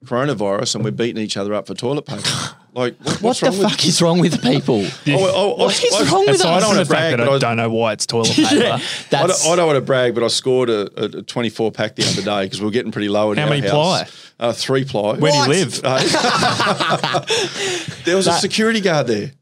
coronavirus, 0.05 0.77
and 0.77 0.85
we're 0.85 0.93
beating 0.93 1.23
each 1.23 1.37
other 1.37 1.53
up 1.53 1.67
for 1.67 1.75
toilet 1.75 2.07
paper. 2.07 2.57
Like, 2.79 2.97
what, 2.99 3.07
What 3.15 3.23
what's 3.23 3.41
the 3.41 3.47
wrong 3.47 3.57
fuck 3.63 3.71
with? 3.73 3.85
is 3.87 4.03
wrong 4.03 4.21
with 4.21 4.43
people? 4.43 4.81
I, 5.07 5.11
I, 5.11 5.15
I, 5.15 5.45
What 5.57 5.85
is 5.85 6.13
wrong 6.13 6.27
with 6.27 6.37
Aside 6.37 6.57
us? 6.59 6.65
from 6.65 6.77
wanna 6.77 6.85
brag, 6.87 7.17
but 7.19 7.29
I 7.29 7.33
I- 7.35 7.39
don't 7.39 7.57
know 7.57 7.71
why 7.71 7.93
it's 7.93 8.07
toilet 8.07 8.29
paper. 8.37 8.65
I 8.65 8.83
That's 9.11 9.43
don't, 9.45 9.53
I 9.53 9.57
don't 9.57 9.67
want 9.67 9.77
to 9.77 9.81
brag, 9.83 10.15
but 10.15 10.23
I 10.23 10.29
scored 10.29 10.71
a, 10.71 11.17
a, 11.17 11.19
a 11.19 11.23
24 11.23 11.73
pack 11.73 11.97
the 11.97 12.05
other 12.05 12.23
day 12.23 12.45
because 12.47 12.61
we 12.63 12.69
are 12.69 12.71
getting 12.71 12.93
pretty 12.93 13.09
low 13.09 13.33
in 13.33 13.39
How 13.39 13.45
our 13.45 13.51
many 13.51 13.63
house. 13.63 13.71
ply? 13.73 14.07
Uh, 14.41 14.53
three 14.53 14.85
ply. 14.85 15.17
Where 15.19 15.33
do 15.33 15.39
you 15.39 15.49
live? 15.49 15.81
There 18.05 18.17
was 18.17 18.27
a 18.27 18.33
security 18.35 18.81
guard 18.81 19.07
there. 19.07 19.33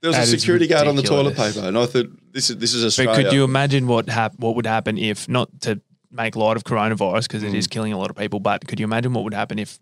There 0.00 0.10
was 0.10 0.18
a 0.18 0.26
security 0.26 0.66
guard 0.66 0.86
on 0.88 0.96
the 0.96 1.02
toilet 1.02 1.36
paper, 1.36 1.60
and 1.60 1.78
I 1.78 1.86
thought 1.86 2.06
this 2.32 2.50
is 2.50 2.56
this 2.58 2.74
is 2.74 2.82
But 2.82 2.86
Australia. 3.06 3.24
could 3.24 3.32
you 3.32 3.44
imagine 3.44 3.86
what 3.86 4.08
hap- 4.08 4.38
what 4.38 4.56
would 4.56 4.66
happen 4.66 4.98
if 4.98 5.28
not 5.28 5.48
to 5.62 5.80
make 6.10 6.36
light 6.36 6.56
of 6.56 6.64
coronavirus 6.64 7.22
because 7.22 7.42
it 7.42 7.54
is 7.54 7.66
killing 7.66 7.92
a 7.92 7.98
lot 7.98 8.10
of 8.10 8.16
people, 8.16 8.40
but 8.40 8.66
could 8.66 8.80
you 8.80 8.84
imagine 8.84 9.12
what 9.12 9.24
would 9.24 9.34
happen 9.34 9.58
if 9.58 9.78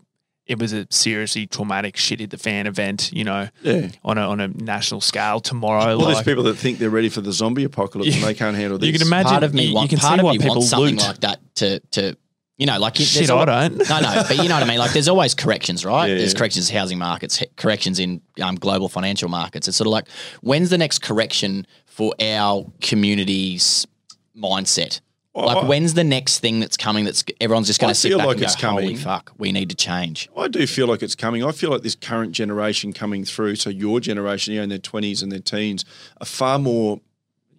it 0.46 0.58
was 0.58 0.72
a 0.72 0.86
seriously 0.90 1.46
traumatic 1.46 1.96
shit 1.96 2.20
at 2.20 2.30
the 2.30 2.38
fan 2.38 2.66
event, 2.66 3.10
you 3.12 3.22
know, 3.24 3.48
Yeah. 3.62 3.88
on 4.04 4.18
a 4.18 4.22
on 4.22 4.40
a 4.40 4.48
national 4.48 5.00
scale 5.00 5.38
tomorrow? 5.40 5.96
Well, 5.96 6.06
there's 6.06 6.16
like- 6.16 6.24
people 6.26 6.44
that 6.44 6.54
think 6.56 6.78
they're 6.78 6.90
ready 6.90 7.08
for 7.08 7.20
the 7.20 7.32
zombie 7.32 7.64
apocalypse 7.64 8.14
and 8.14 8.24
they 8.24 8.34
can't 8.34 8.56
handle 8.56 8.78
this. 8.78 8.86
you 8.88 8.92
can 8.92 9.02
imagine 9.06 9.30
part 9.30 9.44
of 9.44 9.54
me 9.54 9.66
you, 9.66 9.74
want, 9.74 9.84
you 9.90 9.96
can 9.96 9.98
part 10.00 10.14
see 10.16 10.20
of 10.20 10.24
why 10.24 10.32
me 10.32 10.38
people 10.38 10.54
wants 10.56 10.70
something 10.70 10.96
loot. 10.96 11.02
like 11.06 11.20
that 11.20 11.38
to 11.56 11.78
to 11.92 12.16
you 12.58 12.66
know 12.66 12.78
like 12.78 12.98
it- 13.00 13.04
Shit, 13.04 13.28
there's 13.28 13.30
I 13.30 13.44
don't. 13.68 13.78
no 13.88 14.00
no 14.00 14.22
but 14.26 14.36
you 14.38 14.48
know 14.48 14.54
what 14.54 14.62
I 14.64 14.66
mean 14.66 14.78
like 14.78 14.92
there's 14.92 15.08
always 15.08 15.34
corrections 15.34 15.84
right 15.84 16.08
Yeah, 16.08 16.16
there's 16.16 16.32
yeah. 16.32 16.38
corrections 16.38 16.68
in 16.70 16.76
housing 16.76 16.98
markets 16.98 17.42
corrections 17.56 17.98
in 18.00 18.20
um, 18.42 18.56
global 18.56 18.88
financial 18.88 19.28
markets 19.28 19.68
it's 19.68 19.76
sort 19.76 19.86
of 19.86 19.92
like 19.92 20.08
when's 20.42 20.70
the 20.70 20.78
next 20.78 20.98
correction 21.00 21.66
for 21.86 22.12
our 22.20 22.66
community's 22.80 23.86
mindset 24.36 25.00
like 25.34 25.58
I- 25.58 25.66
when's 25.66 25.94
the 25.94 26.04
next 26.04 26.40
thing 26.40 26.58
that's 26.60 26.76
coming 26.76 27.04
that's 27.04 27.24
everyone's 27.40 27.66
just 27.68 27.80
going 27.80 27.90
to 27.92 27.94
sit 27.94 28.16
back 28.18 28.26
like 28.26 28.36
and 28.36 28.44
it's 28.44 28.56
go 28.56 28.68
holy 28.70 28.96
fuck 28.96 29.32
we 29.38 29.52
need 29.52 29.70
to 29.70 29.76
change 29.76 30.28
I 30.36 30.48
do 30.48 30.66
feel 30.66 30.86
like 30.88 31.02
it's 31.02 31.14
coming. 31.14 31.44
I 31.44 31.52
feel 31.52 31.70
like 31.70 31.82
this 31.82 31.94
current 31.94 32.32
generation 32.32 32.92
coming 32.92 33.24
through, 33.24 33.56
so 33.56 33.70
your 33.70 34.00
generation, 34.00 34.54
you 34.54 34.60
know, 34.60 34.64
in 34.64 34.68
their 34.70 34.78
twenties 34.78 35.22
and 35.22 35.30
their 35.30 35.38
teens, 35.40 35.84
are 36.20 36.26
far 36.26 36.58
more, 36.58 37.00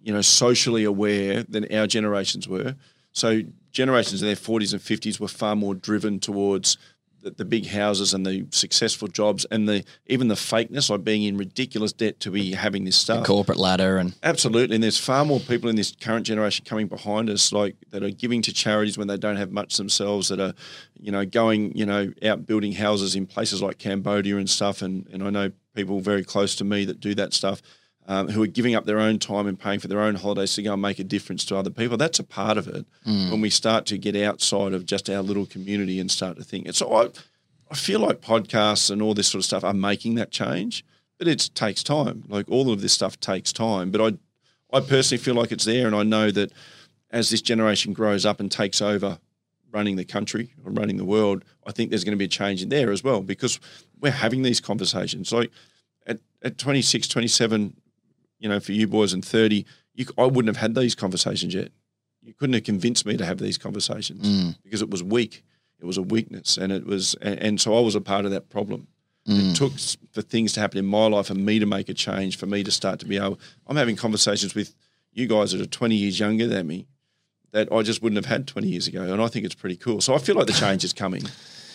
you 0.02 0.12
know, 0.12 0.20
socially 0.20 0.84
aware 0.84 1.44
than 1.44 1.72
our 1.72 1.86
generations 1.86 2.46
were. 2.48 2.74
So 3.12 3.42
generations 3.70 4.20
in 4.22 4.26
their 4.26 4.36
forties 4.36 4.72
and 4.72 4.82
fifties 4.82 5.18
were 5.20 5.28
far 5.28 5.54
more 5.56 5.74
driven 5.74 6.18
towards 6.20 6.76
the, 7.22 7.30
the 7.30 7.44
big 7.44 7.66
houses 7.66 8.12
and 8.14 8.26
the 8.26 8.46
successful 8.50 9.08
jobs 9.08 9.44
and 9.50 9.68
the 9.68 9.84
even 10.06 10.28
the 10.28 10.34
fakeness, 10.34 10.90
like 10.90 11.04
being 11.04 11.22
in 11.22 11.36
ridiculous 11.36 11.92
debt 11.92 12.20
to 12.20 12.30
be 12.30 12.52
having 12.52 12.84
this 12.84 12.96
stuff. 12.96 13.24
corporate 13.26 13.58
ladder 13.58 13.96
and 13.98 14.14
Absolutely, 14.22 14.76
and 14.76 14.84
there's 14.84 14.98
far 14.98 15.24
more 15.24 15.40
people 15.40 15.68
in 15.68 15.76
this 15.76 15.94
current 16.00 16.26
generation 16.26 16.64
coming 16.64 16.86
behind 16.86 17.30
us, 17.30 17.52
like 17.52 17.76
that 17.90 18.02
are 18.02 18.10
giving 18.10 18.42
to 18.42 18.52
charities 18.52 18.98
when 18.98 19.08
they 19.08 19.16
don't 19.16 19.36
have 19.36 19.52
much 19.52 19.76
themselves. 19.76 20.28
That 20.28 20.40
are, 20.40 20.54
you 21.00 21.12
know, 21.12 21.24
going, 21.24 21.76
you 21.76 21.86
know, 21.86 22.12
out 22.24 22.46
building 22.46 22.72
houses 22.72 23.14
in 23.16 23.26
places 23.26 23.62
like 23.62 23.78
Cambodia 23.78 24.36
and 24.36 24.48
stuff. 24.48 24.82
And 24.82 25.06
and 25.12 25.22
I 25.22 25.30
know 25.30 25.52
people 25.74 26.00
very 26.00 26.24
close 26.24 26.54
to 26.56 26.64
me 26.64 26.84
that 26.84 27.00
do 27.00 27.14
that 27.14 27.32
stuff, 27.32 27.62
um, 28.08 28.28
who 28.28 28.42
are 28.42 28.48
giving 28.48 28.74
up 28.74 28.84
their 28.84 28.98
own 28.98 29.18
time 29.18 29.46
and 29.46 29.58
paying 29.58 29.78
for 29.80 29.88
their 29.88 30.00
own 30.00 30.16
holidays 30.16 30.54
to 30.54 30.62
go 30.62 30.72
and 30.72 30.82
make 30.82 30.98
a 30.98 31.04
difference 31.04 31.44
to 31.46 31.56
other 31.56 31.70
people. 31.70 31.96
That's 31.96 32.18
a 32.18 32.24
part 32.24 32.58
of 32.58 32.66
it. 32.68 32.84
When 33.30 33.40
we 33.40 33.50
start 33.50 33.86
to 33.86 33.98
get 33.98 34.16
outside 34.16 34.72
of 34.72 34.84
just 34.86 35.08
our 35.08 35.22
little 35.22 35.46
community 35.46 36.00
and 36.00 36.10
start 36.10 36.36
to 36.36 36.44
think. 36.44 36.66
And 36.66 36.74
so 36.74 36.92
I, 36.92 37.08
I 37.70 37.74
feel 37.74 38.00
like 38.00 38.20
podcasts 38.20 38.90
and 38.90 39.00
all 39.00 39.14
this 39.14 39.28
sort 39.28 39.40
of 39.40 39.44
stuff 39.44 39.64
are 39.64 39.72
making 39.72 40.16
that 40.16 40.30
change, 40.30 40.84
but 41.18 41.28
it 41.28 41.50
takes 41.54 41.82
time. 41.82 42.24
Like 42.28 42.48
all 42.50 42.72
of 42.72 42.80
this 42.80 42.92
stuff 42.92 43.18
takes 43.20 43.52
time. 43.52 43.90
But 43.90 44.00
I, 44.72 44.76
I 44.76 44.80
personally 44.80 45.22
feel 45.22 45.34
like 45.34 45.52
it's 45.52 45.64
there, 45.64 45.86
and 45.86 45.94
I 45.94 46.02
know 46.02 46.30
that 46.32 46.52
as 47.10 47.30
this 47.30 47.42
generation 47.42 47.92
grows 47.92 48.26
up 48.26 48.40
and 48.40 48.50
takes 48.50 48.80
over 48.82 49.18
running 49.70 49.96
the 49.96 50.04
country 50.04 50.52
or 50.64 50.72
running 50.72 50.96
the 50.96 51.04
world, 51.04 51.44
I 51.66 51.72
think 51.72 51.90
there's 51.90 52.04
going 52.04 52.12
to 52.12 52.18
be 52.18 52.24
a 52.24 52.28
change 52.28 52.62
in 52.62 52.68
there 52.68 52.90
as 52.90 53.04
well 53.04 53.20
because 53.20 53.60
we're 54.00 54.12
having 54.12 54.42
these 54.42 54.60
conversations. 54.60 55.32
Like 55.32 55.50
at, 56.06 56.18
at 56.42 56.58
26, 56.58 57.08
27, 57.08 57.76
you 58.42 58.48
know, 58.48 58.60
for 58.60 58.72
you 58.72 58.88
boys 58.88 59.14
in 59.14 59.22
30, 59.22 59.64
you, 59.94 60.06
I 60.18 60.24
wouldn't 60.24 60.54
have 60.54 60.60
had 60.60 60.74
these 60.74 60.94
conversations 60.94 61.54
yet. 61.54 61.70
You 62.22 62.34
couldn't 62.34 62.54
have 62.54 62.64
convinced 62.64 63.06
me 63.06 63.16
to 63.16 63.24
have 63.24 63.38
these 63.38 63.56
conversations 63.56 64.26
mm. 64.26 64.56
because 64.62 64.82
it 64.82 64.90
was 64.90 65.02
weak. 65.02 65.44
It 65.80 65.86
was 65.86 65.96
a 65.96 66.02
weakness, 66.02 66.56
and 66.56 66.70
it 66.70 66.86
was, 66.86 67.14
and, 67.20 67.38
and 67.40 67.60
so 67.60 67.76
I 67.76 67.80
was 67.80 67.94
a 67.94 68.00
part 68.00 68.24
of 68.24 68.30
that 68.32 68.48
problem. 68.50 68.86
It 69.26 69.30
mm. 69.30 69.54
took 69.56 69.72
for 70.12 70.22
things 70.22 70.52
to 70.54 70.60
happen 70.60 70.78
in 70.78 70.86
my 70.86 71.06
life 71.06 71.30
and 71.30 71.44
me 71.46 71.60
to 71.60 71.66
make 71.66 71.88
a 71.88 71.94
change, 71.94 72.36
for 72.36 72.46
me 72.46 72.64
to 72.64 72.70
start 72.72 72.98
to 73.00 73.06
be 73.06 73.16
able. 73.16 73.38
I'm 73.66 73.76
having 73.76 73.96
conversations 73.96 74.54
with 74.54 74.74
you 75.12 75.26
guys 75.28 75.52
that 75.52 75.60
are 75.60 75.66
20 75.66 75.94
years 75.94 76.18
younger 76.18 76.46
than 76.48 76.66
me 76.66 76.86
that 77.52 77.70
I 77.70 77.82
just 77.82 78.02
wouldn't 78.02 78.16
have 78.16 78.32
had 78.32 78.48
20 78.48 78.66
years 78.66 78.88
ago, 78.88 79.02
and 79.02 79.22
I 79.22 79.28
think 79.28 79.44
it's 79.44 79.54
pretty 79.54 79.76
cool. 79.76 80.00
So 80.00 80.14
I 80.14 80.18
feel 80.18 80.34
like 80.34 80.46
the 80.46 80.52
change 80.52 80.84
is 80.84 80.92
coming. 80.92 81.22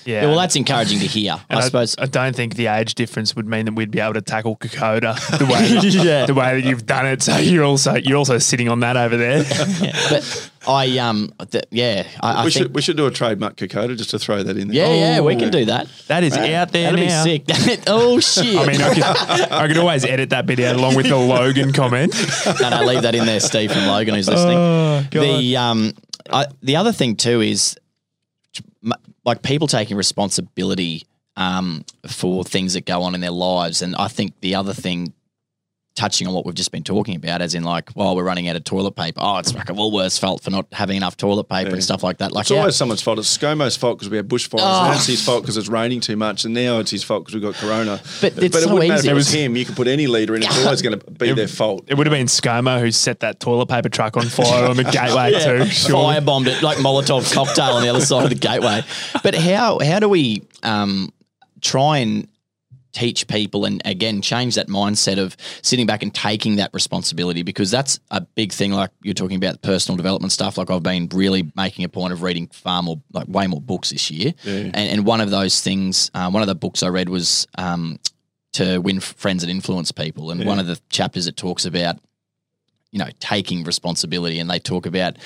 Yeah. 0.08 0.22
Yeah, 0.22 0.28
well, 0.28 0.38
that's 0.38 0.56
encouraging 0.56 1.00
to 1.00 1.06
hear. 1.06 1.36
And 1.50 1.60
I 1.60 1.62
suppose. 1.64 1.96
I 2.00 2.06
don't 2.06 2.34
think 2.34 2.56
the 2.56 2.68
age 2.68 2.96
difference 2.96 3.36
would 3.36 3.46
mean 3.46 3.66
that 3.66 3.74
we'd 3.74 3.92
be 3.92 4.00
able 4.00 4.14
to 4.14 4.22
tackle 4.22 4.56
Kokoda 4.56 5.16
the 5.38 5.46
way 5.46 5.68
the 6.28 6.34
way 6.34 6.62
that 6.62 6.68
you've 6.68 6.86
done 6.86 7.06
it. 7.06 7.22
So 7.22 7.36
you're 7.38 7.66
also 7.66 7.96
you're 7.96 8.18
also 8.18 8.38
sitting 8.38 8.70
on 8.70 8.80
that 8.80 8.96
over 8.96 9.18
there. 9.18 9.40
yeah, 9.82 9.92
but 10.10 10.52
I 10.66 10.98
um, 11.00 11.34
th- 11.52 11.66
yeah, 11.72 12.08
I, 12.22 12.34
I 12.42 12.46
we 12.46 12.52
think. 12.52 12.64
should 12.66 12.76
we 12.76 12.82
should 12.82 12.96
do 12.98 13.06
a 13.06 13.12
trademark 13.12 13.58
Kokoda 13.58 13.98
just 13.98 14.12
to 14.12 14.20
throw 14.20 14.44
that 14.44 14.58
in 14.58 14.70
there. 14.70 14.88
yeah, 14.88 15.16
yeah, 15.16 15.20
we 15.20 15.36
can 15.36 15.52
do 15.52 15.66
that. 15.66 15.90
That 16.08 16.24
is 16.24 16.38
out 16.38 16.72
there 16.72 16.92
That'd 16.92 17.08
now. 17.08 17.24
be 17.26 17.44
sick. 17.46 17.84
oh 17.88 18.20
shit! 18.22 18.56
I 18.58 18.66
mean, 18.66 18.82
I 18.82 18.94
could, 18.94 19.04
I 19.52 19.68
could 19.68 19.78
always 19.78 20.06
edit 20.06 20.30
that 20.30 20.46
bit 20.46 20.62
out 20.62 20.78
along 20.78 20.96
with 20.96 21.08
the 21.08 21.18
Logan 21.18 21.74
comment. 21.74 22.14
no, 22.62 22.70
no, 22.70 22.84
leave 22.86 23.02
that 23.02 23.14
in 23.14 23.26
there, 23.26 23.42
Steve 23.42 23.74
from 23.74 23.88
Logan, 23.88 24.16
who's 24.16 24.30
listening. 24.30 24.58
Oh, 24.58 25.06
the 25.12 25.58
um, 25.58 25.94
I, 26.30 26.46
the 26.62 26.78
other 26.78 26.92
thing 26.94 27.16
too 27.18 27.42
is 27.42 27.76
m- 27.78 27.87
like 29.28 29.44
people 29.44 29.68
taking 29.68 29.98
responsibility 29.98 31.06
um 31.36 31.86
for 32.08 32.44
things 32.44 32.74
that 32.74 32.86
go 32.86 33.04
on 33.04 33.14
in 33.14 33.22
their 33.22 33.30
lives, 33.30 33.84
and 33.84 33.96
I 33.96 34.08
think 34.08 34.40
the 34.42 34.56
other 34.56 34.74
thing. 34.74 35.14
Touching 35.98 36.28
on 36.28 36.34
what 36.36 36.46
we've 36.46 36.54
just 36.54 36.72
been 36.72 36.84
talking 36.84 37.16
about, 37.16 37.42
as 37.42 37.56
in 37.56 37.64
like, 37.64 37.90
well, 37.96 38.16
we're 38.16 38.24
running 38.24 38.48
out 38.48 38.56
of 38.56 38.64
toilet 38.64 38.92
paper. 38.96 39.20
Oh, 39.20 39.38
it's 39.38 39.52
fucking 39.52 39.76
Woolworths' 39.76 40.20
fault 40.20 40.44
for 40.44 40.52
not 40.52 40.68
having 40.72 40.96
enough 40.96 41.18
toilet 41.18 41.50
paper 41.50 41.72
and 41.72 41.84
stuff 41.84 42.04
like 42.04 42.20
that. 42.20 42.32
Like, 42.32 42.44
It's 42.44 42.52
yeah, 42.52 42.60
always 42.60 42.76
someone's 42.76 43.02
fault. 43.02 43.18
It's 43.18 43.36
ScoMo's 43.36 43.76
fault 43.76 43.98
because 43.98 44.12
we 44.12 44.18
have 44.18 44.28
bushfires. 44.28 44.60
Oh. 44.62 44.92
It's 44.96 45.08
his 45.08 45.26
fault 45.26 45.42
because 45.42 45.58
it's 45.58 45.68
raining 45.70 46.00
too 46.00 46.16
much. 46.16 46.46
And 46.46 46.54
now 46.54 46.78
it's 46.78 46.92
his 46.92 47.04
fault 47.04 47.26
because 47.26 47.34
we've 47.34 47.52
got 47.52 47.56
corona. 47.56 48.00
But 48.22 48.38
it's 48.38 48.56
it 48.56 48.62
so 48.62 48.74
wouldn't 48.74 48.90
matter 48.90 49.08
if 49.08 49.12
it 49.12 49.14
was 49.16 49.32
him. 49.34 49.56
You 49.58 49.66
could 49.66 49.76
put 49.76 49.88
any 49.88 50.06
leader 50.06 50.36
in. 50.36 50.44
It's 50.44 50.64
always 50.64 50.84
going 50.84 51.00
to 51.00 51.12
be 51.12 51.34
their 51.34 51.48
fault. 51.48 51.86
It 51.88 51.96
would 51.98 52.06
have 52.06 52.14
been 52.14 52.28
ScoMo 52.28 52.80
who 52.80 52.92
set 52.92 53.22
that 53.22 53.40
toilet 53.40 53.66
paper 53.68 53.90
truck 53.90 54.18
on 54.18 54.28
fire 54.28 54.68
on 54.68 54.78
the 54.78 54.84
gateway 54.92 55.32
too. 55.32 55.66
surely. 55.66 56.14
firebombed 56.16 56.46
it 56.46 56.62
like 56.62 56.78
Molotov 56.78 57.34
cocktail 57.34 57.72
on 57.72 57.82
the 57.82 57.90
other 57.90 58.02
side 58.02 58.24
of 58.24 58.30
the 58.30 58.36
gateway. 58.36 58.84
But 59.24 59.34
how 59.34 59.80
how 59.80 60.00
do 60.00 60.08
we 60.10 60.44
um, 60.62 61.12
try 61.62 61.98
and 61.98 62.28
teach 62.98 63.28
people 63.28 63.64
and 63.66 63.80
again 63.86 64.22
change 64.22 64.56
that 64.56 64.68
mindset 64.68 65.20
of 65.20 65.38
sitting 65.62 65.86
back 65.86 66.02
and 66.02 66.16
taking 66.16 66.56
that 66.56 66.72
responsibility 66.74 67.44
because 67.44 67.70
that's 67.70 68.00
a 68.10 68.22
big 68.22 68.52
thing 68.52 68.72
like 68.72 68.90
you're 69.04 69.14
talking 69.14 69.38
about 69.38 69.62
personal 69.62 69.96
development 69.96 70.32
stuff. 70.32 70.58
Like 70.58 70.72
I've 70.72 70.82
been 70.82 71.08
really 71.14 71.52
making 71.56 71.86
a 71.86 71.90
point 71.90 72.12
of 72.12 72.24
reading 72.24 72.48
far 72.48 72.82
more 72.82 73.00
like 73.14 73.28
way 73.28 73.46
more 73.46 73.62
books 73.62 73.92
this 73.92 74.10
year. 74.10 74.34
And, 74.74 74.76
and 74.76 75.06
one 75.06 75.22
of 75.22 75.30
those 75.30 75.62
things 75.62 76.10
uh, 76.16 76.32
one 76.32 76.42
of 76.42 76.48
the 76.48 76.56
books 76.56 76.82
I 76.82 76.88
read 76.88 77.08
was 77.08 77.48
um, 77.58 78.00
to 78.54 78.80
win 78.80 79.00
friends 79.00 79.44
and 79.44 79.52
influence 79.52 79.92
people. 79.92 80.32
And 80.32 80.44
one 80.46 80.58
of 80.58 80.66
the 80.66 80.80
chapters 80.90 81.28
it 81.28 81.38
talks 81.38 81.66
about 81.66 82.00
you 82.92 83.00
know, 83.00 83.10
taking 83.20 83.64
responsibility. 83.64 84.40
And 84.40 84.50
they 84.50 84.60
talk 84.60 84.86
about, 84.86 85.18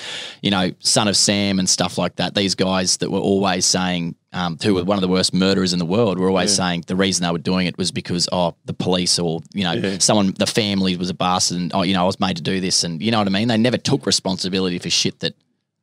you 0.42 0.50
know, 0.50 0.72
Son 0.80 1.08
of 1.08 1.16
Sam 1.16 1.58
and 1.58 1.68
stuff 1.68 1.96
like 1.96 2.16
that. 2.16 2.34
These 2.34 2.54
guys 2.54 2.96
that 2.98 3.10
were 3.10 3.20
always 3.20 3.64
saying, 3.64 4.16
um, 4.32 4.58
who 4.62 4.74
were 4.74 4.84
one 4.84 4.96
of 4.96 5.02
the 5.02 5.08
worst 5.08 5.32
murderers 5.34 5.72
in 5.72 5.78
the 5.78 5.84
world, 5.86 6.18
were 6.18 6.28
always 6.28 6.54
saying 6.54 6.84
the 6.86 6.96
reason 6.96 7.24
they 7.24 7.30
were 7.30 7.38
doing 7.38 7.66
it 7.66 7.76
was 7.78 7.92
because, 7.92 8.28
oh, 8.32 8.56
the 8.64 8.72
police 8.72 9.18
or, 9.18 9.40
you 9.52 9.64
know, 9.64 9.98
someone, 9.98 10.34
the 10.38 10.46
family 10.46 10.96
was 10.96 11.10
a 11.10 11.14
bastard 11.14 11.58
and, 11.58 11.72
oh, 11.74 11.82
you 11.82 11.94
know, 11.94 12.02
I 12.02 12.06
was 12.06 12.18
made 12.18 12.36
to 12.36 12.42
do 12.42 12.60
this. 12.60 12.82
And, 12.82 13.02
you 13.02 13.10
know 13.10 13.18
what 13.18 13.26
I 13.26 13.30
mean? 13.30 13.48
They 13.48 13.58
never 13.58 13.78
took 13.78 14.06
responsibility 14.06 14.78
for 14.78 14.90
shit 14.90 15.20
that, 15.20 15.34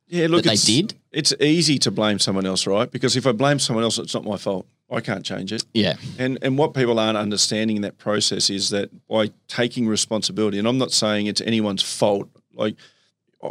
Yeah, 0.08 0.26
look, 0.26 0.44
that 0.44 0.50
they 0.50 0.56
did? 0.56 0.94
It's 1.12 1.32
easy 1.40 1.78
to 1.78 1.90
blame 1.90 2.18
someone 2.18 2.44
else, 2.44 2.66
right? 2.66 2.90
Because 2.90 3.16
if 3.16 3.26
I 3.26 3.32
blame 3.32 3.58
someone 3.58 3.84
else, 3.84 3.98
it's 3.98 4.14
not 4.14 4.24
my 4.24 4.36
fault. 4.36 4.66
I 4.90 5.00
can't 5.00 5.24
change 5.24 5.52
it. 5.52 5.64
Yeah. 5.72 5.96
And 6.18 6.38
and 6.42 6.58
what 6.58 6.74
people 6.74 6.98
aren't 6.98 7.16
understanding 7.16 7.76
in 7.76 7.82
that 7.82 7.98
process 7.98 8.50
is 8.50 8.70
that 8.70 8.90
by 9.08 9.30
taking 9.48 9.86
responsibility, 9.86 10.58
and 10.58 10.66
I'm 10.66 10.78
not 10.78 10.92
saying 10.92 11.26
it's 11.26 11.40
anyone's 11.40 11.82
fault. 11.82 12.28
Like 12.54 12.76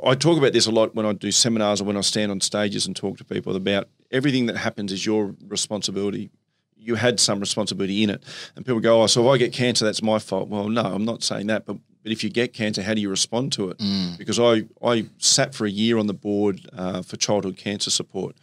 I 0.03 0.15
talk 0.15 0.37
about 0.37 0.53
this 0.53 0.67
a 0.67 0.71
lot 0.71 0.93
when 0.95 1.05
I 1.05 1.13
do 1.13 1.31
seminars 1.31 1.81
or 1.81 1.85
when 1.85 1.97
I 1.97 2.01
stand 2.01 2.31
on 2.31 2.41
stages 2.41 2.85
and 2.85 2.95
talk 2.95 3.17
to 3.17 3.23
people 3.23 3.55
about 3.55 3.87
everything 4.11 4.45
that 4.47 4.57
happens 4.57 4.91
is 4.91 5.05
your 5.05 5.35
responsibility. 5.47 6.29
You 6.75 6.95
had 6.95 7.19
some 7.19 7.39
responsibility 7.39 8.03
in 8.03 8.09
it, 8.09 8.23
and 8.55 8.65
people 8.65 8.79
go, 8.79 9.03
"Oh, 9.03 9.07
so 9.07 9.21
if 9.27 9.33
I 9.33 9.37
get 9.37 9.53
cancer, 9.53 9.85
that's 9.85 10.01
my 10.01 10.19
fault." 10.19 10.49
Well, 10.49 10.69
no, 10.69 10.81
I'm 10.81 11.05
not 11.05 11.23
saying 11.23 11.47
that, 11.47 11.65
but 11.65 11.77
but 12.03 12.11
if 12.13 12.23
you 12.23 12.29
get 12.29 12.53
cancer, 12.53 12.81
how 12.81 12.93
do 12.93 13.01
you 13.01 13.09
respond 13.09 13.51
to 13.53 13.69
it? 13.69 13.81
Because 14.17 14.39
I 14.39 14.63
I 14.81 15.05
sat 15.17 15.53
for 15.53 15.65
a 15.65 15.69
year 15.69 15.97
on 15.97 16.07
the 16.07 16.13
board 16.13 16.69
uh, 16.73 17.01
for 17.01 17.17
childhood 17.17 17.57
cancer 17.57 17.91
support 17.91 18.35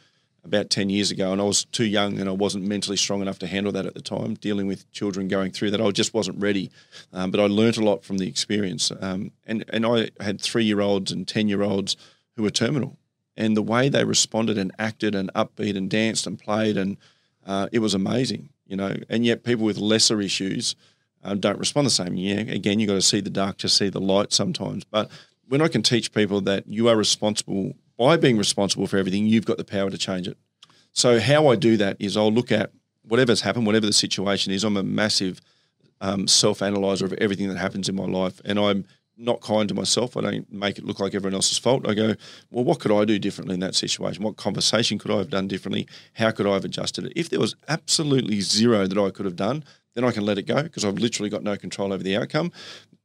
about 0.46 0.70
10 0.70 0.88
years 0.88 1.10
ago 1.10 1.32
and 1.32 1.40
I 1.40 1.44
was 1.44 1.64
too 1.66 1.84
young 1.84 2.18
and 2.18 2.28
I 2.28 2.32
wasn't 2.32 2.64
mentally 2.64 2.96
strong 2.96 3.20
enough 3.20 3.38
to 3.40 3.46
handle 3.46 3.72
that 3.72 3.84
at 3.86 3.94
the 3.94 4.00
time, 4.00 4.34
dealing 4.34 4.66
with 4.66 4.90
children 4.92 5.28
going 5.28 5.52
through 5.52 5.72
that. 5.72 5.80
I 5.80 5.90
just 5.90 6.14
wasn't 6.14 6.40
ready. 6.40 6.70
Um, 7.12 7.30
but 7.30 7.40
I 7.40 7.46
learnt 7.46 7.76
a 7.76 7.84
lot 7.84 8.04
from 8.04 8.18
the 8.18 8.28
experience. 8.28 8.90
Um, 9.00 9.32
and, 9.46 9.64
and 9.68 9.84
I 9.84 10.10
had 10.20 10.40
three 10.40 10.64
year 10.64 10.80
olds 10.80 11.12
and 11.12 11.28
10 11.28 11.48
year 11.48 11.62
olds 11.62 11.96
who 12.36 12.42
were 12.42 12.50
terminal. 12.50 12.96
And 13.36 13.56
the 13.56 13.62
way 13.62 13.88
they 13.88 14.04
responded 14.04 14.56
and 14.56 14.72
acted 14.78 15.14
and 15.14 15.32
upbeat 15.34 15.76
and 15.76 15.90
danced 15.90 16.26
and 16.26 16.38
played, 16.38 16.78
and 16.78 16.96
uh, 17.46 17.68
it 17.70 17.80
was 17.80 17.92
amazing, 17.92 18.48
you 18.66 18.76
know. 18.76 18.96
And 19.10 19.26
yet 19.26 19.44
people 19.44 19.66
with 19.66 19.76
lesser 19.76 20.22
issues 20.22 20.74
uh, 21.22 21.34
don't 21.34 21.58
respond 21.58 21.86
the 21.86 21.90
same. 21.90 22.14
Yeah, 22.14 22.36
again, 22.36 22.80
you've 22.80 22.88
got 22.88 22.94
to 22.94 23.02
see 23.02 23.20
the 23.20 23.28
dark 23.28 23.58
to 23.58 23.68
see 23.68 23.90
the 23.90 24.00
light 24.00 24.32
sometimes. 24.32 24.84
But 24.84 25.10
when 25.48 25.60
I 25.60 25.68
can 25.68 25.82
teach 25.82 26.12
people 26.12 26.40
that 26.42 26.66
you 26.66 26.88
are 26.88 26.96
responsible 26.96 27.74
by 27.96 28.16
being 28.16 28.38
responsible 28.38 28.86
for 28.86 28.98
everything, 28.98 29.26
you've 29.26 29.46
got 29.46 29.56
the 29.56 29.64
power 29.64 29.90
to 29.90 29.98
change 29.98 30.28
it. 30.28 30.36
So 30.92 31.20
how 31.20 31.48
I 31.48 31.56
do 31.56 31.76
that 31.76 31.96
is 31.98 32.16
I'll 32.16 32.32
look 32.32 32.50
at 32.50 32.72
whatever's 33.02 33.42
happened, 33.42 33.66
whatever 33.66 33.86
the 33.86 33.92
situation 33.92 34.52
is. 34.52 34.64
I'm 34.64 34.76
a 34.76 34.82
massive 34.82 35.40
um, 36.00 36.26
self-analyzer 36.26 37.04
of 37.04 37.12
everything 37.14 37.48
that 37.48 37.58
happens 37.58 37.88
in 37.88 37.94
my 37.94 38.04
life, 38.04 38.40
and 38.44 38.58
I'm 38.58 38.84
not 39.18 39.40
kind 39.40 39.68
to 39.68 39.74
myself. 39.74 40.16
I 40.16 40.20
don't 40.20 40.52
make 40.52 40.78
it 40.78 40.84
look 40.84 41.00
like 41.00 41.14
everyone 41.14 41.34
else's 41.34 41.58
fault. 41.58 41.88
I 41.88 41.94
go, 41.94 42.14
well, 42.50 42.64
what 42.64 42.80
could 42.80 42.92
I 42.92 43.04
do 43.04 43.18
differently 43.18 43.54
in 43.54 43.60
that 43.60 43.74
situation? 43.74 44.22
What 44.22 44.36
conversation 44.36 44.98
could 44.98 45.10
I 45.10 45.16
have 45.16 45.30
done 45.30 45.48
differently? 45.48 45.86
How 46.14 46.30
could 46.30 46.46
I 46.46 46.52
have 46.54 46.64
adjusted 46.64 47.06
it? 47.06 47.12
If 47.16 47.30
there 47.30 47.40
was 47.40 47.56
absolutely 47.68 48.40
zero 48.42 48.86
that 48.86 48.98
I 48.98 49.10
could 49.10 49.24
have 49.24 49.36
done, 49.36 49.64
then 49.94 50.04
I 50.04 50.12
can 50.12 50.26
let 50.26 50.36
it 50.36 50.42
go 50.42 50.62
because 50.62 50.84
I've 50.84 50.98
literally 50.98 51.30
got 51.30 51.42
no 51.42 51.56
control 51.56 51.92
over 51.92 52.02
the 52.02 52.16
outcome. 52.16 52.52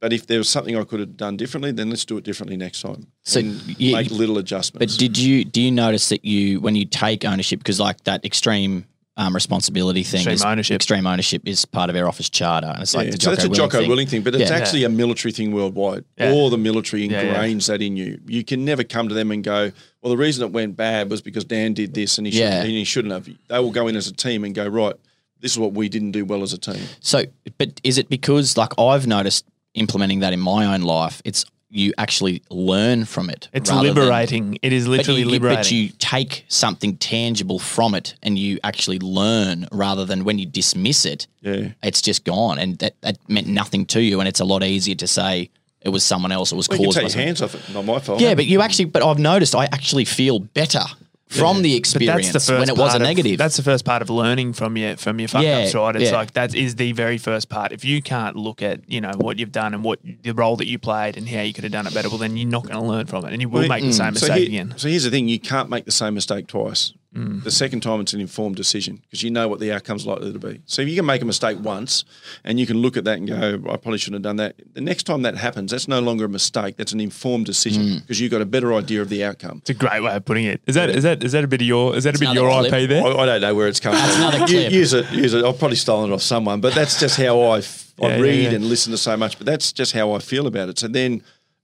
But 0.02 0.12
if 0.12 0.26
there 0.26 0.38
was 0.38 0.48
something 0.48 0.76
I 0.76 0.82
could 0.82 0.98
have 0.98 1.16
done 1.16 1.36
differently, 1.36 1.70
then 1.70 1.88
let's 1.88 2.04
do 2.04 2.16
it 2.18 2.24
differently 2.24 2.56
next 2.56 2.82
time. 2.82 3.06
So 3.22 3.38
and 3.38 3.62
you- 3.80 3.92
make 3.94 4.10
little 4.10 4.36
adjustments. 4.36 4.94
But 4.96 4.98
did 4.98 5.16
you 5.16 5.44
do 5.44 5.62
you 5.62 5.70
notice 5.70 6.08
that 6.08 6.24
you 6.24 6.60
when 6.60 6.74
you 6.74 6.84
take 6.84 7.24
ownership 7.24 7.60
because 7.60 7.78
like 7.78 8.02
that 8.04 8.24
extreme 8.24 8.84
um, 9.16 9.32
responsibility 9.34 10.02
thing 10.02 10.20
Extreme 10.20 10.34
is 10.34 10.42
ownership. 10.44 10.74
extreme 10.74 11.06
ownership 11.06 11.42
is 11.44 11.64
part 11.66 11.88
of 11.90 11.94
our 11.96 12.08
office 12.08 12.28
charter 12.30 12.66
and 12.66 12.80
it's 12.82 12.94
like 12.96 13.04
Yeah, 13.04 13.10
the 13.12 13.20
so 13.20 13.30
that's 13.30 13.44
a 13.44 13.48
Willink 13.48 13.54
Jocko 13.56 13.78
thing. 13.80 13.90
Willink 13.90 14.08
thing, 14.08 14.22
but 14.22 14.34
it's 14.34 14.50
Yeah. 14.50 14.56
actually 14.56 14.84
a 14.84 14.88
military 14.88 15.30
thing 15.32 15.52
worldwide. 15.52 16.04
Yeah. 16.18 16.32
All 16.32 16.48
the 16.50 16.56
military 16.58 17.04
Yeah, 17.06 17.20
yeah. 17.22 17.34
ingrains 17.34 17.66
that 17.68 17.80
in 17.82 17.96
you. 17.96 18.18
You 18.26 18.42
can 18.42 18.64
never 18.64 18.82
come 18.82 19.08
to 19.08 19.14
them 19.14 19.30
and 19.30 19.44
go, 19.44 19.70
"Well, 20.02 20.10
the 20.10 20.16
reason 20.16 20.44
it 20.44 20.50
went 20.52 20.76
bad 20.76 21.10
was 21.10 21.20
because 21.22 21.44
Dan 21.44 21.74
did 21.74 21.92
this 21.94 22.18
and 22.18 22.26
he, 22.26 22.32
Yeah. 22.32 22.46
shouldn't, 22.62 22.64
and 22.68 22.74
he 22.74 22.84
shouldn't 22.84 23.12
have." 23.12 23.28
They 23.48 23.58
will 23.60 23.70
go 23.70 23.86
in 23.86 23.94
as 23.96 24.08
a 24.08 24.12
team 24.14 24.42
and 24.44 24.52
go, 24.54 24.66
"Right, 24.66 24.94
this 25.40 25.52
is 25.52 25.58
what 25.58 25.74
we 25.74 25.88
didn't 25.90 26.12
do 26.12 26.24
well 26.24 26.42
as 26.42 26.52
a 26.54 26.58
team." 26.58 26.80
So, 27.00 27.26
but 27.58 27.80
is 27.84 27.98
it 27.98 28.08
because 28.08 28.56
like 28.56 28.72
I've 28.78 29.06
noticed 29.06 29.44
implementing 29.74 30.20
that 30.20 30.32
in 30.32 30.40
my 30.40 30.74
own 30.74 30.82
life, 30.82 31.22
it's 31.24 31.44
you 31.74 31.94
actually 31.96 32.42
learn 32.50 33.06
from 33.06 33.30
it. 33.30 33.48
It's 33.54 33.70
rather 33.70 33.88
than- 33.88 33.94
liberating. 33.96 34.58
it 34.60 34.74
is 34.74 34.84
But 34.84 34.90
literally 34.90 35.20
you, 35.20 35.30
liberating. 35.30 35.58
but 35.62 35.70
you 35.72 35.88
take 35.98 36.44
something 36.48 36.98
tangible 36.98 37.58
from 37.58 37.94
it 37.94 38.14
and 38.22 38.38
you 38.38 38.58
actually 38.62 38.98
learn 38.98 39.66
rather 39.72 40.04
than 40.04 40.24
when 40.24 40.38
you 40.38 40.44
dismiss 40.44 41.06
it, 41.06 41.26
Yeah. 41.40 41.68
it's 41.82 42.02
just 42.02 42.24
gone. 42.24 42.58
And 42.58 42.76
that, 42.80 42.94
that 43.00 43.16
meant 43.26 43.46
nothing 43.46 43.86
to 43.86 44.02
you. 44.02 44.20
And 44.20 44.28
it's 44.28 44.40
a 44.40 44.44
lot 44.44 44.62
easier 44.62 44.94
to 44.96 45.06
say 45.06 45.48
it 45.80 45.88
was 45.88 46.04
someone 46.04 46.30
else, 46.30 46.52
it 46.52 46.56
was 46.56 46.68
Well, 46.68 46.78
you 46.78 46.84
caused 46.88 46.98
can 46.98 47.04
by 47.04 47.08
take 47.08 47.16
your 47.16 47.24
hands 47.24 47.40
off 47.42 47.54
it. 47.54 47.62
Not 47.72 47.86
my 47.86 47.98
fault. 48.00 48.20
Yeah, 48.20 48.34
but 48.34 48.44
you 48.44 48.60
actually, 48.60 48.84
but 48.84 49.02
I've 49.02 49.18
noticed 49.18 49.54
I 49.54 49.64
actually 49.64 50.04
feel 50.04 50.40
better 50.40 50.84
from 51.32 51.62
the 51.62 51.72
But 51.72 51.78
experience 51.78 52.32
that's 52.32 52.46
the 52.46 52.52
first 52.52 52.60
when 52.60 52.68
it 52.68 52.76
was 52.76 52.88
a 52.94 52.98
part 52.98 53.02
of- 53.02 53.08
negative. 53.08 53.38
That's 53.38 53.56
the 53.56 53.62
first 53.62 53.84
part 53.84 54.02
of 54.02 54.10
learning 54.10 54.52
from 54.52 54.76
your 54.76 54.96
from 54.96 55.18
your 55.18 55.28
fuck 55.28 55.42
Yeah, 55.42 55.60
ups, 55.60 55.74
right? 55.74 55.96
It's 55.96 56.10
yeah. 56.10 56.16
like 56.16 56.32
that 56.34 56.54
is 56.54 56.76
the 56.76 56.92
very 56.92 57.18
first 57.18 57.48
part. 57.48 57.72
If 57.72 57.84
you 57.84 58.02
can't 58.02 58.36
look 58.36 58.62
at 58.62 58.80
you 58.88 59.00
know 59.00 59.12
what 59.16 59.38
you've 59.38 59.52
done 59.52 59.74
and 59.74 59.82
what 59.84 59.98
the 60.22 60.32
role 60.32 60.56
that 60.56 60.66
you 60.66 60.78
played 60.78 61.16
and 61.16 61.28
how 61.28 61.40
you 61.42 61.52
could 61.52 61.64
have 61.64 61.72
done 61.72 61.86
it 61.86 61.94
better, 61.94 62.08
well 62.08 62.18
then 62.18 62.36
you're 62.36 62.48
not 62.48 62.64
going 62.64 62.76
to 62.82 62.88
learn 62.92 63.06
from 63.06 63.24
it, 63.24 63.32
and 63.32 63.40
you 63.42 63.48
will 63.48 63.60
Well, 63.60 63.68
make 63.68 63.82
the 63.82 63.88
mm, 63.88 63.94
same 63.94 64.14
So, 64.14 64.26
mistake 64.26 64.38
here- 64.38 64.46
again. 64.62 64.74
so 64.76 64.88
here's 64.88 65.04
the 65.04 65.10
thing: 65.10 65.28
you 65.28 65.40
can't 65.40 65.68
make 65.70 65.84
the 65.84 65.92
same 65.92 66.14
mistake 66.14 66.46
twice. 66.46 66.92
Mm. 67.16 67.44
The 67.44 67.50
second 67.50 67.82
time, 67.82 68.00
it's 68.00 68.14
an 68.14 68.20
informed 68.22 68.56
decision 68.56 69.00
because 69.02 69.22
you 69.22 69.30
know 69.30 69.46
what 69.46 69.60
the 69.60 69.70
outcome's 69.70 70.06
likely 70.06 70.32
to 70.32 70.38
be. 70.38 70.62
So 70.64 70.80
if 70.80 70.88
you 70.88 70.96
can 70.96 71.04
make 71.04 71.20
a 71.20 71.26
mistake 71.26 71.58
once, 71.60 72.04
and 72.42 72.58
you 72.58 72.66
can 72.66 72.78
look 72.78 72.96
at 72.96 73.04
that 73.04 73.18
and 73.18 73.28
go, 73.28 73.54
"I 73.70 73.76
probably 73.76 73.98
shouldn't 73.98 74.24
have 74.24 74.30
done 74.30 74.36
that." 74.36 74.54
The 74.72 74.80
next 74.80 75.02
time 75.02 75.20
that 75.22 75.36
happens, 75.36 75.72
that's 75.72 75.86
no 75.88 76.00
longer 76.00 76.24
a 76.24 76.28
mistake. 76.28 76.76
That's 76.78 76.92
an 76.92 77.00
informed 77.00 77.44
decision 77.46 77.82
Mm. 77.82 78.00
because 78.00 78.18
you've 78.18 78.30
got 78.30 78.40
a 78.40 78.46
better 78.46 78.72
idea 78.72 79.02
of 79.02 79.10
the 79.10 79.22
outcome. 79.24 79.58
It's 79.58 79.70
a 79.70 79.74
great 79.74 80.02
way 80.02 80.14
of 80.14 80.24
putting 80.24 80.44
it. 80.46 80.62
Is 80.66 80.74
that 80.74 80.88
is 80.88 81.02
that 81.02 81.22
is 81.22 81.32
that 81.32 81.44
a 81.44 81.48
bit 81.48 81.60
of 81.60 81.66
your 81.66 81.94
is 81.96 82.04
that 82.04 82.16
a 82.16 82.18
bit 82.18 82.28
of 82.30 82.34
your 82.34 82.50
clip. 82.50 82.72
IP 82.72 82.88
there? 82.88 83.04
I, 83.04 83.10
I 83.14 83.26
don't 83.26 83.40
know 83.42 83.54
where 83.54 83.68
it's 83.68 83.80
coming 83.80 84.00
That's 84.00 84.14
from. 84.16 84.24
another 84.28 84.46
clip. 84.46 84.72
Use 84.72 84.92
it, 84.94 85.10
use 85.12 85.34
it. 85.34 85.44
I've 85.44 85.58
probably 85.58 85.76
stolen 85.76 86.10
it 86.10 86.14
off 86.14 86.22
someone, 86.22 86.60
but 86.62 86.74
that's 86.74 86.98
just 86.98 87.16
how 87.18 87.40
I, 87.40 87.58
f- 87.58 87.92
I 88.02 88.06
Yeah, 88.06 88.16
yeah, 88.16 88.22
read 88.22 88.42
yeah. 88.44 88.50
and 88.52 88.64
listen 88.64 88.90
to 88.92 88.96
so 88.98 89.16
much. 89.18 89.36
But 89.36 89.46
that's 89.46 89.70
just 89.72 89.92
how 89.92 90.12
I 90.12 90.18
feel 90.18 90.46
about 90.46 90.70
it. 90.70 90.78
So 90.78 90.88
then, 90.88 91.22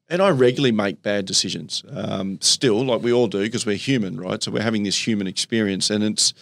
and 0.09 0.23
I 0.23 0.31
regularly 0.31 0.73
make 0.73 1.03
bad 1.03 1.27
decisions. 1.27 1.85
Um, 1.91 2.41
still, 2.41 2.85
like 2.85 3.03
we 3.03 3.13
all 3.13 3.27
do, 3.27 3.41
because 3.41 3.67
we're 3.67 3.77
human, 3.77 4.19
right? 4.19 4.43
So 4.43 4.51
we're 4.51 4.63
having 4.63 4.83
this 4.83 5.07
human 5.07 5.27
experience, 5.27 5.91
and 5.91 6.03
it's, 6.05 6.35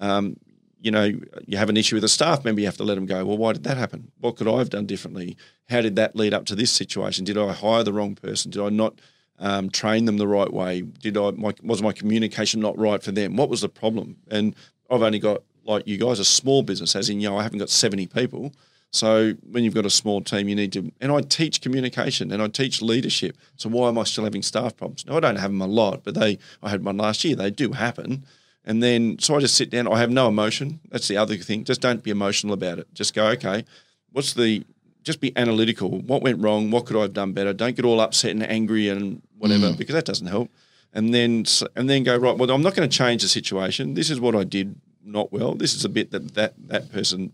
um, 0.00 0.36
you 0.80 0.90
know, 0.90 1.04
you 1.46 1.56
have 1.56 1.68
an 1.68 1.76
issue 1.76 1.96
with 1.96 2.04
a 2.04 2.08
staff 2.08 2.44
member, 2.44 2.60
you 2.60 2.66
have 2.66 2.76
to 2.78 2.84
let 2.84 2.96
them 2.96 3.06
go. 3.06 3.24
Well, 3.24 3.38
why 3.38 3.52
did 3.52 3.64
that 3.64 3.76
happen? 3.76 4.10
What 4.20 4.36
could 4.36 4.48
I 4.48 4.58
have 4.58 4.70
done 4.70 4.86
differently? 4.86 5.36
How 5.68 5.80
did 5.80 5.96
that 5.96 6.16
lead 6.16 6.34
up 6.34 6.44
to 6.46 6.54
this 6.54 6.70
situation? 6.70 7.24
Did 7.24 7.38
I 7.38 7.52
hire 7.52 7.84
the 7.84 7.92
wrong 7.92 8.14
person? 8.14 8.50
Did 8.50 8.62
I 8.62 8.68
not? 8.68 8.94
um, 9.42 9.70
train 9.70 10.04
them 10.04 10.18
the 10.18 10.28
right 10.28 10.52
way? 10.52 10.82
Did 10.82 11.16
I 11.16 11.32
my, 11.32 11.52
was 11.62 11.82
my 11.82 11.92
communication 11.92 12.60
not 12.60 12.78
right 12.78 13.02
for 13.02 13.12
them? 13.12 13.36
What 13.36 13.48
was 13.48 13.60
the 13.60 13.68
problem? 13.68 14.16
And 14.30 14.54
I've 14.90 15.02
only 15.02 15.18
got 15.18 15.42
like 15.64 15.86
you 15.86 15.98
guys 15.98 16.18
a 16.18 16.24
small 16.24 16.62
business, 16.62 16.96
as 16.96 17.10
in 17.10 17.20
you 17.20 17.28
know 17.28 17.36
I 17.36 17.42
haven't 17.42 17.58
got 17.58 17.68
seventy 17.68 18.06
people. 18.06 18.52
So 18.92 19.32
when 19.50 19.64
you've 19.64 19.74
got 19.74 19.86
a 19.86 19.90
small 19.90 20.20
team, 20.20 20.48
you 20.48 20.54
need 20.54 20.72
to. 20.74 20.92
And 21.00 21.10
I 21.10 21.22
teach 21.22 21.62
communication 21.62 22.30
and 22.30 22.42
I 22.42 22.48
teach 22.48 22.82
leadership. 22.82 23.36
So 23.56 23.70
why 23.70 23.88
am 23.88 23.98
I 23.98 24.04
still 24.04 24.24
having 24.24 24.42
staff 24.42 24.76
problems? 24.76 25.06
No, 25.06 25.16
I 25.16 25.20
don't 25.20 25.36
have 25.36 25.50
them 25.50 25.62
a 25.62 25.66
lot, 25.66 26.04
but 26.04 26.14
they 26.14 26.38
I 26.62 26.68
had 26.68 26.84
one 26.84 26.98
last 26.98 27.24
year. 27.24 27.34
They 27.34 27.50
do 27.50 27.72
happen. 27.72 28.24
And 28.64 28.82
then 28.82 29.18
so 29.18 29.36
I 29.36 29.40
just 29.40 29.54
sit 29.54 29.70
down. 29.70 29.88
I 29.88 29.98
have 29.98 30.10
no 30.10 30.28
emotion. 30.28 30.80
That's 30.90 31.08
the 31.08 31.16
other 31.16 31.36
thing. 31.36 31.64
Just 31.64 31.80
don't 31.80 32.02
be 32.02 32.10
emotional 32.10 32.52
about 32.52 32.78
it. 32.78 32.94
Just 32.94 33.14
go 33.14 33.26
okay. 33.28 33.64
What's 34.12 34.34
the 34.34 34.64
just 35.02 35.20
be 35.20 35.36
analytical. 35.36 35.90
What 35.90 36.22
went 36.22 36.40
wrong? 36.40 36.70
What 36.70 36.86
could 36.86 36.96
I 36.96 37.02
have 37.02 37.14
done 37.14 37.32
better? 37.32 37.52
Don't 37.52 37.74
get 37.74 37.84
all 37.84 38.00
upset 38.00 38.30
and 38.30 38.42
angry 38.42 38.88
and 38.88 39.22
whatever 39.38 39.70
mm. 39.70 39.78
because 39.78 39.94
that 39.94 40.04
doesn't 40.04 40.26
help. 40.26 40.50
And 40.92 41.14
then 41.14 41.44
and 41.76 41.88
then 41.88 42.04
go 42.04 42.16
right. 42.16 42.36
Well, 42.36 42.50
I'm 42.50 42.62
not 42.62 42.74
going 42.74 42.88
to 42.88 42.96
change 42.96 43.22
the 43.22 43.28
situation. 43.28 43.94
This 43.94 44.10
is 44.10 44.20
what 44.20 44.34
I 44.36 44.44
did 44.44 44.76
not 45.04 45.32
well. 45.32 45.54
This 45.54 45.74
is 45.74 45.84
a 45.84 45.88
bit 45.88 46.10
that 46.10 46.34
that 46.34 46.54
that 46.68 46.92
person 46.92 47.32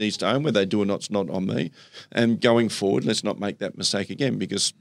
needs 0.00 0.16
to 0.18 0.30
own. 0.32 0.42
Whether 0.42 0.60
they 0.60 0.66
do 0.66 0.82
or 0.82 0.86
not, 0.86 0.96
it's 0.96 1.10
not 1.10 1.30
on 1.30 1.46
me. 1.46 1.70
And 2.10 2.40
going 2.40 2.68
forward, 2.68 3.04
let's 3.04 3.22
not 3.22 3.38
make 3.38 3.58
that 3.58 3.78
mistake 3.78 4.10
again 4.10 4.38
because 4.38 4.72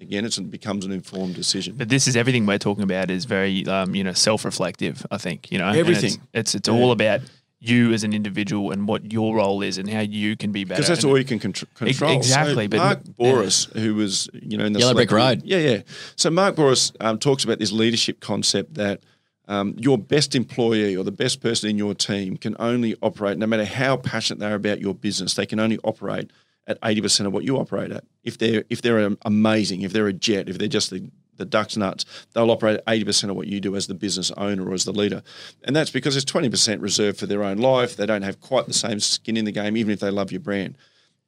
again, 0.00 0.24
it's, 0.24 0.38
it 0.38 0.50
becomes 0.50 0.84
an 0.86 0.92
informed 0.92 1.34
decision. 1.34 1.74
But 1.76 1.88
this 1.88 2.06
is 2.06 2.16
everything 2.16 2.46
we're 2.46 2.58
talking 2.58 2.84
about 2.84 3.10
is 3.10 3.24
very, 3.24 3.66
um, 3.66 3.94
you 3.94 4.04
know, 4.04 4.12
self-reflective. 4.12 5.04
I 5.10 5.18
think 5.18 5.50
you 5.52 5.58
know 5.58 5.66
and 5.68 5.76
Everything. 5.76 6.12
It's 6.12 6.18
it's, 6.32 6.54
it's 6.54 6.68
all 6.68 6.92
about 6.92 7.20
you 7.60 7.92
as 7.92 8.04
an 8.04 8.12
individual 8.12 8.70
and 8.70 8.86
what 8.86 9.12
your 9.12 9.34
role 9.34 9.62
is 9.62 9.78
and 9.78 9.90
how 9.90 9.98
you 9.98 10.36
can 10.36 10.52
be 10.52 10.62
better. 10.62 10.76
Because 10.76 10.88
that's 10.88 11.02
And- 11.02 11.10
all 11.10 11.18
you 11.18 11.24
can 11.24 11.40
contr- 11.40 11.66
control. 11.74 12.12
exactly, 12.12 12.66
So 12.66 12.68
but- 12.68 12.76
Mark 12.78 13.00
yeah. 13.18 13.32
Bouris, 13.32 13.76
who 13.76 13.96
was 13.96 14.28
you 14.32 14.56
know 14.56 14.64
in 14.64 14.72
the 14.72 14.78
Yellow 14.78 14.94
Brick 14.94 15.10
Road. 15.10 15.42
yeah, 15.44 15.58
yeah. 15.58 15.82
So 16.14 16.30
Mark 16.30 16.54
Bouris 16.54 16.94
um, 17.00 17.18
talks 17.18 17.42
about 17.42 17.58
this 17.58 17.72
leadership 17.72 18.20
concept 18.20 18.74
that 18.74 19.00
um, 19.48 19.74
your 19.78 19.98
best 19.98 20.34
employee 20.34 20.96
or 20.96 21.02
the 21.02 21.10
best 21.10 21.40
person 21.40 21.70
in 21.70 21.78
your 21.78 21.94
team 21.94 22.36
can 22.36 22.54
only 22.58 22.96
operate, 23.02 23.38
no 23.38 23.46
matter 23.46 23.64
how 23.64 23.96
passionate 23.96 24.38
they 24.40 24.46
are 24.46 24.54
about 24.54 24.80
your 24.80 24.94
business, 24.94 25.34
they 25.34 25.46
can 25.46 25.58
only 25.58 25.78
operate 25.82 26.30
at 26.66 26.78
eighty 26.84 27.00
percent 27.00 27.26
of 27.26 27.32
what 27.32 27.44
you 27.44 27.56
operate 27.56 27.90
at. 27.90 28.04
If 28.22 28.38
they're 28.38 28.64
if 28.68 28.82
they're 28.82 29.16
amazing, 29.22 29.82
if 29.82 29.92
they're 29.92 30.06
a 30.06 30.12
jet, 30.12 30.48
if 30.48 30.58
they're 30.58 30.68
just 30.68 30.90
the 30.90 31.10
the 31.38 31.44
duck's 31.44 31.76
nuts, 31.76 32.04
they'll 32.34 32.50
operate 32.50 32.76
at 32.78 32.86
80% 32.86 33.30
of 33.30 33.36
what 33.36 33.46
you 33.46 33.60
do 33.60 33.76
as 33.76 33.86
the 33.86 33.94
business 33.94 34.30
owner 34.32 34.68
or 34.68 34.74
as 34.74 34.84
the 34.84 34.92
leader. 34.92 35.22
And 35.64 35.74
that's 35.74 35.90
because 35.90 36.14
there's 36.14 36.24
20% 36.24 36.82
reserved 36.82 37.18
for 37.18 37.26
their 37.26 37.42
own 37.44 37.58
life. 37.58 37.96
They 37.96 38.06
don't 38.06 38.22
have 38.22 38.40
quite 38.40 38.66
the 38.66 38.74
same 38.74 39.00
skin 39.00 39.36
in 39.36 39.44
the 39.44 39.52
game, 39.52 39.76
even 39.76 39.92
if 39.92 40.00
they 40.00 40.10
love 40.10 40.32
your 40.32 40.40
brand. 40.40 40.76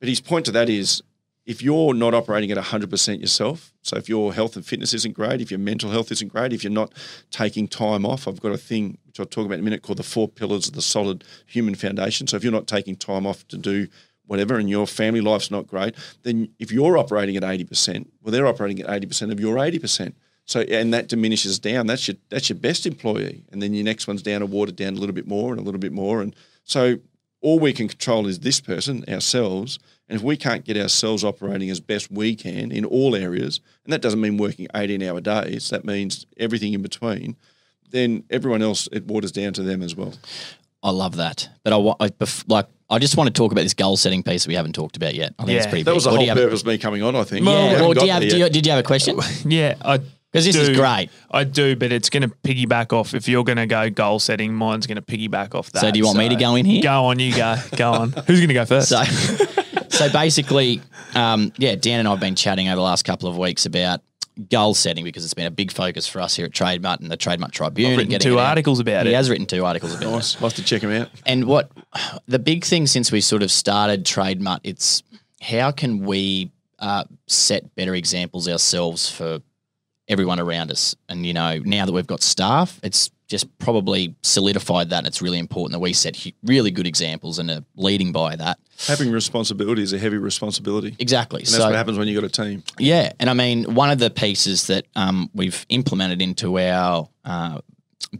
But 0.00 0.08
his 0.08 0.20
point 0.20 0.46
to 0.46 0.52
that 0.52 0.68
is 0.68 1.02
if 1.46 1.62
you're 1.62 1.94
not 1.94 2.14
operating 2.14 2.50
at 2.50 2.58
100% 2.58 3.20
yourself, 3.20 3.72
so 3.82 3.96
if 3.96 4.08
your 4.08 4.32
health 4.34 4.56
and 4.56 4.64
fitness 4.64 4.92
isn't 4.92 5.14
great, 5.14 5.40
if 5.40 5.50
your 5.50 5.58
mental 5.58 5.90
health 5.90 6.12
isn't 6.12 6.28
great, 6.28 6.52
if 6.52 6.62
you're 6.62 6.72
not 6.72 6.92
taking 7.30 7.66
time 7.66 8.04
off, 8.04 8.28
I've 8.28 8.40
got 8.40 8.52
a 8.52 8.58
thing 8.58 8.98
which 9.06 9.18
I'll 9.18 9.26
talk 9.26 9.46
about 9.46 9.54
in 9.54 9.60
a 9.60 9.64
minute 9.64 9.82
called 9.82 9.98
the 9.98 10.04
four 10.04 10.28
pillars 10.28 10.68
of 10.68 10.74
the 10.74 10.82
solid 10.82 11.24
human 11.46 11.74
foundation. 11.74 12.26
So 12.26 12.36
if 12.36 12.44
you're 12.44 12.52
not 12.52 12.66
taking 12.66 12.94
time 12.94 13.26
off 13.26 13.46
to 13.48 13.56
do 13.56 13.88
whatever 14.26 14.58
and 14.58 14.70
your 14.70 14.86
family 14.86 15.20
life's 15.20 15.50
not 15.50 15.66
great, 15.66 15.94
then 16.22 16.50
if 16.58 16.70
you're 16.70 16.96
operating 16.96 17.36
at 17.36 17.42
80%, 17.42 18.06
well, 18.22 18.30
they're 18.30 18.46
operating 18.46 18.80
at 18.80 19.02
80% 19.02 19.32
of 19.32 19.40
your 19.40 19.56
80%. 19.56 20.12
So 20.50 20.60
and 20.62 20.92
that 20.92 21.08
diminishes 21.08 21.60
down. 21.60 21.86
That's 21.86 22.08
your 22.08 22.16
that's 22.28 22.48
your 22.48 22.58
best 22.58 22.84
employee, 22.84 23.44
and 23.52 23.62
then 23.62 23.72
your 23.72 23.84
next 23.84 24.08
one's 24.08 24.20
down, 24.22 24.42
or 24.42 24.46
watered 24.46 24.74
down 24.74 24.94
a 24.94 24.98
little 24.98 25.14
bit 25.14 25.28
more 25.28 25.52
and 25.52 25.60
a 25.60 25.62
little 25.62 25.78
bit 25.78 25.92
more, 25.92 26.20
and 26.20 26.34
So 26.64 26.98
all 27.40 27.60
we 27.60 27.72
can 27.72 27.86
control 27.86 28.26
is 28.26 28.40
this 28.40 28.60
person, 28.60 29.04
ourselves. 29.08 29.78
And 30.10 30.16
if 30.18 30.24
we 30.24 30.36
can't 30.36 30.64
get 30.64 30.76
ourselves 30.76 31.22
operating 31.22 31.70
as 31.70 31.78
best 31.78 32.10
we 32.10 32.34
can 32.34 32.72
in 32.72 32.84
all 32.84 33.14
areas, 33.14 33.60
and 33.84 33.92
that 33.92 34.02
doesn't 34.02 34.20
mean 34.20 34.36
working 34.38 34.66
18 34.74 35.00
hour 35.04 35.20
days, 35.20 35.70
that 35.70 35.84
means 35.84 36.26
everything 36.36 36.74
in 36.74 36.82
between, 36.82 37.36
then 37.90 38.24
everyone 38.28 38.60
else, 38.60 38.88
it 38.90 39.06
waters 39.06 39.30
down 39.30 39.52
to 39.52 39.62
them 39.62 39.82
as 39.82 39.94
well. 39.94 40.14
I 40.82 40.90
love 40.90 41.14
that. 41.16 41.48
But 41.62 41.72
I 41.72 41.76
want, 41.76 41.98
I, 42.00 42.10
like, 42.48 42.66
I 42.90 42.98
just 42.98 43.16
want 43.16 43.28
to 43.28 43.32
talk 43.32 43.52
about 43.52 43.62
this 43.62 43.74
goal 43.74 43.96
setting 43.96 44.24
piece 44.24 44.42
that 44.42 44.48
we 44.48 44.56
haven't 44.56 44.72
talked 44.74 44.96
about 44.96 45.14
yet. 45.14 45.32
I 45.38 45.44
think 45.44 45.56
it's 45.58 45.66
Yeah, 45.66 45.70
pretty 45.70 45.82
That 45.84 45.90
big. 45.92 45.94
was 45.94 46.04
the 46.04 46.10
What 46.10 46.16
whole 46.18 46.26
have- 46.26 46.36
purpose 46.36 46.60
of 46.62 46.66
me 46.66 46.78
coming 46.78 47.02
on, 47.04 47.14
I 47.14 47.22
think. 47.22 47.46
Well, 47.46 47.70
Yeah, 47.72 47.80
well, 47.80 47.92
do 47.92 48.04
you 48.04 48.10
have, 48.10 48.22
do 48.22 48.36
you, 48.36 48.48
did 48.50 48.66
you 48.66 48.72
have 48.72 48.80
a 48.80 48.86
question? 48.86 49.16
Yeah, 49.46 49.74
because 50.32 50.44
this 50.46 50.56
is 50.56 50.76
great. 50.76 51.10
I 51.30 51.44
do, 51.44 51.76
but 51.76 51.92
it's 51.92 52.10
going 52.10 52.22
to 52.22 52.28
piggyback 52.44 52.92
off. 52.92 53.14
If 53.14 53.28
you're 53.28 53.44
going 53.44 53.58
to 53.58 53.66
go 53.66 53.90
goal 53.90 54.18
setting, 54.18 54.54
mine's 54.54 54.86
going 54.88 54.96
to 54.96 55.02
piggyback 55.02 55.54
off 55.54 55.70
that. 55.72 55.80
So 55.82 55.90
do 55.92 55.98
you 55.98 56.04
want 56.06 56.18
me 56.18 56.28
to 56.30 56.36
go 56.36 56.54
in 56.56 56.64
here? 56.64 56.82
Go 56.82 57.04
on, 57.06 57.18
you 57.20 57.34
go. 57.36 57.56
Go 57.76 57.92
on. 57.92 58.10
Who's 58.26 58.40
going 58.40 58.48
to 58.48 58.54
go 58.54 58.64
first? 58.64 58.88
So, 58.88 59.02
so 60.00 60.10
basically, 60.10 60.80
um, 61.14 61.52
yeah, 61.58 61.74
Dan 61.74 62.00
and 62.00 62.08
I 62.08 62.12
have 62.12 62.20
been 62.20 62.34
chatting 62.34 62.68
over 62.68 62.76
the 62.76 62.82
last 62.82 63.04
couple 63.04 63.28
of 63.28 63.36
weeks 63.36 63.66
about 63.66 64.00
goal 64.48 64.72
setting 64.72 65.04
because 65.04 65.24
it's 65.24 65.34
been 65.34 65.46
a 65.46 65.50
big 65.50 65.70
focus 65.70 66.08
for 66.08 66.22
us 66.22 66.34
here 66.34 66.46
at 66.46 66.54
Trademark 66.54 67.00
and 67.00 67.10
the 67.10 67.18
Trademark 67.18 67.52
Tribune. 67.52 67.92
I've 67.92 67.98
written 67.98 68.18
two 68.18 68.38
articles 68.38 68.80
about 68.80 69.02
He 69.02 69.08
it. 69.08 69.10
He 69.10 69.14
has 69.14 69.28
written 69.28 69.44
two 69.44 69.62
articles 69.62 69.92
about 69.94 70.06
it. 70.06 70.10
Nice. 70.40 70.52
To 70.54 70.64
check 70.64 70.80
them 70.80 70.90
out. 70.92 71.10
And 71.26 71.44
what 71.44 71.70
the 72.26 72.38
big 72.38 72.64
thing 72.64 72.86
since 72.86 73.12
we 73.12 73.20
sort 73.20 73.42
of 73.42 73.50
started 73.50 74.06
Trademark, 74.06 74.62
it's 74.64 75.02
how 75.42 75.70
can 75.70 76.06
we 76.06 76.50
uh, 76.78 77.04
set 77.26 77.74
better 77.74 77.94
examples 77.94 78.48
ourselves 78.48 79.10
for 79.10 79.42
everyone 80.10 80.38
around 80.38 80.70
us? 80.70 80.94
And 81.08 81.24
you 81.24 81.32
know, 81.32 81.58
now 81.64 81.86
that 81.86 81.92
we've 81.92 82.06
got 82.06 82.22
staff, 82.22 82.78
it's 82.82 83.10
just 83.30 83.58
probably 83.58 84.14
solidified 84.22 84.90
that. 84.90 84.98
And 84.98 85.06
it's 85.06 85.22
really 85.22 85.38
important 85.38 85.72
that 85.72 85.78
we 85.78 85.92
set 85.92 86.26
really 86.42 86.72
good 86.72 86.86
examples 86.86 87.38
and 87.38 87.48
are 87.48 87.64
leading 87.76 88.10
by 88.10 88.34
that. 88.36 88.58
Having 88.86 89.12
responsibility 89.12 89.82
is 89.82 89.92
a 89.92 89.98
heavy 89.98 90.18
responsibility. 90.18 90.96
Exactly. 90.98 91.42
And 91.42 91.48
that's 91.48 91.62
what 91.62 91.74
happens 91.74 91.96
when 91.96 92.08
you've 92.08 92.20
got 92.20 92.28
a 92.28 92.42
team. 92.44 92.64
Yeah, 92.78 93.12
and 93.20 93.30
I 93.30 93.34
mean, 93.34 93.74
one 93.74 93.90
of 93.90 94.00
the 94.00 94.10
pieces 94.10 94.66
that 94.66 94.86
um, 94.96 95.30
we've 95.32 95.64
implemented 95.68 96.20
into 96.20 96.58
our 96.58 97.08
uh, 97.24 97.60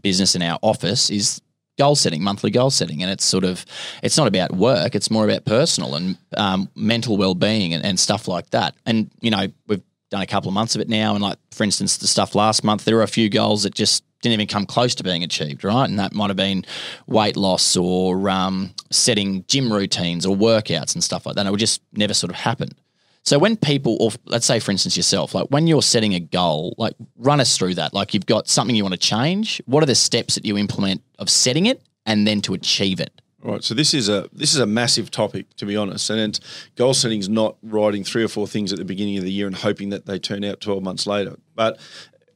business 0.01 0.33
in 0.33 0.41
our 0.41 0.57
office 0.61 1.09
is 1.09 1.41
goal 1.77 1.95
setting, 1.95 2.23
monthly 2.23 2.51
goal 2.51 2.69
setting, 2.69 3.01
and 3.01 3.11
it's 3.11 3.25
sort 3.25 3.43
of 3.43 3.65
it's 4.03 4.17
not 4.17 4.27
about 4.27 4.51
work; 4.51 4.95
it's 4.95 5.11
more 5.11 5.25
about 5.25 5.45
personal 5.45 5.95
and 5.95 6.17
um, 6.37 6.69
mental 6.75 7.17
well 7.17 7.35
being 7.35 7.73
and, 7.73 7.83
and 7.83 7.99
stuff 7.99 8.27
like 8.27 8.49
that. 8.51 8.75
And 8.85 9.09
you 9.19 9.31
know, 9.31 9.47
we've 9.67 9.81
done 10.11 10.21
a 10.21 10.27
couple 10.27 10.49
of 10.49 10.53
months 10.53 10.75
of 10.75 10.81
it 10.81 10.89
now, 10.89 11.13
and 11.13 11.23
like 11.23 11.39
for 11.51 11.63
instance, 11.63 11.97
the 11.97 12.07
stuff 12.07 12.35
last 12.35 12.63
month, 12.63 12.85
there 12.85 12.95
were 12.95 13.03
a 13.03 13.07
few 13.07 13.29
goals 13.29 13.63
that 13.63 13.73
just 13.73 14.03
didn't 14.21 14.33
even 14.33 14.47
come 14.47 14.65
close 14.65 14.93
to 14.95 15.03
being 15.03 15.23
achieved, 15.23 15.63
right? 15.63 15.89
And 15.89 15.97
that 15.97 16.13
might 16.13 16.29
have 16.29 16.37
been 16.37 16.63
weight 17.07 17.35
loss 17.35 17.75
or 17.75 18.29
um, 18.29 18.71
setting 18.91 19.43
gym 19.47 19.73
routines 19.73 20.25
or 20.25 20.35
workouts 20.35 20.93
and 20.93 21.03
stuff 21.03 21.25
like 21.25 21.35
that. 21.35 21.41
And 21.41 21.47
it 21.47 21.51
would 21.51 21.59
just 21.59 21.81
never 21.93 22.13
sort 22.13 22.29
of 22.29 22.35
happen. 22.35 22.69
So 23.23 23.37
when 23.37 23.55
people, 23.55 23.97
or 23.99 24.11
let's 24.25 24.45
say 24.45 24.59
for 24.59 24.71
instance 24.71 24.97
yourself, 24.97 25.35
like 25.35 25.47
when 25.49 25.67
you're 25.67 25.81
setting 25.81 26.13
a 26.15 26.19
goal, 26.19 26.75
like 26.77 26.93
run 27.17 27.39
us 27.39 27.57
through 27.57 27.75
that. 27.75 27.93
Like 27.93 28.13
you've 28.13 28.25
got 28.25 28.47
something 28.47 28.75
you 28.75 28.83
want 28.83 28.93
to 28.93 28.99
change. 28.99 29.61
What 29.65 29.83
are 29.83 29.87
the 29.87 29.95
steps 29.95 30.35
that 30.35 30.45
you 30.45 30.57
implement 30.57 31.03
of 31.19 31.29
setting 31.29 31.67
it 31.67 31.81
and 32.05 32.27
then 32.27 32.41
to 32.41 32.53
achieve 32.53 32.99
it? 32.99 33.21
Right. 33.43 33.63
So 33.63 33.73
this 33.73 33.93
is 33.93 34.07
a 34.07 34.29
this 34.31 34.53
is 34.53 34.59
a 34.59 34.65
massive 34.65 35.09
topic, 35.09 35.55
to 35.55 35.65
be 35.65 35.75
honest. 35.75 36.09
And 36.09 36.39
goal 36.75 36.93
setting 36.93 37.19
is 37.19 37.29
not 37.29 37.57
writing 37.63 38.03
three 38.03 38.23
or 38.23 38.27
four 38.27 38.47
things 38.47 38.71
at 38.71 38.77
the 38.77 38.85
beginning 38.85 39.17
of 39.17 39.23
the 39.23 39.31
year 39.31 39.47
and 39.47 39.55
hoping 39.55 39.89
that 39.89 40.05
they 40.05 40.19
turn 40.19 40.43
out 40.43 40.61
twelve 40.61 40.83
months 40.83 41.07
later. 41.07 41.37
But 41.55 41.79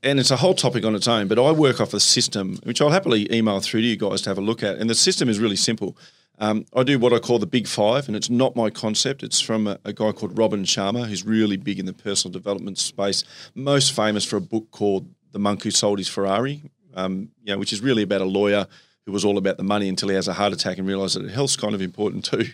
and 0.02 0.20
it's 0.20 0.32
a 0.32 0.38
whole 0.38 0.54
topic 0.56 0.84
on 0.84 0.96
its 0.96 1.08
own. 1.08 1.28
But 1.28 1.38
I 1.38 1.52
work 1.52 1.80
off 1.80 1.94
a 1.94 2.00
system 2.00 2.60
which 2.64 2.82
I'll 2.82 2.90
happily 2.90 3.32
email 3.34 3.60
through 3.60 3.82
to 3.82 3.88
you 3.88 3.98
guys 3.98 4.22
to 4.24 4.30
have 4.30 4.38
a 4.38 4.42
look 4.42 4.64
at. 4.64 4.78
And 4.78 4.90
the 4.90 4.96
system 4.96 5.30
is 5.30 5.40
really 5.40 5.56
simple. 5.56 5.98
Um, 6.38 6.66
I 6.76 6.84
do 6.84 7.00
what 7.00 7.14
I 7.14 7.20
call 7.20 7.40
the 7.40 7.46
Big 7.46 7.68
Five, 7.68 8.08
and 8.08 8.16
it's 8.16 8.30
not 8.30 8.56
my 8.56 8.70
concept. 8.70 9.24
It's 9.24 9.40
from 9.40 9.68
a, 9.68 9.80
a 9.86 9.94
guy 9.94 10.12
called 10.12 10.38
Robin 10.38 10.64
Sharma, 10.64 11.08
who's 11.08 11.26
really 11.26 11.56
big 11.56 11.80
in 11.80 11.86
the 11.86 11.94
personal 11.94 12.34
development 12.34 12.78
space. 12.78 13.24
Most 13.54 13.94
famous 13.94 14.26
for 14.26 14.36
a 14.36 14.42
book 14.42 14.70
called 14.72 15.08
The 15.32 15.40
Monk 15.40 15.64
Who 15.64 15.72
Sold 15.72 15.98
His 15.98 16.10
Ferrari, 16.10 16.64
um, 16.94 17.30
you 17.44 17.54
know, 17.54 17.58
which 17.58 17.72
is 17.72 17.80
really 17.80 18.04
about 18.04 18.22
a 18.22 18.26
lawyer 18.26 18.68
who 19.06 19.12
was 19.12 19.24
all 19.24 19.38
about 19.38 19.58
the 19.58 19.64
money 19.64 19.88
until 19.88 20.10
he 20.10 20.16
has 20.16 20.28
a 20.28 20.34
heart 20.34 20.54
attack 20.54 20.78
and 20.78 20.88
realizes 20.88 21.22
that 21.22 21.32
health's 21.32 21.56
kind 21.56 21.76
of 21.76 21.82
important 21.82 22.26
too. 22.26 22.46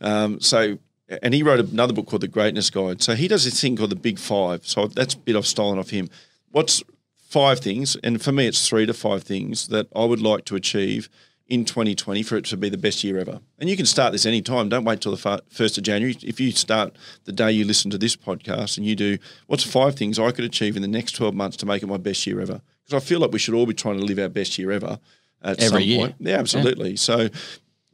Um, 0.00 0.40
so, 0.40 0.78
and 1.22 1.34
he 1.34 1.42
wrote 1.42 1.60
another 1.60 1.92
book 1.92 2.06
called 2.06 2.22
The 2.22 2.28
Greatness 2.28 2.70
Guide. 2.70 3.02
So 3.02 3.14
he 3.14 3.28
does 3.28 3.44
this 3.44 3.60
thing 3.60 3.76
called 3.76 3.90
the 3.90 3.96
Big 3.96 4.18
Five. 4.18 4.66
So 4.66 4.86
that's 4.86 5.14
a 5.14 5.18
bit 5.18 5.36
I've 5.36 5.46
stolen 5.46 5.78
off 5.78 5.90
him. 5.90 6.08
What's 6.50 6.82
five 7.28 7.60
things, 7.60 7.96
and 7.96 8.22
for 8.22 8.32
me, 8.32 8.46
it's 8.46 8.68
three 8.68 8.86
to 8.86 8.94
five 8.94 9.22
things 9.22 9.68
that 9.68 9.88
I 9.94 10.04
would 10.04 10.20
like 10.20 10.44
to 10.46 10.56
achieve 10.56 11.08
in 11.46 11.64
2020 11.64 12.22
for 12.22 12.36
it 12.36 12.44
to 12.46 12.56
be 12.56 12.68
the 12.68 12.78
best 12.78 13.04
year 13.04 13.18
ever. 13.18 13.40
And 13.58 13.68
you 13.68 13.76
can 13.76 13.86
start 13.86 14.12
this 14.12 14.24
anytime. 14.24 14.68
Don't 14.68 14.84
wait 14.84 15.00
till 15.00 15.12
the 15.12 15.18
fir- 15.18 15.40
1st 15.52 15.78
of 15.78 15.84
January. 15.84 16.16
If 16.22 16.40
you 16.40 16.52
start 16.52 16.96
the 17.24 17.32
day 17.32 17.52
you 17.52 17.64
listen 17.64 17.90
to 17.90 17.98
this 17.98 18.16
podcast 18.16 18.78
and 18.78 18.86
you 18.86 18.96
do, 18.96 19.18
what's 19.46 19.64
five 19.64 19.94
things 19.94 20.18
I 20.18 20.30
could 20.30 20.44
achieve 20.44 20.76
in 20.76 20.82
the 20.82 20.88
next 20.88 21.12
12 21.12 21.34
months 21.34 21.56
to 21.58 21.66
make 21.66 21.82
it 21.82 21.86
my 21.86 21.98
best 21.98 22.26
year 22.26 22.40
ever? 22.40 22.62
Because 22.84 23.02
I 23.02 23.04
feel 23.04 23.20
like 23.20 23.32
we 23.32 23.38
should 23.38 23.54
all 23.54 23.66
be 23.66 23.74
trying 23.74 23.98
to 23.98 24.04
live 24.04 24.18
our 24.18 24.28
best 24.28 24.58
year 24.58 24.70
ever 24.70 24.98
at 25.44 25.60
Every 25.60 25.68
some 25.68 25.80
year. 25.82 25.98
point. 25.98 26.16
Yeah, 26.18 26.38
absolutely. 26.38 26.96
So 26.96 27.28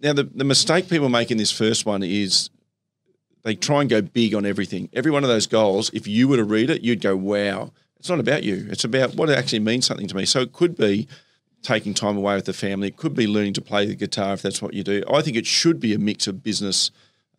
now 0.02 0.12
the, 0.12 0.24
the 0.24 0.44
mistake 0.44 0.88
people 0.88 1.08
make 1.08 1.30
in 1.30 1.36
this 1.36 1.50
first 1.50 1.84
one 1.84 2.02
is 2.02 2.48
they 3.42 3.54
try 3.54 3.80
and 3.80 3.90
go 3.90 4.00
big 4.00 4.34
on 4.34 4.46
everything. 4.46 4.88
Every 4.92 5.10
one 5.10 5.24
of 5.24 5.28
those 5.28 5.46
goals, 5.46 5.90
if 5.92 6.06
you 6.06 6.28
were 6.28 6.36
to 6.36 6.44
read 6.44 6.70
it, 6.70 6.82
you'd 6.82 7.00
go, 7.00 7.16
wow. 7.16 7.72
It's 7.98 8.08
not 8.08 8.18
about 8.18 8.44
you. 8.44 8.66
It's 8.70 8.84
about 8.84 9.14
what 9.14 9.28
actually 9.28 9.58
means 9.58 9.84
something 9.86 10.08
to 10.08 10.16
me. 10.16 10.24
So 10.24 10.40
it 10.40 10.54
could 10.54 10.74
be 10.74 11.06
taking 11.62 11.92
time 11.92 12.16
away 12.16 12.34
with 12.34 12.46
the 12.46 12.54
family. 12.54 12.88
It 12.88 12.96
could 12.96 13.14
be 13.14 13.26
learning 13.26 13.52
to 13.54 13.60
play 13.60 13.84
the 13.84 13.94
guitar 13.94 14.32
if 14.32 14.40
that's 14.40 14.62
what 14.62 14.72
you 14.72 14.82
do. 14.82 15.02
I 15.12 15.20
think 15.20 15.36
it 15.36 15.44
should 15.46 15.80
be 15.80 15.92
a 15.92 15.98
mix 15.98 16.26
of 16.26 16.42
business 16.42 16.90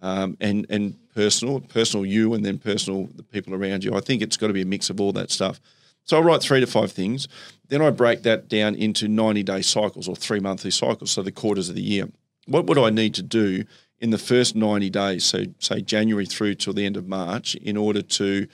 um, 0.03 0.37
and 0.39 0.67
and 0.69 0.95
personal, 1.15 1.61
personal 1.61 2.05
you, 2.05 2.35
and 2.35 2.45
then 2.45 2.59
personal 2.59 3.09
the 3.15 3.23
people 3.23 3.55
around 3.55 3.83
you. 3.83 3.95
I 3.95 4.01
think 4.01 4.21
it's 4.21 4.37
got 4.37 4.47
to 4.47 4.53
be 4.53 4.61
a 4.61 4.65
mix 4.65 4.91
of 4.91 5.01
all 5.01 5.11
that 5.13 5.31
stuff. 5.31 5.59
So 6.03 6.17
I 6.17 6.21
write 6.21 6.41
three 6.41 6.59
to 6.59 6.67
five 6.67 6.91
things. 6.91 7.27
Then 7.67 7.81
I 7.81 7.89
break 7.89 8.23
that 8.23 8.49
down 8.49 8.75
into 8.75 9.07
90 9.07 9.43
day 9.43 9.61
cycles 9.61 10.07
or 10.07 10.15
three 10.15 10.39
monthly 10.39 10.71
cycles, 10.71 11.11
so 11.11 11.21
the 11.21 11.31
quarters 11.31 11.69
of 11.69 11.75
the 11.75 11.81
year. 11.81 12.09
What 12.47 12.65
would 12.65 12.77
I 12.77 12.89
need 12.89 13.13
to 13.15 13.23
do 13.23 13.63
in 13.99 14.09
the 14.09 14.17
first 14.17 14.55
90 14.55 14.89
days, 14.89 15.23
so 15.23 15.45
say 15.59 15.81
January 15.81 16.25
through 16.25 16.55
till 16.55 16.73
the 16.73 16.85
end 16.85 16.97
of 16.97 17.07
March, 17.07 17.55
in 17.55 17.77
order 17.77 18.01
to 18.01 18.47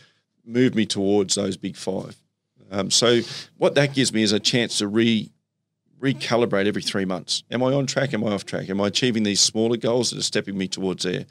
move 0.45 0.75
me 0.75 0.85
towards 0.85 1.35
those 1.35 1.57
big 1.57 1.75
five? 1.75 2.17
Um, 2.69 2.91
so 2.91 3.21
what 3.57 3.75
that 3.75 3.93
gives 3.93 4.13
me 4.13 4.23
is 4.23 4.33
a 4.33 4.39
chance 4.39 4.77
to 4.79 4.87
re 4.87 5.31
recalibrate 5.99 6.67
every 6.67 6.83
three 6.83 7.05
months. 7.05 7.43
Am 7.49 7.63
I 7.63 7.73
on 7.73 7.87
track? 7.87 8.13
Am 8.13 8.23
I 8.23 8.33
off 8.33 8.45
track? 8.45 8.69
Am 8.69 8.79
I 8.79 8.87
achieving 8.87 9.23
these 9.23 9.41
smaller 9.41 9.77
goals 9.77 10.11
that 10.11 10.19
are 10.19 10.23
stepping 10.23 10.57
me 10.57 10.67
towards 10.67 11.03
there? 11.03 11.25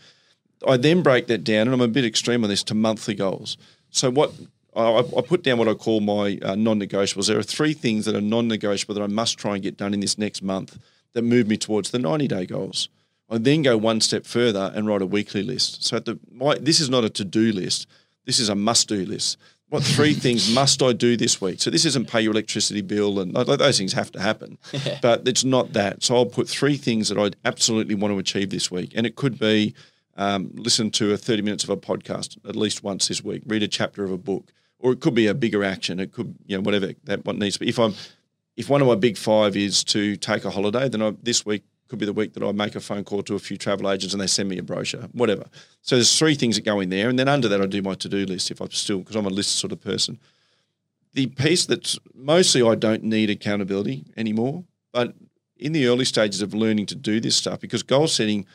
I 0.66 0.76
then 0.76 1.02
break 1.02 1.28
that 1.28 1.44
down, 1.44 1.68
and 1.68 1.74
I'm 1.74 1.80
a 1.80 1.88
bit 1.88 2.04
extreme 2.04 2.42
on 2.42 2.50
this 2.50 2.64
to 2.64 2.74
monthly 2.74 3.14
goals. 3.14 3.56
So 3.90 4.10
what 4.10 4.32
I, 4.76 4.98
I 5.00 5.22
put 5.22 5.42
down 5.42 5.58
what 5.58 5.68
I 5.68 5.74
call 5.74 6.00
my 6.00 6.38
uh, 6.42 6.54
non-negotiables. 6.54 7.28
There 7.28 7.38
are 7.38 7.42
three 7.42 7.72
things 7.72 8.04
that 8.04 8.14
are 8.14 8.20
non-negotiable 8.20 8.94
that 8.94 9.02
I 9.02 9.06
must 9.06 9.38
try 9.38 9.54
and 9.54 9.62
get 9.62 9.76
done 9.76 9.94
in 9.94 10.00
this 10.00 10.18
next 10.18 10.42
month 10.42 10.78
that 11.14 11.22
move 11.22 11.48
me 11.48 11.56
towards 11.56 11.90
the 11.90 11.98
90-day 11.98 12.46
goals. 12.46 12.88
I 13.28 13.38
then 13.38 13.62
go 13.62 13.76
one 13.76 14.00
step 14.00 14.26
further 14.26 14.72
and 14.74 14.86
write 14.86 15.02
a 15.02 15.06
weekly 15.06 15.42
list. 15.42 15.84
So 15.84 15.96
at 15.96 16.04
the 16.04 16.18
my, 16.30 16.56
this 16.56 16.78
is 16.78 16.88
not 16.88 17.04
a 17.04 17.10
to-do 17.10 17.52
list. 17.52 17.86
This 18.24 18.38
is 18.38 18.48
a 18.48 18.54
must-do 18.54 19.04
list. 19.04 19.38
What 19.68 19.82
three 19.82 20.14
things 20.26 20.54
must 20.54 20.80
I 20.82 20.92
do 20.92 21.16
this 21.16 21.40
week? 21.40 21.60
So 21.60 21.70
this 21.70 21.84
isn't 21.84 22.08
pay 22.08 22.20
your 22.20 22.32
electricity 22.32 22.82
bill 22.82 23.18
and 23.18 23.32
like, 23.32 23.46
those 23.46 23.78
things 23.78 23.94
have 23.94 24.12
to 24.12 24.20
happen, 24.20 24.58
but 25.02 25.26
it's 25.26 25.42
not 25.42 25.72
that. 25.72 26.04
So 26.04 26.14
I'll 26.14 26.26
put 26.26 26.48
three 26.48 26.76
things 26.76 27.08
that 27.08 27.18
I 27.18 27.30
absolutely 27.44 27.96
want 27.96 28.12
to 28.12 28.18
achieve 28.18 28.50
this 28.50 28.70
week, 28.70 28.92
and 28.94 29.06
it 29.06 29.16
could 29.16 29.38
be 29.38 29.74
um, 30.16 30.50
listen 30.54 30.90
to 30.92 31.12
a 31.12 31.16
30 31.16 31.42
minutes 31.42 31.64
of 31.64 31.70
a 31.70 31.76
podcast 31.76 32.38
at 32.48 32.56
least 32.56 32.82
once 32.82 33.08
this 33.08 33.22
week, 33.22 33.42
read 33.46 33.62
a 33.62 33.68
chapter 33.68 34.04
of 34.04 34.10
a 34.10 34.18
book, 34.18 34.52
or 34.78 34.92
it 34.92 35.00
could 35.00 35.14
be 35.14 35.26
a 35.26 35.34
bigger 35.34 35.64
action. 35.64 36.00
It 36.00 36.12
could, 36.12 36.34
you 36.46 36.56
know, 36.56 36.62
whatever 36.62 36.92
that 37.04 37.24
what 37.24 37.36
needs 37.36 37.54
to 37.54 37.60
be. 37.60 37.68
If 37.68 37.78
I'm, 37.78 37.94
if 38.56 38.68
one 38.68 38.80
of 38.80 38.86
my 38.86 38.94
big 38.94 39.16
five 39.16 39.56
is 39.56 39.84
to 39.84 40.16
take 40.16 40.44
a 40.44 40.50
holiday, 40.50 40.88
then 40.88 41.02
I, 41.02 41.14
this 41.22 41.44
week 41.44 41.64
could 41.88 41.98
be 41.98 42.06
the 42.06 42.12
week 42.12 42.32
that 42.34 42.42
I 42.42 42.50
make 42.52 42.74
a 42.74 42.80
phone 42.80 43.04
call 43.04 43.22
to 43.22 43.36
a 43.36 43.38
few 43.38 43.56
travel 43.56 43.90
agents 43.90 44.12
and 44.12 44.20
they 44.20 44.26
send 44.26 44.48
me 44.48 44.58
a 44.58 44.62
brochure, 44.62 45.02
whatever. 45.12 45.44
So 45.82 45.94
there's 45.94 46.18
three 46.18 46.34
things 46.34 46.56
that 46.56 46.64
go 46.64 46.80
in 46.80 46.88
there, 46.88 47.08
and 47.08 47.18
then 47.18 47.28
under 47.28 47.48
that 47.48 47.60
I 47.60 47.66
do 47.66 47.80
my 47.80 47.94
to 47.94 48.08
do 48.08 48.26
list 48.26 48.50
if 48.50 48.60
I'm 48.60 48.70
still 48.70 48.98
because 48.98 49.16
I'm 49.16 49.26
a 49.26 49.30
list 49.30 49.56
sort 49.56 49.72
of 49.72 49.80
person. 49.80 50.18
The 51.14 51.28
piece 51.28 51.64
that's 51.64 51.98
mostly 52.14 52.62
I 52.62 52.74
don't 52.74 53.04
need 53.04 53.30
accountability 53.30 54.04
anymore, 54.16 54.64
but 54.92 55.14
in 55.56 55.72
the 55.72 55.86
early 55.86 56.04
stages 56.04 56.42
of 56.42 56.52
learning 56.52 56.86
to 56.86 56.94
do 56.94 57.20
this 57.20 57.36
stuff, 57.36 57.60
because 57.60 57.82
goal 57.82 58.08
setting 58.08 58.46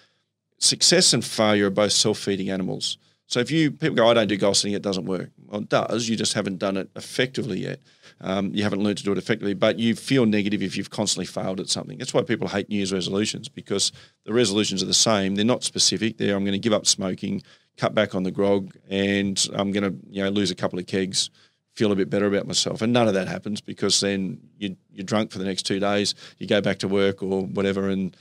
success 0.59 1.13
and 1.13 1.25
failure 1.25 1.67
are 1.67 1.71
both 1.71 1.91
self-feeding 1.91 2.49
animals. 2.51 2.97
So 3.31 3.39
if 3.39 3.49
you 3.49 3.71
people 3.71 3.95
go, 3.95 4.09
I 4.09 4.13
don't 4.13 4.27
do 4.27 4.35
goal 4.35 4.53
setting, 4.53 4.73
it 4.73 4.81
doesn't 4.81 5.05
work. 5.05 5.29
Well, 5.47 5.61
it 5.61 5.69
does. 5.69 6.09
You 6.09 6.17
just 6.17 6.33
haven't 6.33 6.59
done 6.59 6.75
it 6.75 6.89
effectively 6.97 7.59
yet. 7.59 7.79
Um, 8.19 8.53
you 8.53 8.63
haven't 8.63 8.83
learned 8.83 8.97
to 8.97 9.05
do 9.05 9.13
it 9.13 9.17
effectively, 9.17 9.53
but 9.53 9.79
you 9.79 9.95
feel 9.95 10.25
negative 10.25 10.61
if 10.61 10.75
you've 10.75 10.89
constantly 10.89 11.25
failed 11.25 11.61
at 11.61 11.69
something. 11.69 11.97
That's 11.97 12.13
why 12.13 12.23
people 12.23 12.49
hate 12.49 12.67
New 12.67 12.75
Year's 12.75 12.91
resolutions 12.91 13.47
because 13.47 13.93
the 14.25 14.33
resolutions 14.33 14.83
are 14.83 14.85
the 14.85 14.93
same. 14.93 15.35
They're 15.35 15.45
not 15.45 15.63
specific. 15.63 16.17
They're 16.17 16.35
I'm 16.35 16.43
going 16.43 16.51
to 16.51 16.59
give 16.59 16.73
up 16.73 16.85
smoking, 16.85 17.41
cut 17.77 17.95
back 17.95 18.15
on 18.15 18.23
the 18.23 18.31
grog, 18.31 18.75
and 18.89 19.43
I'm 19.53 19.71
going 19.71 19.85
to 19.85 19.97
you 20.09 20.21
know 20.21 20.29
lose 20.29 20.51
a 20.51 20.55
couple 20.55 20.77
of 20.77 20.85
kegs, 20.85 21.29
feel 21.73 21.93
a 21.93 21.95
bit 21.95 22.09
better 22.09 22.27
about 22.27 22.47
myself. 22.47 22.81
And 22.81 22.91
none 22.91 23.07
of 23.07 23.13
that 23.13 23.29
happens 23.29 23.61
because 23.61 24.01
then 24.01 24.41
you, 24.57 24.75
you're 24.91 25.05
drunk 25.05 25.31
for 25.31 25.39
the 25.39 25.45
next 25.45 25.63
two 25.63 25.79
days. 25.79 26.15
You 26.37 26.47
go 26.47 26.59
back 26.59 26.79
to 26.79 26.89
work 26.89 27.23
or 27.23 27.43
whatever, 27.43 27.87
and 27.87 28.13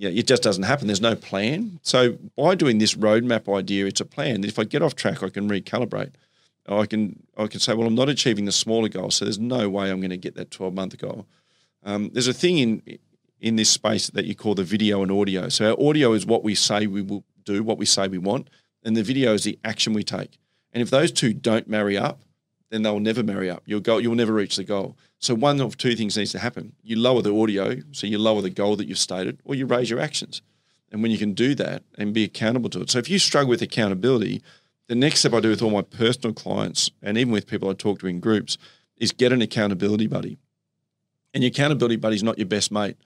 yeah, 0.00 0.08
it 0.08 0.26
just 0.26 0.42
doesn't 0.42 0.62
happen. 0.62 0.86
There's 0.86 1.02
no 1.02 1.14
plan. 1.14 1.78
So 1.82 2.16
by 2.34 2.54
doing 2.54 2.78
this 2.78 2.94
roadmap 2.94 3.54
idea, 3.54 3.84
it's 3.84 4.00
a 4.00 4.06
plan. 4.06 4.44
If 4.44 4.58
I 4.58 4.64
get 4.64 4.80
off 4.80 4.94
track, 4.94 5.22
I 5.22 5.28
can 5.28 5.46
recalibrate. 5.46 6.12
I 6.66 6.86
can 6.86 7.22
I 7.36 7.48
can 7.48 7.60
say, 7.60 7.74
well, 7.74 7.86
I'm 7.86 7.94
not 7.94 8.08
achieving 8.08 8.46
the 8.46 8.52
smaller 8.52 8.88
goal, 8.88 9.10
so 9.10 9.26
there's 9.26 9.38
no 9.38 9.68
way 9.68 9.90
I'm 9.90 10.00
going 10.00 10.08
to 10.08 10.16
get 10.16 10.36
that 10.36 10.50
12 10.50 10.72
month 10.72 10.96
goal. 10.96 11.26
Um, 11.84 12.08
there's 12.14 12.28
a 12.28 12.32
thing 12.32 12.56
in 12.56 12.98
in 13.40 13.56
this 13.56 13.68
space 13.68 14.08
that 14.08 14.24
you 14.24 14.34
call 14.34 14.54
the 14.54 14.64
video 14.64 15.02
and 15.02 15.12
audio. 15.12 15.50
So 15.50 15.72
our 15.72 15.88
audio 15.88 16.14
is 16.14 16.24
what 16.24 16.42
we 16.42 16.54
say 16.54 16.86
we 16.86 17.02
will 17.02 17.24
do, 17.44 17.62
what 17.62 17.76
we 17.76 17.84
say 17.84 18.08
we 18.08 18.16
want, 18.16 18.48
and 18.82 18.96
the 18.96 19.02
video 19.02 19.34
is 19.34 19.44
the 19.44 19.58
action 19.64 19.92
we 19.92 20.02
take. 20.02 20.38
And 20.72 20.80
if 20.82 20.88
those 20.88 21.12
two 21.12 21.34
don't 21.34 21.68
marry 21.68 21.98
up, 21.98 22.22
then 22.70 22.82
they'll 22.82 23.00
never 23.00 23.22
marry 23.22 23.50
up. 23.50 23.64
You'll 23.66 23.80
go, 23.80 23.98
you'll 23.98 24.14
never 24.14 24.32
reach 24.32 24.56
the 24.56 24.64
goal. 24.64 24.96
So 25.20 25.34
one 25.34 25.60
of 25.60 25.76
two 25.76 25.94
things 25.94 26.16
needs 26.16 26.32
to 26.32 26.38
happen. 26.38 26.72
You 26.82 26.96
lower 26.96 27.20
the 27.20 27.34
audio, 27.34 27.76
so 27.92 28.06
you 28.06 28.18
lower 28.18 28.40
the 28.40 28.50
goal 28.50 28.74
that 28.76 28.86
you've 28.86 28.98
stated, 28.98 29.38
or 29.44 29.54
you 29.54 29.66
raise 29.66 29.90
your 29.90 30.00
actions. 30.00 30.40
And 30.90 31.02
when 31.02 31.12
you 31.12 31.18
can 31.18 31.34
do 31.34 31.54
that 31.56 31.84
and 31.98 32.14
be 32.14 32.24
accountable 32.24 32.70
to 32.70 32.80
it. 32.80 32.90
So 32.90 32.98
if 32.98 33.08
you 33.08 33.18
struggle 33.18 33.50
with 33.50 33.62
accountability, 33.62 34.42
the 34.88 34.94
next 34.94 35.20
step 35.20 35.34
I 35.34 35.40
do 35.40 35.50
with 35.50 35.62
all 35.62 35.70
my 35.70 35.82
personal 35.82 36.34
clients 36.34 36.90
and 37.02 37.16
even 37.16 37.32
with 37.32 37.46
people 37.46 37.68
I 37.68 37.74
talk 37.74 38.00
to 38.00 38.06
in 38.06 38.18
groups 38.18 38.58
is 38.96 39.12
get 39.12 39.30
an 39.30 39.42
accountability 39.42 40.08
buddy. 40.08 40.38
And 41.32 41.44
your 41.44 41.50
accountability 41.50 41.96
buddy 41.96 42.16
is 42.16 42.22
not 42.22 42.38
your 42.38 42.48
best 42.48 42.72
mate 42.72 42.96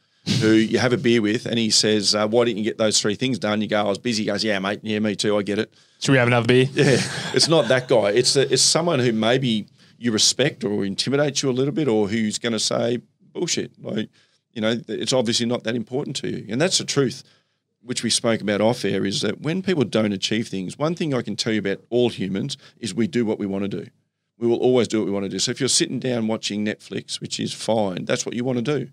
who 0.40 0.52
you 0.52 0.78
have 0.78 0.92
a 0.94 0.96
beer 0.96 1.20
with 1.20 1.44
and 1.44 1.58
he 1.58 1.68
says, 1.68 2.14
uh, 2.14 2.26
Why 2.26 2.46
didn't 2.46 2.58
you 2.58 2.64
get 2.64 2.78
those 2.78 2.98
three 3.00 3.14
things 3.14 3.38
done? 3.38 3.60
You 3.60 3.68
go, 3.68 3.80
I 3.80 3.88
was 3.88 3.98
busy. 3.98 4.22
He 4.22 4.26
goes, 4.28 4.42
Yeah, 4.42 4.58
mate. 4.58 4.80
Yeah, 4.82 4.98
me 5.00 5.16
too. 5.16 5.36
I 5.36 5.42
get 5.42 5.58
it. 5.58 5.74
Should 6.00 6.12
we 6.12 6.18
have 6.18 6.28
another 6.28 6.46
beer? 6.46 6.66
Yeah. 6.72 6.96
It's 7.34 7.48
not 7.48 7.68
that 7.68 7.88
guy. 7.88 8.10
It's, 8.10 8.36
a, 8.36 8.50
it's 8.52 8.62
someone 8.62 9.00
who 9.00 9.12
maybe 9.12 9.66
you 9.98 10.12
respect 10.12 10.64
or 10.64 10.84
intimidates 10.84 11.42
you 11.42 11.50
a 11.50 11.52
little 11.52 11.72
bit 11.72 11.88
or 11.88 12.08
who's 12.08 12.38
going 12.38 12.52
to 12.52 12.58
say, 12.58 13.00
Bullshit. 13.32 13.72
Like, 13.82 14.08
you 14.52 14.60
know, 14.60 14.80
it's 14.88 15.12
obviously 15.12 15.46
not 15.46 15.64
that 15.64 15.74
important 15.74 16.16
to 16.16 16.28
you. 16.28 16.46
And 16.48 16.60
that's 16.60 16.78
the 16.78 16.84
truth 16.84 17.24
which 17.82 18.02
we 18.02 18.08
spoke 18.08 18.40
about 18.40 18.62
off 18.62 18.84
air, 18.84 19.04
is 19.04 19.20
that 19.20 19.42
when 19.42 19.60
people 19.60 19.84
don't 19.84 20.12
achieve 20.12 20.48
things, 20.48 20.78
one 20.78 20.94
thing 20.94 21.12
I 21.12 21.20
can 21.20 21.36
tell 21.36 21.52
you 21.52 21.58
about 21.58 21.84
all 21.90 22.08
humans 22.08 22.56
is 22.78 22.94
we 22.94 23.06
do 23.06 23.26
what 23.26 23.38
we 23.38 23.46
want 23.46 23.62
to 23.62 23.68
do. 23.68 23.90
We 24.38 24.48
will 24.48 24.56
always 24.56 24.88
do 24.88 25.00
what 25.00 25.06
we 25.06 25.12
want 25.12 25.24
to 25.24 25.28
do. 25.28 25.38
So 25.38 25.50
if 25.50 25.60
you're 25.60 25.68
sitting 25.68 25.98
down 25.98 26.26
watching 26.26 26.64
Netflix, 26.64 27.20
which 27.20 27.38
is 27.38 27.52
fine, 27.52 28.06
that's 28.06 28.24
what 28.24 28.34
you 28.34 28.42
want 28.42 28.64
to 28.64 28.78
do. 28.78 28.90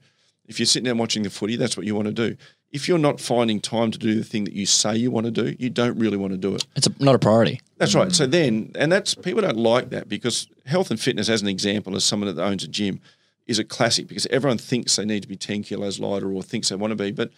If 0.51 0.59
you're 0.59 0.65
sitting 0.65 0.83
there 0.83 0.95
watching 0.95 1.23
the 1.23 1.29
footy, 1.29 1.55
that's 1.55 1.77
what 1.77 1.85
you 1.85 1.95
want 1.95 2.07
to 2.07 2.13
do. 2.13 2.35
If 2.71 2.89
you're 2.89 2.97
not 2.97 3.21
finding 3.21 3.61
time 3.61 3.89
to 3.91 3.97
do 3.97 4.15
the 4.15 4.23
thing 4.25 4.43
that 4.43 4.53
you 4.53 4.65
say 4.65 4.97
you 4.97 5.09
want 5.09 5.25
to 5.25 5.31
do, 5.31 5.55
you 5.57 5.69
don't 5.69 5.97
really 5.97 6.17
want 6.17 6.33
to 6.33 6.37
do 6.37 6.55
it. 6.55 6.65
It's 6.75 6.87
a, 6.87 6.91
not 6.99 7.15
a 7.15 7.19
priority. 7.19 7.61
That's 7.77 7.95
right. 7.95 8.11
So 8.11 8.27
then, 8.27 8.73
and 8.75 8.91
that's 8.91 9.15
people 9.15 9.41
don't 9.41 9.55
like 9.55 9.91
that 9.91 10.09
because 10.09 10.47
health 10.65 10.91
and 10.91 10.99
fitness, 10.99 11.29
as 11.29 11.41
an 11.41 11.47
example, 11.47 11.95
as 11.95 12.03
someone 12.03 12.35
that 12.35 12.43
owns 12.43 12.65
a 12.65 12.67
gym, 12.67 12.99
is 13.47 13.59
a 13.59 13.63
classic 13.63 14.07
because 14.09 14.25
everyone 14.27 14.57
thinks 14.57 14.97
they 14.97 15.05
need 15.05 15.21
to 15.21 15.27
be 15.29 15.37
10 15.37 15.63
kilos 15.63 16.01
lighter 16.01 16.29
or 16.29 16.43
thinks 16.43 16.67
they 16.67 16.75
want 16.75 16.91
to 16.91 16.95
be. 16.95 17.11
But 17.11 17.31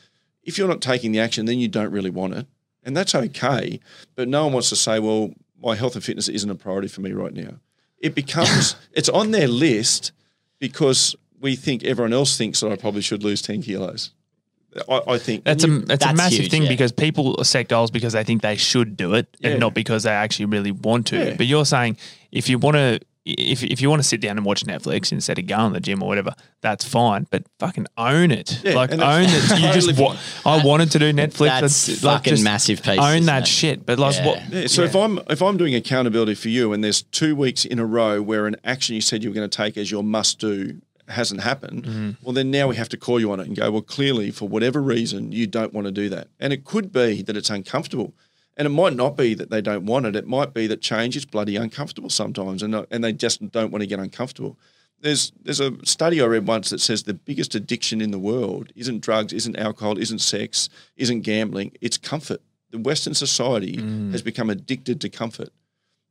if 0.44 0.58
you're 0.58 0.68
not 0.68 0.82
taking 0.82 1.12
the 1.12 1.20
action, 1.20 1.46
then 1.46 1.60
you 1.60 1.68
don't 1.68 1.92
really 1.92 2.10
want 2.10 2.34
it. 2.34 2.48
And 2.84 2.98
that's 2.98 3.14
okay. 3.14 3.80
But 4.16 4.28
no 4.28 4.46
one 4.46 4.54
wants 4.54 4.70
to 4.70 4.76
say, 4.76 4.98
well, 4.98 5.34
my 5.62 5.76
health 5.76 5.94
and 5.94 6.04
fitness 6.04 6.28
isn't 6.30 6.50
a 6.50 6.56
priority 6.56 6.88
for 6.88 7.02
me 7.02 7.12
right 7.12 7.34
now. 7.34 7.60
It 8.00 8.16
becomes, 8.16 8.76
it's 8.94 9.10
on 9.10 9.30
their 9.30 9.48
list 9.48 10.12
because 10.60 11.16
we 11.44 11.56
think 11.56 11.84
everyone 11.84 12.14
else 12.14 12.36
thinks 12.38 12.62
that 12.62 12.72
I 12.72 12.76
probably 12.76 13.02
should 13.02 13.24
lose 13.24 13.42
10 13.44 13.62
kilos. 13.62 14.10
I, 14.90 15.02
I 15.08 15.18
think 15.20 15.44
That's 15.44 15.64
a 15.64 15.68
that's, 15.68 16.04
a 16.04 16.14
massive 16.16 16.40
huge, 16.40 16.50
thing 16.52 16.64
yeah. 16.64 16.70
because 16.70 16.92
people 16.92 17.44
set 17.44 17.68
goals 17.68 17.92
because 17.92 18.14
they 18.14 18.24
think 18.24 18.42
they 18.42 18.56
should 18.56 18.98
do 18.98 19.14
it 19.14 19.28
Yeah. 19.40 19.52
and 19.52 19.60
not 19.60 19.76
because 19.76 20.02
they 20.02 20.10
actually 20.10 20.46
really 20.46 20.72
want 20.72 21.06
to. 21.08 21.18
Yeah. 21.18 21.36
But 21.38 21.46
you're 21.46 21.66
saying 21.66 21.98
if 22.32 22.50
you 22.50 22.58
want 22.58 22.78
to 22.78 23.00
if, 23.26 23.64
if 23.64 23.80
you 23.82 23.90
want 23.90 24.02
to 24.02 24.08
sit 24.08 24.20
down 24.20 24.36
and 24.38 24.46
watch 24.46 24.66
Netflix 24.66 25.12
instead 25.12 25.38
of 25.40 25.46
going 25.48 25.72
to 25.72 25.74
the 25.76 25.80
gym 25.80 26.02
or 26.04 26.10
whatever, 26.10 26.34
that's 26.62 26.84
fine. 26.84 27.26
But 27.30 27.44
fucking 27.60 27.86
own 27.98 28.32
it. 28.32 28.62
Yeah, 28.64 28.74
like 28.74 28.92
own 28.92 29.26
it. 29.28 29.60
You 29.62 29.72
just 29.74 29.88
totally 29.90 30.04
wa- 30.04 30.18
I 30.46 30.66
wanted 30.66 30.92
to 30.92 31.00
do 31.00 31.14
Netflix. 31.14 31.62
That's 31.62 32.04
like, 32.04 32.24
fucking 32.26 32.44
massive 32.44 32.82
piece, 32.84 33.00
Own 33.00 33.26
that 33.28 33.44
it? 33.44 33.48
shit. 33.48 33.86
But 33.86 34.00
like 34.00 34.16
Yeah. 34.16 34.26
what? 34.26 34.50
Yeah, 34.50 34.68
so 34.68 34.82
if 34.84 34.96
I'm 34.96 35.20
if 35.30 35.42
I'm 35.42 35.56
doing 35.58 35.76
accountability 35.76 36.34
for 36.36 36.50
you 36.50 36.74
and 36.74 36.84
there's 36.84 37.04
two 37.04 37.36
weeks 37.36 37.64
in 37.64 37.78
a 37.80 37.86
row 37.86 38.22
where 38.22 38.48
an 38.48 38.56
action 38.64 38.96
you 38.96 39.02
said 39.02 39.24
you 39.24 39.30
were 39.30 39.36
going 39.36 39.50
to 39.50 39.56
take 39.58 39.78
as 39.78 39.92
your 39.92 40.04
must 40.04 40.40
do 40.40 40.82
hasn't 41.14 41.42
happened, 41.42 41.84
mm-hmm. 41.84 42.12
well 42.22 42.34
then 42.34 42.52
now 42.52 42.68
we 42.68 42.76
have 42.76 42.90
to 42.90 42.98
call 42.98 43.20
you 43.20 43.32
on 43.32 43.40
it 43.40 43.48
and 43.48 43.56
go, 43.56 43.72
well 43.72 43.82
clearly 43.82 44.32
for 44.32 44.48
whatever 44.48 44.82
reason 44.82 45.32
you 45.32 45.48
don't 45.48 45.74
want 45.74 45.86
to 45.86 45.92
do 45.92 46.10
that. 46.10 46.28
And 46.40 46.54
it 46.54 46.66
could 46.66 46.92
be 46.92 47.22
that 47.24 47.38
it's 47.38 47.50
uncomfortable. 47.50 48.14
And 48.56 48.68
it 48.68 48.70
might 48.70 48.94
not 48.96 49.18
be 49.18 49.34
that 49.34 49.50
they 49.50 49.62
don't 49.62 49.86
want 49.86 50.06
it. 50.06 50.16
It 50.16 50.28
might 50.28 50.54
be 50.54 50.68
that 50.68 50.82
change 50.82 51.16
is 51.16 51.26
bloody 51.26 51.56
uncomfortable 51.56 52.12
sometimes 52.12 52.62
and 52.62 52.72
not- 52.72 52.88
and 52.92 53.04
they 53.04 53.14
just 53.14 53.52
don't 53.52 53.72
want 53.72 53.82
to 53.82 53.88
get 53.88 54.00
uncomfortable. 54.00 54.58
There's 55.00 55.32
there's 55.42 55.60
a 55.60 55.74
study 55.86 56.22
I 56.22 56.26
read 56.26 56.48
once 56.48 56.70
that 56.70 56.80
says 56.80 57.04
the 57.04 57.14
biggest 57.14 57.56
addiction 57.56 58.00
in 58.00 58.12
the 58.12 58.20
world 58.20 58.72
isn't 58.76 59.02
drugs, 59.02 59.34
isn't 59.34 59.58
alcohol, 59.58 59.98
isn't 59.98 60.20
sex, 60.20 60.70
isn't 60.96 61.22
gambling, 61.22 61.72
it's 61.82 61.98
comfort. 61.98 62.42
The 62.70 62.78
Western 62.80 63.14
society 63.14 63.78
mm. 63.78 64.12
has 64.12 64.22
become 64.22 64.50
addicted 64.50 65.02
to 65.02 65.10
comfort. 65.10 65.50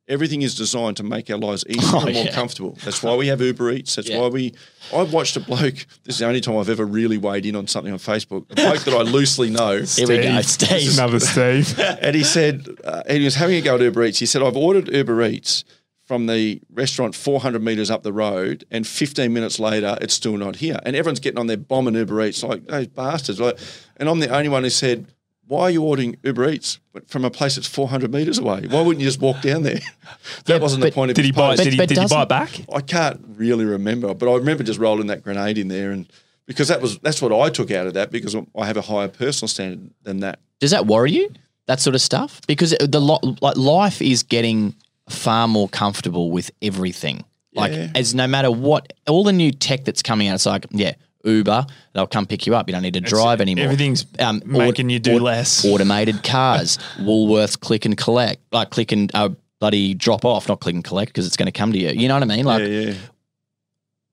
Everything 0.09 0.43
is 0.43 0.57
designed 0.57 0.97
to 0.97 1.05
make 1.05 1.31
our 1.31 1.39
lives 1.39 1.65
easier 1.69 1.81
Oh, 1.95 2.05
and 2.07 2.15
more 2.15 2.25
yeah. 2.25 2.33
comfortable. 2.33 2.77
That's 2.85 3.03
why 3.03 3.15
we 3.15 3.29
have 3.29 3.41
Uber 3.41 3.71
Eats. 3.71 3.95
That's 3.95 4.09
Yeah. 4.09 4.21
why 4.21 4.29
we. 4.29 4.53
I 4.93 5.03
watched 5.05 5.37
a 5.37 5.41
bloke. 5.41 5.75
This 6.05 6.17
is 6.17 6.19
the 6.19 6.27
only 6.27 6.41
time 6.41 6.57
I've 6.57 6.69
ever 6.69 6.85
really 6.85 7.19
weighed 7.19 7.47
in 7.47 7.55
on 7.55 7.69
something 7.69 7.93
on 7.93 7.99
Facebook. 8.01 8.51
A 8.51 8.55
bloke 8.57 8.81
that 8.85 8.95
I 8.95 9.03
loosely 9.03 9.49
know. 9.49 9.83
Here 9.97 10.09
we 10.09 10.19
go, 10.19 10.41
Steve. 10.43 10.95
Another 10.95 11.21
Steve. 11.21 11.79
And 12.03 12.17
he 12.17 12.25
said, 12.25 12.67
uh, 12.85 13.03
and 13.07 13.19
he 13.19 13.25
was 13.25 13.37
having 13.37 13.57
a 13.57 13.61
go 13.61 13.77
at 13.77 13.81
Uber 13.81 14.03
Eats. 14.05 14.19
He 14.19 14.27
said, 14.27 14.43
I've 14.43 14.57
ordered 14.57 14.93
Uber 14.93 15.23
Eats 15.23 15.65
from 16.05 16.27
the 16.27 16.61
restaurant 16.73 17.15
400 17.15 17.63
metres 17.63 17.89
up 17.91 18.03
the 18.03 18.13
road, 18.13 18.65
and 18.73 18.85
15 18.85 19.33
minutes 19.33 19.61
later, 19.61 19.97
it's 20.01 20.13
still 20.13 20.37
not 20.37 20.57
here. 20.57 20.79
And 20.85 20.97
everyone's 20.97 21.21
getting 21.21 21.39
on 21.39 21.47
their 21.47 21.57
bomb 21.57 21.87
and 21.87 21.97
Uber 21.97 22.21
Eats, 22.23 22.43
like 22.43 22.67
those 22.67 22.89
bastards. 22.89 23.39
Like, 23.41 23.57
and 23.99 24.09
I'm 24.09 24.19
the 24.19 24.29
only 24.29 24.49
one 24.49 24.65
who 24.65 24.71
said, 24.71 25.07
why 25.47 25.63
are 25.63 25.71
you 25.71 25.83
ordering 25.83 26.17
Uber 26.23 26.49
Eats 26.51 26.79
from 27.07 27.25
a 27.25 27.31
place 27.31 27.57
that's 27.57 27.67
400 27.67 28.13
metres 28.13 28.39
away? 28.39 28.67
Why 28.69 28.81
wouldn't 28.81 29.01
you 29.01 29.07
just 29.09 29.21
walk 29.21 29.41
down 29.43 29.63
there? 29.65 29.81
that 30.47 30.61
wasn't 30.61 30.83
the 30.83 30.91
point 30.93 31.11
of 31.11 31.15
Did 31.17 31.23
his 31.23 31.29
he 31.29 31.33
buy? 31.33 31.51
post. 31.51 31.63
Did 31.65 31.73
he, 31.73 31.77
but 31.79 31.89
did 31.89 31.99
he 31.99 32.07
buy 32.07 32.23
it 32.23 32.29
back? 32.29 32.51
I 32.73 32.81
can't 32.81 33.21
really 33.37 33.65
remember, 33.65 34.15
but 34.15 34.31
I 34.31 34.37
remember 34.37 34.63
just 34.65 34.79
rolling 34.79 35.09
that 35.09 35.23
grenade 35.23 35.59
in 35.59 35.69
there, 35.69 35.91
and 35.91 36.11
because 36.47 36.69
that 36.69 36.81
was 36.81 36.99
that's 37.01 37.21
what 37.21 37.33
I 37.33 37.51
took 37.51 37.71
out 37.71 37.87
of 37.87 37.95
that 37.95 38.11
because 38.11 38.35
I 38.35 38.67
have 38.67 38.77
a 38.77 38.83
higher 38.83 39.09
personal 39.09 39.49
standard 39.49 39.91
than 40.03 40.21
that. 40.21 40.39
Does 40.61 40.71
that 40.71 40.87
worry 40.87 41.13
you? 41.13 41.31
That 41.67 41.81
sort 41.81 41.95
of 41.95 42.01
stuff? 42.01 42.41
Because 42.47 42.75
the 42.81 43.01
lo- 43.01 43.21
like 43.41 43.57
life 43.57 44.01
is 44.03 44.23
getting 44.23 44.75
far 45.09 45.47
more 45.49 45.69
comfortable 45.69 46.31
with 46.31 46.51
everything. 46.63 47.25
Like 47.55 47.73
Yeah. 47.73 47.91
as 47.95 48.15
no 48.15 48.27
matter 48.27 48.51
what, 48.51 48.93
all 49.07 49.25
the 49.25 49.33
new 49.33 49.53
tech 49.53 49.85
that's 49.85 50.03
coming 50.03 50.29
out, 50.29 50.35
it's 50.37 50.47
like 50.47 50.67
yeah, 50.71 50.95
Uber, 51.25 51.67
they'll 51.93 52.07
come 52.07 52.27
pick 52.27 52.47
you 52.47 52.55
up. 52.55 52.69
You 52.69 52.73
don't 52.73 52.83
need 52.83 52.95
to 52.95 53.01
drive 53.01 53.41
anymore. 53.41 53.65
everything's 53.65 54.07
making 54.45 54.91
you 54.91 54.99
do 54.99 55.19
less. 55.19 55.65
Automated 55.73 56.23
cars, 56.23 56.79
Woolworths, 56.99 57.59
click 57.59 57.85
and 57.85 57.97
collect, 57.97 58.43
like 58.53 58.71
click 58.71 58.93
and 58.93 59.11
uh, 59.15 59.31
bloody 59.61 59.95
drop 59.95 60.25
off, 60.25 60.49
not 60.49 60.61
click 60.61 60.75
and 60.75 60.85
collect 60.85 61.13
because 61.13 61.27
it's 61.27 61.37
going 61.37 61.47
to 61.47 61.53
come 61.53 61.73
to 61.73 61.79
you. 61.79 61.91
You 61.91 62.09
know 62.09 62.15
what 62.15 62.23
I 62.23 62.27
mean? 62.27 62.45
Like 62.45 62.63
yeah, 62.63 62.69
yeah. 62.69 62.95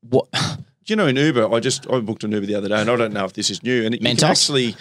what? 0.01 0.27
Do 0.85 0.93
you 0.93 0.95
know 0.95 1.05
in 1.05 1.17
Uber, 1.17 1.53
I 1.53 1.59
just 1.59 1.87
I 1.91 1.99
booked 1.99 2.23
an 2.23 2.31
Uber 2.31 2.47
the 2.47 2.55
other 2.55 2.67
day, 2.67 2.81
and 2.81 2.89
I 2.89 2.95
don't 2.95 3.13
know 3.13 3.23
if 3.25 3.33
this 3.33 3.51
is 3.51 3.61
new. 3.61 3.85
And 3.85 3.93
you 3.93 3.99
can 3.99 4.15
Mentos? 4.15 4.23
actually, 4.23 4.75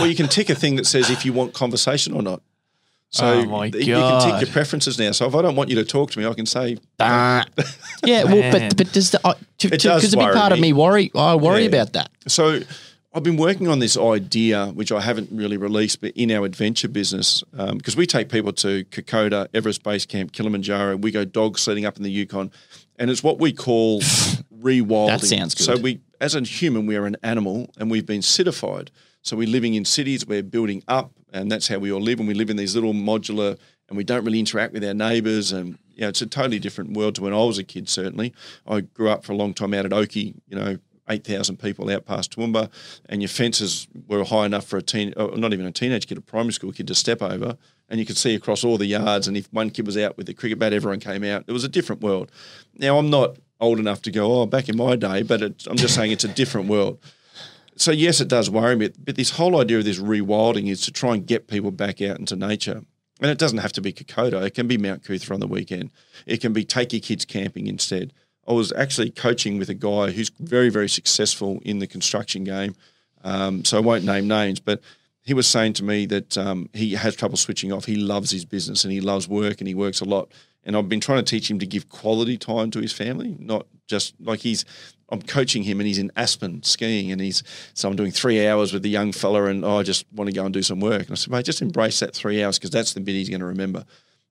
well, 0.00 0.08
you 0.08 0.16
can 0.16 0.26
tick 0.26 0.50
a 0.50 0.54
thing 0.54 0.74
that 0.76 0.86
says 0.86 1.10
if 1.10 1.24
you 1.24 1.32
want 1.32 1.54
conversation 1.54 2.12
or 2.12 2.22
not. 2.22 2.42
So 3.14 3.26
Oh 3.26 3.44
my 3.46 3.70
th- 3.70 3.86
you 3.86 3.94
can 3.94 4.20
tick 4.22 4.30
God. 4.32 4.40
your 4.42 4.50
preferences 4.50 4.98
now. 4.98 5.12
So 5.12 5.26
if 5.26 5.34
I 5.36 5.42
don't 5.42 5.54
want 5.54 5.70
you 5.70 5.76
to 5.76 5.84
talk 5.84 6.10
to 6.12 6.18
me, 6.18 6.26
I 6.26 6.34
can 6.34 6.46
say 6.46 6.78
yeah, 7.00 8.24
well, 8.24 8.52
but 8.52 8.76
but 8.76 8.92
does 8.92 9.10
the 9.12 9.20
uh, 9.24 9.34
to, 9.58 9.68
It 9.68 9.70
to, 9.80 9.88
does 9.88 10.02
because 10.02 10.14
a 10.14 10.16
big 10.16 10.26
worry 10.26 10.34
part 10.34 10.52
of 10.52 10.58
me. 10.58 10.68
me 10.68 10.72
worry 10.72 11.10
I 11.14 11.34
worry 11.36 11.62
Yeah. 11.62 11.68
about 11.68 11.92
that. 11.92 12.10
So 12.26 12.60
I've 13.14 13.22
been 13.22 13.36
working 13.36 13.68
on 13.68 13.78
this 13.78 13.96
idea, 13.96 14.66
which 14.74 14.90
I 14.90 15.00
haven't 15.00 15.28
really 15.30 15.56
released, 15.56 16.00
but 16.00 16.10
in 16.16 16.32
our 16.32 16.44
adventure 16.44 16.88
business, 16.88 17.44
because 17.52 17.96
we 17.96 18.06
take 18.06 18.28
people 18.28 18.52
to 18.54 18.84
Kokoda, 18.86 19.46
Everest 19.54 19.84
Base 19.84 20.04
Camp, 20.04 20.32
Kilimanjaro, 20.32 20.96
we 20.96 21.12
go 21.12 21.24
dog 21.24 21.56
sledding 21.58 21.84
up 21.86 21.96
in 21.96 22.02
the 22.02 22.10
Yukon, 22.10 22.50
and 22.98 23.10
it's 23.12 23.22
what 23.22 23.38
we 23.38 23.52
call 23.52 24.00
rewilding. 24.60 25.06
That 25.06 25.20
sounds 25.20 25.54
good. 25.54 25.64
So 25.64 25.76
we, 25.76 26.00
as 26.20 26.34
a 26.34 26.40
human, 26.40 26.86
we 26.86 26.96
are 26.96 27.06
an 27.06 27.16
animal, 27.22 27.70
and 27.78 27.88
we've 27.88 28.06
been 28.06 28.22
citified. 28.22 28.90
So 29.22 29.36
we're 29.36 29.48
living 29.48 29.74
in 29.74 29.84
cities, 29.84 30.26
we're 30.26 30.42
building 30.42 30.82
up, 30.88 31.12
and 31.34 31.50
that's 31.50 31.68
how 31.68 31.78
we 31.78 31.92
all 31.92 32.00
live. 32.00 32.20
And 32.20 32.28
we 32.28 32.34
live 32.34 32.48
in 32.48 32.56
these 32.56 32.74
little 32.74 32.94
modular, 32.94 33.58
and 33.88 33.96
we 33.96 34.04
don't 34.04 34.24
really 34.24 34.38
interact 34.38 34.72
with 34.72 34.84
our 34.84 34.94
neighbours. 34.94 35.52
And 35.52 35.76
you 35.94 36.02
know, 36.02 36.08
it's 36.08 36.22
a 36.22 36.26
totally 36.26 36.58
different 36.58 36.96
world 36.96 37.16
to 37.16 37.22
when 37.22 37.34
I 37.34 37.44
was 37.44 37.58
a 37.58 37.64
kid. 37.64 37.88
Certainly, 37.88 38.32
I 38.66 38.80
grew 38.80 39.10
up 39.10 39.24
for 39.24 39.32
a 39.32 39.36
long 39.36 39.52
time 39.52 39.74
out 39.74 39.84
at 39.84 39.92
Oakey. 39.92 40.34
You 40.48 40.56
know, 40.56 40.78
8,000 41.08 41.58
people 41.58 41.90
out 41.90 42.06
past 42.06 42.34
Toowoomba, 42.34 42.70
and 43.08 43.20
your 43.20 43.28
fences 43.28 43.86
were 44.08 44.24
high 44.24 44.46
enough 44.46 44.64
for 44.64 44.78
a 44.78 44.82
teen, 44.82 45.12
oh, 45.18 45.26
not 45.28 45.52
even 45.52 45.66
a 45.66 45.72
teenage 45.72 46.06
kid, 46.06 46.16
a 46.16 46.22
primary 46.22 46.52
school 46.52 46.72
kid 46.72 46.86
to 46.86 46.94
step 46.94 47.20
over, 47.20 47.58
and 47.90 48.00
you 48.00 48.06
could 48.06 48.16
see 48.16 48.34
across 48.34 48.64
all 48.64 48.78
the 48.78 48.86
yards. 48.86 49.28
And 49.28 49.36
if 49.36 49.52
one 49.52 49.68
kid 49.70 49.84
was 49.84 49.98
out 49.98 50.16
with 50.16 50.26
the 50.26 50.34
cricket 50.34 50.58
bat, 50.58 50.72
everyone 50.72 51.00
came 51.00 51.24
out. 51.24 51.44
It 51.46 51.52
was 51.52 51.64
a 51.64 51.68
different 51.68 52.00
world. 52.00 52.32
Now, 52.78 52.96
I'm 52.96 53.10
not 53.10 53.36
old 53.60 53.78
enough 53.78 54.02
to 54.02 54.10
go, 54.10 54.40
oh, 54.40 54.46
back 54.46 54.68
in 54.68 54.76
my 54.76 54.96
day, 54.96 55.22
but 55.22 55.42
it's, 55.42 55.66
I'm 55.66 55.76
just 55.76 55.94
saying 55.94 56.12
it's 56.12 56.24
a 56.24 56.28
different 56.28 56.68
world. 56.68 56.98
So, 57.76 57.90
yes, 57.90 58.20
it 58.20 58.28
does 58.28 58.48
worry 58.48 58.76
me, 58.76 58.90
but 58.98 59.16
this 59.16 59.30
whole 59.30 59.60
idea 59.60 59.78
of 59.78 59.84
this 59.84 59.98
rewilding 59.98 60.70
is 60.70 60.82
to 60.82 60.92
try 60.92 61.14
and 61.14 61.26
get 61.26 61.48
people 61.48 61.70
back 61.70 62.00
out 62.00 62.18
into 62.18 62.36
nature. 62.36 62.82
And 63.20 63.30
it 63.30 63.38
doesn't 63.38 63.58
have 63.58 63.72
to 63.72 63.80
be 63.80 63.92
Kokoda. 63.92 64.44
It 64.44 64.54
can 64.54 64.66
be 64.66 64.76
Mount 64.76 65.04
Coot-tha 65.04 65.32
on 65.32 65.40
the 65.40 65.46
weekend. 65.46 65.90
It 66.26 66.40
can 66.40 66.52
be 66.52 66.64
take 66.64 66.92
your 66.92 67.00
kids 67.00 67.24
camping 67.24 67.66
instead. 67.66 68.12
I 68.46 68.52
was 68.52 68.72
actually 68.72 69.10
coaching 69.10 69.58
with 69.58 69.70
a 69.70 69.74
guy 69.74 70.10
who's 70.10 70.30
very, 70.38 70.68
very 70.68 70.88
successful 70.88 71.60
in 71.64 71.78
the 71.78 71.86
construction 71.86 72.44
game. 72.44 72.74
Um, 73.22 73.64
so 73.64 73.78
I 73.78 73.80
won't 73.80 74.04
name 74.04 74.28
names, 74.28 74.60
but 74.60 74.80
he 75.24 75.32
was 75.32 75.46
saying 75.46 75.72
to 75.74 75.84
me 75.84 76.04
that 76.06 76.36
um, 76.36 76.68
he 76.74 76.92
has 76.92 77.16
trouble 77.16 77.38
switching 77.38 77.72
off. 77.72 77.86
He 77.86 77.96
loves 77.96 78.30
his 78.30 78.44
business 78.44 78.84
and 78.84 78.92
he 78.92 79.00
loves 79.00 79.26
work 79.26 79.60
and 79.60 79.66
he 79.66 79.74
works 79.74 80.00
a 80.00 80.04
lot. 80.04 80.30
And 80.64 80.76
I've 80.76 80.88
been 80.88 81.00
trying 81.00 81.24
to 81.24 81.30
teach 81.30 81.50
him 81.50 81.58
to 81.58 81.66
give 81.66 81.88
quality 81.88 82.36
time 82.36 82.70
to 82.72 82.80
his 82.80 82.92
family, 82.92 83.36
not 83.38 83.66
just 83.86 84.14
like 84.20 84.40
he's. 84.40 84.64
I'm 85.10 85.20
coaching 85.20 85.62
him 85.62 85.80
and 85.80 85.86
he's 85.86 85.98
in 85.98 86.10
Aspen 86.16 86.62
skiing 86.62 87.12
and 87.12 87.20
he's 87.20 87.42
so 87.74 87.88
I'm 87.88 87.94
doing 87.94 88.10
three 88.10 88.46
hours 88.46 88.72
with 88.72 88.82
the 88.82 88.88
young 88.88 89.12
fella 89.12 89.44
and 89.44 89.64
oh, 89.64 89.78
I 89.78 89.82
just 89.82 90.06
want 90.12 90.28
to 90.28 90.34
go 90.34 90.44
and 90.44 90.52
do 90.52 90.62
some 90.62 90.80
work. 90.80 91.02
And 91.02 91.12
I 91.12 91.14
said, 91.14 91.30
mate, 91.30 91.44
just 91.44 91.60
embrace 91.60 92.00
that 92.00 92.14
three 92.14 92.42
hours 92.42 92.58
because 92.58 92.70
that's 92.70 92.94
the 92.94 93.00
bit 93.00 93.12
he's 93.12 93.28
going 93.28 93.40
to 93.40 93.46
remember. 93.46 93.84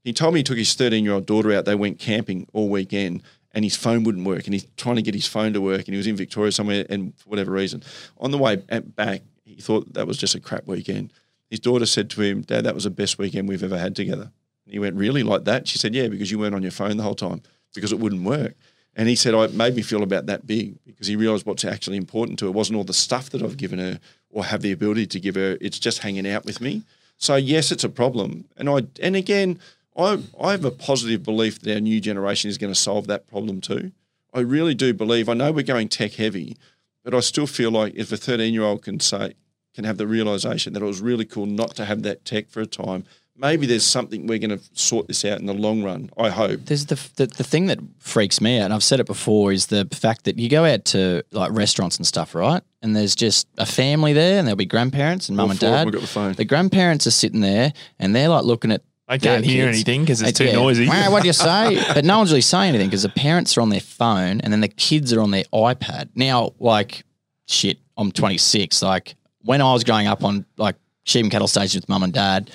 He 0.04 0.14
told 0.14 0.34
me 0.34 0.40
he 0.40 0.44
took 0.44 0.58
his 0.58 0.74
13 0.74 1.04
year 1.04 1.14
old 1.14 1.26
daughter 1.26 1.54
out. 1.54 1.66
They 1.66 1.76
went 1.76 2.00
camping 2.00 2.48
all 2.54 2.70
weekend 2.70 3.22
and 3.54 3.64
his 3.64 3.76
phone 3.76 4.04
wouldn't 4.04 4.26
work 4.26 4.46
and 4.46 4.54
he's 4.54 4.68
trying 4.76 4.96
to 4.96 5.04
get 5.04 5.14
his 5.14 5.28
phone 5.28 5.54
to 5.54 5.62
work 5.62 5.82
and 5.82 5.90
he 5.90 5.98
was 5.98 6.08
in 6.08 6.16
Victoria 6.16 6.52
somewhere 6.52 6.86
and 6.90 7.16
for 7.18 7.30
whatever 7.30 7.52
reason. 7.52 7.84
On 8.18 8.32
the 8.32 8.40
way 8.40 8.56
back, 8.56 9.22
he 9.44 9.62
thought 9.62 9.94
that 9.94 10.08
was 10.08 10.18
just 10.18 10.36
a 10.36 10.40
crap 10.40 10.66
weekend. 10.68 11.12
His 11.50 11.60
daughter 11.60 11.86
said 11.86 12.10
to 12.12 12.22
him, 12.22 12.42
Dad, 12.42 12.64
that 12.64 12.76
was 12.76 12.86
the 12.86 12.90
best 12.90 13.18
weekend 13.18 13.48
we've 13.48 13.64
ever 13.64 13.78
had 13.78 13.96
together. 13.96 14.32
And 14.66 14.74
he 14.74 14.80
went, 14.80 14.96
Really, 14.96 15.24
like 15.24 15.46
that? 15.46 15.68
She 15.68 15.78
said, 15.78 15.94
Yeah, 15.94 16.08
because 16.08 16.32
you 16.32 16.40
weren't 16.40 16.56
on 16.56 16.64
your 16.64 16.72
phone 16.72 16.98
the 16.98 17.04
whole 17.04 17.16
time 17.16 17.42
because 17.74 17.92
it 17.92 18.00
wouldn't 18.00 18.24
work. 18.24 18.56
And 18.96 19.10
he 19.10 19.16
said, 19.16 19.34
it 19.34 19.54
made 19.54 19.76
me 19.76 19.82
feel 19.82 20.04
about 20.04 20.28
that 20.28 20.46
big 20.46 20.78
because 20.86 21.08
he 21.08 21.16
realised 21.16 21.46
what's 21.46 21.66
actually 21.66 21.98
important 21.98 22.38
to 22.40 22.46
her. 22.46 22.50
It 22.50 22.56
wasn't 22.56 22.78
all 22.78 22.84
the 22.84 22.94
stuff 22.94 23.30
that 23.32 23.42
I've 23.42 23.58
given 23.58 23.80
her 23.80 24.00
or 24.30 24.46
have 24.46 24.62
the 24.62 24.72
ability 24.72 25.08
to 25.08 25.20
give 25.20 25.36
her. 25.36 25.58
It's 25.60 25.80
just 25.80 26.00
hanging 26.00 26.28
out 26.28 26.46
with 26.46 26.62
me. 26.62 26.84
So 27.18 27.36
yes, 27.36 27.72
it's 27.72 27.84
a 27.84 27.90
problem. 27.90 28.46
And 28.58 28.70
I 28.70 28.84
and 29.02 29.16
again, 29.16 29.60
I 29.98 30.20
I 30.40 30.52
have 30.52 30.66
a 30.66 30.72
positive 30.72 31.24
belief 31.24 31.60
that 31.62 31.74
our 31.74 31.80
new 31.80 32.00
generation 32.00 32.50
is 32.50 32.58
going 32.58 32.74
to 32.74 32.80
solve 32.80 33.08
that 33.08 33.28
problem 33.28 33.62
too. 33.62 33.92
I 34.34 34.42
really 34.42 34.76
do 34.76 34.94
believe. 34.94 35.30
I 35.30 35.34
know 35.34 35.52
we're 35.52 35.64
going 35.64 35.90
tech 35.90 36.14
heavy, 36.14 36.58
but 37.04 37.14
I 37.14 37.20
still 37.20 37.48
feel 37.48 37.72
like 37.72 37.94
if 37.96 38.12
a 38.12 38.18
13 38.18 38.54
year 38.54 38.64
old 38.64 38.84
can 38.84 39.00
say 39.00 39.34
can 39.74 39.86
have 39.86 39.98
the 39.98 40.08
realization 40.08 40.74
that 40.74 40.84
it 40.84 40.86
was 40.86 41.02
really 41.02 41.26
cool 41.26 41.46
not 41.46 41.76
to 41.76 41.86
have 41.86 42.04
that 42.04 42.26
tech 42.26 42.50
for 42.50 42.62
a 42.62 42.66
time 42.66 43.06
maybe 43.36 43.66
there's 43.66 43.86
something 43.86 44.28
we're 44.28 44.40
going 44.40 44.58
to 44.58 44.62
sort 44.74 45.08
this 45.08 45.26
out 45.26 45.40
in 45.40 45.46
the 45.46 45.54
long 45.54 45.84
run. 45.84 46.10
I 46.18 46.30
hope. 46.30 46.66
There's 46.66 46.88
the, 46.88 46.96
the 47.16 47.28
the 47.28 47.44
thing 47.44 47.68
that 47.68 47.80
freaks 48.00 48.42
me 48.42 48.60
out, 48.60 48.66
and 48.66 48.74
I've 48.74 48.84
said 48.84 49.00
it 49.00 49.06
before, 49.06 49.52
is 49.52 49.68
the 49.68 49.88
fact 49.92 50.26
that 50.26 50.38
you 50.38 50.50
go 50.50 50.66
out 50.66 50.86
to 50.86 51.24
like 51.32 51.52
restaurants 51.52 51.98
and 51.98 52.06
stuff, 52.06 52.36
right? 52.36 52.62
And 52.82 52.96
there's 52.96 53.16
just 53.16 53.48
a 53.58 53.66
family 53.66 54.14
there, 54.14 54.38
and 54.38 54.48
there'll 54.48 54.56
be 54.56 54.66
grandparents 54.66 55.30
and 55.30 55.38
mum 55.38 55.52
and 55.52 55.60
dad. 55.60 55.86
We've 55.86 55.94
got 55.94 56.02
the 56.02 56.08
phone. 56.08 56.34
The 56.34 56.46
grandparents 56.46 57.08
are 57.08 57.12
sitting 57.12 57.42
there, 57.42 57.74
and 58.00 58.16
they're 58.16 58.30
like 58.30 58.46
looking 58.46 58.72
at. 58.72 58.82
I 59.14 59.18
can't 59.18 59.46
hear 59.46 59.66
kids. 59.68 59.78
anything 59.78 60.02
because 60.02 60.22
it's 60.22 60.40
uh, 60.40 60.44
too 60.44 60.50
Yeah. 60.50 60.56
noisy. 60.56 60.88
Wow, 60.88 61.12
what 61.12 61.22
do 61.22 61.28
you 61.28 61.34
say? 61.34 61.82
but 61.94 62.04
no 62.06 62.18
one's 62.18 62.32
really 62.32 62.42
saying 62.42 62.70
anything 62.70 62.88
because 62.90 63.04
the 63.04 63.10
parents 63.10 63.58
are 63.58 63.62
on 63.62 63.70
their 63.70 63.80
phone 63.80 64.42
and 64.42 64.52
then 64.52 64.62
the 64.62 64.68
kids 64.68 65.14
are 65.14 65.22
on 65.22 65.32
their 65.32 65.44
iPad. 65.54 66.10
Now, 66.16 66.54
like, 66.60 67.04
shit, 67.48 67.78
I'm 67.98 68.12
26. 68.12 68.82
Like, 68.82 69.16
when 69.42 69.62
I 69.62 69.72
was 69.74 69.84
growing 69.84 70.08
up 70.08 70.24
on 70.24 70.46
like 70.58 70.76
sheep 71.06 71.24
and 71.24 71.32
cattle 71.32 71.48
stations 71.48 71.76
with 71.84 71.90
mum 71.90 72.04
and 72.04 72.14
dad, 72.14 72.50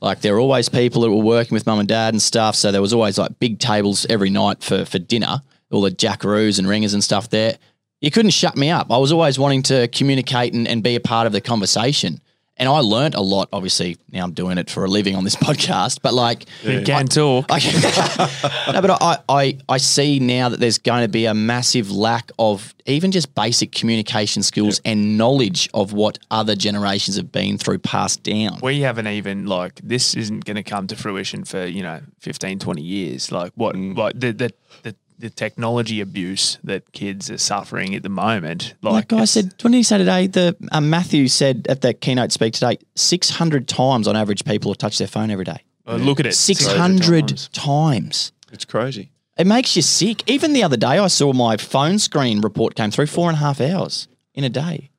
like 0.00 0.20
there 0.20 0.34
were 0.34 0.40
always 0.40 0.68
people 0.68 1.02
that 1.02 1.10
were 1.10 1.22
working 1.22 1.54
with 1.54 1.66
mum 1.66 1.78
and 1.78 1.88
dad 1.88 2.14
and 2.14 2.20
stuff. 2.20 2.56
So 2.56 2.72
there 2.72 2.82
was 2.82 2.92
always 2.92 3.16
like 3.18 3.38
big 3.38 3.58
tables 3.58 4.06
every 4.10 4.30
night 4.30 4.62
for 4.62 4.84
for 4.84 4.98
dinner, 4.98 5.42
all 5.70 5.82
the 5.82 5.90
jackaroos 5.90 6.58
and 6.58 6.68
ringers 6.68 6.94
and 6.94 7.02
stuff 7.02 7.30
there. 7.30 7.58
You 8.00 8.10
couldn't 8.10 8.32
shut 8.32 8.56
me 8.56 8.68
up. 8.70 8.90
I 8.90 8.98
was 8.98 9.12
always 9.12 9.38
wanting 9.38 9.62
to 9.64 9.86
communicate 9.88 10.52
and, 10.52 10.66
and 10.66 10.82
be 10.82 10.96
a 10.96 11.00
part 11.00 11.28
of 11.28 11.32
the 11.32 11.40
conversation. 11.40 12.20
And 12.58 12.68
I 12.68 12.78
learnt 12.80 13.14
a 13.14 13.20
lot, 13.22 13.48
obviously. 13.52 13.96
Now 14.12 14.22
I'm 14.24 14.32
doing 14.32 14.58
it 14.58 14.68
for 14.70 14.84
a 14.84 14.88
living 14.88 15.16
on 15.16 15.24
this 15.24 15.34
podcast, 15.48 15.98
but 16.02 16.12
like, 16.14 16.44
You 16.62 16.82
can 16.82 17.06
talk. 17.06 17.46
I, 17.50 17.58
no, 18.72 18.80
but 18.82 18.90
I, 19.02 19.18
I, 19.28 19.58
I 19.68 19.78
see 19.78 20.18
now 20.18 20.48
that 20.50 20.60
there's 20.60 20.78
going 20.78 21.02
to 21.02 21.08
be 21.08 21.24
a 21.26 21.34
massive 21.34 21.90
lack 21.90 22.30
of 22.38 22.74
even 22.86 23.10
just 23.10 23.34
basic 23.34 23.72
communication 23.72 24.42
skills 24.42 24.80
and 24.84 25.16
knowledge 25.16 25.68
of 25.72 25.92
what 25.92 26.18
other 26.30 26.54
generations 26.54 27.16
have 27.16 27.32
been 27.32 27.56
through, 27.58 27.78
passed 27.78 28.22
down. 28.22 28.58
we 28.62 28.80
haven't 28.80 29.06
even 29.06 29.46
like 29.46 29.80
this 29.82 30.14
isn't 30.14 30.44
going 30.44 30.56
to 30.56 30.62
come 30.62 30.86
to 30.88 30.96
fruition 30.96 31.44
for 31.44 31.64
you 31.64 31.82
know 31.82 32.00
15 32.20 32.58
20 32.58 32.82
years 32.82 33.30
like 33.32 33.52
what 33.54 33.74
Mm. 33.76 33.96
like 33.96 34.18
the, 34.18 34.32
the 34.32 34.52
the 34.82 34.94
the 35.22 35.30
technology 35.30 36.00
abuse 36.00 36.58
that 36.64 36.90
kids 36.90 37.30
are 37.30 37.38
suffering 37.38 37.94
at 37.94 38.02
the 38.02 38.08
moment 38.08 38.74
like 38.82 39.12
Like 39.12 39.20
I 39.20 39.24
said, 39.24 39.54
what 39.62 39.70
did 39.70 39.74
he 39.74 39.84
say 39.84 39.98
today? 39.98 40.26
The 40.26 40.56
um, 40.72 40.90
Matthew 40.90 41.28
said 41.28 41.66
at 41.68 41.80
that 41.82 42.00
keynote 42.00 42.32
speak 42.32 42.54
today, 42.54 42.78
600 42.96 43.68
times 43.68 44.08
on 44.08 44.16
average 44.16 44.44
people 44.44 44.72
have 44.72 44.78
touched 44.78 44.98
their 44.98 45.06
phone 45.06 45.30
every 45.30 45.44
day. 45.44 45.62
uh, 45.86 45.94
look 45.94 46.18
at 46.18 46.26
it 46.26 46.34
600 46.34 47.28
times. 47.28 47.48
times. 47.50 48.32
It's 48.50 48.64
crazy. 48.64 49.12
It 49.38 49.46
makes 49.46 49.76
you 49.76 49.82
sick. 49.82 50.28
Even 50.28 50.54
the 50.54 50.64
other 50.64 50.76
day, 50.76 50.98
I 50.98 51.06
saw 51.06 51.32
my 51.32 51.56
phone 51.56 52.00
screen 52.00 52.40
report 52.40 52.74
came 52.74 52.90
through 52.90 53.06
four 53.06 53.28
and 53.30 53.36
a 53.36 53.40
half 53.40 53.60
hours 53.60 54.08
in 54.34 54.42
a 54.42 54.50
day, 54.50 54.90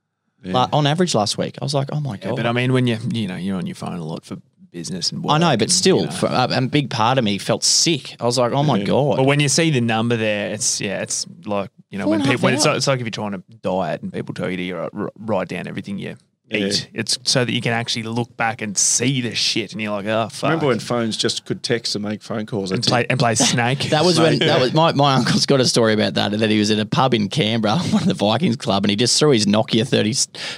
La- 0.44 0.70
on 0.72 0.88
average 0.88 1.14
last 1.14 1.38
week. 1.38 1.58
I 1.62 1.66
was 1.66 1.74
like, 1.74 1.90
oh 1.92 2.00
my 2.00 2.16
god. 2.18 2.38
but 2.38 2.46
I 2.46 2.54
mean 2.54 2.72
when 2.72 2.88
you 2.88 2.98
you 3.12 3.28
know 3.28 3.36
you're 3.36 3.58
on 3.58 3.66
your 3.68 3.76
phone 3.76 3.98
a 4.00 4.06
lot 4.06 4.24
for 4.26 4.38
business 4.74 5.12
and 5.12 5.24
work 5.24 5.34
I 5.34 5.38
know, 5.38 5.52
but 5.56 5.64
and, 5.64 5.72
still, 5.72 6.00
you 6.02 6.06
know. 6.08 6.12
for, 6.12 6.26
a, 6.26 6.48
a 6.52 6.62
big 6.62 6.90
part 6.90 7.18
of 7.18 7.24
me 7.24 7.38
felt 7.38 7.64
sick. 7.64 8.18
I 8.20 8.26
was 8.26 8.38
like, 8.38 8.52
oh 8.52 8.64
my 8.64 8.84
god. 8.84 9.18
But 9.18 9.26
when 9.26 9.40
you 9.40 9.48
see 9.48 9.70
the 9.70 9.80
number 9.80 10.18
there, 10.18 10.52
it's 10.52 10.82
yeah, 10.82 11.02
it's 11.02 11.26
like 11.46 11.70
you 11.90 11.98
know 11.98 12.06
Four 12.06 12.12
when 12.12 12.24
people 12.24 12.44
when 12.44 12.54
it's, 12.56 12.66
like- 12.66 12.76
it's 12.78 12.88
like 12.88 13.00
if 13.00 13.06
you're 13.06 13.12
trying 13.12 13.32
to 13.32 13.44
diet 13.62 14.02
and 14.02 14.12
people 14.12 14.34
tell 14.34 14.50
you 14.50 14.58
to 14.58 14.78
uh, 14.84 15.08
write 15.16 15.48
down 15.48 15.68
everything 15.68 15.98
you 15.98 16.18
eat. 16.52 16.90
It's 16.94 17.18
so 17.24 17.46
that 17.46 17.52
you 17.52 17.62
can 17.62 17.74
actually 17.74 18.04
look 18.04 18.36
back 18.38 18.62
and 18.62 18.78
see 18.78 19.22
the 19.22 19.34
shit, 19.34 19.72
and 19.72 19.82
you're 19.82 19.92
like, 19.92 20.06
oh 20.06 20.30
fuck. 20.30 20.50
Remember 20.50 20.68
when 20.68 20.80
phones 20.80 21.18
just 21.18 21.46
could 21.46 21.64
text 21.64 21.96
and 21.96 22.04
make 22.04 22.22
phone 22.22 22.46
calls? 22.46 22.72
and 22.72 22.80
That's 22.80 22.90
play 22.90 23.06
and 23.10 23.20
play 23.20 23.36
Snake? 23.36 23.80
That 23.94 24.06
was 24.06 24.20
when 24.20 24.40
that 24.40 24.60
was 24.60 24.74
my, 24.74 24.92
my 24.94 25.14
uncle's 25.18 25.46
got 25.46 25.60
a 25.62 25.66
story 25.66 25.94
about 25.94 26.16
that. 26.16 26.32
That 26.32 26.50
he 26.50 26.60
was 26.60 26.72
at 26.72 26.80
a 26.80 26.86
pub 26.86 27.14
in 27.14 27.30
Canberra, 27.30 27.78
one 27.92 28.02
of 28.02 28.08
the 28.08 28.14
Vikings 28.14 28.56
club, 28.56 28.84
and 28.84 28.90
he 28.90 28.96
just 28.96 29.18
threw 29.20 29.32
his 29.32 29.46
Nokia 29.46 29.88
thirty 29.88 30.14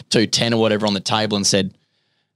two 0.10 0.28
ten 0.28 0.54
or 0.54 0.60
whatever 0.62 0.88
on 0.88 0.94
the 0.94 1.00
table 1.00 1.36
and 1.38 1.46
said, 1.46 1.74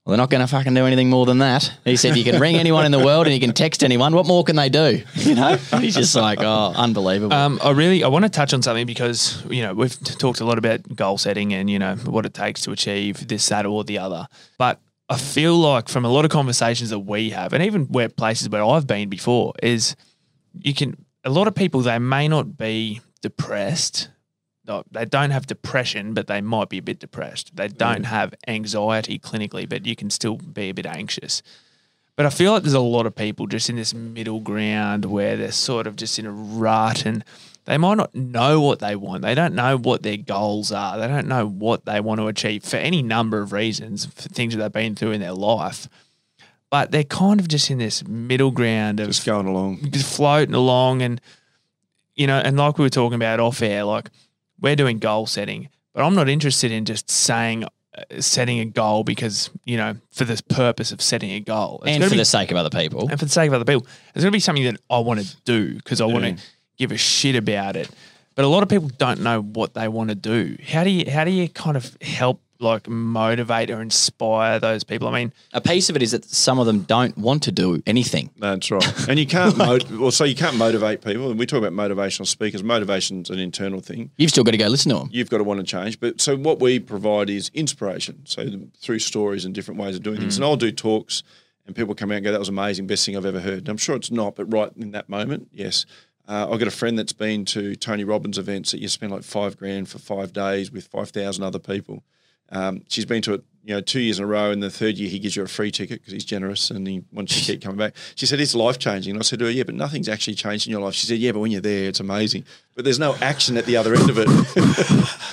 "Well, 0.10 0.18
they're 0.18 0.24
not 0.24 0.30
going 0.30 0.42
to 0.42 0.48
fucking 0.48 0.74
do 0.74 0.86
anything 0.86 1.10
more 1.10 1.26
than 1.26 1.38
that." 1.38 1.72
He 1.86 1.96
said, 1.96 2.18
"You 2.18 2.24
can 2.24 2.40
ring 2.40 2.56
anyone 2.56 2.86
in 2.86 2.92
the 2.92 3.00
world 3.00 3.28
and 3.28 3.34
you 3.34 3.40
can 3.40 3.54
text 3.54 3.84
anyone. 3.84 4.14
What 4.14 4.26
more 4.26 4.44
can 4.44 4.56
they 4.56 4.70
do?" 4.70 5.02
You 5.16 5.36
know? 5.36 5.58
He's 5.80 5.96
just 5.96 6.16
like, 6.16 6.40
"Oh, 6.42 6.74
unbelievable." 6.76 7.34
Um, 7.34 7.60
I 7.64 7.72
really 7.72 8.04
I 8.04 8.08
want 8.08 8.24
to 8.26 8.30
touch 8.30 8.54
on 8.54 8.62
something 8.62 8.86
because 8.86 9.44
you 9.50 9.62
know 9.62 9.74
we've 9.74 10.00
talked 10.18 10.40
a 10.40 10.46
lot 10.46 10.58
about 10.58 10.96
goal 10.96 11.18
setting 11.18 11.54
and 11.54 11.70
you 11.70 11.78
know 11.78 11.96
what 11.98 12.26
it 12.26 12.34
takes 12.34 12.62
to 12.64 12.72
achieve 12.72 13.28
this, 13.28 13.48
that, 13.50 13.66
or 13.66 13.84
the 13.84 14.00
other. 14.00 14.28
But 14.58 14.80
I 15.10 15.18
feel 15.18 15.56
like 15.56 15.90
from 15.90 16.06
a 16.06 16.10
lot 16.10 16.26
of 16.26 16.32
conversations 16.32 16.90
that 16.90 17.00
we 17.00 17.30
have, 17.32 17.54
and 17.54 17.64
even 17.64 17.86
where 17.86 18.10
places 18.10 18.50
where 18.50 18.64
I've 18.64 18.88
been 18.88 19.10
before, 19.10 19.54
is 19.62 19.96
you 20.54 20.74
can 20.74 21.06
a 21.24 21.30
lot 21.30 21.48
of 21.48 21.56
people 21.56 21.82
they 21.82 22.00
may 22.00 22.28
not 22.28 22.58
be 22.58 23.02
depressed. 23.22 24.10
Like, 24.70 24.86
They 24.92 25.06
don't 25.06 25.32
have 25.32 25.48
depression, 25.48 26.14
but 26.14 26.28
they 26.28 26.42
might 26.42 26.70
be 26.70 26.78
a 26.78 26.82
bit 26.82 27.00
depressed. 27.00 27.56
They 27.56 27.68
don't 27.68 28.06
have 28.06 28.34
anxiety 28.48 29.20
clinically, 29.20 29.68
but 29.68 29.86
you 29.86 29.96
can 29.96 30.10
still 30.10 30.38
be 30.38 30.70
a 30.70 30.74
bit 30.74 30.86
anxious. 30.86 31.42
But 32.16 32.26
I 32.26 32.30
feel 32.30 32.52
like 32.52 32.64
there's 32.64 32.74
a 32.74 32.80
lot 32.82 33.06
of 33.06 33.16
people 33.16 33.48
just 33.48 33.70
in 33.70 33.78
this 33.78 33.94
middle 33.94 34.42
ground 34.42 35.06
where 35.06 35.38
they're 35.38 35.52
sort 35.54 35.88
of 35.88 35.96
just 35.96 36.20
in 36.20 36.26
a 36.26 36.32
rut 36.32 37.06
and 37.06 37.24
they 37.64 37.78
might 37.78 37.96
not 37.96 38.14
know 38.14 38.60
what 38.60 38.80
they 38.80 38.96
want. 38.96 39.22
They 39.22 39.36
don't 39.36 39.54
know 39.54 39.78
what 39.78 40.04
their 40.04 40.18
goals 40.18 40.72
are. 40.72 40.98
They 40.98 41.08
don't 41.08 41.28
know 41.28 41.48
what 41.48 41.86
they 41.86 42.02
want 42.02 42.20
to 42.20 42.28
achieve 42.28 42.64
for 42.64 42.78
any 42.78 43.02
number 43.02 43.40
of 43.42 43.54
reasons, 43.54 44.06
for 44.06 44.28
things 44.28 44.56
that 44.56 44.62
they've 44.62 44.72
been 44.74 44.96
through 44.96 45.12
in 45.12 45.22
their 45.22 45.34
life. 45.34 45.88
But 46.70 46.92
they're 46.92 47.04
kind 47.04 47.40
of 47.40 47.48
just 47.48 47.70
in 47.72 47.78
this 47.78 48.06
middle 48.08 48.52
ground 48.52 49.00
of 49.00 49.08
just 49.08 49.26
going 49.26 49.48
along. 49.48 49.90
just 49.92 50.14
floating 50.16 50.56
along 50.56 51.02
and 51.02 51.22
you 52.16 52.28
know 52.28 52.38
and 52.38 52.58
like 52.58 52.78
we 52.78 52.84
were 52.84 52.90
talking 52.90 53.16
about 53.16 53.40
off 53.40 53.62
air 53.62 53.84
like 53.86 54.10
we're 54.62 54.76
doing 54.76 55.00
goal 55.00 55.26
setting 55.26 55.70
but 55.94 56.04
i'm 56.04 56.16
not 56.16 56.30
interested 56.30 56.72
in 56.72 56.86
just 56.86 57.10
saying 57.10 57.66
uh, 57.98 58.22
setting 58.22 58.60
a 58.60 58.66
goal 58.66 59.04
because 59.04 59.50
you 59.66 59.76
know 59.76 59.96
for 60.12 60.24
the 60.24 60.42
purpose 60.50 60.92
of 60.92 61.02
setting 61.02 61.32
a 61.32 61.40
goal. 61.40 61.82
It's 61.84 61.96
and 61.96 62.04
for 62.04 62.12
be- 62.12 62.18
the 62.18 62.26
sake 62.26 62.52
of 62.52 62.58
other 62.58 62.70
people. 62.70 63.10
and 63.10 63.20
for 63.20 63.26
the 63.26 63.32
sake 63.32 63.48
of 63.48 63.54
other 63.56 63.66
people. 63.66 63.88
It's 64.14 64.24
going 64.24 64.32
to 64.32 64.36
be 64.36 64.40
something 64.40 64.64
that 64.66 64.80
i 64.92 65.00
want 65.00 65.20
to 65.22 65.36
do 65.44 65.74
because 65.74 66.00
i 66.00 66.06
want 66.06 66.24
to 66.24 66.44
give 66.78 66.92
a 66.92 66.98
shit 66.98 67.36
about 67.36 67.76
it. 67.76 67.90
But 68.36 68.46
a 68.46 68.48
lot 68.48 68.62
of 68.62 68.70
people 68.70 68.90
don't 68.98 69.22
know 69.22 69.42
what 69.42 69.74
they 69.74 69.88
want 69.88 70.10
to 70.10 70.16
do. 70.16 70.56
How 70.66 70.84
do 70.84 70.92
you 70.92 71.10
how 71.12 71.24
do 71.24 71.32
you 71.32 71.50
kind 71.50 71.76
of 71.76 71.98
help 72.02 72.42
like 72.62 72.90
motivate 72.90 73.70
or 73.72 73.82
inspire 73.82 74.60
those 74.60 74.84
people 74.84 75.08
i 75.08 75.12
mean 75.14 75.32
A 75.54 75.62
piece 75.62 75.90
of 75.90 75.96
it 75.96 76.02
is 76.04 76.12
that 76.12 76.26
some 76.26 76.60
of 76.60 76.66
them 76.66 76.82
don't 76.82 77.18
want 77.18 77.44
to 77.44 77.52
do 77.52 77.82
anything. 77.88 78.30
That's 78.38 78.70
right. 78.70 79.08
And 79.10 79.18
you 79.18 79.26
can't 79.26 79.58
mot- 79.66 79.90
well, 79.92 80.12
so 80.12 80.24
you 80.26 80.36
can't 80.36 80.58
motivate 80.58 81.02
people. 81.04 81.30
And 81.32 81.40
we 81.40 81.46
talk 81.46 81.64
about 81.64 81.74
motivational 81.74 82.28
speakers. 82.28 82.64
Motivation's 82.64 83.30
an 83.30 83.40
internal 83.40 83.80
thing. 83.80 84.12
You've 84.18 84.30
still 84.32 84.44
got 84.44 84.52
to 84.52 84.58
go 84.58 84.68
listen 84.68 84.92
to 84.92 85.00
them. 85.00 85.10
You've 85.12 85.30
got 85.30 85.38
to 85.40 85.44
want 85.44 85.60
to 85.60 85.66
change. 85.66 86.00
But 86.00 86.22
so 86.22 86.36
what 86.38 86.60
we 86.60 86.80
provide 86.80 87.30
is 87.30 87.50
inspiration. 87.54 88.22
So 88.26 88.44
the- 88.46 88.68
through 88.80 89.00
stories 89.00 89.46
and 89.46 89.54
different 89.56 89.80
ways 89.80 89.96
of 89.96 90.04
doing 90.04 90.20
things. 90.20 90.38
And 90.38 90.46
I'll 90.46 90.56
do 90.56 90.72
talks, 90.72 91.24
and 91.66 91.76
people 91.76 91.96
come 91.96 92.12
out 92.12 92.16
and 92.16 92.24
go, 92.26 92.32
"That 92.32 92.40
was 92.40 92.50
amazing, 92.50 92.88
best 92.88 93.06
thing 93.06 93.16
I've 93.18 93.26
ever 93.26 93.40
heard." 93.40 93.60
And 93.60 93.70
I'm 93.70 93.78
sure 93.78 93.96
it's 93.96 94.12
not, 94.12 94.36
but 94.36 94.46
right 94.54 94.72
in 94.78 94.92
that 94.92 95.10
moment, 95.10 95.48
yes. 95.54 95.86
Uh, 96.28 96.48
I've 96.52 96.60
got 96.60 96.68
a 96.68 96.72
friend 96.72 96.98
that's 97.00 97.14
been 97.14 97.44
to 97.46 97.76
Tony 97.76 98.04
Robbins 98.04 98.38
events 98.38 98.72
that 98.72 98.80
you 98.82 98.88
spend 98.88 99.12
like 99.12 99.24
five 99.24 99.58
grand 99.58 99.90
for 99.90 99.98
five 100.00 100.32
days 100.34 100.72
with 100.72 100.88
five 100.88 101.10
thousand 101.10 101.44
other 101.44 101.60
people. 101.60 102.04
Um, 102.52 102.84
she's 102.88 103.06
been 103.06 103.22
to 103.24 103.36
it, 103.36 103.44
you 103.64 103.76
know, 103.76 103.82
two 103.82 104.00
years 104.00 104.18
in 104.18 104.26
a 104.26 104.28
row, 104.28 104.52
and 104.52 104.64
the 104.64 104.70
third 104.70 104.98
year 104.98 105.10
he 105.10 105.20
gives 105.20 105.36
you 105.36 105.44
a 105.44 105.48
free 105.48 105.70
ticket 105.70 106.00
because 106.00 106.14
he's 106.14 106.26
generous 106.26 106.72
and 106.72 106.88
he 106.88 107.04
wants 107.12 107.36
you 107.36 107.42
to 107.42 107.52
keep 107.52 107.62
coming 107.62 107.78
back. 107.78 107.94
She 108.16 108.26
said 108.26 108.40
it's 108.40 108.56
life 108.56 108.80
changing. 108.80 109.12
And 109.12 109.20
I 109.20 109.24
said 109.24 109.40
to 109.40 109.46
her, 109.46 109.52
yeah, 109.52 109.64
but 109.64 109.76
nothing's 109.76 110.10
actually 110.10 110.36
changed 110.36 110.66
in 110.66 110.72
your 110.72 110.82
life. 110.82 110.96
She 110.96 111.06
said, 111.06 111.20
yeah, 111.20 111.32
but 111.32 111.40
when 111.40 111.52
you're 111.52 111.62
there, 111.62 111.88
it's 111.88 112.00
amazing. 112.00 112.46
But 112.76 112.86
there's 112.86 113.00
no 113.00 113.16
action 113.22 113.58
at 113.58 113.66
the 113.66 113.78
other 113.78 113.94
end 113.94 114.10
of 114.10 114.18
it. 114.18 114.28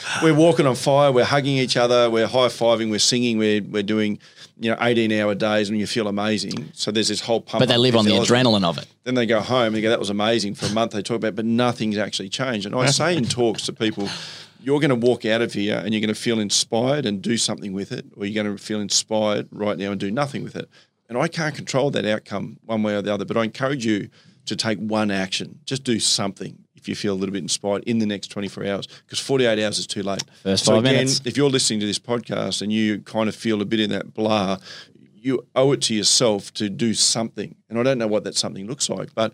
we're 0.23 0.35
walking 0.35 0.67
on 0.67 0.75
fire. 0.75 1.13
We're 1.13 1.25
hugging 1.25 1.57
each 1.57 1.77
other. 1.77 2.11
We're 2.11 2.27
high 2.27 2.49
fiving. 2.49 2.91
We're 2.91 2.99
singing. 2.99 3.39
We're 3.39 3.63
we're 3.63 3.83
doing, 3.83 4.19
you 4.59 4.71
know, 4.71 4.77
18 4.81 5.13
hour 5.13 5.35
days, 5.35 5.69
and 5.69 5.79
you 5.79 5.87
feel 5.87 6.09
amazing. 6.09 6.71
So 6.75 6.91
there's 6.91 7.09
this 7.09 7.21
whole 7.21 7.41
pump. 7.41 7.61
But 7.61 7.69
they 7.69 7.77
live 7.77 7.97
on 7.97 8.05
the 8.05 8.13
adrenaline 8.13 8.65
of 8.65 8.79
it. 8.79 8.87
Then 9.05 9.15
they 9.15 9.27
go 9.27 9.41
home 9.41 9.69
and 9.69 9.77
they 9.77 9.81
go, 9.81 9.91
that 9.91 10.01
was 10.01 10.11
amazing 10.11 10.57
for 10.57 10.67
a 10.67 10.73
month. 10.73 10.93
They 10.93 11.03
talk 11.03 11.17
about, 11.17 11.29
it, 11.29 11.37
but 11.37 11.45
nothing's 11.45 11.97
actually 11.97 12.29
changed. 12.29 12.67
And 12.67 12.75
I 12.75 12.87
say 12.87 13.17
in 13.17 13.25
talks 13.25 13.63
to 13.67 13.73
people, 13.73 14.09
you're 14.67 14.81
going 14.81 14.91
to 14.91 14.97
walk 14.97 15.25
out 15.25 15.41
of 15.43 15.53
here 15.53 15.77
and 15.77 15.95
you're 15.95 16.01
going 16.01 16.13
to 16.13 16.21
feel 16.21 16.41
inspired 16.41 17.07
and 17.07 17.23
do 17.23 17.37
something 17.37 17.73
with 17.73 17.93
it, 17.93 18.05
or 18.17 18.27
you're 18.27 18.43
going 18.43 18.57
to 18.57 18.61
feel 18.61 18.81
inspired 18.81 19.47
right 19.53 19.79
now 19.79 19.93
and 19.93 20.01
do 20.01 20.11
nothing 20.11 20.43
with 20.43 20.57
it. 20.57 20.69
And 21.09 21.17
I 21.17 21.29
can't 21.29 21.55
control 21.55 21.93
that 21.93 22.05
outcome 22.05 22.59
one 22.65 22.83
way 22.83 22.97
or 22.97 23.01
the 23.01 23.15
other, 23.15 23.25
but 23.25 23.37
I 23.37 23.45
encourage 23.45 23.87
you 23.87 24.09
to 24.47 24.57
take 24.57 24.81
one 24.81 25.13
action. 25.13 25.61
Just 25.67 25.85
do 25.85 26.01
something 26.01 26.59
if 26.75 26.89
you 26.89 26.97
feel 26.97 27.15
a 27.15 27.19
little 27.19 27.33
bit 27.33 27.43
inspired 27.43 27.85
in 27.85 28.01
the 28.01 28.07
next 28.07 28.27
24 28.27 28.67
hours, 28.67 28.89
because 29.05 29.21
48 29.21 29.65
hours 29.65 29.79
is 29.79 29.87
too 29.87 30.03
late. 30.03 30.25
First 30.43 30.65
so 30.65 30.73
five 30.73 30.81
again, 30.81 30.95
minutes. 30.95 31.23
if 31.25 31.37
you're 31.37 31.49
listening 31.49 31.79
to 31.79 31.87
this 31.87 32.01
podcast 32.01 32.61
and 32.61 32.73
you 32.73 32.99
kind 33.03 33.29
of 33.29 33.37
feel 33.37 33.63
a 33.63 33.65
bit 33.65 33.79
in 33.79 33.91
that 33.91 34.15
blah, 34.15 34.59
you 35.15 35.47
owe 35.55 35.71
it 35.71 35.83
to 35.83 35.95
yourself 35.95 36.53
to 36.55 36.69
do 36.69 36.93
something. 36.93 37.55
And 37.71 37.79
I 37.79 37.85
don't 37.85 37.99
know 37.99 38.09
what 38.09 38.25
that 38.25 38.35
something 38.35 38.67
looks 38.67 38.91
like, 38.91 39.15
but 39.15 39.33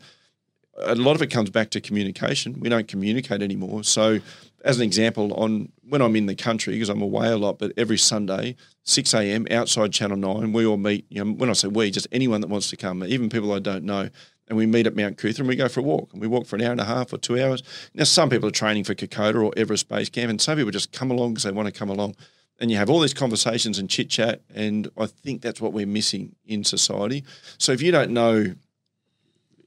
a 0.79 0.95
lot 0.95 1.17
of 1.17 1.23
it 1.23 1.29
comes 1.29 1.51
back 1.51 1.71
to 1.71 1.81
communication. 1.81 2.61
We 2.61 2.69
don't 2.69 2.89
communicate 2.89 3.43
anymore. 3.43 3.85
So, 3.85 4.21
as 4.65 4.79
an 4.79 4.85
example, 4.85 5.33
on 5.35 5.71
when 5.89 6.01
I'm 6.03 6.17
in 6.17 6.27
the 6.27 6.35
country, 6.35 6.75
because 6.75 6.89
I'm 6.89 7.03
away 7.03 7.29
a 7.29 7.37
lot, 7.37 7.59
but 7.59 7.73
every 7.77 7.99
Sunday, 7.99 8.57
6 8.85 9.15
a.m. 9.15 9.47
outside 9.51 9.93
Channel 9.93 10.17
9, 10.17 10.53
we 10.53 10.67
all 10.67 10.77
meet. 10.77 11.07
You 11.09 11.25
know, 11.25 11.33
when 11.33 11.51
I 11.51 11.53
say 11.55 11.69
we, 11.69 11.91
just 11.91 12.07
anyone 12.13 12.41
that 12.41 12.49
wants 12.49 12.71
to 12.71 12.77
come, 12.77 13.05
even 13.05 13.29
people 13.29 13.53
I 13.53 13.59
don't 13.59 13.85
know. 13.85 14.09
And 14.49 14.59
we 14.59 14.67
meet 14.67 14.87
at 14.87 14.97
Mount 14.97 15.17
Coot-tha 15.19 15.41
and 15.41 15.49
we 15.49 15.57
go 15.57 15.69
for 15.69 15.81
a 15.81 15.83
walk. 15.83 16.13
And 16.13 16.21
we 16.21 16.27
walk 16.27 16.47
for 16.47 16.57
an 16.57 16.63
hour 16.63 16.73
and 16.73 16.81
a 16.81 16.85
half 16.85 17.13
or 17.13 17.17
two 17.17 17.43
hours. 17.43 17.63
Now, 17.95 18.05
some 18.05 18.29
people 18.29 18.49
are 18.49 18.53
training 18.53 18.85
for 18.85 18.95
Kokoda 18.95 19.43
or 19.43 19.53
Everest 19.57 19.89
Base 19.89 20.11
Camp, 20.11 20.31
and 20.31 20.41
some 20.41 20.59
people 20.59 20.73
just 20.73 20.93
come 20.93 21.11
along 21.11 21.35
because 21.35 21.45
they 21.45 21.53
want 21.53 21.73
to 21.73 21.79
come 21.79 21.89
along. 21.89 22.17
And 22.61 22.71
you 22.71 22.77
have 22.77 22.91
all 22.91 23.01
these 23.01 23.15
conversations 23.15 23.79
and 23.79 23.89
chit 23.89 24.11
chat. 24.11 24.43
And 24.55 24.91
I 24.99 25.07
think 25.07 25.43
that's 25.43 25.61
what 25.61 25.73
we're 25.73 25.87
missing 25.87 26.37
in 26.45 26.65
society. 26.65 27.25
So 27.59 27.73
if 27.73 27.81
you 27.83 27.93
don't 27.93 28.11
know 28.11 28.55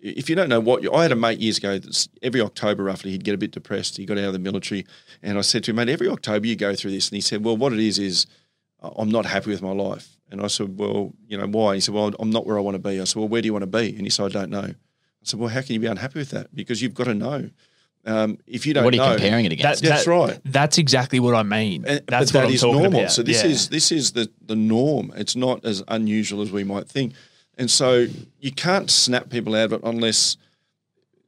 if 0.06 0.30
you 0.30 0.36
don't 0.36 0.49
know 0.49 0.60
what 0.60 0.84
you, 0.84 0.91
I 0.94 1.02
had 1.03 1.11
a 1.11 1.15
mate 1.15 1.40
years 1.40 1.57
ago. 1.57 1.80
That's 1.80 2.07
every 2.22 2.40
October, 2.41 2.84
roughly, 2.84 3.11
he'd 3.11 3.23
get 3.23 3.34
a 3.34 3.38
bit 3.38 3.52
depressed. 3.52 3.98
He 3.98 4.06
got 4.06 4.18
out 4.18 4.26
of 4.26 4.34
the 4.34 4.40
military, 4.40 4.86
and 5.23 5.38
I 5.38 5.41
said 5.41 5.64
to 5.65 5.72
him, 5.72 5.77
"Mate, 5.77 5.90
every 5.90 6.07
October 6.07 6.45
you 6.48 6.56
go 6.56 6.76
through 6.76 6.91
this." 6.91 7.10
And 7.10 7.15
he 7.15 7.22
said, 7.22 7.44
"Well, 7.44 7.57
what 7.57 7.73
it 7.73 7.80
is 7.80 7.98
is 7.99 8.27
I'm 8.82 9.10
not 9.10 9.26
happy 9.26 9.49
with 9.49 9.61
my 9.61 9.72
life." 9.72 10.10
And 10.32 10.41
I 10.41 10.48
said, 10.48 10.77
"Well, 10.77 11.14
you 11.27 11.38
know 11.38 11.48
why?" 11.48 11.76
He 11.76 11.82
said, 11.82 11.94
"Well, 11.95 12.11
I'm 12.19 12.30
not 12.30 12.45
where 12.45 12.57
I 12.57 12.61
want 12.61 12.76
to 12.76 12.80
be." 12.90 12.99
I 12.99 13.03
said, 13.06 13.18
"Well, 13.19 13.27
where 13.27 13.41
do 13.41 13.48
you 13.48 13.53
want 13.53 13.64
to 13.64 13.68
be?" 13.68 13.90
And 13.95 14.02
he 14.02 14.10
said, 14.10 14.26
"I 14.26 14.30
don't 14.30 14.49
know." 14.52 14.60
I 14.69 15.23
said, 15.23 15.40
"Well, 15.40 15.49
how 15.49 15.61
can 15.61 15.73
you 15.73 15.80
be 15.80 15.88
unhappy 15.88 16.19
with 16.19 16.30
that? 16.32 16.53
Because 16.56 16.82
you've 16.82 16.94
got 16.94 17.06
to 17.06 17.14
know. 17.15 17.49
Um, 18.07 18.38
if 18.45 18.68
you 18.68 18.76
don't 18.76 18.84
What 18.84 18.94
are 18.94 18.98
you 18.98 19.02
know, 19.02 19.15
comparing 19.15 19.45
it 19.45 19.52
against? 19.52 19.82
That- 19.82 19.90
That's 19.90 20.06
right. 20.07 20.40
That's 20.45 20.77
exactly 20.77 21.19
what 21.19 21.34
I 21.34 21.41
mean. 21.41 21.86
and, 21.88 22.02
that's 22.06 22.32
but 22.32 22.38
what 22.38 22.41
that 22.41 22.48
I'm 22.49 22.53
is 22.53 22.61
talking 22.61 22.82
normal. 22.84 22.99
about. 22.99 23.11
So 23.11 23.23
this 23.23 23.44
Yeah. 23.44 23.49
is 23.49 23.69
this 23.69 23.91
is 23.91 24.11
the 24.11 24.30
the 24.45 24.56
norm. 24.56 25.11
It's 25.15 25.36
not 25.36 25.65
as 25.65 25.82
unusual 25.88 26.44
as 26.44 26.52
we 26.52 26.64
might 26.64 26.88
think, 26.88 27.14
and 27.57 27.69
so 27.69 28.07
you 28.40 28.52
can't 28.52 28.90
snap 28.90 29.30
people 29.30 29.56
out 29.56 29.65
of 29.65 29.73
it 29.73 29.82
unless 29.84 30.38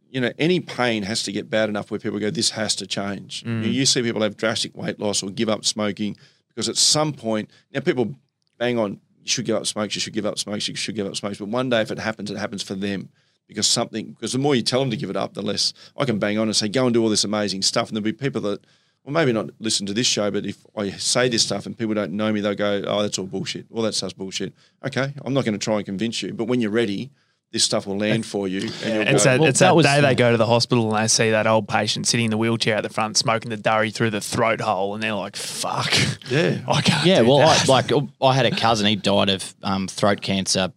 you 0.09 0.21
know 0.21 0.31
any 0.37 0.59
pain 0.59 1.03
has 1.03 1.23
to 1.23 1.31
get 1.31 1.49
bad 1.49 1.69
enough 1.69 1.91
where 1.91 1.99
people 1.99 2.19
go, 2.19 2.29
"This 2.29 2.51
has 2.51 2.75
to 2.77 2.87
change." 2.87 3.43
Mm. 3.43 3.63
You, 3.63 3.71
you 3.71 3.85
see 3.85 4.01
people 4.01 4.21
have 4.21 4.37
drastic 4.37 4.75
weight 4.75 4.99
loss 4.99 5.23
or 5.23 5.29
give 5.29 5.49
up 5.49 5.65
smoking 5.65 6.17
because 6.49 6.69
at 6.69 6.77
some 6.77 7.13
point 7.13 7.49
now 7.73 7.81
people 7.81 8.15
bang 8.57 8.77
on. 8.77 8.99
You 9.23 9.29
should 9.29 9.45
give 9.45 9.55
up 9.55 9.67
smokes. 9.67 9.95
You 9.95 10.01
should 10.01 10.13
give 10.13 10.25
up 10.25 10.37
smokes. 10.39 10.67
You 10.67 10.75
should 10.75 10.95
give 10.95 11.07
up 11.07 11.15
smokes. 11.15 11.37
But 11.37 11.49
one 11.49 11.69
day, 11.69 11.81
if 11.81 11.91
it 11.91 11.99
happens, 11.99 12.31
it 12.31 12.37
happens 12.37 12.63
for 12.63 12.75
them 12.75 13.09
because 13.47 13.67
something. 13.67 14.11
Because 14.11 14.31
the 14.33 14.39
more 14.39 14.55
you 14.55 14.61
tell 14.61 14.79
them 14.79 14.89
to 14.91 14.97
give 14.97 15.09
it 15.09 15.17
up, 15.17 15.33
the 15.33 15.41
less 15.41 15.73
I 15.97 16.05
can 16.05 16.19
bang 16.19 16.37
on 16.37 16.47
and 16.47 16.55
say, 16.55 16.69
"Go 16.69 16.85
and 16.85 16.93
do 16.93 17.03
all 17.03 17.09
this 17.09 17.23
amazing 17.23 17.61
stuff." 17.61 17.89
And 17.89 17.95
there'll 17.95 18.03
be 18.03 18.13
people 18.13 18.41
that 18.41 18.61
well, 19.07 19.13
maybe 19.13 19.31
not 19.31 19.49
listen 19.59 19.85
to 19.85 19.93
this 19.93 20.05
show, 20.05 20.29
but 20.29 20.45
if 20.45 20.57
I 20.75 20.89
say 20.91 21.29
this 21.29 21.41
stuff 21.43 21.65
and 21.65 21.77
people 21.77 21.95
don't 21.95 22.11
know 22.11 22.31
me, 22.33 22.41
they'll 22.41 22.55
go, 22.55 22.83
"Oh, 22.85 23.01
that's 23.01 23.17
all 23.17 23.25
bullshit." 23.25 23.65
All 23.73 23.81
that 23.83 23.95
stuff's 23.95 24.11
bullshit. 24.13 24.53
Okay, 24.85 25.13
I'm 25.23 25.33
not 25.33 25.45
going 25.45 25.57
to 25.57 25.63
try 25.63 25.77
and 25.77 25.85
convince 25.85 26.21
you, 26.21 26.33
but 26.33 26.43
when 26.45 26.59
you're 26.59 26.71
ready, 26.71 27.09
this 27.53 27.63
stuff 27.63 27.87
will 27.87 27.97
land 27.97 28.25
for 28.25 28.49
you. 28.49 28.59
And 28.83 29.07
you'll 29.07 29.15
It's 29.15 29.23
go, 29.23 29.29
that, 29.31 29.39
Well, 29.39 29.49
it's 29.49 29.59
that 29.59 29.67
that 29.67 29.75
was- 29.77 29.85
day 29.85 30.01
they 30.01 30.13
go 30.15 30.31
to 30.31 30.37
the 30.37 30.45
hospital 30.45 30.93
and 30.93 31.01
they 31.01 31.07
see 31.07 31.29
that 31.31 31.47
old 31.47 31.69
patient 31.69 32.05
sitting 32.05 32.25
in 32.25 32.31
the 32.31 32.37
wheelchair 32.37 32.75
at 32.75 32.83
the 32.83 32.89
front 32.89 33.15
smoking 33.15 33.49
the 33.49 33.55
durry 33.55 33.89
through 33.89 34.09
the 34.09 34.19
throat 34.19 34.59
hole 34.59 34.93
and 34.93 35.01
they're 35.01 35.13
like, 35.13 35.37
fuck. 35.37 35.93
yeah, 36.29 36.59
I 36.67 36.81
can't 36.81 37.05
Yeah, 37.05 37.21
do 37.21 37.29
well, 37.29 37.47
I, 37.47 37.57
like 37.69 37.89
I 38.21 38.33
had 38.33 38.45
a 38.45 38.51
cousin. 38.53 38.87
He 38.87 38.97
died 38.97 39.29
of 39.29 39.55
um, 39.63 39.87
throat 39.87 40.19
cancer. 40.21 40.73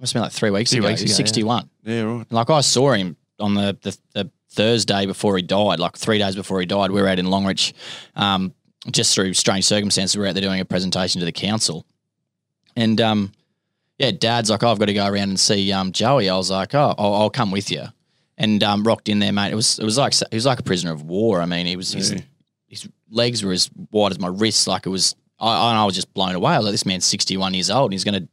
Must 0.00 0.12
have 0.14 0.18
been 0.20 0.22
like 0.24 0.32
three 0.32 0.50
weeks 0.50 0.70
Three 0.72 0.80
ago. 0.80 0.88
weeks 0.88 1.00
He's 1.02 1.10
ago, 1.12 1.14
yeah. 1.14 1.16
sixty-one. 1.18 1.70
yeah, 1.84 2.02
right. 2.02 2.26
Like 2.32 2.50
I 2.50 2.60
saw 2.62 2.90
him 2.94 3.16
on 3.38 3.54
the, 3.54 3.78
the 3.82 3.96
the 4.14 4.30
Thursday 4.54 5.06
before 5.06 5.36
he 5.36 5.42
died, 5.42 5.80
like 5.80 5.96
three 5.96 6.18
days 6.18 6.36
before 6.36 6.60
he 6.60 6.66
died. 6.66 6.90
We 6.90 7.00
were 7.00 7.08
out 7.08 7.18
in 7.18 7.26
Longreach, 7.26 7.72
um, 8.16 8.52
just 8.90 9.14
through 9.14 9.32
strange 9.32 9.64
circumstances. 9.64 10.16
We 10.16 10.22
were 10.22 10.28
out 10.28 10.34
there 10.34 10.42
doing 10.42 10.60
a 10.60 10.64
presentation 10.64 11.20
to 11.20 11.24
the 11.24 11.32
council, 11.32 11.86
and 12.76 13.00
um, 13.00 13.32
yeah, 13.98 14.10
Dad's 14.10 14.50
like, 14.50 14.62
oh, 14.62 14.70
I've 14.70 14.78
got 14.78 14.86
to 14.86 14.94
go 14.94 15.06
around 15.06 15.30
and 15.30 15.40
see 15.40 15.72
um, 15.72 15.92
Joey. 15.92 16.28
I 16.28 16.36
was 16.36 16.50
like, 16.50 16.74
oh, 16.74 16.94
I'll, 16.98 17.14
I'll 17.14 17.30
come 17.30 17.50
with 17.50 17.70
you, 17.70 17.84
and 18.36 18.62
um, 18.62 18.84
rocked 18.84 19.08
in 19.08 19.20
there, 19.20 19.32
mate. 19.32 19.52
It 19.52 19.56
was 19.56 19.78
it 19.78 19.84
was 19.84 19.96
like 19.96 20.14
he 20.14 20.36
was 20.36 20.46
like 20.46 20.60
a 20.60 20.64
prisoner 20.64 20.92
of 20.92 21.02
war. 21.02 21.40
I 21.40 21.46
mean, 21.46 21.66
he 21.66 21.76
was 21.76 21.92
his, 21.92 22.14
his 22.66 22.88
legs 23.10 23.42
were 23.42 23.52
as 23.52 23.70
wide 23.90 24.12
as 24.12 24.18
my 24.18 24.28
wrists. 24.28 24.66
Like 24.66 24.84
it 24.86 24.90
was, 24.90 25.16
I, 25.38 25.72
I 25.72 25.84
was 25.84 25.94
just 25.94 26.12
blown 26.12 26.34
away. 26.34 26.52
I 26.52 26.58
was 26.58 26.66
like, 26.66 26.74
this 26.74 26.86
man's 26.86 27.06
sixty-one 27.06 27.54
years 27.54 27.70
old. 27.70 27.86
And 27.86 27.94
he's 27.94 28.04
gonna 28.04 28.28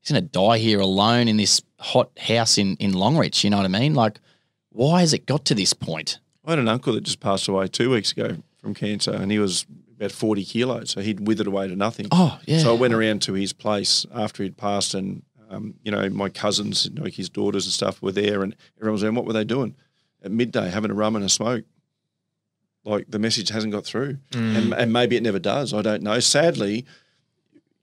he's 0.00 0.10
gonna 0.10 0.22
die 0.22 0.58
here 0.58 0.80
alone 0.80 1.28
in 1.28 1.36
this 1.36 1.62
hot 1.78 2.10
house 2.18 2.58
in 2.58 2.76
in 2.76 2.92
Longreach. 2.92 3.44
You 3.44 3.50
know 3.50 3.58
what 3.58 3.66
I 3.66 3.68
mean? 3.68 3.94
Like, 3.94 4.18
why 4.70 5.00
has 5.00 5.12
it 5.12 5.26
got 5.26 5.44
to 5.46 5.54
this 5.54 5.72
point? 5.72 6.18
I 6.44 6.50
had 6.50 6.58
an 6.58 6.68
uncle 6.68 6.94
that 6.94 7.02
just 7.02 7.20
passed 7.20 7.48
away 7.48 7.68
two 7.68 7.90
weeks 7.90 8.12
ago 8.12 8.38
from 8.58 8.74
cancer, 8.74 9.12
and 9.12 9.30
he 9.30 9.38
was 9.38 9.66
about 9.96 10.12
40 10.12 10.44
kilos, 10.44 10.90
so 10.90 11.00
he'd 11.02 11.26
withered 11.26 11.46
away 11.46 11.68
to 11.68 11.76
nothing. 11.76 12.06
Oh, 12.10 12.40
yeah. 12.46 12.58
So 12.58 12.74
I 12.74 12.78
went 12.78 12.94
around 12.94 13.20
to 13.22 13.34
his 13.34 13.52
place 13.52 14.06
after 14.14 14.42
he'd 14.42 14.56
passed, 14.56 14.94
and 14.94 15.22
um, 15.50 15.74
you 15.82 15.90
know, 15.90 16.08
my 16.08 16.28
cousins, 16.28 16.88
like 16.94 17.14
his 17.14 17.28
daughters 17.28 17.66
and 17.66 17.72
stuff, 17.72 18.00
were 18.00 18.12
there, 18.12 18.42
and 18.42 18.56
everyone 18.78 18.92
was 18.92 19.02
there. 19.02 19.08
And 19.08 19.16
what 19.16 19.26
were 19.26 19.32
they 19.32 19.44
doing 19.44 19.74
at 20.22 20.30
midday, 20.30 20.70
having 20.70 20.90
a 20.90 20.94
rum 20.94 21.16
and 21.16 21.24
a 21.24 21.28
smoke? 21.28 21.64
Like 22.84 23.10
the 23.10 23.18
message 23.18 23.50
hasn't 23.50 23.72
got 23.74 23.84
through, 23.84 24.18
and, 24.32 24.72
and 24.72 24.90
maybe 24.92 25.16
it 25.16 25.22
never 25.22 25.38
does. 25.38 25.74
I 25.74 25.82
don't 25.82 26.02
know. 26.02 26.18
Sadly, 26.20 26.86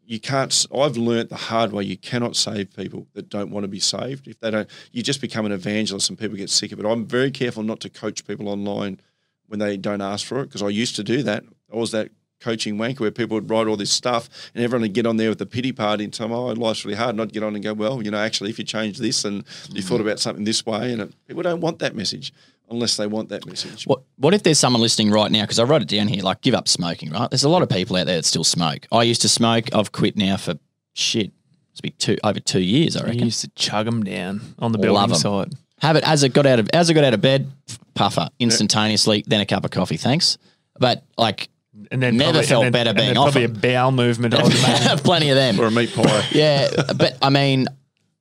you 0.07 0.21
can't. 0.21 0.65
i've 0.73 0.95
learnt 0.95 1.29
the 1.29 1.35
hard 1.35 1.73
way. 1.73 1.83
You 1.83 1.97
cannot 1.97 2.35
save 2.35 2.73
people 2.75 3.07
that 3.13 3.29
don't 3.29 3.51
want 3.51 3.65
to 3.65 3.67
be 3.67 3.79
saved. 3.79 4.27
If 4.27 4.39
they 4.39 4.49
don't, 4.49 4.69
you 4.93 5.03
just 5.03 5.19
become 5.19 5.45
an 5.45 5.51
evangelist, 5.51 6.09
and 6.09 6.17
people 6.17 6.37
get 6.37 6.49
sick 6.49 6.71
of 6.71 6.79
it. 6.79 6.85
I'm 6.85 7.05
very 7.05 7.29
careful 7.29 7.61
not 7.61 7.81
to 7.81 7.89
coach 7.89 8.25
people 8.25 8.47
online 8.47 9.01
when 9.47 9.59
they 9.59 9.75
don't 9.75 10.01
ask 10.01 10.25
for 10.25 10.39
it 10.39 10.45
because 10.45 10.63
I 10.63 10.69
used 10.69 10.95
to 10.95 11.03
do 11.03 11.23
that. 11.23 11.43
I 11.71 11.75
was 11.75 11.91
that 11.91 12.09
coaching 12.39 12.77
wanker 12.77 13.01
where 13.01 13.11
people 13.11 13.35
would 13.35 13.49
write 13.49 13.67
all 13.67 13.77
this 13.77 13.91
stuff 13.91 14.29
and 14.53 14.63
everyone 14.63 14.83
would 14.83 14.93
get 14.93 15.05
on 15.05 15.17
there 15.17 15.29
with 15.29 15.39
the 15.39 15.45
pity 15.45 15.71
party 15.71 16.03
and 16.03 16.13
tell 16.13 16.27
them, 16.27 16.37
oh, 16.37 16.47
life's 16.47 16.85
really 16.85 16.97
hard. 16.97 17.11
And 17.11 17.21
I'd 17.21 17.33
get 17.33 17.43
on 17.43 17.55
and 17.55 17.63
go, 17.63 17.73
well, 17.73 18.01
you 18.01 18.11
know, 18.11 18.19
actually, 18.19 18.49
if 18.49 18.59
you 18.59 18.65
change 18.65 18.97
this 18.97 19.25
and 19.25 19.43
you 19.69 19.81
mm. 19.81 19.83
thought 19.83 20.01
about 20.01 20.19
something 20.19 20.43
this 20.43 20.65
way, 20.65 20.91
and 20.91 21.01
it, 21.01 21.27
people 21.27 21.43
don't 21.43 21.61
want 21.61 21.79
that 21.79 21.95
message 21.95 22.33
unless 22.69 22.97
they 22.97 23.07
want 23.07 23.29
that 23.29 23.45
message. 23.45 23.85
What 23.85 24.03
What 24.17 24.33
if 24.33 24.43
there's 24.43 24.59
someone 24.59 24.81
listening 24.81 25.11
right 25.11 25.31
now? 25.31 25.41
Because 25.41 25.59
I 25.59 25.63
wrote 25.63 25.81
it 25.81 25.87
down 25.87 26.07
here. 26.07 26.23
Like, 26.23 26.41
give 26.41 26.53
up 26.53 26.67
smoking. 26.67 27.11
Right? 27.11 27.29
There's 27.29 27.43
a 27.43 27.49
lot 27.49 27.63
of 27.63 27.69
people 27.69 27.95
out 27.95 28.05
there 28.05 28.17
that 28.17 28.25
still 28.25 28.43
smoke. 28.43 28.87
I 28.91 29.03
used 29.03 29.21
to 29.21 29.29
smoke. 29.29 29.73
I've 29.73 29.91
quit 29.91 30.17
now 30.17 30.37
for 30.37 30.55
shit. 30.93 31.31
It's 31.71 31.81
been 31.81 31.93
two 31.97 32.17
over 32.23 32.39
two 32.39 32.61
years. 32.61 32.97
I 32.97 33.01
I 33.01 33.03
reckon. 33.03 33.25
used 33.25 33.41
to 33.41 33.49
chug 33.49 33.85
them 33.85 34.03
down 34.03 34.41
on 34.59 34.71
the 34.71 34.79
Love 34.79 35.09
building 35.09 35.15
'em. 35.15 35.19
site. 35.19 35.53
Have 35.79 35.95
it 35.95 36.03
as 36.07 36.23
it 36.23 36.33
got 36.33 36.45
out 36.47 36.59
of 36.59 36.69
as 36.73 36.89
I 36.89 36.93
got 36.93 37.03
out 37.03 37.13
of 37.13 37.21
bed, 37.21 37.51
puffer 37.93 38.29
instantaneously. 38.39 39.23
Then 39.27 39.41
a 39.41 39.45
cup 39.45 39.63
of 39.63 39.71
coffee. 39.71 39.97
Thanks. 39.97 40.37
But 40.79 41.03
like, 41.17 41.49
And 41.91 42.01
then 42.01 42.17
Never 42.17 42.31
probably, 42.33 42.47
felt 42.47 42.63
then, 42.63 42.71
better 42.71 42.93
being 42.93 43.07
then 43.09 43.17
off 43.17 43.31
Probably 43.33 43.47
them. 43.47 43.55
a 43.55 43.59
bowel 43.59 43.91
movement. 43.91 44.33
I 44.33 44.43
would 44.43 44.55
imagine. 44.55 44.97
plenty 44.99 45.29
of 45.29 45.35
them. 45.35 45.59
Or 45.59 45.65
a 45.67 45.71
meat 45.71 45.93
pie. 45.93 46.27
Yeah, 46.31 46.69
but 46.95 47.17
I 47.21 47.29
mean, 47.29 47.67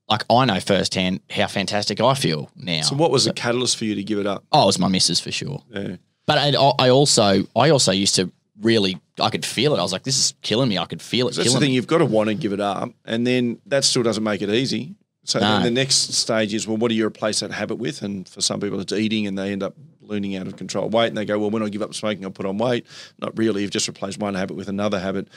like 0.09 0.25
I 0.31 0.45
know 0.45 0.61
firsthand 0.61 1.21
how 1.31 1.47
fantastic 1.47 2.01
I 2.01 2.15
feel 2.15 2.51
now. 2.55 2.83
So 2.83 2.95
what 2.97 3.11
was 3.11 3.25
the 3.25 3.33
catalyst 3.33 3.77
for 3.77 3.85
you 3.85 3.95
to 3.97 4.05
give 4.05 4.19
it 4.19 4.27
up? 4.27 4.45
Oh, 4.53 4.63
it 4.65 4.67
was 4.67 4.79
my 4.79 4.89
missus 4.89 5.19
for 5.21 5.33
sure. 5.33 5.63
Yeah. 5.71 5.97
But 6.27 6.39
I, 6.39 6.49
I 6.79 6.91
also, 6.91 7.45
I 7.57 7.71
also 7.71 7.93
used 7.93 8.17
to 8.17 8.31
really, 8.61 9.01
I 9.21 9.31
could 9.31 9.45
feel 9.45 9.75
it. 9.75 9.79
I 9.79 9.83
was 9.83 9.93
like, 9.93 10.03
this 10.03 10.19
is 10.19 10.35
killing 10.43 10.69
me. 10.69 10.79
I 10.79 10.87
could 10.87 11.01
feel 11.03 11.29
it 11.29 11.35
That's 11.35 11.39
the 11.39 11.45
killing 11.45 11.61
thing. 11.61 11.71
me. 11.71 11.75
You've 11.77 11.87
got 11.87 11.99
to 11.99 12.05
want 12.07 12.29
to 12.29 12.35
give 12.35 12.53
it 12.53 12.61
up, 12.61 12.91
and 13.05 13.27
then 13.27 13.59
that 13.67 13.85
still 13.85 14.03
doesn't 14.03 14.25
make 14.25 14.43
it 14.43 14.51
easy. 14.51 14.95
So 15.27 15.41
then 15.41 15.63
the 15.65 15.71
next 15.73 16.15
stage 16.15 16.55
is, 16.55 16.69
well, 16.69 16.77
what 16.77 16.89
do 16.89 16.95
you 16.95 17.05
replace 17.05 17.41
that 17.41 17.51
habit 17.51 17.77
with? 17.77 18.03
And 18.03 18.29
for 18.29 18.41
some 18.41 18.61
people, 18.61 18.79
it's 18.79 18.93
eating, 18.93 19.27
and 19.27 19.37
they 19.37 19.51
end 19.51 19.63
up 19.63 19.75
ballooning 20.01 20.37
out 20.37 20.47
of 20.47 20.57
control 20.57 20.89
weight, 20.89 21.09
and 21.09 21.17
they 21.17 21.25
go, 21.25 21.37
well, 21.39 21.51
when 21.51 21.65
I 21.65 21.69
give 21.69 21.83
up 21.83 21.95
smoking, 21.95 22.25
I'll 22.25 22.31
put 22.31 22.47
on 22.47 22.59
weight. 22.59 22.87
Not 23.19 23.37
really. 23.37 23.63
You've 23.63 23.73
just 23.73 23.89
replaced 23.89 24.21
one 24.21 24.35
habit 24.35 24.57
with 24.57 24.69
another 24.69 25.01
habit. 25.01 25.29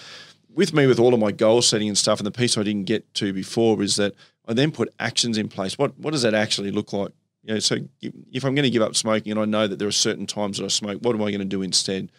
With 0.53 0.73
me, 0.73 0.85
with 0.85 0.99
all 0.99 1.13
of 1.13 1.19
my 1.19 1.31
goal 1.31 1.63
setting 1.63 1.87
and 1.87 1.97
stuff, 1.97 2.19
and 2.19 2.27
the 2.27 2.31
piece 2.31 2.57
I 2.57 2.63
didn't 2.63 2.85
get 2.85 3.11
to 3.15 3.33
before 3.33 3.81
is 3.81 3.95
that 3.95 4.13
I 4.47 4.53
then 4.53 4.71
put 4.71 4.93
actions 4.99 5.37
in 5.37 5.47
place. 5.47 5.77
What 5.77 5.97
what 5.97 6.11
does 6.11 6.21
that 6.21 6.33
actually 6.35 6.71
look 6.71 6.93
like? 6.93 7.11
You 7.43 7.55
know, 7.55 7.59
so 7.59 7.77
if 8.01 8.43
I'm 8.43 8.53
going 8.53 8.63
to 8.63 8.69
give 8.69 8.81
up 8.81 8.95
smoking, 8.95 9.31
and 9.31 9.41
I 9.41 9.45
know 9.45 9.65
that 9.65 9.79
there 9.79 9.87
are 9.87 9.91
certain 9.91 10.27
times 10.27 10.57
that 10.57 10.65
I 10.65 10.67
smoke, 10.67 10.99
what 11.01 11.15
am 11.15 11.21
I 11.21 11.31
going 11.31 11.39
to 11.39 11.45
do 11.45 11.61
instead? 11.61 12.11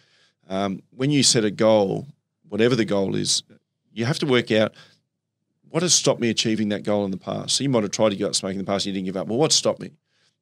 Um, 0.49 0.81
when 0.91 1.09
you 1.09 1.23
set 1.23 1.45
a 1.45 1.51
goal, 1.51 2.07
whatever 2.49 2.75
the 2.75 2.85
goal 2.85 3.15
is, 3.15 3.43
you 3.93 4.05
have 4.05 4.19
to 4.19 4.25
work 4.25 4.51
out 4.51 4.73
what 5.71 5.83
has 5.83 5.93
stopped 5.93 6.21
me 6.21 6.29
achieving 6.29 6.69
that 6.69 6.83
goal 6.83 7.05
in 7.05 7.11
the 7.11 7.17
past. 7.17 7.55
So 7.55 7.63
you 7.63 7.69
might 7.69 7.83
have 7.83 7.91
tried 7.91 8.09
to 8.09 8.15
give 8.15 8.27
up 8.27 8.35
smoking 8.35 8.59
in 8.59 8.65
the 8.65 8.69
past 8.69 8.85
and 8.85 8.93
you 8.93 9.01
didn't 9.01 9.13
give 9.13 9.19
up. 9.19 9.27
Well, 9.27 9.39
what 9.39 9.51
stopped 9.51 9.79
me? 9.79 9.91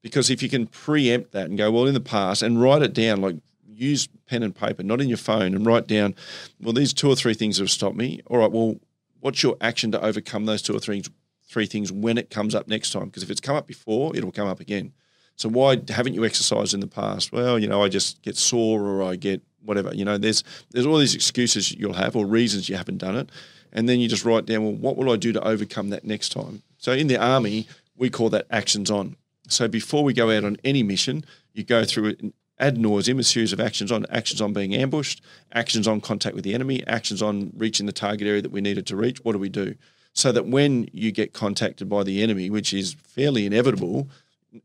Because 0.02 0.30
if 0.30 0.42
you 0.42 0.50
can 0.50 0.68
preempt 0.68 1.32
that 1.32 1.48
and 1.48 1.58
go, 1.58 1.72
well, 1.72 1.86
in 1.86 1.94
the 1.94 2.00
past 2.00 2.42
and 2.42 2.62
write 2.62 2.82
it 2.82 2.94
down, 2.94 3.22
like 3.22 3.36
use 3.68 4.08
pen 4.28 4.44
and 4.44 4.56
paper, 4.56 4.84
not 4.84 5.02
in 5.02 5.08
your 5.08 5.18
phone, 5.18 5.54
and 5.54 5.66
write 5.66 5.88
down, 5.88 6.16
well, 6.62 6.74
these 6.74 6.94
two 6.94 7.10
or 7.10 7.16
three 7.16 7.34
things 7.34 7.58
have 7.58 7.70
stopped 7.70 7.96
me. 7.96 8.22
All 8.28 8.40
right, 8.40 8.52
well, 8.52 8.78
what's 9.20 9.44
your 9.44 9.56
action 9.62 9.92
to 9.92 10.02
overcome 10.04 10.46
those 10.46 10.62
two 10.62 10.76
or 10.76 10.80
three 10.80 11.04
three 11.48 11.66
things 11.66 11.92
when 11.92 12.18
it 12.18 12.30
comes 12.30 12.56
up 12.56 12.68
next 12.68 12.92
time? 12.92 13.06
Because 13.06 13.24
if 13.24 13.30
it's 13.30 13.42
come 13.42 13.56
up 13.56 13.68
before, 13.68 14.16
it'll 14.16 14.32
come 14.32 14.48
up 14.48 14.60
again. 14.60 14.94
So 15.36 15.50
why 15.50 15.82
haven't 15.88 16.14
you 16.14 16.26
exercised 16.26 16.74
in 16.74 16.80
the 16.80 16.88
past? 16.88 17.32
Well, 17.32 17.58
you 17.58 17.68
know, 17.68 17.82
I 17.82 17.88
just 17.88 18.22
get 18.22 18.36
sore 18.36 18.86
or 18.86 19.04
I 19.04 19.16
get 19.16 19.42
whatever. 19.64 19.94
You 19.94 20.06
know, 20.06 20.18
there's 20.18 20.44
there's 20.72 20.86
all 20.86 20.98
these 20.98 21.16
excuses 21.16 21.72
you'll 21.72 21.94
have 21.94 22.16
or 22.16 22.26
reasons 22.26 22.70
you 22.70 22.76
haven't 22.76 22.98
done 22.98 23.16
it, 23.16 23.30
and 23.72 23.88
then 23.88 24.00
you 24.00 24.08
just 24.08 24.26
write 24.26 24.46
down, 24.46 24.64
well, 24.64 24.74
what 24.74 24.98
will 24.98 25.12
I 25.12 25.16
do 25.16 25.32
to 25.34 25.44
overcome 25.48 25.90
that 25.90 26.04
next 26.04 26.30
time? 26.30 26.64
So 26.78 26.92
in 26.92 27.08
the 27.08 27.18
army, 27.18 27.68
we 27.96 28.10
call 28.10 28.30
that 28.30 28.48
actions 28.50 28.90
on. 28.90 29.16
So 29.48 29.68
before 29.68 30.04
we 30.04 30.14
go 30.14 30.32
out 30.32 30.44
on 30.44 30.58
any 30.64 30.84
mission, 30.84 31.26
you 31.54 31.64
go 31.64 31.84
through 31.84 32.06
it 32.06 32.34
ad 32.60 32.78
nauseum, 32.78 33.20
a 33.20 33.24
series 33.24 33.54
of 33.54 33.60
actions 33.60 33.92
on 33.92 34.06
actions 34.10 34.42
on 34.42 34.54
being 34.54 34.76
ambushed, 34.76 35.22
actions 35.54 35.88
on 35.88 36.02
contact 36.02 36.36
with 36.36 36.44
the 36.44 36.54
enemy, 36.54 36.86
actions 36.88 37.22
on 37.22 37.52
reaching 37.56 37.86
the 37.86 37.92
target 37.92 38.28
area 38.28 38.42
that 38.42 38.52
we 38.52 38.62
needed 38.62 38.86
to 38.88 38.96
reach. 38.96 39.20
What 39.24 39.32
do 39.34 39.40
we 39.40 39.50
do? 39.50 39.76
So 40.14 40.32
that 40.32 40.48
when 40.48 40.90
you 40.92 41.12
get 41.12 41.34
contacted 41.34 41.88
by 41.88 42.04
the 42.04 42.22
enemy, 42.22 42.50
which 42.50 42.74
is 42.74 42.96
fairly 43.08 43.46
inevitable, 43.46 44.10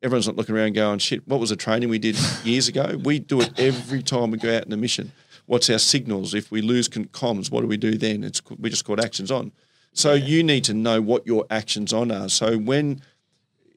everyone's 0.02 0.26
not 0.26 0.36
looking 0.36 0.56
around 0.56 0.74
going, 0.74 0.98
shit, 0.98 1.26
what 1.28 1.38
was 1.38 1.50
the 1.50 1.56
training 1.56 1.88
we 1.88 1.98
did 1.98 2.16
years 2.42 2.68
ago? 2.68 2.98
We 3.02 3.18
do 3.18 3.40
it 3.40 3.58
every 3.58 4.02
time 4.02 4.30
we 4.30 4.38
go 4.38 4.56
out 4.56 4.66
in 4.66 4.72
a 4.72 4.76
mission. 4.76 5.12
What's 5.46 5.68
our 5.68 5.78
signals? 5.78 6.34
If 6.34 6.50
we 6.50 6.62
lose 6.62 6.88
comms, 6.88 7.50
what 7.50 7.60
do 7.60 7.66
we 7.66 7.76
do 7.76 7.96
then? 7.96 8.24
It's 8.24 8.40
we 8.58 8.70
just 8.70 8.84
called 8.84 9.00
actions 9.00 9.30
on. 9.30 9.52
So 9.92 10.14
you 10.14 10.42
need 10.42 10.64
to 10.64 10.74
know 10.74 11.00
what 11.00 11.26
your 11.26 11.46
actions 11.50 11.92
on 11.92 12.10
are. 12.10 12.28
So 12.28 12.58
when, 12.58 13.00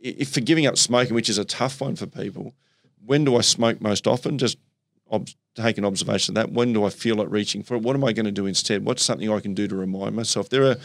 if 0.02 0.30
for 0.34 0.42
giving 0.42 0.66
up 0.66 0.78
smoking, 0.78 1.14
which 1.14 1.30
is 1.30 1.38
a 1.38 1.46
tough 1.46 1.80
one 1.82 1.96
for 1.96 2.08
people, 2.08 2.54
when 3.06 3.24
do 3.24 3.36
I 3.36 3.42
smoke 3.42 3.82
most 3.82 4.08
often? 4.08 4.38
Just 4.38 4.58
ob- 5.12 5.30
take 5.56 5.78
an 5.78 5.86
observation 5.86 6.36
of 6.36 6.44
that. 6.44 6.54
When 6.54 6.74
do 6.74 6.86
I 6.86 6.90
feel 6.90 7.16
like 7.16 7.30
reaching 7.30 7.64
for 7.64 7.76
it? 7.76 7.84
What 7.84 7.96
am 7.96 8.04
I 8.04 8.14
going 8.14 8.26
to 8.26 8.32
do 8.32 8.46
instead? 8.46 8.84
What's 8.84 9.04
something 9.04 9.32
I 9.32 9.40
can 9.40 9.54
do 9.54 9.68
to 9.68 9.76
remind 9.76 10.16
myself? 10.16 10.50
There 10.50 10.64
are 10.64 10.78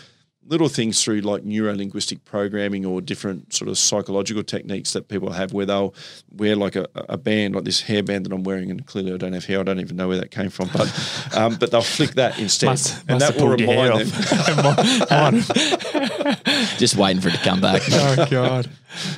little 0.45 0.69
things 0.69 1.03
through 1.03 1.21
like 1.21 1.45
neuro 1.45 1.73
linguistic 1.75 2.25
programming 2.25 2.85
or 2.85 3.01
different 3.01 3.53
sort 3.55 3.69
of 3.69 3.79
psychological 3.79 4.43
techniques 4.43 4.93
that 4.93 5.07
people 5.09 5.31
have 5.31 5.53
where 5.53 5.65
they'll 5.65 5.95
wear 6.35 6.57
like 6.57 6.75
a, 6.77 6.87
a 6.95 7.17
band 7.17 7.55
like 7.55 7.65
this 7.65 7.83
hairband 7.83 8.25
that 8.25 8.33
I'm 8.33 8.43
wearing 8.43 8.71
and 8.71 8.85
clearly 8.85 9.13
I 9.13 9.17
don't 9.19 9.33
have 9.35 9.45
hair 9.45 9.61
I 9.61 9.63
don't 9.63 9.79
even 9.81 9.97
know 9.97 10.09
where 10.09 10.19
that 10.19 10.31
came 10.33 10.51
from 10.51 10.69
but 10.73 10.89
um, 11.37 11.57
but 11.61 11.71
they'll 11.71 11.81
flick 11.81 12.11
that 12.13 12.39
instead 12.41 12.67
Must- 12.67 12.99
and 13.09 13.19
must 13.21 13.27
that 13.27 13.33
have 13.35 13.41
will 13.43 13.49
pulled 13.51 13.61
your 13.61 13.73
hair 13.73 13.93
remind 13.93 15.43
them 15.43 15.43
Just 16.79 16.97
waiting 16.97 17.21
for 17.23 17.29
it 17.29 17.33
to 17.33 17.39
come 17.39 17.61
back. 17.61 17.83
oh 17.91 18.27
God. 18.31 18.69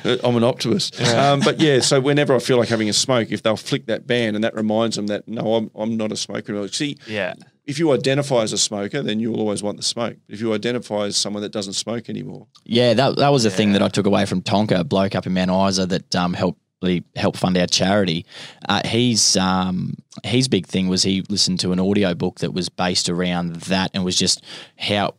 Uh, 0.03 0.17
I'm 0.23 0.35
an 0.37 0.43
optimist. 0.43 1.01
Um, 1.01 1.39
but 1.41 1.59
yeah, 1.59 1.79
so 1.79 1.99
whenever 1.99 2.35
I 2.35 2.39
feel 2.39 2.57
like 2.57 2.69
having 2.69 2.89
a 2.89 2.93
smoke, 2.93 3.31
if 3.31 3.43
they'll 3.43 3.57
flick 3.57 3.87
that 3.87 4.07
band 4.07 4.35
and 4.35 4.43
that 4.43 4.53
reminds 4.55 4.95
them 4.95 5.07
that 5.07 5.27
no, 5.27 5.55
I'm, 5.55 5.71
I'm 5.75 5.97
not 5.97 6.11
a 6.11 6.15
smoker. 6.15 6.67
See, 6.69 6.97
Yeah. 7.07 7.33
If 7.67 7.79
you 7.79 7.91
identify 7.91 8.43
as 8.43 8.53
a 8.53 8.57
smoker, 8.57 9.01
then 9.01 9.19
you'll 9.19 9.39
always 9.39 9.63
want 9.63 9.77
the 9.77 9.83
smoke. 9.83 10.17
If 10.29 10.39
you 10.41 10.53
identify 10.53 11.05
as 11.05 11.17
someone 11.17 11.41
that 11.43 11.51
doesn't 11.51 11.73
smoke 11.73 12.09
anymore, 12.09 12.47
Yeah, 12.63 12.93
that 12.93 13.17
that 13.17 13.29
was 13.29 13.43
the 13.43 13.49
thing 13.49 13.73
that 13.73 13.81
I 13.81 13.87
took 13.89 14.05
away 14.05 14.25
from 14.25 14.41
Tonka, 14.41 14.79
a 14.79 14.83
bloke 14.83 15.15
up 15.15 15.25
in 15.25 15.33
Mount 15.33 15.51
Isa 15.69 15.85
that 15.87 16.15
um, 16.15 16.33
helped 16.33 16.59
help 17.15 17.35
fund 17.35 17.57
our 17.57 17.65
charity. 17.65 18.25
Uh, 18.69 18.81
he's 18.85 19.35
um, 19.37 19.95
his 20.23 20.47
big 20.47 20.67
thing 20.67 20.87
was 20.87 21.01
he 21.01 21.23
listened 21.29 21.59
to 21.61 21.71
an 21.71 21.79
audio 21.79 22.13
book 22.13 22.39
that 22.41 22.53
was 22.53 22.69
based 22.69 23.09
around 23.09 23.55
that 23.55 23.89
and 23.95 24.05
was 24.05 24.15
just 24.15 24.43
how 24.77 25.15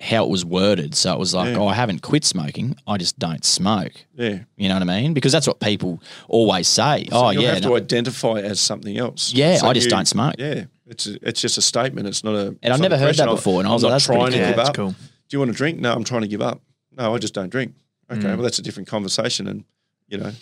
how 0.00 0.24
it 0.24 0.30
was 0.30 0.46
worded. 0.46 0.94
So 0.94 1.12
it 1.12 1.18
was 1.18 1.34
like, 1.34 1.50
Yeah. 1.50 1.58
oh, 1.58 1.66
I 1.66 1.74
haven't 1.74 2.00
quit 2.00 2.24
smoking, 2.24 2.74
I 2.86 2.96
just 2.96 3.18
don't 3.18 3.44
smoke. 3.44 3.92
yeah. 4.16 4.38
You 4.56 4.68
know 4.70 4.76
what 4.78 4.88
I 4.88 5.00
mean? 5.02 5.12
Because 5.12 5.30
that's 5.32 5.46
what 5.46 5.60
people 5.60 6.02
always 6.26 6.68
say. 6.68 7.06
So 7.10 7.16
oh 7.16 7.30
you'll 7.30 7.42
yeah, 7.42 7.54
have 7.54 7.62
no- 7.64 7.68
to 7.70 7.76
identify 7.76 8.36
as 8.40 8.58
something 8.60 8.96
else. 8.96 9.34
Yeah, 9.34 9.58
So 9.58 9.66
I 9.66 9.74
just 9.74 9.90
don't 9.90 10.08
smoke. 10.08 10.36
Yeah, 10.38 10.64
it's 10.90 11.06
a, 11.06 11.16
it's 11.26 11.40
just 11.40 11.56
a 11.56 11.62
statement. 11.62 12.06
It's 12.06 12.22
not 12.24 12.34
a. 12.34 12.54
And 12.62 12.72
I've 12.74 12.80
never 12.80 12.98
heard 12.98 13.14
that 13.16 13.26
before, 13.26 13.60
and 13.60 13.66
I 13.66 13.70
I'm 13.70 13.74
was 13.74 13.82
not 13.82 13.88
like, 13.88 13.94
that's 13.94 14.06
pretty 14.06 14.20
trying 14.20 14.32
to 14.32 14.38
cool. 14.38 14.48
give 14.48 14.56
Yeah, 14.56 14.62
up. 14.64 14.74
cool. 14.74 14.90
Do 14.90 14.96
you 15.30 15.38
want 15.38 15.50
to 15.52 15.56
drink? 15.56 15.78
No, 15.80 15.92
I'm 15.94 16.04
trying 16.04 16.22
to 16.22 16.28
give 16.28 16.42
up. 16.42 16.60
No, 16.96 17.14
I 17.14 17.18
just 17.18 17.32
don't 17.34 17.48
drink. 17.50 17.74
Okay, 18.10 18.20
Mm. 18.22 18.34
well 18.34 18.42
that's 18.42 18.58
a 18.58 18.62
different 18.62 18.88
conversation, 18.88 19.46
and 19.46 19.64
you 20.08 20.18
know, 20.18 20.32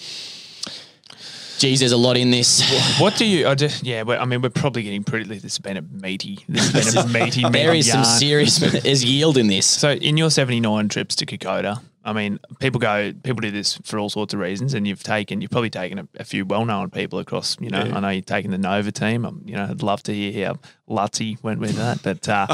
geez, 1.58 1.80
there's 1.80 1.92
a 1.92 1.96
lot 1.96 2.16
in 2.16 2.30
this. 2.30 2.62
What 3.00 3.16
do 3.16 3.26
you? 3.26 3.46
I 3.48 3.54
just, 3.54 3.84
yeah, 3.84 4.04
but 4.04 4.20
I 4.20 4.24
mean, 4.24 4.40
we're 4.40 4.48
probably 4.50 4.82
getting 4.82 5.04
pretty. 5.04 5.24
This 5.26 5.42
has 5.42 5.58
been 5.58 5.76
a 5.76 5.82
meaty. 5.82 6.38
This 6.48 6.72
has 6.72 6.94
been 6.94 7.04
a 7.04 7.08
meaty. 7.24 7.42
meaty 7.44 7.52
there 7.52 7.74
is 7.74 7.90
some 7.90 8.04
serious 8.04 8.58
there's 8.58 9.04
yield 9.04 9.36
in 9.36 9.48
this. 9.48 9.66
So 9.66 9.90
in 9.92 10.16
your 10.16 10.30
79 10.30 10.88
trips 10.88 11.14
to 11.16 11.26
Kokoda, 11.26 11.82
I 12.08 12.12
mean, 12.14 12.40
people 12.58 12.80
go, 12.80 13.12
people 13.22 13.40
do 13.40 13.50
this 13.50 13.78
for 13.84 13.98
all 13.98 14.08
sorts 14.08 14.32
of 14.32 14.40
reasons, 14.40 14.72
and 14.72 14.88
you've 14.88 15.02
taken, 15.02 15.40
you've 15.40 15.50
probably 15.50 15.70
taken 15.70 15.98
a, 15.98 16.08
a 16.18 16.24
few 16.24 16.46
well-known 16.46 16.90
people 16.90 17.18
across. 17.18 17.56
You 17.60 17.68
know, 17.70 17.84
Yeah. 17.84 17.96
I 17.96 18.00
know 18.00 18.08
you've 18.08 18.26
taken 18.26 18.50
the 18.50 18.58
Nova 18.58 18.90
team. 18.90 19.26
Um, 19.26 19.42
you 19.44 19.54
know, 19.54 19.66
I'd 19.70 19.82
love 19.82 20.02
to 20.04 20.14
hear 20.14 20.46
how 20.46 20.58
Lutzy 20.88 21.42
went 21.42 21.60
with 21.60 21.76
that. 21.76 22.02
But, 22.02 22.28
uh, 22.28 22.46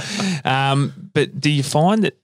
um, 0.44 1.10
but 1.12 1.40
do 1.40 1.50
you 1.50 1.62
find 1.62 2.02
that 2.02 2.18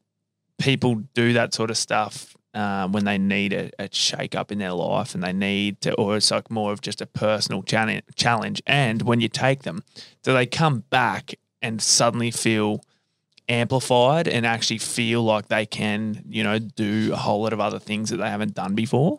people 0.58 0.96
do 1.14 1.32
that 1.34 1.54
sort 1.54 1.70
of 1.70 1.76
stuff 1.76 2.36
uh, 2.52 2.88
when 2.88 3.04
they 3.04 3.16
need 3.18 3.52
a, 3.52 3.70
a 3.78 3.88
shake 3.92 4.34
up 4.34 4.50
in 4.50 4.58
their 4.58 4.72
life 4.72 5.14
and 5.14 5.22
they 5.22 5.32
need 5.32 5.80
to, 5.82 5.94
or 5.94 6.16
it's 6.16 6.30
like 6.30 6.50
more 6.50 6.72
of 6.72 6.80
just 6.80 7.00
a 7.00 7.06
personal 7.06 7.62
challenge, 7.62 8.02
challenge. 8.16 8.60
And 8.66 9.02
when 9.02 9.20
you 9.20 9.28
take 9.28 9.62
them, 9.62 9.84
do 10.24 10.32
they 10.32 10.46
come 10.46 10.80
back 10.90 11.34
and 11.62 11.80
suddenly 11.80 12.30
feel 12.30 12.82
amplified 13.50 14.28
and 14.28 14.46
actually 14.46 14.78
feel 14.78 15.22
like 15.22 15.48
they 15.48 15.66
can, 15.66 16.24
you 16.28 16.42
know, 16.42 16.58
do 16.58 17.12
a 17.12 17.16
whole 17.16 17.42
lot 17.42 17.52
of 17.52 17.60
other 17.60 17.78
things 17.78 18.08
that 18.10 18.16
they 18.16 18.30
haven't 18.30 18.54
done 18.54 18.74
before? 18.74 19.18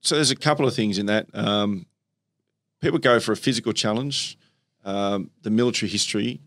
so 0.00 0.14
there's 0.14 0.30
a 0.30 0.36
couple 0.36 0.66
of 0.66 0.74
things 0.74 0.98
in 0.98 1.06
that. 1.06 1.26
Um, 1.34 1.86
people 2.80 2.98
go 2.98 3.20
for 3.20 3.32
a 3.32 3.36
physical 3.36 3.72
challenge, 3.72 4.38
um, 4.84 5.30
the 5.42 5.50
military 5.50 5.90
history, 5.90 6.40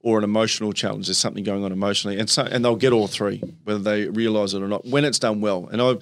or 0.00 0.18
an 0.18 0.24
emotional 0.24 0.72
challenge. 0.72 1.06
There's 1.06 1.18
something 1.18 1.44
going 1.44 1.64
on 1.64 1.72
emotionally, 1.72 2.18
and 2.18 2.30
so 2.30 2.42
and 2.42 2.64
they'll 2.64 2.76
get 2.76 2.92
all 2.92 3.08
three, 3.08 3.42
whether 3.64 3.80
they 3.80 4.08
realise 4.08 4.54
it 4.54 4.62
or 4.62 4.68
not, 4.68 4.86
when 4.86 5.04
it's 5.04 5.18
done 5.18 5.40
well. 5.40 5.68
And 5.72 5.82
I, 5.82 5.96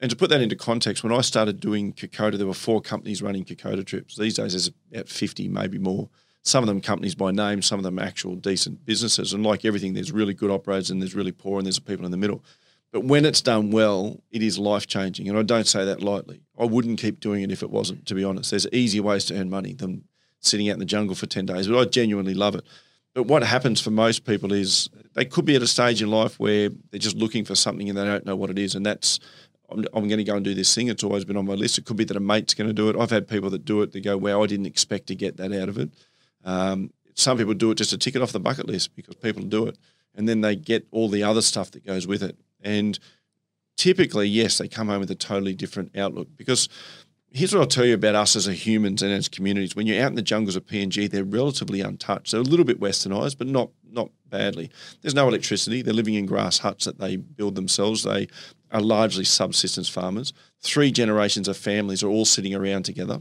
and 0.00 0.10
to 0.10 0.16
put 0.16 0.28
that 0.30 0.42
into 0.42 0.56
context, 0.56 1.02
when 1.02 1.12
I 1.12 1.22
started 1.22 1.60
doing 1.60 1.92
Kokoda, 1.92 2.36
there 2.36 2.46
were 2.46 2.54
four 2.54 2.80
companies 2.80 3.22
running 3.22 3.44
Kokoda 3.44 3.84
trips. 3.86 4.16
These 4.16 4.34
days, 4.34 4.52
there's 4.52 4.70
about 4.92 5.08
50, 5.08 5.48
maybe 5.48 5.78
more. 5.78 6.10
Some 6.44 6.62
of 6.62 6.68
them 6.68 6.80
companies 6.80 7.14
by 7.14 7.30
name, 7.30 7.62
some 7.62 7.78
of 7.78 7.84
them 7.84 7.98
actual 7.98 8.36
decent 8.36 8.84
businesses. 8.84 9.32
And 9.32 9.44
like 9.44 9.64
everything, 9.64 9.94
there's 9.94 10.12
really 10.12 10.34
good 10.34 10.50
operators 10.50 10.90
and 10.90 11.00
there's 11.00 11.14
really 11.14 11.32
poor, 11.32 11.58
and 11.58 11.66
there's 11.66 11.78
people 11.78 12.04
in 12.04 12.10
the 12.10 12.18
middle. 12.18 12.44
But 12.92 13.04
when 13.04 13.24
it's 13.24 13.40
done 13.40 13.70
well, 13.70 14.22
it 14.30 14.42
is 14.42 14.58
life 14.58 14.86
changing. 14.86 15.28
And 15.28 15.36
I 15.36 15.42
don't 15.42 15.66
say 15.66 15.84
that 15.84 16.02
lightly. 16.02 16.42
I 16.58 16.64
wouldn't 16.64 17.00
keep 17.00 17.18
doing 17.18 17.42
it 17.42 17.50
if 17.50 17.62
it 17.62 17.70
wasn't, 17.70 18.06
to 18.06 18.14
be 18.14 18.22
honest. 18.22 18.50
There's 18.50 18.68
easier 18.72 19.02
ways 19.02 19.24
to 19.26 19.36
earn 19.36 19.50
money 19.50 19.72
than 19.72 20.04
sitting 20.38 20.68
out 20.68 20.74
in 20.74 20.78
the 20.78 20.84
jungle 20.84 21.16
for 21.16 21.26
10 21.26 21.46
days, 21.46 21.66
but 21.66 21.78
I 21.78 21.86
genuinely 21.86 22.34
love 22.34 22.54
it. 22.54 22.64
But 23.14 23.24
what 23.24 23.42
happens 23.42 23.80
for 23.80 23.90
most 23.90 24.24
people 24.24 24.52
is 24.52 24.90
they 25.14 25.24
could 25.24 25.44
be 25.44 25.56
at 25.56 25.62
a 25.62 25.66
stage 25.66 26.02
in 26.02 26.10
life 26.10 26.38
where 26.38 26.68
they're 26.90 27.00
just 27.00 27.16
looking 27.16 27.44
for 27.44 27.54
something 27.54 27.88
and 27.88 27.96
they 27.96 28.04
don't 28.04 28.26
know 28.26 28.36
what 28.36 28.50
it 28.50 28.58
is. 28.58 28.74
And 28.74 28.84
that's, 28.84 29.20
I'm, 29.70 29.84
I'm 29.94 30.08
going 30.08 30.18
to 30.18 30.24
go 30.24 30.34
and 30.34 30.44
do 30.44 30.52
this 30.52 30.74
thing. 30.74 30.88
It's 30.88 31.04
always 31.04 31.24
been 31.24 31.36
on 31.36 31.46
my 31.46 31.54
list. 31.54 31.78
It 31.78 31.86
could 31.86 31.96
be 31.96 32.04
that 32.04 32.16
a 32.16 32.20
mate's 32.20 32.54
going 32.54 32.68
to 32.68 32.74
do 32.74 32.88
it. 32.88 32.96
I've 32.96 33.10
had 33.10 33.28
people 33.28 33.50
that 33.50 33.64
do 33.64 33.82
it. 33.82 33.92
They 33.92 34.00
go, 34.00 34.16
wow, 34.18 34.42
I 34.42 34.46
didn't 34.46 34.66
expect 34.66 35.06
to 35.08 35.14
get 35.14 35.36
that 35.36 35.52
out 35.52 35.68
of 35.68 35.78
it. 35.78 35.90
Um, 36.44 36.92
some 37.14 37.38
people 37.38 37.54
do 37.54 37.70
it 37.70 37.76
just 37.76 37.90
to 37.90 37.98
tick 37.98 38.14
it 38.14 38.22
off 38.22 38.32
the 38.32 38.40
bucket 38.40 38.66
list 38.66 38.94
because 38.94 39.16
people 39.16 39.42
do 39.42 39.66
it. 39.66 39.78
And 40.14 40.28
then 40.28 40.40
they 40.40 40.56
get 40.56 40.86
all 40.90 41.08
the 41.08 41.22
other 41.22 41.42
stuff 41.42 41.70
that 41.72 41.84
goes 41.84 42.06
with 42.06 42.22
it. 42.22 42.36
And 42.60 42.98
typically, 43.76 44.28
yes, 44.28 44.58
they 44.58 44.68
come 44.68 44.88
home 44.88 45.00
with 45.00 45.10
a 45.10 45.16
totally 45.16 45.54
different 45.54 45.96
outlook 45.96 46.28
because 46.36 46.68
here's 47.34 47.52
what 47.52 47.60
I'll 47.60 47.66
tell 47.66 47.84
you 47.84 47.94
about 47.94 48.14
us 48.14 48.36
as 48.36 48.46
a 48.46 48.52
humans 48.52 49.02
and 49.02 49.12
as 49.12 49.28
communities. 49.28 49.74
When 49.74 49.86
you're 49.86 50.02
out 50.02 50.10
in 50.10 50.14
the 50.14 50.22
jungles 50.22 50.56
of 50.56 50.66
PNG, 50.66 51.10
they're 51.10 51.24
relatively 51.24 51.80
untouched. 51.80 52.30
They're 52.30 52.40
a 52.40 52.44
little 52.44 52.64
bit 52.64 52.80
westernized, 52.80 53.38
but 53.38 53.48
not 53.48 53.70
not 53.90 54.10
badly. 54.28 54.70
There's 55.02 55.14
no 55.14 55.28
electricity. 55.28 55.82
They're 55.82 55.94
living 55.94 56.14
in 56.14 56.26
grass 56.26 56.58
huts 56.58 56.84
that 56.84 56.98
they 56.98 57.16
build 57.16 57.54
themselves. 57.54 58.02
They 58.02 58.28
are 58.70 58.80
largely 58.80 59.24
subsistence 59.24 59.88
farmers. 59.88 60.32
Three 60.60 60.90
generations 60.90 61.48
of 61.48 61.56
families 61.56 62.02
are 62.02 62.08
all 62.08 62.24
sitting 62.24 62.54
around 62.54 62.84
together, 62.84 63.20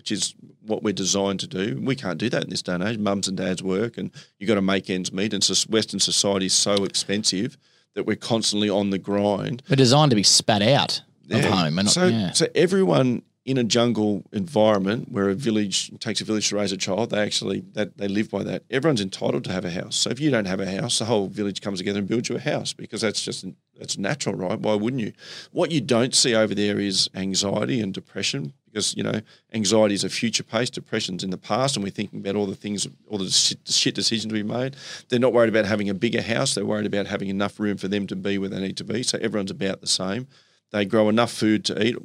which 0.00 0.10
is 0.10 0.34
what 0.62 0.82
we're 0.82 0.94
designed 0.94 1.38
to 1.40 1.46
do. 1.46 1.78
We 1.84 1.94
can't 1.94 2.16
do 2.16 2.30
that 2.30 2.42
in 2.42 2.48
this 2.48 2.62
day 2.62 2.72
and 2.72 2.82
age. 2.82 2.96
Mums 2.96 3.28
and 3.28 3.36
dads 3.36 3.62
work, 3.62 3.98
and 3.98 4.10
you've 4.38 4.48
got 4.48 4.54
to 4.54 4.62
make 4.62 4.88
ends 4.88 5.12
meet. 5.12 5.34
And 5.34 5.44
so 5.44 5.52
Western 5.70 6.00
society 6.00 6.46
is 6.46 6.54
so 6.54 6.84
expensive 6.84 7.58
that 7.92 8.06
we're 8.06 8.16
constantly 8.16 8.70
on 8.70 8.88
the 8.88 8.98
grind. 8.98 9.62
They're 9.68 9.76
designed 9.76 10.08
to 10.08 10.16
be 10.16 10.22
spat 10.22 10.62
out 10.62 11.02
of 11.30 11.44
home. 11.44 11.78
And 11.78 11.90
so, 11.90 12.06
yeah. 12.06 12.30
so 12.30 12.46
everyone 12.54 13.20
in 13.44 13.58
a 13.58 13.64
jungle 13.64 14.22
environment 14.32 15.10
where 15.10 15.28
a 15.28 15.34
village 15.34 15.90
takes 15.98 16.22
a 16.22 16.24
village 16.24 16.48
to 16.48 16.56
raise 16.56 16.72
a 16.72 16.76
child, 16.78 17.10
they 17.10 17.20
actually 17.20 17.60
that 17.72 17.98
they 17.98 18.08
live 18.08 18.30
by 18.30 18.42
that. 18.42 18.62
Everyone's 18.70 19.00
entitled 19.02 19.44
to 19.44 19.52
have 19.52 19.66
a 19.66 19.70
house. 19.70 19.96
So 19.96 20.08
if 20.08 20.18
you 20.18 20.30
don't 20.30 20.46
have 20.46 20.60
a 20.60 20.70
house, 20.70 20.98
the 20.98 21.06
whole 21.06 21.26
village 21.26 21.60
comes 21.60 21.78
together 21.78 21.98
and 21.98 22.08
builds 22.08 22.30
you 22.30 22.36
a 22.36 22.40
house 22.40 22.72
because 22.72 23.02
that's 23.02 23.22
just 23.22 23.44
that's 23.78 23.98
natural, 23.98 24.34
right? 24.34 24.58
Why 24.58 24.74
wouldn't 24.74 25.02
you? 25.02 25.12
What 25.52 25.70
you 25.70 25.80
don't 25.80 26.14
see 26.14 26.34
over 26.34 26.54
there 26.54 26.78
is 26.78 27.10
anxiety 27.14 27.80
and 27.80 27.92
depression 27.92 28.52
because 28.72 28.96
you 28.96 29.02
know 29.02 29.20
anxiety 29.52 29.94
is 29.94 30.04
a 30.04 30.08
future 30.08 30.42
pace, 30.42 30.70
depression's 30.70 31.24
in 31.24 31.30
the 31.30 31.38
past, 31.38 31.76
and 31.76 31.84
we're 31.84 31.90
thinking 31.90 32.20
about 32.20 32.36
all 32.36 32.46
the 32.46 32.54
things, 32.54 32.86
all 33.08 33.18
the 33.18 33.30
shit, 33.30 33.94
decisions 33.94 34.32
we 34.32 34.42
made. 34.42 34.76
They're 35.08 35.18
not 35.18 35.32
worried 35.32 35.48
about 35.48 35.66
having 35.66 35.88
a 35.88 35.94
bigger 35.94 36.22
house; 36.22 36.54
they're 36.54 36.66
worried 36.66 36.86
about 36.86 37.06
having 37.06 37.28
enough 37.28 37.58
room 37.58 37.76
for 37.76 37.88
them 37.88 38.06
to 38.06 38.16
be 38.16 38.38
where 38.38 38.48
they 38.48 38.60
need 38.60 38.76
to 38.78 38.84
be. 38.84 39.02
So 39.02 39.18
everyone's 39.18 39.50
about 39.50 39.80
the 39.80 39.86
same. 39.86 40.26
They 40.70 40.84
grow 40.84 41.08
enough 41.08 41.32
food 41.32 41.64
to 41.66 41.84
eat, 41.84 41.96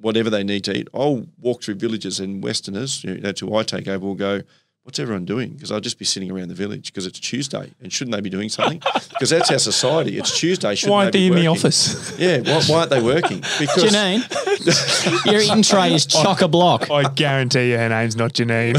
whatever 0.00 0.30
they 0.30 0.44
need 0.44 0.64
to 0.64 0.76
eat. 0.76 0.88
I'll 0.94 1.26
walk 1.40 1.62
through 1.62 1.76
villages 1.76 2.20
and 2.20 2.42
Westerners, 2.42 3.02
you 3.02 3.18
know, 3.20 3.56
I 3.56 3.62
take 3.62 3.88
over, 3.88 4.04
will 4.04 4.14
go. 4.14 4.42
What's 4.84 4.98
everyone 4.98 5.24
doing? 5.24 5.54
Because 5.54 5.72
I'll 5.72 5.80
just 5.80 5.98
be 5.98 6.04
sitting 6.04 6.30
around 6.30 6.48
the 6.48 6.54
village 6.54 6.92
because 6.92 7.06
it's 7.06 7.18
Tuesday, 7.18 7.72
and 7.82 7.90
shouldn't 7.90 8.14
they 8.14 8.20
be 8.20 8.28
doing 8.30 8.48
something? 8.50 8.80
Because 9.14 9.30
that's 9.30 9.50
our 9.52 9.60
society. 9.60 10.18
It's 10.18 10.36
Tuesday. 10.38 10.74
Shouldn't 10.74 10.90
Why 10.92 11.02
aren't 11.04 11.12
they, 11.12 11.28
they 11.28 11.28
be 11.30 11.36
in 11.36 11.42
the 11.42 11.46
office? 11.46 12.18
Yeah, 12.18 12.38
why, 12.40 12.60
why 12.64 12.78
aren't 12.80 12.90
they 12.90 13.00
working? 13.00 13.38
Because 13.60 13.84
Janine, 13.84 15.24
your 15.32 15.40
eating 15.40 15.62
tray 15.62 15.94
is 15.94 16.04
chock 16.04 16.42
a 16.42 16.48
block. 16.48 16.90
I 16.90 17.08
guarantee 17.08 17.70
you 17.70 17.78
her 17.78 17.88
name's 17.88 18.16
not 18.16 18.32
Janine. 18.32 18.74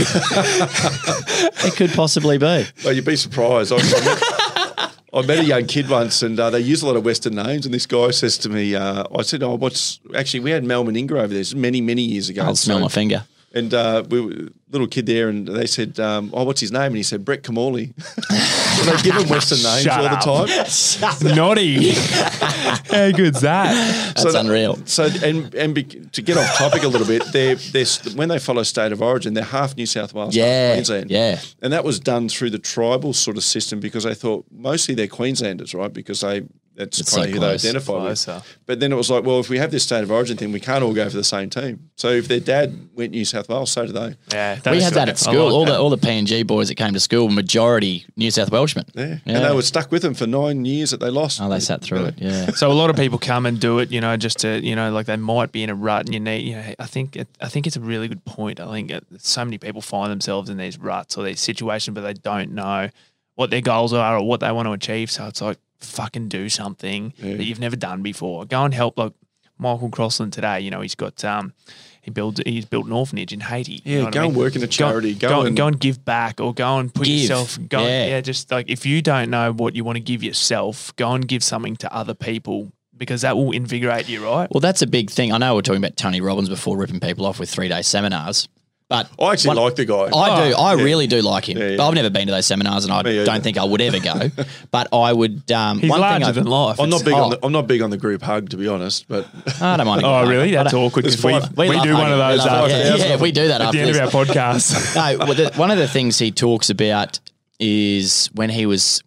It 1.66 1.76
could 1.78 1.92
possibly 1.92 2.38
be. 2.38 2.66
Well, 2.84 2.94
you'd 2.94 3.06
be 3.06 3.16
surprised. 3.16 3.72
I, 3.72 3.78
I, 3.78 4.06
met, 4.06 4.94
I 5.14 5.22
met 5.26 5.40
a 5.40 5.46
young 5.46 5.66
kid 5.68 5.90
once, 5.90 6.22
and 6.22 6.38
uh, 6.40 6.50
they 6.50 6.60
use 6.60 6.84
a 6.84 6.86
lot 6.88 6.98
of 6.98 7.06
Western 7.06 7.36
names. 7.36 7.66
And 7.66 7.74
this 7.74 7.86
guy 7.86 8.12
says 8.12 8.38
to 8.40 8.50
me, 8.50 8.76
uh, 8.76 9.06
"I 9.18 9.22
said, 9.24 9.42
oh, 9.42 9.56
what's 9.56 10.00
actually 10.14 10.42
we 10.42 10.52
had 10.52 10.64
Mal 10.66 10.84
Meninga 10.84 11.14
over 11.14 11.34
there 11.34 11.44
many, 11.56 11.80
many 11.82 12.02
years 12.04 12.28
ago. 12.30 12.44
I'll 12.44 12.56
smell 12.58 12.78
So- 12.78 12.82
my 12.84 12.90
finger. 12.90 13.24
And 13.56 13.74
uh, 13.74 14.04
we 14.10 14.20
were 14.20 14.50
little 14.70 14.88
kid 14.88 15.06
there, 15.06 15.30
and 15.30 15.48
they 15.48 15.66
said, 15.66 15.98
um, 16.00 16.30
"Oh, 16.34 16.44
what's 16.44 16.60
his 16.60 16.74
name?" 16.74 16.88
And 16.88 16.98
he 16.98 17.04
said, 17.04 17.24
"Brett 17.24 17.42
Kamali." 17.42 17.96
they 18.86 19.02
give 19.02 19.16
him 19.16 19.30
Western 19.30 19.64
names 19.64 19.84
Shut 19.84 19.98
all 20.28 20.40
up. 20.42 20.48
the 20.48 21.24
time. 21.24 21.36
Naughty. 21.36 21.92
How 21.92 23.12
good's 23.12 23.42
that? 23.42 23.74
That's 24.16 24.24
that- 24.34 24.36
unreal. 24.46 24.78
So 24.86 25.06
and 25.24 25.54
and 25.56 25.74
be, 25.74 25.84
to 25.84 26.22
get 26.22 26.36
off 26.38 26.58
topic 26.58 26.84
a 26.84 26.88
little 26.90 27.08
bit, 27.08 27.24
they're, 27.32 27.56
they're 27.56 27.86
when 28.16 28.28
they 28.30 28.40
follow 28.40 28.64
state 28.64 28.92
of 28.92 29.02
origin, 29.02 29.34
they're 29.34 29.44
half 29.46 29.76
New 29.78 29.86
South 29.86 30.14
Wales, 30.14 30.36
Yeah, 30.36 30.68
half 30.68 30.76
Queensland. 30.76 31.10
yeah. 31.12 31.40
and 31.62 31.72
that 31.72 31.84
was 31.86 32.00
done 32.00 32.28
through 32.30 32.50
the 32.50 32.60
tribal 32.60 33.14
sort 33.14 33.38
of 33.38 33.44
system 33.44 33.80
because 33.80 34.04
they 34.04 34.14
thought 34.14 34.46
mostly 34.52 34.96
they're 34.96 35.08
Queenslanders, 35.08 35.74
right? 35.74 35.94
Because 35.94 36.20
they 36.22 36.44
that's 36.76 37.00
It's 37.00 37.14
kind 37.16 37.24
so 37.24 37.28
of 37.30 37.34
who 37.34 37.40
close. 37.40 37.62
they 37.62 37.70
identify 37.70 37.94
Closer. 37.94 38.34
with. 38.36 38.58
But 38.66 38.80
then 38.80 38.92
it 38.92 38.96
was 38.96 39.10
like, 39.10 39.24
well, 39.24 39.40
if 39.40 39.50
we 39.50 39.58
have 39.58 39.72
this 39.72 39.84
state 39.84 40.04
of 40.04 40.12
origin 40.12 40.38
thing, 40.38 40.52
we 40.52 40.60
can't 40.60 40.84
all 40.84 40.94
go 40.94 41.10
for 41.10 41.16
the 41.18 41.24
same 41.24 41.50
team. 41.50 41.90
So 41.96 42.10
if 42.10 42.28
their 42.28 42.40
dad 42.40 42.90
went 42.94 43.12
New 43.12 43.26
South 43.26 43.48
Wales, 43.50 43.72
so 43.72 43.86
do 43.86 43.94
they. 43.94 44.16
Yeah, 44.32 44.60
we 44.70 44.82
had 44.82 44.94
that 44.94 45.10
at 45.10 45.18
school. 45.18 45.46
like 45.46 45.54
all 45.54 45.66
that. 45.66 45.72
the 45.74 45.78
all 45.80 45.90
the 45.90 45.98
PNG 45.98 46.46
boys 46.46 46.68
that 46.68 46.76
came 46.76 46.94
to 46.94 47.00
school, 47.00 47.30
majority 47.30 48.06
New 48.18 48.32
South 48.32 48.52
Welshmen. 48.52 48.86
Yeah. 48.94 49.18
and 49.26 49.44
they 49.46 49.54
were 49.56 49.62
stuck 49.62 49.92
with 49.92 50.02
them 50.02 50.14
for 50.14 50.28
nine 50.28 50.66
years 50.66 50.92
that 50.92 51.00
they 51.00 51.10
lost. 51.10 51.40
Oh, 51.42 51.50
they 51.50 51.60
sat 51.60 51.82
through 51.82 52.06
it. 52.06 52.16
Yeah. 52.18 52.52
So 52.56 52.72
a 52.72 52.74
lot 52.74 52.90
of 52.90 52.96
people 52.96 53.18
come 53.20 53.46
and 53.46 53.60
do 53.60 53.80
it, 53.80 53.92
you 53.92 54.02
know, 54.02 54.16
just 54.18 54.40
to, 54.40 54.60
you 54.64 54.76
know, 54.76 54.92
like 54.92 55.06
they 55.08 55.18
might 55.18 55.52
be 55.52 55.64
in 55.64 55.70
a 55.70 55.76
rut, 55.76 56.06
and 56.06 56.14
you 56.14 56.20
need, 56.20 56.42
you 56.48 56.56
know, 56.56 56.74
I 56.80 56.86
think, 56.86 57.16
it, 57.16 57.28
I 57.42 57.48
think 57.50 57.68
it's 57.68 57.76
a 57.76 57.82
really 57.82 58.08
good 58.08 58.24
point. 58.26 58.60
I 58.60 58.72
think 58.72 58.92
it, 58.92 59.04
so 59.20 59.44
many 59.44 59.58
people 59.58 59.82
find 59.82 60.12
themselves 60.12 60.50
in 60.50 60.58
these 60.58 60.78
ruts 60.78 61.18
or 61.18 61.24
these 61.24 61.40
situations, 61.40 61.94
but 61.96 62.02
they 62.02 62.14
don't 62.14 62.52
know 62.52 62.90
what 63.36 63.50
their 63.50 63.62
goals 63.62 63.92
are 63.94 64.18
or 64.18 64.26
what 64.26 64.40
they 64.40 64.52
want 64.52 64.68
to 64.68 64.72
achieve. 64.72 65.12
So 65.12 65.28
it's 65.28 65.42
like 65.42 65.58
fucking 65.80 66.30
do 66.30 66.50
something 66.50 67.14
that 67.20 67.44
you've 67.44 67.60
never 67.60 67.76
done 67.76 68.02
before. 68.02 68.46
Go 68.46 68.64
and 68.64 68.74
help, 68.74 68.98
like 68.98 69.14
Michael 69.58 69.90
Crossland 69.90 70.34
today. 70.34 70.60
You 70.62 70.72
know, 70.72 70.82
he's 70.82 70.96
got, 70.96 71.24
um, 71.24 71.54
he 72.02 72.12
built, 72.12 72.40
he's 72.46 72.66
built 72.66 72.86
an 72.86 72.92
orphanage 72.92 73.34
in 73.34 73.40
Haiti. 73.40 73.82
you 73.84 73.98
Yeah, 74.00 74.04
know 74.06 74.12
go 74.12 74.20
I 74.20 74.24
mean? 74.24 74.32
and 74.32 74.38
work 74.38 74.56
in 74.56 74.64
a 74.64 74.68
charity. 74.68 75.14
Go, 75.16 75.30
go, 75.30 75.42
and 75.44 75.56
go 75.58 75.68
and 75.68 75.80
give 75.80 76.04
back 76.06 76.40
or 76.42 76.54
go 76.54 76.78
and 76.78 76.94
put 76.94 77.06
Give. 77.06 77.20
yourself 77.22 77.58
go 77.68 77.82
Yeah. 77.82 78.08
yeah. 78.08 78.22
just 78.22 78.52
like 78.52 78.70
if 78.70 78.86
you 78.86 79.02
don't 79.02 79.30
know 79.30 79.52
what 79.54 79.76
you 79.76 79.84
want 79.84 79.96
to 79.96 80.02
give 80.02 80.22
yourself 80.24 80.96
go 80.98 81.14
and 81.14 81.28
give 81.28 81.44
something 81.44 81.76
to 81.78 81.94
other 81.94 82.14
people 82.14 82.72
because 82.98 83.22
that 83.22 83.36
will 83.36 83.52
invigorate 83.52 84.08
you 84.08 84.24
right 84.24 84.48
Well, 84.52 84.62
that's 84.62 84.82
a 84.82 84.88
big 84.88 85.10
thing. 85.10 85.34
I 85.34 85.38
know 85.38 85.54
we 85.54 85.58
we're 85.58 85.62
talking 85.64 85.84
about 85.84 85.98
Tony 85.98 86.22
Robbins 86.22 86.48
before 86.50 86.78
ripping 86.78 87.00
people 87.00 87.26
off 87.26 87.40
with 87.40 87.50
three 87.50 87.68
day 87.70 87.82
seminars, 87.82 88.48
but 88.88 89.10
I 89.20 89.32
actually 89.34 89.56
one- 89.56 89.58
like 89.66 89.76
the 89.76 89.86
guy. 89.86 90.10
I 90.16 90.50
do. 90.50 90.56
I 90.56 90.76
yeah. 90.76 90.84
really 90.84 91.08
do 91.08 91.22
like 91.22 91.50
him. 91.50 91.58
Yeah, 91.58 91.70
yeah. 91.70 91.78
But 91.78 91.88
I've 91.88 91.94
never 91.96 92.10
been 92.10 92.28
to 92.28 92.34
those 92.34 92.46
seminars, 92.46 92.86
and 92.86 92.94
I 92.94 93.02
Me 93.04 93.24
don't 93.26 93.44
think 93.44 93.58
I 93.58 93.64
would 93.64 93.82
ever 93.82 94.00
go. 94.00 94.30
but 94.72 94.88
I 94.94 95.12
would. 95.12 95.52
Um, 95.52 95.80
he's 95.80 95.90
one 95.90 96.02
larger 96.02 96.26
thing 96.26 96.30
I, 96.30 96.32
than 96.34 96.46
life 96.46 96.80
I'm 96.80 96.90
not 96.90 97.04
big 97.04 97.14
Oh. 97.14 97.24
on 97.24 97.30
the, 97.32 97.40
I'm 97.44 97.52
not 97.52 97.68
big 97.68 97.82
on 97.82 97.90
the 97.90 97.98
group 97.98 98.22
hug 98.22 98.50
to 98.50 98.58
be 98.58 98.68
honest, 98.68 99.08
but 99.08 99.28
I 99.62 99.78
don't 99.78 99.88
mind. 99.88 100.02
oh 100.06 100.20
hug. 100.20 100.28
really 100.30 100.56
I 100.58 100.64
that's 100.64 100.74
awkward 100.76 101.06
because 101.06 101.24
we, 101.24 101.34
we, 101.58 101.70
we 101.76 101.82
do 101.82 101.94
love 101.94 102.02
one 102.02 102.12
of 102.12 102.18
those 102.20 102.40
love- 102.40 102.72
after, 102.72 102.98
yeah, 103.00 103.10
yeah, 103.10 103.18
we 103.18 103.32
do 103.32 103.48
that 103.48 103.62
at 103.62 103.68
after 103.68 103.78
the 103.78 103.84
end 103.84 103.96
this. 103.96 103.98
of 104.08 104.16
our 104.16 104.26
podcast 104.26 104.96
no, 104.96 105.26
well, 105.26 105.34
the, 105.34 105.52
one 105.56 105.72
of 105.72 105.78
the 105.78 105.88
things 105.88 106.20
he 106.20 106.32
talks 106.32 106.70
about 106.70 107.20
is 107.60 108.30
when 108.34 108.50
he 108.50 108.66
was 108.66 109.02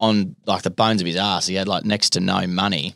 on 0.00 0.34
like 0.46 0.62
the 0.62 0.70
bones 0.70 1.00
of 1.00 1.06
his 1.06 1.14
ass, 1.16 1.46
he 1.46 1.54
had 1.54 1.68
like 1.68 1.84
next 1.84 2.10
to 2.14 2.20
no 2.20 2.44
money. 2.48 2.94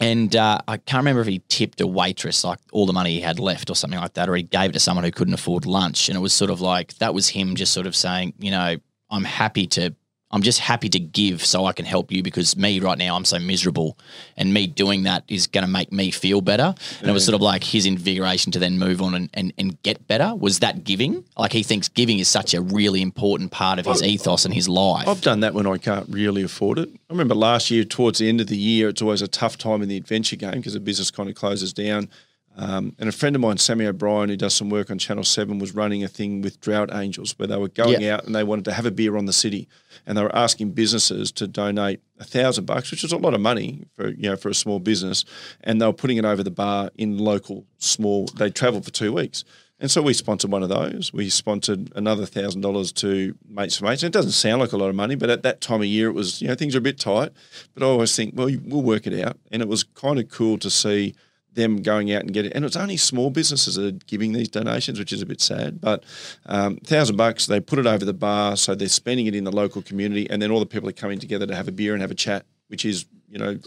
And 0.00 0.34
uh, 0.34 0.58
I 0.66 0.78
can't 0.78 1.00
remember 1.00 1.20
if 1.20 1.28
he 1.28 1.42
tipped 1.48 1.80
a 1.80 1.86
waitress 1.86 2.44
like 2.44 2.58
all 2.72 2.86
the 2.86 2.92
money 2.92 3.12
he 3.14 3.20
had 3.20 3.38
left 3.38 3.70
or 3.70 3.76
something 3.76 4.00
like 4.00 4.14
that, 4.14 4.28
or 4.28 4.34
he 4.34 4.42
gave 4.42 4.70
it 4.70 4.72
to 4.72 4.80
someone 4.80 5.04
who 5.04 5.12
couldn't 5.12 5.34
afford 5.34 5.66
lunch. 5.66 6.08
And 6.08 6.16
it 6.16 6.20
was 6.20 6.32
sort 6.32 6.50
of 6.50 6.60
like 6.60 6.94
that 6.94 7.14
was 7.14 7.28
him 7.28 7.54
just 7.54 7.72
sort 7.72 7.86
of 7.86 7.94
saying, 7.94 8.34
you 8.38 8.50
know, 8.50 8.76
I'm 9.10 9.24
happy 9.24 9.66
to, 9.68 9.94
I'm 10.32 10.42
just 10.42 10.60
happy 10.60 10.88
to 10.88 10.98
give 10.98 11.44
so 11.44 11.66
I 11.66 11.72
can 11.72 11.84
help 11.84 12.10
you 12.10 12.22
because 12.22 12.56
me 12.56 12.80
right 12.80 12.96
now, 12.96 13.16
I'm 13.16 13.24
so 13.24 13.38
miserable. 13.38 13.98
And 14.36 14.54
me 14.54 14.66
doing 14.66 15.02
that 15.02 15.24
is 15.28 15.46
going 15.46 15.64
to 15.64 15.70
make 15.70 15.92
me 15.92 16.10
feel 16.10 16.40
better. 16.40 16.74
And 17.00 17.10
it 17.10 17.12
was 17.12 17.24
sort 17.24 17.34
of 17.34 17.42
like 17.42 17.64
his 17.64 17.84
invigoration 17.84 18.50
to 18.52 18.58
then 18.58 18.78
move 18.78 19.02
on 19.02 19.14
and, 19.14 19.30
and, 19.34 19.52
and 19.58 19.82
get 19.82 20.06
better 20.08 20.34
was 20.34 20.60
that 20.60 20.84
giving. 20.84 21.24
Like 21.36 21.52
he 21.52 21.62
thinks 21.62 21.88
giving 21.88 22.18
is 22.18 22.28
such 22.28 22.54
a 22.54 22.62
really 22.62 23.02
important 23.02 23.50
part 23.50 23.78
of 23.78 23.86
his 23.86 24.02
ethos 24.02 24.44
and 24.44 24.54
his 24.54 24.68
life. 24.68 25.06
I've 25.06 25.20
done 25.20 25.40
that 25.40 25.54
when 25.54 25.66
I 25.66 25.76
can't 25.78 26.08
really 26.08 26.42
afford 26.42 26.78
it. 26.78 26.88
I 26.88 27.12
remember 27.12 27.34
last 27.34 27.70
year, 27.70 27.84
towards 27.84 28.18
the 28.18 28.28
end 28.28 28.40
of 28.40 28.46
the 28.46 28.56
year, 28.56 28.88
it's 28.88 29.02
always 29.02 29.22
a 29.22 29.28
tough 29.28 29.58
time 29.58 29.82
in 29.82 29.88
the 29.88 29.96
adventure 29.96 30.36
game 30.36 30.52
because 30.52 30.72
the 30.72 30.80
business 30.80 31.10
kind 31.10 31.28
of 31.28 31.34
closes 31.34 31.72
down. 31.72 32.08
Um, 32.56 32.94
and 32.98 33.08
a 33.08 33.12
friend 33.12 33.34
of 33.34 33.40
mine, 33.40 33.56
Sammy 33.56 33.86
O'Brien, 33.86 34.28
who 34.28 34.36
does 34.36 34.54
some 34.54 34.68
work 34.68 34.90
on 34.90 34.98
Channel 34.98 35.24
7, 35.24 35.58
was 35.58 35.74
running 35.74 36.04
a 36.04 36.08
thing 36.08 36.42
with 36.42 36.60
Drought 36.60 36.90
Angels 36.92 37.34
where 37.38 37.46
they 37.46 37.56
were 37.56 37.68
going 37.68 38.02
Yeah. 38.02 38.16
out 38.16 38.26
and 38.26 38.34
they 38.34 38.44
wanted 38.44 38.66
to 38.66 38.72
have 38.72 38.84
a 38.84 38.90
beer 38.90 39.16
on 39.16 39.24
the 39.24 39.32
city. 39.32 39.68
And 40.06 40.18
they 40.18 40.22
were 40.22 40.34
asking 40.36 40.72
businesses 40.72 41.32
to 41.32 41.46
donate 41.46 42.00
a 42.18 42.24
thousand 42.24 42.66
bucks, 42.66 42.90
which 42.90 43.04
is 43.04 43.12
a 43.12 43.16
lot 43.16 43.32
of 43.34 43.40
money 43.40 43.84
for 43.96 44.08
you 44.10 44.28
know 44.30 44.36
for 44.36 44.48
a 44.50 44.54
small 44.54 44.80
business. 44.80 45.24
And 45.62 45.80
they 45.80 45.86
were 45.86 45.92
putting 45.94 46.18
it 46.18 46.24
over 46.26 46.42
the 46.42 46.50
bar 46.50 46.90
in 46.96 47.16
local 47.18 47.64
small. 47.78 48.26
They 48.36 48.50
travelled 48.50 48.84
for 48.84 48.90
two 48.90 49.12
weeks. 49.12 49.44
And 49.80 49.90
so 49.90 50.00
we 50.00 50.12
sponsored 50.14 50.52
one 50.52 50.62
of 50.62 50.68
those. 50.68 51.12
We 51.12 51.28
sponsored 51.28 51.90
another 51.96 52.24
thousand 52.26 52.60
dollars 52.60 52.92
to 52.92 53.34
mates 53.48 53.78
for 53.78 53.84
mates. 53.86 54.02
And 54.04 54.14
it 54.14 54.16
doesn't 54.16 54.30
sound 54.32 54.60
like 54.60 54.72
a 54.72 54.76
lot 54.76 54.88
of 54.90 54.94
money, 54.94 55.14
but 55.16 55.28
at 55.30 55.42
that 55.42 55.60
time 55.60 55.80
of 55.80 55.86
year, 55.86 56.08
it 56.08 56.12
was 56.12 56.42
you 56.42 56.48
know 56.48 56.54
things 56.54 56.74
are 56.74 56.78
a 56.78 56.82
bit 56.82 56.98
tight. 57.00 57.32
But 57.74 57.82
I 57.82 57.86
always 57.86 58.14
think, 58.14 58.34
well, 58.36 58.50
we'll 58.64 58.82
work 58.82 59.06
it 59.06 59.18
out. 59.24 59.38
And 59.50 59.62
it 59.62 59.68
was 59.68 59.82
kind 59.84 60.18
of 60.20 60.28
cool 60.28 60.58
to 60.58 60.68
see 60.70 61.14
them 61.54 61.82
going 61.82 62.12
out 62.12 62.22
and 62.22 62.32
getting. 62.32 62.52
And 62.52 62.64
it's 62.64 62.76
only 62.76 62.96
small 62.96 63.30
businesses 63.30 63.74
that 63.76 63.86
are 63.86 63.98
giving 64.06 64.32
these 64.32 64.48
donations, 64.48 64.98
which 64.98 65.12
is 65.12 65.22
a 65.22 65.26
bit 65.26 65.40
sad. 65.40 65.80
But 65.80 66.04
um, 66.46 66.76
thousand 66.78 67.16
bucks, 67.16 67.46
they 67.46 67.60
put 67.60 67.78
it 67.78 67.86
over 67.86 68.04
the 68.04 68.14
bar, 68.14 68.56
so 68.56 68.74
they're 68.74 68.88
spending 68.88 69.26
it 69.26 69.34
in 69.34 69.44
the 69.44 69.52
local 69.52 69.82
community, 69.82 70.28
and 70.30 70.40
then 70.40 70.50
all 70.50 70.60
the 70.60 70.66
people 70.66 70.88
are 70.88 70.92
coming 70.92 71.18
together 71.18 71.46
to 71.46 71.54
have 71.54 71.68
a 71.68 71.72
beer 71.72 71.92
and 71.92 72.02
have 72.02 72.10
a 72.10 72.16
chat, 72.16 72.46
which 72.68 72.84
is 72.84 73.06
you 73.28 73.38
know 73.38 73.58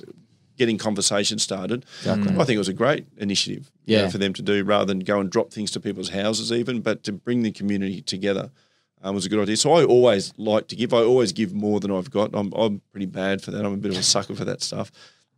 getting 0.58 0.78
conversation 0.78 1.38
started. 1.38 1.86
I 2.42 2.46
think 2.46 2.56
it 2.56 2.60
was 2.60 2.70
a 2.70 2.74
great 2.74 3.08
initiative 3.18 3.70
you 3.98 4.06
know, 4.06 4.10
for 4.10 4.18
them 4.18 4.34
to 4.34 4.42
do 4.42 4.64
rather 4.64 4.86
than 4.86 5.00
go 5.00 5.20
and 5.20 5.30
drop 5.30 5.52
things 5.52 5.70
to 5.72 5.80
people's 5.80 6.10
houses 6.10 6.52
even, 6.52 6.82
but 6.82 7.04
to 7.04 7.12
bring 7.12 7.44
the 7.44 7.52
community 7.52 8.02
together 8.02 8.52
um, 9.02 9.14
was 9.14 9.26
a 9.26 9.30
good 9.30 9.40
idea. 9.40 9.58
So 9.58 9.74
I 9.74 9.84
always 9.84 10.34
like 10.38 10.68
to 10.70 10.76
give. 10.76 10.94
I 10.94 11.00
always 11.04 11.32
give 11.32 11.54
more 11.54 11.80
than 11.80 11.92
I've 11.92 12.10
got. 12.10 12.32
I'm, 12.34 12.52
I'm 12.54 12.82
pretty 12.92 13.06
bad 13.06 13.42
for 13.42 13.52
that. 13.52 13.66
I'm 13.66 13.74
a 13.74 13.78
bit 13.78 13.92
of 13.92 13.98
a 13.98 14.04
sucker 14.04 14.34
for 14.34 14.46
that 14.46 14.62
stuff. 14.62 14.92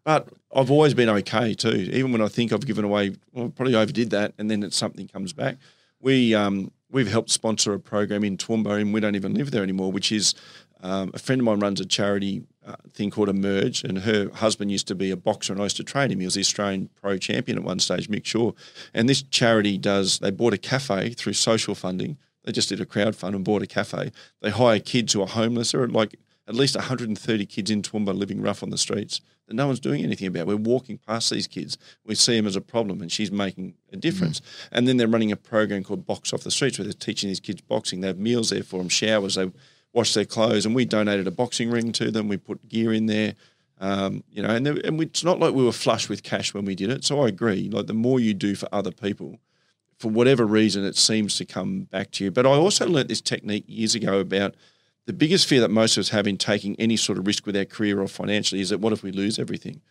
But 0.07 0.29
I've 0.55 0.71
always 0.71 0.93
been 0.93 1.09
okay 1.09 1.53
too. 1.53 1.89
Even 1.91 2.13
when 2.13 2.21
I 2.21 2.29
think 2.29 2.53
I've 2.53 2.65
given 2.65 2.85
away, 2.85 3.17
well, 3.33 3.49
probably 3.49 3.75
overdid 3.75 4.11
that, 4.11 4.33
and 4.37 4.49
then 4.49 4.71
something 4.71 5.05
comes 5.09 5.33
back. 5.33 5.57
We 5.99 6.33
um, 6.33 6.71
we've 6.89 7.11
helped 7.11 7.29
sponsor 7.29 7.73
a 7.73 7.79
program 7.81 8.23
in 8.23 8.37
Toowoomba, 8.37 8.79
and 8.79 8.93
we 8.93 9.01
don't 9.01 9.17
even 9.17 9.33
live 9.33 9.51
there 9.51 9.63
anymore. 9.63 9.91
Which 9.91 10.13
is 10.13 10.33
um, 10.79 11.11
a 11.13 11.19
friend 11.19 11.41
of 11.41 11.45
mine 11.45 11.59
runs 11.59 11.81
a 11.81 11.85
charity 11.85 12.43
uh, 12.65 12.77
thing 12.93 13.11
called 13.11 13.27
Emerge, 13.27 13.83
and 13.83 13.97
her 13.97 14.29
husband 14.35 14.71
used 14.71 14.87
to 14.87 14.95
be 14.95 15.11
a 15.11 15.17
boxer, 15.17 15.51
and 15.51 15.61
I 15.61 15.65
used 15.65 15.75
to 15.75 15.83
train 15.83 16.09
him. 16.09 16.21
He 16.21 16.25
was 16.25 16.35
the 16.35 16.39
Australian 16.39 16.89
pro 16.95 17.17
champion 17.17 17.57
at 17.57 17.65
one 17.65 17.79
stage, 17.79 18.07
Mick 18.07 18.23
Shaw. 18.23 18.53
And 18.93 19.09
this 19.09 19.23
charity 19.23 19.77
does. 19.77 20.19
They 20.19 20.31
bought 20.31 20.53
a 20.53 20.57
cafe 20.57 21.09
through 21.09 21.33
social 21.33 21.75
funding. 21.75 22.17
They 22.45 22.53
just 22.53 22.69
did 22.69 22.79
a 22.79 22.85
crowd 22.85 23.17
fund 23.17 23.35
and 23.35 23.43
bought 23.43 23.61
a 23.61 23.67
cafe. 23.67 24.13
They 24.39 24.51
hire 24.51 24.79
kids 24.79 25.11
who 25.11 25.21
are 25.21 25.27
homeless. 25.27 25.73
There 25.73 25.83
are 25.83 25.89
like 25.89 26.15
at 26.47 26.55
least 26.55 26.77
130 26.77 27.45
kids 27.45 27.69
in 27.69 27.81
Toowoomba 27.81 28.17
living 28.17 28.41
rough 28.41 28.63
on 28.63 28.69
the 28.69 28.77
streets 28.77 29.19
that 29.47 29.53
no 29.53 29.67
one's 29.67 29.79
doing 29.79 30.03
anything 30.03 30.27
about. 30.27 30.47
We're 30.47 30.57
walking 30.57 30.97
past 30.97 31.29
these 31.29 31.47
kids. 31.47 31.77
We 32.05 32.15
see 32.15 32.35
them 32.35 32.47
as 32.47 32.55
a 32.55 32.61
problem, 32.61 33.01
and 33.01 33.11
she's 33.11 33.31
making 33.31 33.75
a 33.91 33.97
difference. 33.97 34.41
And 34.71 34.87
then 34.87 34.97
they're 34.97 35.07
running 35.07 35.31
a 35.31 35.37
program 35.37 35.83
called 35.83 36.05
Box 36.05 36.33
Off 36.33 36.43
the 36.43 36.51
Streets 36.51 36.77
where 36.77 36.83
they're 36.83 36.93
teaching 36.93 37.29
these 37.29 37.39
kids 37.39 37.61
boxing. 37.61 38.01
They 38.01 38.07
have 38.07 38.19
meals 38.19 38.49
there 38.49 38.63
for 38.63 38.77
them, 38.77 38.89
showers, 38.89 39.35
they 39.35 39.51
wash 39.93 40.13
their 40.13 40.25
clothes, 40.25 40.65
and 40.65 40.75
we 40.75 40.85
donated 40.85 41.27
a 41.27 41.31
boxing 41.31 41.71
ring 41.71 41.91
to 41.93 42.11
them. 42.11 42.27
We 42.27 42.37
put 42.37 42.67
gear 42.67 42.93
in 42.93 43.05
there. 43.07 43.35
Um, 43.79 44.23
you 44.31 44.41
know, 44.41 44.49
and, 44.49 44.65
there, 44.65 44.77
and 44.83 44.97
we, 44.97 45.05
it's 45.05 45.23
not 45.23 45.39
like 45.39 45.53
we 45.53 45.63
were 45.63 45.71
flush 45.71 46.09
with 46.09 46.23
cash 46.23 46.53
when 46.53 46.65
we 46.65 46.75
did 46.75 46.89
it. 46.89 47.03
So 47.03 47.21
I 47.21 47.27
agree. 47.27 47.69
Like 47.69 47.87
the 47.87 47.93
more 47.93 48.19
you 48.19 48.33
do 48.33 48.55
for 48.55 48.67
other 48.71 48.91
people, 48.91 49.39
for 49.97 50.09
whatever 50.09 50.45
reason, 50.45 50.83
it 50.83 50.95
seems 50.95 51.37
to 51.37 51.45
come 51.45 51.81
back 51.81 52.11
to 52.11 52.23
you. 52.23 52.31
But 52.31 52.45
I 52.45 52.49
also 52.49 52.87
learnt 52.87 53.07
this 53.07 53.21
technique 53.21 53.65
years 53.67 53.95
ago 53.95 54.19
about 54.19 54.55
the 55.07 55.13
biggest 55.13 55.47
fear 55.47 55.61
that 55.61 55.71
most 55.71 55.97
of 55.97 56.01
us 56.01 56.09
have 56.09 56.27
in 56.27 56.37
taking 56.37 56.75
any 56.75 56.97
sort 56.97 57.17
of 57.17 57.25
risk 57.25 57.45
with 57.45 57.55
our 57.55 57.65
career 57.65 58.01
or 58.01 58.07
financially 58.07 58.61
is 58.61 58.69
that 58.69 58.81
what 58.81 58.93
if 58.93 59.01
we 59.01 59.11
lose 59.11 59.39
everything? 59.39 59.81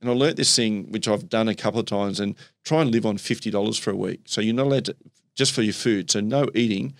And 0.00 0.10
I 0.10 0.14
learnt 0.14 0.36
this 0.36 0.56
thing, 0.56 0.90
which 0.90 1.06
I've 1.06 1.28
done 1.28 1.46
a 1.46 1.54
couple 1.54 1.78
of 1.78 1.86
times, 1.86 2.18
and 2.18 2.34
try 2.64 2.82
and 2.82 2.90
live 2.90 3.06
on 3.06 3.18
fifty 3.18 3.50
dollars 3.50 3.78
for 3.78 3.90
a 3.90 3.96
week. 3.96 4.22
So 4.24 4.40
you're 4.40 4.54
not 4.54 4.66
allowed 4.66 4.86
to 4.86 4.96
just 5.36 5.52
for 5.52 5.62
your 5.62 5.74
food. 5.74 6.10
So 6.10 6.20
no 6.20 6.48
eating. 6.54 6.94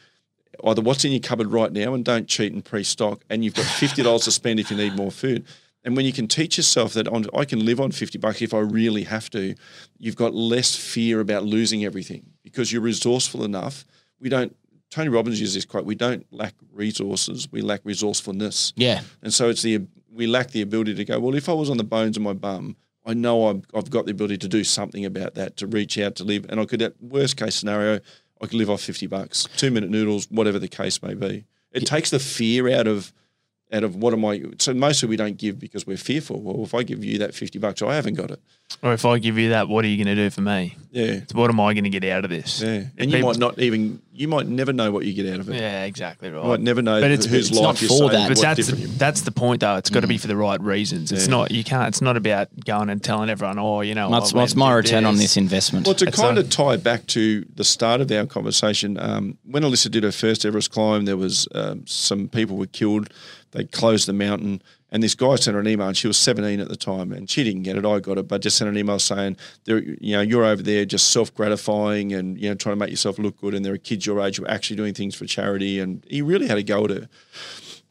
Either 0.63 0.83
what's 0.83 1.05
in 1.05 1.13
your 1.13 1.21
cupboard 1.21 1.49
right 1.49 1.73
now, 1.73 1.95
and 1.95 2.05
don't 2.05 2.29
cheat 2.29 2.53
and 2.53 2.65
pre-stock. 2.65 3.25
And 3.29 3.43
you've 3.43 3.55
got 3.55 3.65
fifty 3.65 4.03
dollars 4.05 4.25
to 4.25 4.31
spend 4.31 4.61
if 4.61 4.71
you 4.71 4.77
need 4.77 4.95
more 4.95 5.11
food. 5.11 5.45
And 5.85 5.97
when 5.97 6.05
you 6.05 6.13
can 6.13 6.29
teach 6.29 6.59
yourself 6.59 6.93
that 6.93 7.09
on, 7.09 7.27
I 7.35 7.45
can 7.45 7.65
live 7.65 7.81
on 7.81 7.91
50 7.91 8.17
bucks 8.19 8.41
if 8.41 8.55
I 8.55 8.61
really 8.61 9.03
have 9.03 9.29
to, 9.31 9.55
you've 9.99 10.15
got 10.15 10.33
less 10.33 10.77
fear 10.77 11.19
about 11.19 11.43
losing 11.45 11.85
everything 11.85 12.25
because 12.45 12.73
you're 12.73 12.83
resourceful 12.83 13.43
enough. 13.43 13.85
We 14.21 14.29
don't, 14.29 14.55
Tony 14.93 15.09
Robbins 15.09 15.41
uses 15.41 15.55
this 15.55 15.65
quote, 15.65 15.87
we 15.87 15.95
don't 15.95 16.27
lack 16.31 16.55
resources, 16.71 17.49
we 17.51 17.63
lack 17.63 17.81
resourcefulness. 17.83 18.75
Yeah. 18.77 19.01
And 19.23 19.33
so 19.33 19.49
it's 19.49 19.63
the, 19.63 19.87
we 20.13 20.27
lack 20.27 20.51
the 20.51 20.61
ability 20.61 20.95
to 20.97 21.05
go, 21.07 21.19
well, 21.19 21.35
if 21.35 21.49
I 21.49 21.55
was 21.55 21.71
on 21.71 21.79
the 21.79 21.85
bones 21.85 22.19
of 22.19 22.23
my 22.23 22.35
bum, 22.35 22.77
I 23.07 23.15
know 23.15 23.49
I've, 23.49 23.65
I've 23.75 23.91
got 23.91 24.05
the 24.05 24.11
ability 24.11 24.37
to 24.39 24.49
do 24.49 24.63
something 24.63 25.07
about 25.07 25.35
that, 25.35 25.57
to 25.57 25.67
reach 25.67 25.99
out, 25.99 26.17
to 26.17 26.25
live. 26.25 26.45
And 26.51 26.61
I 26.61 26.67
could, 26.67 26.83
at 26.83 26.93
worst 27.03 27.39
case 27.39 27.55
scenario, 27.55 28.01
I 28.43 28.47
could 28.47 28.55
live 28.55 28.69
off 28.69 28.83
50 28.83 29.07
bucks, 29.07 29.49
two 29.57 29.71
minute 29.71 29.89
noodles, 29.89 30.27
whatever 30.31 30.59
the 30.59 30.69
case 30.69 31.03
may 31.03 31.15
be. 31.15 31.47
It 31.73 31.87
takes 31.87 32.11
the 32.11 32.19
fear 32.19 32.69
out 32.69 32.87
of, 32.87 33.15
out 33.73 33.85
of 33.85 33.97
what 33.97 34.13
am 34.13 34.25
I? 34.25 34.43
So 34.59 34.75
mostly 34.75 35.09
we 35.09 35.17
don't 35.17 35.37
give 35.39 35.59
because 35.59 35.87
we're 35.87 35.97
fearful. 35.97 36.41
Well, 36.41 36.63
if 36.65 36.75
I 36.75 36.83
give 36.83 37.05
you 37.05 37.19
that 37.19 37.35
fifty 37.35 37.59
bucks, 37.59 37.81
I 37.83 37.95
haven't 37.95 38.15
got 38.15 38.31
it. 38.31 38.41
Or 38.83 38.93
if 38.95 39.05
I 39.05 39.19
give 39.19 39.39
you 39.39 39.51
that, 39.51 39.69
what 39.69 39.85
are 39.85 39.89
you 39.89 40.03
going 40.03 40.15
to 40.17 40.23
do 40.23 40.31
for 40.31 40.41
me? 40.41 40.77
Yeah, 40.93 41.21
So 41.31 41.39
what 41.39 41.51
am 41.51 41.61
I 41.61 41.75
going 41.75 41.85
to 41.85 41.91
get 41.91 42.05
out 42.05 42.25
of 42.25 42.31
this? 42.31 42.61
yeah. 42.63 42.85
And 42.99 43.11
you 43.11 43.17
People- 43.19 43.31
might 43.31 43.39
not 43.39 43.59
even. 43.59 44.01
You 44.15 44.29
might 44.29 44.47
never 44.47 44.75
know 44.75 44.93
what 44.93 45.07
you 45.07 45.15
get 45.15 45.33
out 45.33 45.41
of 45.41 45.49
it. 45.49 45.55
Yeah, 45.59 45.85
exactly 45.85 46.29
right. 46.31 46.43
You 46.43 46.49
might 46.51 46.61
never 46.61 46.83
know 46.83 47.01
But 47.01 47.11
it's- 47.13 47.25
whose 47.25 47.49
it's 47.49 47.59
life 47.59 47.81
not 47.83 47.89
for 47.89 48.11
that. 48.11 48.29
But 48.29 48.39
that's 48.39 48.67
the, 48.67 48.77
that's 48.99 49.23
the 49.23 49.31
point, 49.33 49.61
though. 49.63 49.77
It's 49.77 49.89
got 49.89 50.01
to 50.01 50.07
be 50.07 50.19
for 50.19 50.27
the 50.27 50.37
right 50.37 50.61
reasons. 50.61 51.13
It's 51.13 51.25
Yeah. 51.25 51.31
not 51.31 51.51
you 51.51 51.65
can't. 51.65 51.89
It's 51.89 52.03
not 52.03 52.19
about 52.19 52.49
going 52.67 52.91
and 52.91 53.03
telling 53.03 53.31
everyone, 53.31 53.59
oh, 53.59 53.81
you 53.81 53.95
know, 53.95 54.11
What's, 54.11 54.35
what's 54.35 54.55
my 54.55 54.69
did 54.71 54.77
return 54.77 55.05
on 55.07 55.17
this 55.17 55.39
investment? 55.39 55.87
Well, 55.87 55.95
to 55.95 56.07
It's 56.09 56.19
kind 56.21 56.37
a- 56.37 56.43
of 56.43 56.51
tie 56.51 56.77
back 56.77 57.07
to 57.09 57.47
the 57.55 57.65
start 57.65 58.03
of 58.03 58.13
our 58.13 58.27
conversation, 58.27 58.99
um, 59.01 59.39
when 59.47 59.63
Alyssa 59.63 59.91
did 59.91 60.03
her 60.05 60.13
first 60.13 60.45
Everest 60.45 60.71
climb, 60.71 61.07
there 61.07 61.17
was 61.17 61.49
um, 61.55 61.87
some 61.87 62.29
people 62.29 62.57
were 62.59 62.67
killed. 62.67 63.09
They 63.53 63.65
closed 63.65 64.09
the 64.09 64.13
mountain, 64.13 64.63
and 64.91 65.03
this 65.03 65.15
guy 65.15 65.37
sent 65.37 65.55
her 65.55 65.61
an 65.61 65.69
email, 65.69 65.89
and 65.89 65.97
she 65.97 66.07
was 66.07 66.17
17 66.17 66.59
at 66.61 66.69
the 66.69 66.77
time, 66.77 67.13
and 67.13 67.31
she 67.31 67.45
didn't 67.45 67.63
get 67.63 67.77
it. 67.77 67.85
I 67.87 68.01
got 68.01 68.19
it, 68.19 68.29
but 68.29 68.43
just 68.43 68.57
sent 68.57 68.69
an 68.69 68.77
email 68.77 68.99
saying, 68.99 69.37
"There, 69.65 69.83
you 69.83 70.17
know, 70.17 70.21
you're 70.23 70.45
over 70.45 70.63
there 70.63 70.85
just 70.85 71.11
self 71.11 71.35
gratifying 71.35 72.13
and 72.13 72.39
you 72.39 72.49
know 72.49 72.55
trying 72.55 72.73
to 72.75 72.81
make 72.81 72.91
yourself 72.91 73.19
look 73.19 73.41
good, 73.41 73.55
and 73.55 73.65
there 73.65 73.75
are 73.75 73.79
kids 73.79 74.05
your 74.05 74.21
age 74.21 74.39
who 74.39 74.45
are 74.45 74.51
actually 74.51 74.77
doing 74.77 74.95
things 74.95 75.15
for 75.15 75.27
charity." 75.27 75.79
And 75.79 76.05
he 76.09 76.23
really 76.23 76.49
had 76.49 76.59
a 76.59 76.63
go 76.63 76.85
at 76.85 76.91
her. 76.91 77.09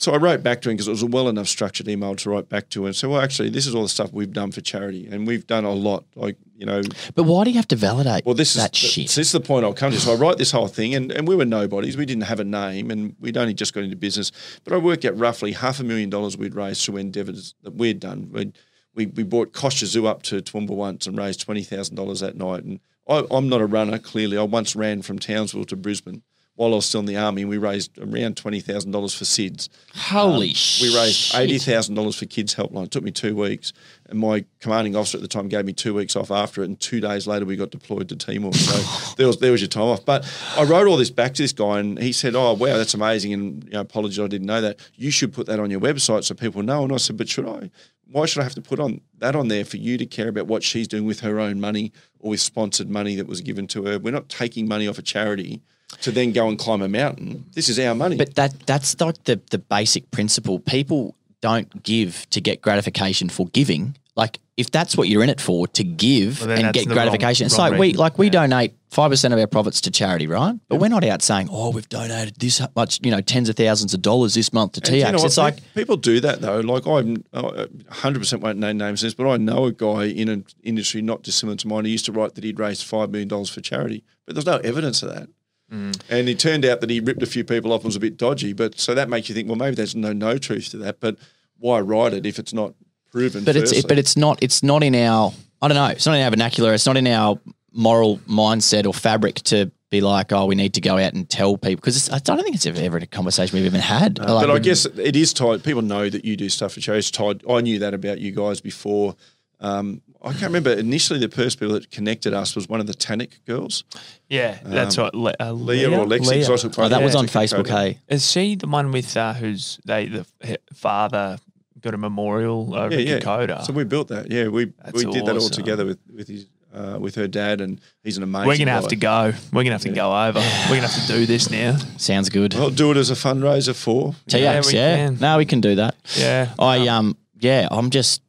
So 0.02 0.14
I 0.14 0.18
wrote 0.18 0.42
back 0.42 0.62
to 0.64 0.70
him 0.72 0.78
because 0.78 0.88
it 0.88 0.92
was 0.92 1.04
a 1.04 1.08
well 1.08 1.30
enough 1.30 1.48
structured 1.48 1.88
email 1.88 2.16
to 2.16 2.30
write 2.32 2.50
back 2.50 2.70
to 2.70 2.88
and 2.88 2.96
say, 2.96 3.06
well, 3.06 3.22
actually, 3.22 3.52
this 3.52 3.68
is 3.68 3.76
all 3.76 3.84
the 3.84 3.90
stuff 3.90 4.12
we've 4.12 4.34
done 4.34 4.52
for 4.52 4.60
charity, 4.60 5.08
and 5.08 5.28
we've 5.28 5.46
done 5.46 5.64
a 5.64 5.74
lot. 5.74 6.06
Like, 6.16 6.38
you 6.62 6.68
know, 6.68 6.84
but 7.16 7.24
why 7.24 7.44
do 7.44 7.50
you 7.50 7.56
have 7.56 7.68
to 7.70 7.76
validate 7.76 8.24
well, 8.24 8.36
this 8.36 8.54
that 8.54 8.76
is 8.76 8.78
shit? 8.80 9.10
So 9.10 9.20
this 9.20 9.30
is 9.30 9.32
the 9.32 9.40
point 9.42 9.66
I'll 9.66 9.74
come 9.74 9.92
to. 9.92 10.00
So 10.00 10.14
I 10.14 10.16
write 10.16 10.38
this 10.38 10.52
whole 10.52 10.68
thing, 10.68 10.94
and, 10.94 11.12
and 11.12 11.28
we 11.28 11.36
were 11.36 11.44
nobodies. 11.44 11.98
We 11.98 12.06
didn't 12.06 12.26
have 12.26 12.40
a 12.40 12.44
name, 12.44 12.92
and 12.92 13.16
we'd 13.20 13.36
only 13.36 13.56
just 13.56 13.74
got 13.74 13.84
into 13.84 13.96
business. 13.96 14.32
But 14.64 14.74
I 14.74 14.78
worked 14.78 15.04
out 15.04 15.18
roughly 15.18 15.54
half 15.54 15.80
a 15.80 15.84
million 15.84 16.12
dollars 16.12 16.38
we'd 16.38 16.54
raised 16.54 16.86
through 16.86 16.98
endeavours 16.98 17.56
that 17.64 17.74
we'd 17.74 18.00
done. 18.00 18.30
We'd, 18.32 18.60
we 18.94 19.08
we 19.08 19.24
brought 19.24 19.54
Kosher 19.54 19.88
Zoo 19.88 20.06
up 20.06 20.22
to 20.24 20.40
Toowoomba 20.40 20.70
once 20.70 21.08
and 21.08 21.18
raised 21.18 21.42
twenty 21.42 21.64
thousand 21.64 21.96
dollars 21.96 22.20
that 22.20 22.38
night. 22.38 22.64
And 22.64 22.80
I, 23.10 23.26
I'm 23.32 23.50
not 23.50 23.62
a 23.62 23.66
runner. 23.66 23.98
Clearly, 23.98 24.38
I 24.38 24.44
once 24.44 24.76
ran 24.76 25.02
from 25.02 25.18
Townsville 25.18 25.66
to 25.66 25.76
Brisbane 25.76 26.22
while 26.56 26.74
I 26.74 26.76
was 26.76 26.86
still 26.86 27.00
in 27.00 27.06
the 27.06 27.18
army, 27.18 27.46
we 27.46 27.58
raised 27.58 27.98
around 27.98 28.38
twenty 28.38 28.60
thousand 28.60 28.92
dollars 28.92 29.16
for 29.16 29.24
SIDS. 29.26 29.70
Holy 29.96 30.50
Um, 30.50 30.56
We 30.82 30.96
raised 30.96 31.34
eighty 31.36 31.58
thousand 31.58 31.96
dollars 31.96 32.16
for 32.18 32.26
Kids 32.26 32.56
Helpline. 32.56 32.86
It 32.86 32.92
took 32.92 33.04
me 33.04 33.12
two 33.12 33.36
weeks, 33.36 33.74
and 34.10 34.20
my 34.20 34.46
commanding 34.60 34.96
officer 34.96 35.18
at 35.18 35.22
the 35.22 35.28
time 35.28 35.48
gave 35.48 35.66
me 35.66 35.74
two 35.74 35.94
weeks 35.94 36.16
off 36.16 36.30
after 36.30 36.62
it. 36.62 36.66
And 36.66 36.80
two 36.80 37.00
days 37.00 37.26
later, 37.26 37.46
we 37.46 37.56
got 37.56 37.72
deployed 37.72 38.10
to 38.10 38.16
Timor. 38.16 38.54
So 38.54 39.14
there 39.18 39.28
was 39.28 39.38
there 39.38 39.52
was 39.52 39.62
your 39.62 39.70
time 39.70 39.84
off. 39.86 40.06
But 40.06 40.30
I 40.58 40.64
wrote 40.64 40.88
all 40.88 40.98
this 40.98 41.10
back 41.10 41.34
to 41.36 41.42
this 41.42 41.54
guy, 41.54 41.80
and 41.80 41.98
he 41.98 42.12
said, 42.12 42.36
"Oh 42.36 42.54
wow, 42.54 42.78
that's 42.78 42.94
amazing." 42.94 43.34
And 43.34 43.64
you 43.64 43.72
know, 43.72 43.80
apologies, 43.82 44.20
I 44.20 44.28
didn't 44.28 44.48
know 44.48 44.62
that. 44.62 44.80
You 44.96 45.10
should 45.10 45.34
put 45.34 45.48
that 45.48 45.60
on 45.60 45.72
your 45.72 45.80
website 45.80 46.26
so 46.26 46.36
people 46.36 46.62
know. 46.64 46.84
And 46.84 46.92
I 46.94 46.98
said, 46.98 47.18
"But 47.18 47.30
should 47.30 47.48
I? 47.48 47.72
Why 48.12 48.26
should 48.26 48.42
I 48.42 48.44
have 48.44 48.56
to 48.56 48.62
put 48.62 48.80
on 48.82 49.00
that 49.20 49.38
on 49.38 49.48
there 49.48 49.64
for 49.64 49.78
you 49.78 49.98
to 49.98 50.06
care 50.06 50.28
about 50.28 50.46
what 50.48 50.64
she's 50.64 50.88
doing 50.88 51.06
with 51.06 51.22
her 51.22 51.40
own 51.40 51.62
money 51.62 51.94
or 52.20 52.32
with 52.32 52.42
sponsored 52.42 52.90
money 52.90 53.16
that 53.16 53.26
was 53.26 53.40
given 53.40 53.68
to 53.68 53.86
her? 53.86 53.98
We're 54.00 54.12
not 54.12 54.28
taking 54.28 54.68
money 54.68 54.88
off 54.88 55.00
a 55.00 55.02
charity." 55.02 55.62
To 56.02 56.12
then 56.12 56.32
go 56.32 56.48
and 56.48 56.58
climb 56.58 56.82
a 56.82 56.88
mountain. 56.88 57.46
This 57.54 57.70
is 57.70 57.78
our 57.80 57.94
money. 57.96 58.16
But 58.18 58.36
that 58.36 58.60
that's 58.66 59.00
like 59.00 59.24
the 59.26 59.40
the 59.52 59.58
basic 59.60 60.10
principle. 60.12 60.60
People 60.60 61.16
don't 61.42 61.84
give 61.84 62.28
to 62.32 62.42
get 62.42 62.62
gratification 62.62 63.30
for 63.30 63.48
giving. 63.48 63.98
Like 64.16 64.40
if 64.58 64.70
that's 64.72 64.96
what 64.98 65.08
you're 65.08 65.24
in 65.24 65.30
it 65.30 65.40
for, 65.42 65.68
to 65.68 65.84
give 65.84 66.42
Well, 66.42 66.52
and 66.52 66.74
get 66.74 66.84
the 66.84 66.90
wrong- 66.90 66.96
gratification. 66.96 67.46
it's 67.46 67.58
wrong 67.58 67.72
like 67.72 67.80
we 67.80 67.94
like 67.94 68.18
we 68.18 68.28
Yeah. 68.28 68.32
donate 68.48 68.74
five 68.90 69.10
percent 69.10 69.34
of 69.34 69.40
our 69.40 69.48
profits 69.48 69.80
to 69.82 69.92
charity, 69.92 70.28
right? 70.28 70.56
But 70.68 70.78
we're 70.82 70.90
not 70.90 71.04
out 71.06 71.22
saying, 71.22 71.48
oh, 71.52 71.72
we've 71.72 71.88
donated 71.88 72.36
this 72.38 72.62
much, 72.76 73.00
you 73.04 73.10
know, 73.10 73.22
tens 73.22 73.48
of 73.48 73.56
thousands 73.56 73.94
of 73.94 74.02
dollars 74.02 74.34
this 74.34 74.52
month 74.52 74.74
to 74.74 74.80
And 74.82 74.86
do 74.86 74.98
you 74.98 75.04
know 75.12 75.24
it's 75.26 75.38
like 75.38 75.58
people 75.76 75.96
do 75.98 76.20
that 76.20 76.42
though. 76.42 76.60
Like 76.60 76.86
I'm, 76.86 77.24
uh, 77.34 77.68
hundred 77.90 78.20
percent 78.20 78.42
won't 78.42 78.58
name 78.60 78.78
names, 78.78 79.02
this, 79.02 79.14
but 79.14 79.28
I 79.30 79.38
know 79.38 79.66
a 79.66 79.72
guy 79.72 80.06
in 80.06 80.28
an 80.30 80.46
industry 80.64 81.02
not 81.02 81.24
dissimilar 81.24 81.56
to 81.58 81.68
mine. 81.68 81.86
He 81.86 81.92
used 81.92 82.06
to 82.06 82.12
write 82.12 82.36
that 82.36 82.44
he'd 82.44 82.60
raised 82.60 82.84
five 82.84 83.12
million 83.12 83.30
dollars 83.30 83.50
for 83.50 83.62
charity, 83.62 84.04
but 84.26 84.36
there's 84.36 84.46
no 84.46 84.58
evidence 84.58 85.02
of 85.04 85.10
that. 85.14 85.30
Mm. 85.72 86.02
And 86.10 86.28
it 86.28 86.38
turned 86.38 86.66
out 86.66 86.82
that 86.82 86.90
he 86.90 87.00
ripped 87.00 87.24
a 87.24 87.28
few 87.28 87.44
people 87.44 87.72
off 87.72 87.82
and 87.82 87.86
was 87.86 87.96
a 87.96 88.00
bit 88.00 88.18
dodgy. 88.18 88.54
But 88.54 88.78
so 88.78 88.94
that 88.94 89.10
makes 89.10 89.30
you 89.30 89.36
think, 89.36 89.48
well, 89.48 89.58
maybe 89.58 89.76
there's 89.76 89.96
no 89.96 90.12
no 90.12 90.38
truth 90.38 90.70
to 90.72 90.78
that. 90.78 91.00
But 91.00 91.18
why 91.58 91.80
write 91.80 92.14
it 92.14 92.26
if 92.26 92.40
it's 92.40 92.54
not 92.54 92.74
proven? 93.12 93.44
but 93.44 93.56
it's 93.56 93.82
but 93.84 93.98
it's 93.98 94.18
not 94.18 94.42
it's 94.42 94.64
not 94.64 94.84
in 94.84 94.96
our 94.96 95.34
I 95.62 95.68
don't 95.68 95.76
know 95.76 95.88
it's 95.88 96.06
not 96.06 96.16
in 96.16 96.24
our 96.24 96.30
vernacular 96.30 96.74
it's 96.74 96.86
not 96.86 96.98
in 96.98 97.08
our 97.08 97.40
moral 97.72 98.18
mindset 98.20 98.86
or 98.86 98.94
fabric 98.94 99.36
to 99.36 99.72
be 99.90 100.02
like 100.02 100.34
oh 100.34 100.46
we 100.46 100.56
need 100.56 100.74
to 100.74 100.82
go 100.82 100.98
out 100.98 101.14
and 101.14 101.30
tell 101.30 101.58
people 101.58 101.78
because 101.78 102.10
I 102.10 102.20
don't 102.20 102.42
think 102.42 102.56
it's 102.56 102.66
ever, 102.66 102.82
ever 102.82 102.98
a 102.98 103.06
conversation 103.06 103.58
we've 103.58 103.66
even 103.66 103.82
had. 103.82 104.20
Like, 104.20 104.48
but 104.48 104.52
I 104.52 104.60
guess 104.60 104.86
it 104.86 105.16
is 105.16 105.34
tied. 105.34 105.64
People 105.64 105.84
know 105.84 106.10
that 106.10 106.26
you 106.26 106.36
do 106.36 106.50
stuff 106.50 106.74
for 106.74 106.82
charity. 106.82 107.00
It's 107.00 107.12
tied. 107.12 107.44
I 107.50 107.62
knew 107.62 107.80
that 107.80 107.94
about 107.94 108.20
you 108.20 108.32
guys 108.32 108.60
before. 108.60 109.16
Um, 109.62 110.02
I 110.24 110.32
can't 110.32 110.44
remember. 110.44 110.72
Initially, 110.74 111.20
the 111.20 111.30
first 111.30 111.60
people 111.60 111.74
that 111.74 111.90
connected 111.92 112.34
us 112.34 112.56
was 112.56 112.70
one 112.70 112.80
of 112.80 112.88
the 112.88 112.94
Tannic 112.94 113.40
girls, 113.46 113.84
Yeah, 114.30 114.60
that's 114.64 114.98
right. 114.98 115.14
Le- 115.14 115.34
uh, 115.40 115.52
Um, 115.52 115.66
Leah, 115.66 115.90
or 116.00 116.06
Lexi. 116.06 116.28
Leah. 116.28 116.44
So 116.46 116.54
I 116.54 116.58
took 116.58 116.78
oh, 116.80 116.90
that 116.90 116.92
photos 117.00 117.04
was 117.04 117.16
on. 117.16 117.26
Facebook. 117.28 117.68
Hey, 117.68 118.00
Is 118.08 118.30
she 118.30 118.56
the 118.56 118.68
one 118.68 118.92
with 118.92 119.16
uh, 119.18 119.34
who's 119.34 119.80
they 119.86 120.08
the 120.08 120.26
father 120.74 121.38
got 121.82 121.94
a 121.96 121.98
memorial 121.98 122.76
over 122.76 122.94
Yeah, 122.94 123.00
in 123.02 123.08
yeah. 123.08 123.18
Dakota? 123.20 123.64
So 123.66 123.74
we 123.74 123.84
built 123.84 124.10
that. 124.10 124.30
Yeah, 124.32 124.48
we 124.50 124.66
That's 124.84 125.04
we 125.04 125.12
did 125.12 125.26
that 125.26 125.38
all 125.38 125.50
together 125.50 125.86
with 125.86 125.98
with 126.16 126.28
his 126.28 126.46
uh, 126.74 126.98
with 127.00 127.16
her 127.16 127.28
dad, 127.28 127.60
and 127.60 127.82
he's 128.04 128.16
an 128.18 128.24
amazing. 128.24 128.48
We're 128.48 128.58
gonna 128.58 128.72
have 128.72 128.84
guy. 128.84 128.90
to 128.90 128.96
go. 128.96 129.38
We're 129.52 129.64
gonna 129.64 129.74
have 129.74 129.82
to 129.82 129.90
go 129.90 130.16
over. 130.28 130.40
We're 130.70 130.76
gonna 130.78 130.88
have 130.88 131.06
to 131.08 131.14
do 131.14 131.26
this 131.26 131.50
now. 131.50 131.78
sounds 131.98 132.30
good. 132.30 132.54
I'll 132.56 132.70
do 132.70 132.92
it 132.92 132.98
as 132.98 133.10
a 133.10 133.16
fundraiser 133.16 133.76
for. 133.76 134.14
TX, 134.30 134.40
Yeah, 134.40 134.62
we 134.66 134.74
yeah. 134.74 134.96
can. 134.98 135.18
No, 135.20 135.38
we 135.38 135.46
can 135.46 135.60
do 135.62 135.76
that. 135.76 135.96
Yeah, 136.16 136.54
I 136.60 136.88
um 136.88 137.18
yeah, 137.40 137.68
I'm 137.72 137.90
just 137.90 138.22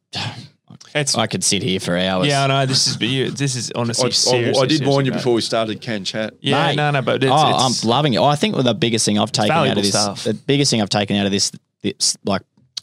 it's 0.94 1.14
I 1.14 1.26
could 1.26 1.42
sit 1.44 1.62
here 1.62 1.80
for 1.80 1.96
hours. 1.96 2.26
yeah. 2.26 2.44
I 2.44 2.46
know 2.46 2.66
this 2.66 2.86
is 2.86 2.96
but 2.96 3.08
you, 3.08 3.30
this 3.30 3.56
is 3.56 3.72
honestly 3.74 4.06
I, 4.06 4.10
serious. 4.10 4.58
I 4.58 4.66
did 4.66 4.86
warn 4.86 5.06
you 5.06 5.12
before 5.12 5.34
we 5.34 5.40
started 5.40 5.80
can 5.80 6.04
chat. 6.04 6.34
Yeah, 6.40 6.66
Mate. 6.66 6.76
no, 6.76 6.90
no, 6.90 7.02
but 7.02 7.22
it's, 7.22 7.32
oh, 7.32 7.50
it's 7.54 7.84
I'm 7.84 7.88
loving 7.88 8.14
it. 8.14 8.20
I 8.20 8.36
think 8.36 8.56
the 8.56 8.74
biggest 8.74 9.04
thing 9.04 9.18
I've 9.18 9.32
taken 9.32 9.52
out 9.52 9.68
of 9.68 9.76
this, 9.76 9.90
stuff. 9.90 10.24
the 10.24 10.34
biggest 10.34 10.70
thing 10.70 10.82
I've 10.82 10.88
taken 10.88 11.16
out 11.16 11.26
of 11.26 11.32
this, 11.32 11.52
this, 11.82 12.16
like 12.24 12.42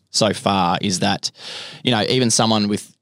so 0.10 0.34
far, 0.34 0.78
is 0.82 1.00
that 1.00 1.32
you 1.84 1.92
know 1.92 2.02
even 2.04 2.32
someone 2.32 2.68
with 2.68 2.96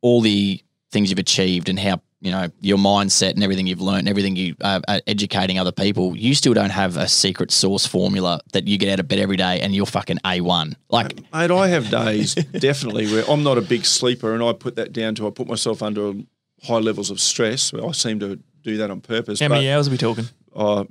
all 0.00 0.20
the 0.20 0.60
things 0.92 1.10
you've 1.10 1.18
achieved 1.18 1.68
and 1.68 1.78
how 1.78 2.00
you 2.24 2.30
know 2.32 2.48
your 2.60 2.78
mindset 2.78 3.30
and 3.34 3.42
everything 3.44 3.66
you've 3.66 3.80
learned, 3.80 4.00
and 4.00 4.08
everything 4.08 4.34
you 4.34 4.56
uh, 4.62 4.80
are 4.88 5.00
educating 5.06 5.58
other 5.58 5.72
people, 5.72 6.16
you 6.16 6.34
still 6.34 6.54
don't 6.54 6.70
have 6.70 6.96
a 6.96 7.06
secret 7.06 7.50
sauce 7.52 7.86
formula 7.86 8.40
that 8.52 8.66
you 8.66 8.78
get 8.78 8.88
out 8.92 8.98
of 9.00 9.06
bed 9.08 9.18
every 9.18 9.36
day 9.36 9.60
and 9.60 9.74
you're 9.74 9.86
fucking 9.86 10.18
a 10.26 10.40
one. 10.40 10.76
Like 10.88 11.16
Mate, 11.32 11.50
I 11.50 11.68
have 11.68 11.90
days 11.90 12.34
definitely 12.34 13.06
where 13.06 13.24
I'm 13.30 13.42
not 13.42 13.58
a 13.58 13.62
big 13.62 13.84
sleeper, 13.84 14.34
and 14.34 14.42
I 14.42 14.52
put 14.54 14.76
that 14.76 14.92
down 14.92 15.14
to 15.16 15.26
I 15.26 15.30
put 15.30 15.46
myself 15.46 15.82
under 15.82 16.14
high 16.62 16.78
levels 16.78 17.10
of 17.10 17.20
stress. 17.20 17.72
I 17.74 17.92
seem 17.92 18.18
to 18.20 18.38
do 18.62 18.78
that 18.78 18.90
on 18.90 19.00
purpose. 19.02 19.38
how 19.40 19.48
many 19.48 19.70
hours 19.70 19.88
are 19.88 19.90
we 19.90 19.98
talking? 19.98 20.24
but, 20.54 20.60
uh, 20.60 20.84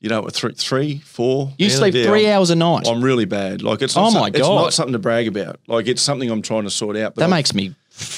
you 0.00 0.08
know, 0.10 0.22
three, 0.28 0.52
three, 0.54 0.98
four. 0.98 1.52
you 1.58 1.70
sleep 1.70 1.94
Yeah, 1.94 2.04
three 2.06 2.26
I'm- 2.26 2.36
hours 2.38 2.50
a 2.50 2.54
night. 2.56 2.86
I'm 2.86 3.02
really 3.02 3.24
bad. 3.24 3.62
Like 3.62 3.80
it's 3.82 3.96
not 3.96 4.08
Oh 4.08 4.10
some- 4.10 4.20
my 4.20 4.28
it's 4.28 4.38
God. 4.40 4.54
not 4.56 4.72
something 4.74 4.92
to 4.92 4.98
brag 4.98 5.26
about. 5.28 5.58
Like 5.68 5.86
it's 5.86 6.02
something 6.02 6.28
I'm 6.30 6.42
trying 6.42 6.64
to 6.64 6.70
sort 6.70 6.96
out. 6.96 7.14
But 7.14 7.20
that 7.22 7.32
I- 7.32 7.36
makes 7.36 7.54
me 7.54 7.74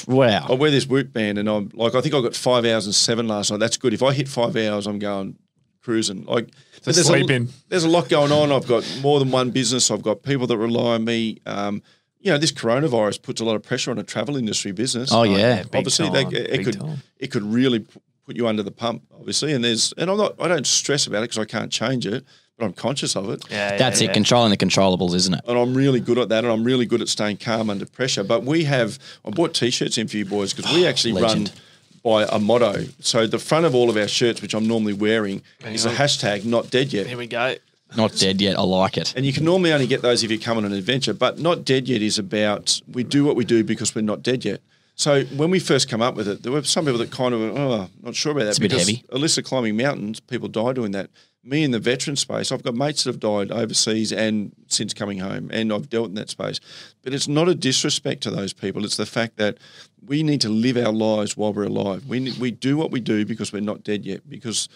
wow. 0.07 0.47
I 0.49 0.53
wear 0.53 0.71
this 0.71 0.85
Whoop 0.85 1.13
band, 1.13 1.37
and 1.37 1.49
I'm 1.49 1.71
like, 1.73 1.95
I 1.95 2.01
think 2.01 2.15
I 2.15 2.21
got 2.21 2.35
five 2.35 2.65
hours 2.65 2.85
and 2.85 2.95
seven 2.95 3.27
last 3.27 3.51
night. 3.51 3.59
That's 3.59 3.77
good. 3.77 3.93
If 3.93 4.03
I 4.03 4.13
hit 4.13 4.27
five 4.27 4.55
hours, 4.55 4.87
I'm 4.87 4.99
going 4.99 5.37
cruising. 5.81 6.25
Like, 6.25 6.49
but 6.83 6.95
there's 6.95 7.07
sleeping. 7.07 7.43
A, 7.43 7.69
there's 7.69 7.83
a 7.83 7.89
lot 7.89 8.09
going 8.09 8.31
on. 8.31 8.51
I've 8.51 8.67
got 8.67 8.83
more 9.01 9.19
than 9.19 9.31
one 9.31 9.51
business. 9.51 9.91
I've 9.91 10.01
got 10.01 10.23
people 10.23 10.47
that 10.47 10.57
rely 10.57 10.95
on 10.95 11.05
me. 11.05 11.39
Um, 11.45 11.81
you 12.19 12.31
know, 12.31 12.37
this 12.37 12.51
coronavirus 12.51 13.21
puts 13.21 13.41
a 13.41 13.45
lot 13.45 13.55
of 13.55 13.63
pressure 13.63 13.91
on 13.91 13.97
a 13.97 14.03
travel 14.03 14.35
industry 14.35 14.71
business. 14.71 15.11
Oh, 15.11 15.23
yeah. 15.23 15.63
big 15.63 15.75
obviously, 15.75 16.09
they, 16.09 16.23
it 16.23 16.51
big 16.51 16.65
could 16.65 16.79
time. 16.79 16.97
it 17.17 17.31
could 17.31 17.43
really 17.43 17.85
put 18.25 18.35
you 18.35 18.47
under 18.47 18.63
the 18.63 18.71
pump. 18.71 19.03
Obviously, 19.17 19.53
and 19.53 19.63
there's 19.63 19.93
and 19.97 20.09
I'm 20.09 20.17
not 20.17 20.35
I 20.39 20.47
don't 20.47 20.67
stress 20.67 21.07
about 21.07 21.19
it 21.19 21.29
because 21.29 21.39
I 21.39 21.45
can't 21.45 21.71
change 21.71 22.05
it. 22.05 22.25
But 22.59 22.65
I'm 22.65 22.73
conscious 22.73 23.15
of 23.15 23.29
it. 23.29 23.43
Yeah, 23.49 23.77
That's 23.77 24.01
yeah, 24.01 24.09
it. 24.09 24.13
Controlling 24.13 24.51
the 24.51 24.57
controllables, 24.57 25.15
isn't 25.15 25.33
it? 25.33 25.41
and 25.47 25.57
I'm 25.57 25.73
really 25.73 25.99
good 26.01 26.17
at 26.17 26.29
that, 26.29 26.43
and 26.43 26.51
I'm 26.51 26.63
really 26.63 26.85
good 26.85 27.01
at 27.01 27.07
staying 27.07 27.37
calm 27.37 27.69
under 27.69 27.85
pressure. 27.85 28.23
But 28.23 28.43
we 28.43 28.65
have, 28.65 28.99
I 29.25 29.29
bought 29.31 29.53
t-shirts 29.53 29.97
in 29.97 30.07
for 30.07 30.17
you 30.17 30.25
boys 30.25 30.53
because 30.53 30.71
we 30.73 30.85
ah, 30.85 30.89
actually 30.89 31.13
Legend. 31.13 31.49
run 31.49 32.25
by 32.27 32.35
a 32.35 32.37
motto. 32.37 32.85
So 32.99 33.25
the 33.27 33.39
front 33.39 33.65
of 33.65 33.73
all 33.73 33.89
of 33.89 33.97
our 33.97 34.07
shirts, 34.07 34.41
which 34.41 34.53
I'm 34.53 34.67
normally 34.67 34.93
wearing, 34.93 35.41
is 35.65 35.85
a 35.85 35.93
hashtag 35.93 36.45
not 36.45 36.69
dead 36.69 36.93
yet. 36.93 37.07
Here 37.07 37.17
we 37.17 37.27
go. 37.27 37.55
Not 37.95 38.15
dead 38.15 38.39
yet. 38.39 38.57
I 38.57 38.61
like 38.61 38.97
it. 38.97 39.13
And 39.15 39.25
you 39.25 39.33
can 39.33 39.45
normally 39.45 39.73
only 39.73 39.87
get 39.87 40.01
those 40.01 40.23
if 40.23 40.29
you 40.29 40.37
come 40.37 40.57
on 40.57 40.65
an 40.65 40.73
adventure, 40.73 41.13
but 41.13 41.39
not 41.39 41.65
dead 41.65 41.87
yet 41.87 42.01
is 42.01 42.19
about 42.19 42.81
we 42.91 43.03
do 43.03 43.23
what 43.25 43.35
we 43.35 43.45
do 43.45 43.63
because 43.63 43.95
we're 43.95 44.01
not 44.01 44.21
dead 44.21 44.45
yet. 44.45 44.61
So 44.99 45.23
when 45.23 45.49
we 45.49 45.59
first 45.59 45.87
come 45.87 46.01
up 46.01 46.15
with 46.15 46.27
it, 46.27 46.43
there 46.43 46.51
were 46.51 46.61
some 46.63 46.83
people 46.83 46.99
that 46.99 47.09
kind 47.09 47.33
of 47.33 47.39
went, 47.39 47.57
oh, 47.57 47.89
not 48.01 48.15
sure 48.15 48.33
about 48.33 48.41
that. 48.41 48.49
It's 48.49 48.57
a 48.57 48.61
bit 48.61 48.73
heavy. 48.73 49.05
Alyssa 49.13 49.41
climbing 49.45 49.77
mountains, 49.77 50.19
people 50.19 50.49
die 50.49 50.73
doing 50.73 50.91
that. 50.91 51.09
Me 51.41 51.63
in 51.63 51.71
the 51.71 51.79
veteran 51.79 52.17
space, 52.17 52.51
I've 52.51 52.63
got 52.63 52.75
mates 52.75 53.05
that 53.05 53.11
have 53.11 53.19
died 53.21 53.49
overseas 53.49 54.11
and 54.11 54.51
since 54.67 54.93
coming 54.93 55.19
home, 55.19 55.49
and 55.53 55.71
I've 55.71 55.89
dealt 55.89 56.09
in 56.09 56.15
that 56.15 56.29
space. 56.29 56.59
But 57.01 57.13
it's 57.13 57.29
not 57.29 57.47
a 57.47 57.55
disrespect 57.55 58.23
to 58.23 58.29
those 58.29 58.51
people. 58.51 58.83
It's 58.83 58.97
the 58.97 59.05
fact 59.05 59.37
that 59.37 59.57
we 60.05 60.21
need 60.21 60.41
to 60.41 60.49
live 60.49 60.75
our 60.75 60.91
lives 60.91 61.37
while 61.37 61.53
we're 61.53 61.63
alive. 61.63 62.05
We 62.05 62.33
we 62.37 62.51
do 62.51 62.75
what 62.75 62.91
we 62.91 62.99
do 62.99 63.25
because 63.25 63.53
we're 63.53 63.61
not 63.61 63.85
dead 63.85 64.05
yet. 64.05 64.29
Because 64.29 64.67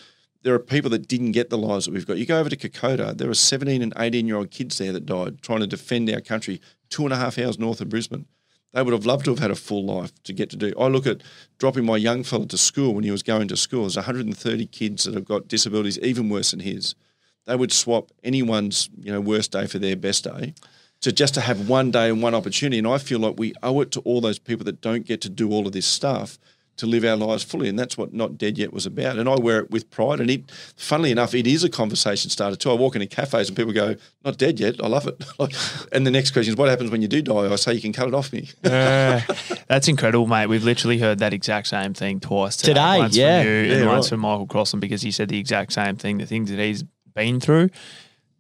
there 0.44 0.54
are 0.54 0.60
people 0.60 0.90
that 0.92 1.06
didn't 1.10 1.34
get 1.34 1.50
the 1.50 1.58
lives 1.58 1.84
that 1.84 1.94
we've 1.94 2.08
got. 2.08 2.18
You 2.18 2.26
go 2.26 2.40
over 2.40 2.50
to 2.50 2.56
Kokoda, 2.56 3.18
there 3.18 3.30
are 3.30 3.34
17 3.34 3.82
and 3.82 3.94
18 3.98 4.26
year 4.26 4.38
old 4.38 4.52
kids 4.52 4.78
there 4.78 4.94
that 4.94 5.06
died 5.06 5.42
trying 5.42 5.60
to 5.60 5.68
defend 5.68 6.10
our 6.10 6.22
country 6.22 6.62
two 6.90 7.04
and 7.04 7.12
a 7.12 7.18
half 7.18 7.38
hours 7.38 7.60
north 7.60 7.82
of 7.82 7.90
Brisbane. 7.90 8.26
They 8.74 8.82
would 8.82 8.94
have 8.94 9.06
loved 9.06 9.26
to 9.26 9.32
have 9.32 9.40
had 9.40 9.52
a 9.52 9.56
full 9.56 9.86
life 9.86 10.12
to 10.24 10.34
get 10.34 10.50
to 10.50 10.56
do. 10.56 10.74
I 10.80 10.88
look 10.88 11.06
at 11.06 11.22
dropping 11.60 11.86
my 11.86 11.98
young 11.98 12.24
fella 12.24 12.48
to 12.48 12.58
school 12.58 12.96
when 12.96 13.04
he 13.04 13.12
was 13.12 13.24
going 13.24 13.48
to 13.50 13.58
school. 13.58 13.82
There's 13.82 13.96
130 13.96 14.66
kids 14.68 15.04
that 15.04 15.14
have 15.14 15.26
got 15.26 15.48
disabilities 15.48 16.00
even 16.00 16.30
worse 16.30 16.52
than 16.52 16.62
his. 16.62 16.96
They 17.46 17.56
would 17.56 17.72
swap 17.72 18.12
anyone's 18.24 18.90
you 19.00 19.12
know 19.12 19.22
worst 19.22 19.52
day 19.52 19.68
for 19.68 19.78
their 19.78 19.96
best 19.96 20.24
day 20.24 20.54
to 21.02 21.12
just 21.12 21.34
to 21.36 21.42
have 21.42 21.70
one 21.70 21.92
day 21.92 22.10
and 22.10 22.24
one 22.24 22.34
opportunity. 22.34 22.80
And 22.80 22.88
I 22.88 22.98
feel 22.98 23.20
like 23.20 23.36
we 23.38 23.54
owe 23.62 23.82
it 23.82 23.92
to 23.92 24.00
all 24.02 24.22
those 24.22 24.40
people 24.40 24.66
that 24.66 24.82
don't 24.82 25.06
get 25.06 25.22
to 25.22 25.30
do 25.30 25.52
all 25.52 25.68
of 25.68 25.74
this 25.74 25.86
stuff 25.86 26.40
to 26.78 26.88
live 26.88 27.06
our 27.06 27.16
lives 27.16 27.44
fully. 27.44 27.70
And 27.70 27.78
that's 27.78 27.98
what 27.98 28.14
Not 28.14 28.38
Dead 28.38 28.58
Yet 28.58 28.74
was 28.74 28.86
about. 28.86 29.18
And 29.18 29.30
I 29.30 29.36
wear 29.36 29.60
it 29.60 29.72
with 29.72 29.90
pride. 29.92 30.20
And 30.20 30.30
it, 30.30 30.52
funnily 30.76 31.12
enough, 31.12 31.36
it 31.36 31.46
is 31.46 31.64
a 31.64 31.70
conversation 31.70 32.30
starter 32.30 32.56
too. 32.56 32.72
I 32.72 32.74
walk 32.74 32.96
into 32.96 33.08
cafes 33.08 33.48
and 33.48 33.56
people 33.56 33.74
go, 33.74 33.96
Not 34.26 34.38
dead 34.38 34.60
yet. 34.60 34.84
I 34.84 34.88
love 34.88 35.08
it. 35.08 35.24
and 35.92 36.06
the 36.06 36.12
next 36.12 36.32
question 36.32 36.54
is, 36.54 36.58
What 36.58 36.70
happens 36.70 36.90
when 36.90 37.02
you 37.02 37.08
do 37.08 37.22
die? 37.22 37.52
I 37.52 37.56
say, 37.58 37.74
You 37.74 37.82
can 37.82 37.94
cut 37.94 38.08
it 38.08 38.14
off 38.14 38.34
me. 38.34 38.50
That's 38.62 39.88
incredible, 39.88 40.28
mate. 40.28 40.48
We've 40.48 40.64
literally 40.64 40.98
heard 40.98 41.20
that 41.20 41.34
exact 41.34 41.68
same 41.68 41.94
thing 41.94 42.20
twice 42.20 42.58
today. 42.58 42.72
Today, 42.72 42.98
once 43.00 43.16
yeah. 43.16 43.42
from 43.44 43.48
you 43.48 43.56
and 43.56 43.72
Yeah, 43.72 43.86
once 43.86 44.06
right. 44.06 44.10
from 44.10 44.20
Michael 44.22 44.48
Crossan 44.48 44.80
because 44.80 45.02
he 45.02 45.12
said 45.12 45.30
the 45.30 45.40
exact 45.40 45.74
same 45.74 45.96
thing. 45.96 46.18
The 46.18 46.26
things 46.26 46.50
that 46.50 46.60
he's 46.60 46.84
been 47.14 47.40
through, 47.40 47.70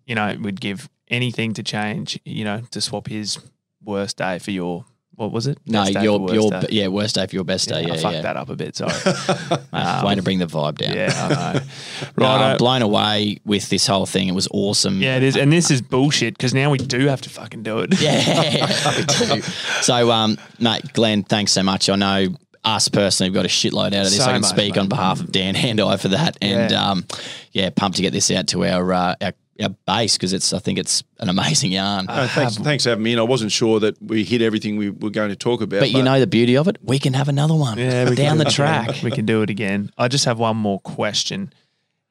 you 0.05 0.15
know, 0.15 0.35
would 0.41 0.59
give 0.59 0.89
anything 1.09 1.53
to 1.53 1.63
change. 1.63 2.19
You 2.25 2.45
know, 2.45 2.61
to 2.71 2.81
swap 2.81 3.07
his 3.07 3.37
worst 3.83 4.17
day 4.17 4.39
for 4.39 4.51
your 4.51 4.85
what 5.15 5.31
was 5.31 5.47
it? 5.47 5.57
No, 5.65 5.83
Best 5.83 6.03
your 6.03 6.33
your 6.33 6.49
day. 6.51 6.67
yeah 6.71 6.87
worst 6.87 7.15
day 7.15 7.25
for 7.27 7.35
your 7.35 7.43
best 7.43 7.69
day. 7.69 7.83
Yeah, 7.85 7.93
I 7.93 7.97
fucked 7.97 8.15
yeah. 8.15 8.21
that 8.23 8.37
up 8.37 8.49
a 8.49 8.55
bit. 8.55 8.75
Sorry. 8.75 8.91
Mate, 9.73 10.03
way 10.03 10.15
to 10.15 10.21
bring 10.21 10.39
the 10.39 10.45
vibe 10.47 10.77
down. 10.79 10.95
yeah, 10.95 11.11
I 11.15 11.53
know. 11.53 11.59
No, 12.17 12.25
Right. 12.25 12.51
I'm 12.51 12.57
blown 12.57 12.81
away 12.81 13.39
with 13.45 13.69
this 13.69 13.85
whole 13.87 14.05
thing. 14.05 14.27
It 14.27 14.33
was 14.35 14.47
awesome. 14.51 15.01
yeah, 15.01 15.17
it 15.17 15.23
is, 15.23 15.35
and 15.37 15.51
this 15.51 15.69
is 15.71 15.81
bullshit 15.81 16.37
because 16.37 16.53
now 16.53 16.69
we 16.71 16.77
do 16.77 17.07
have 17.07 17.21
to 17.21 17.29
fucking 17.29 17.63
do 17.63 17.79
it. 17.79 17.99
Yeah, 18.01 18.97
we 18.97 19.35
do. 19.35 19.41
So, 19.81 20.11
um, 20.11 20.37
mate, 20.59 20.93
Glenn, 20.93 21.23
thanks 21.23 21.51
so 21.51 21.63
much. 21.63 21.89
I 21.89 21.95
know 21.95 22.27
us 22.65 22.87
personally 22.87 23.27
have 23.29 23.33
got 23.35 23.45
a 23.45 23.49
shitload 23.49 23.87
out 23.87 23.93
of 23.93 24.03
this. 24.05 24.17
So 24.17 24.23
I 24.23 24.31
can 24.33 24.41
much, 24.41 24.49
speak 24.51 24.75
mate. 24.75 24.79
on 24.81 24.87
behalf 24.87 25.19
of 25.19 25.31
Dan 25.33 25.55
and 25.55 25.81
I 25.81 25.97
for 25.97 26.07
that. 26.09 26.37
And 26.41 26.71
Yeah. 26.71 26.91
um, 26.91 27.05
yeah, 27.51 27.69
pumped 27.71 27.97
to 27.97 28.01
get 28.03 28.13
this 28.13 28.31
out 28.31 28.47
to 28.47 28.63
our 28.65 28.93
uh, 28.93 29.15
our, 29.21 29.33
our 29.61 29.69
base 29.85 30.17
because 30.17 30.33
it's 30.33 30.53
I 30.53 30.59
think 30.59 30.79
it's 30.79 31.03
an 31.19 31.29
amazing 31.29 31.71
yarn. 31.71 32.05
No, 32.05 32.27
thanks, 32.27 32.57
thanks 32.57 32.83
for 32.83 32.91
having 32.91 33.03
me. 33.03 33.11
And 33.11 33.19
I 33.19 33.23
wasn't 33.23 33.51
sure 33.51 33.79
that 33.79 34.01
we 34.01 34.23
hit 34.23 34.41
everything 34.41 34.77
we 34.77 34.89
were 34.89 35.09
going 35.09 35.29
to 35.29 35.35
talk 35.35 35.61
about. 35.61 35.81
but 35.81 35.91
you 35.91 36.03
know 36.03 36.19
the 36.19 36.27
beauty 36.27 36.57
of 36.57 36.67
it, 36.67 36.77
we 36.81 36.99
can 36.99 37.13
have 37.13 37.29
another 37.29 37.55
one 37.55 37.77
Yeah, 37.77 38.09
we 38.09 38.15
down 38.15 38.37
the 38.37 38.45
track. 38.45 38.95
we 39.03 39.11
can 39.11 39.25
do 39.25 39.41
it 39.41 39.49
again. 39.49 39.91
I 39.97 40.07
just 40.07 40.25
have 40.25 40.39
one 40.39 40.57
more 40.57 40.79
question. 40.79 41.53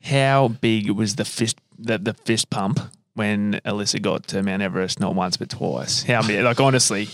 How 0.02 0.48
big 0.48 0.90
was 0.90 1.16
the 1.16 1.24
fist 1.24 1.58
the, 1.78 1.98
the 1.98 2.14
fist 2.14 2.50
pump 2.50 2.80
when 3.14 3.60
Alyssa 3.64 4.00
got 4.00 4.26
to 4.28 4.42
Mount 4.42 4.62
Everest 4.62 5.00
not 5.00 5.14
once 5.14 5.36
but 5.36 5.48
twice? 5.50 6.02
How 6.02 6.26
big? 6.26 6.42
Like 6.44 6.60
honestly, 6.60 7.08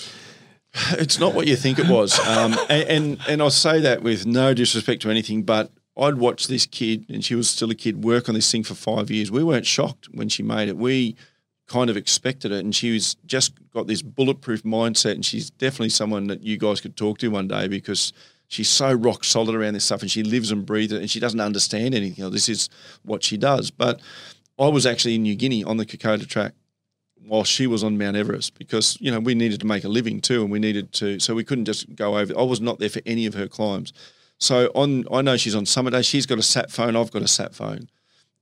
It's 0.92 1.18
not 1.18 1.34
what 1.34 1.46
you 1.46 1.56
think 1.56 1.78
it 1.78 1.88
was, 1.88 2.18
um, 2.20 2.54
and, 2.68 2.88
and 2.88 3.20
and 3.28 3.42
I 3.42 3.48
say 3.48 3.80
that 3.80 4.02
with 4.02 4.26
no 4.26 4.52
disrespect 4.54 5.02
to 5.02 5.10
anything, 5.10 5.42
but 5.42 5.70
I'd 5.98 6.18
watched 6.18 6.48
this 6.48 6.66
kid, 6.66 7.06
and 7.08 7.24
she 7.24 7.34
was 7.34 7.50
still 7.50 7.70
a 7.70 7.74
kid, 7.74 8.04
work 8.04 8.28
on 8.28 8.34
this 8.34 8.50
thing 8.50 8.62
for 8.62 8.74
five 8.74 9.10
years. 9.10 9.30
We 9.30 9.42
weren't 9.42 9.66
shocked 9.66 10.08
when 10.12 10.28
she 10.28 10.42
made 10.42 10.68
it. 10.68 10.76
We 10.76 11.16
kind 11.66 11.90
of 11.90 11.96
expected 11.96 12.52
it, 12.52 12.64
and 12.64 12.74
she 12.74 12.92
was 12.92 13.16
just 13.26 13.52
got 13.72 13.86
this 13.86 14.02
bulletproof 14.02 14.62
mindset, 14.62 15.12
and 15.12 15.24
she's 15.24 15.50
definitely 15.50 15.90
someone 15.90 16.28
that 16.28 16.42
you 16.42 16.56
guys 16.56 16.80
could 16.80 16.96
talk 16.96 17.18
to 17.18 17.28
one 17.28 17.48
day 17.48 17.66
because 17.66 18.12
she's 18.46 18.68
so 18.68 18.92
rock 18.92 19.24
solid 19.24 19.54
around 19.54 19.74
this 19.74 19.84
stuff, 19.84 20.02
and 20.02 20.10
she 20.10 20.22
lives 20.22 20.50
and 20.50 20.64
breathes 20.64 20.92
it, 20.92 21.00
and 21.00 21.10
she 21.10 21.20
doesn't 21.20 21.40
understand 21.40 21.94
anything. 21.94 22.22
else. 22.22 22.32
This 22.32 22.48
is 22.48 22.68
what 23.02 23.24
she 23.24 23.36
does. 23.36 23.70
But 23.70 24.00
I 24.58 24.68
was 24.68 24.86
actually 24.86 25.16
in 25.16 25.22
New 25.22 25.34
Guinea 25.34 25.64
on 25.64 25.78
the 25.78 25.86
Kokoda 25.86 26.26
track 26.26 26.54
while 27.26 27.44
she 27.44 27.66
was 27.66 27.84
on 27.84 27.98
Mount 27.98 28.16
Everest 28.16 28.56
because 28.56 28.96
you 29.00 29.10
know 29.10 29.20
we 29.20 29.34
needed 29.34 29.60
to 29.60 29.66
make 29.66 29.84
a 29.84 29.88
living 29.88 30.20
too, 30.20 30.42
and 30.42 30.50
we 30.50 30.58
needed 30.58 30.92
to, 30.94 31.18
so 31.18 31.34
we 31.34 31.44
couldn't 31.44 31.64
just 31.64 31.94
go 31.96 32.18
over. 32.18 32.38
I 32.38 32.42
was 32.42 32.60
not 32.60 32.78
there 32.78 32.88
for 32.88 33.02
any 33.04 33.26
of 33.26 33.34
her 33.34 33.48
climbs. 33.48 33.92
So 34.38 34.70
on, 34.74 35.04
I 35.12 35.22
know 35.22 35.36
she's 35.36 35.54
on 35.54 35.66
summit 35.66 35.90
day. 35.90 36.02
She's 36.02 36.26
got 36.26 36.38
a 36.38 36.42
sat 36.42 36.70
phone. 36.70 36.96
I've 36.96 37.10
got 37.10 37.22
a 37.22 37.28
sat 37.28 37.54
phone, 37.54 37.88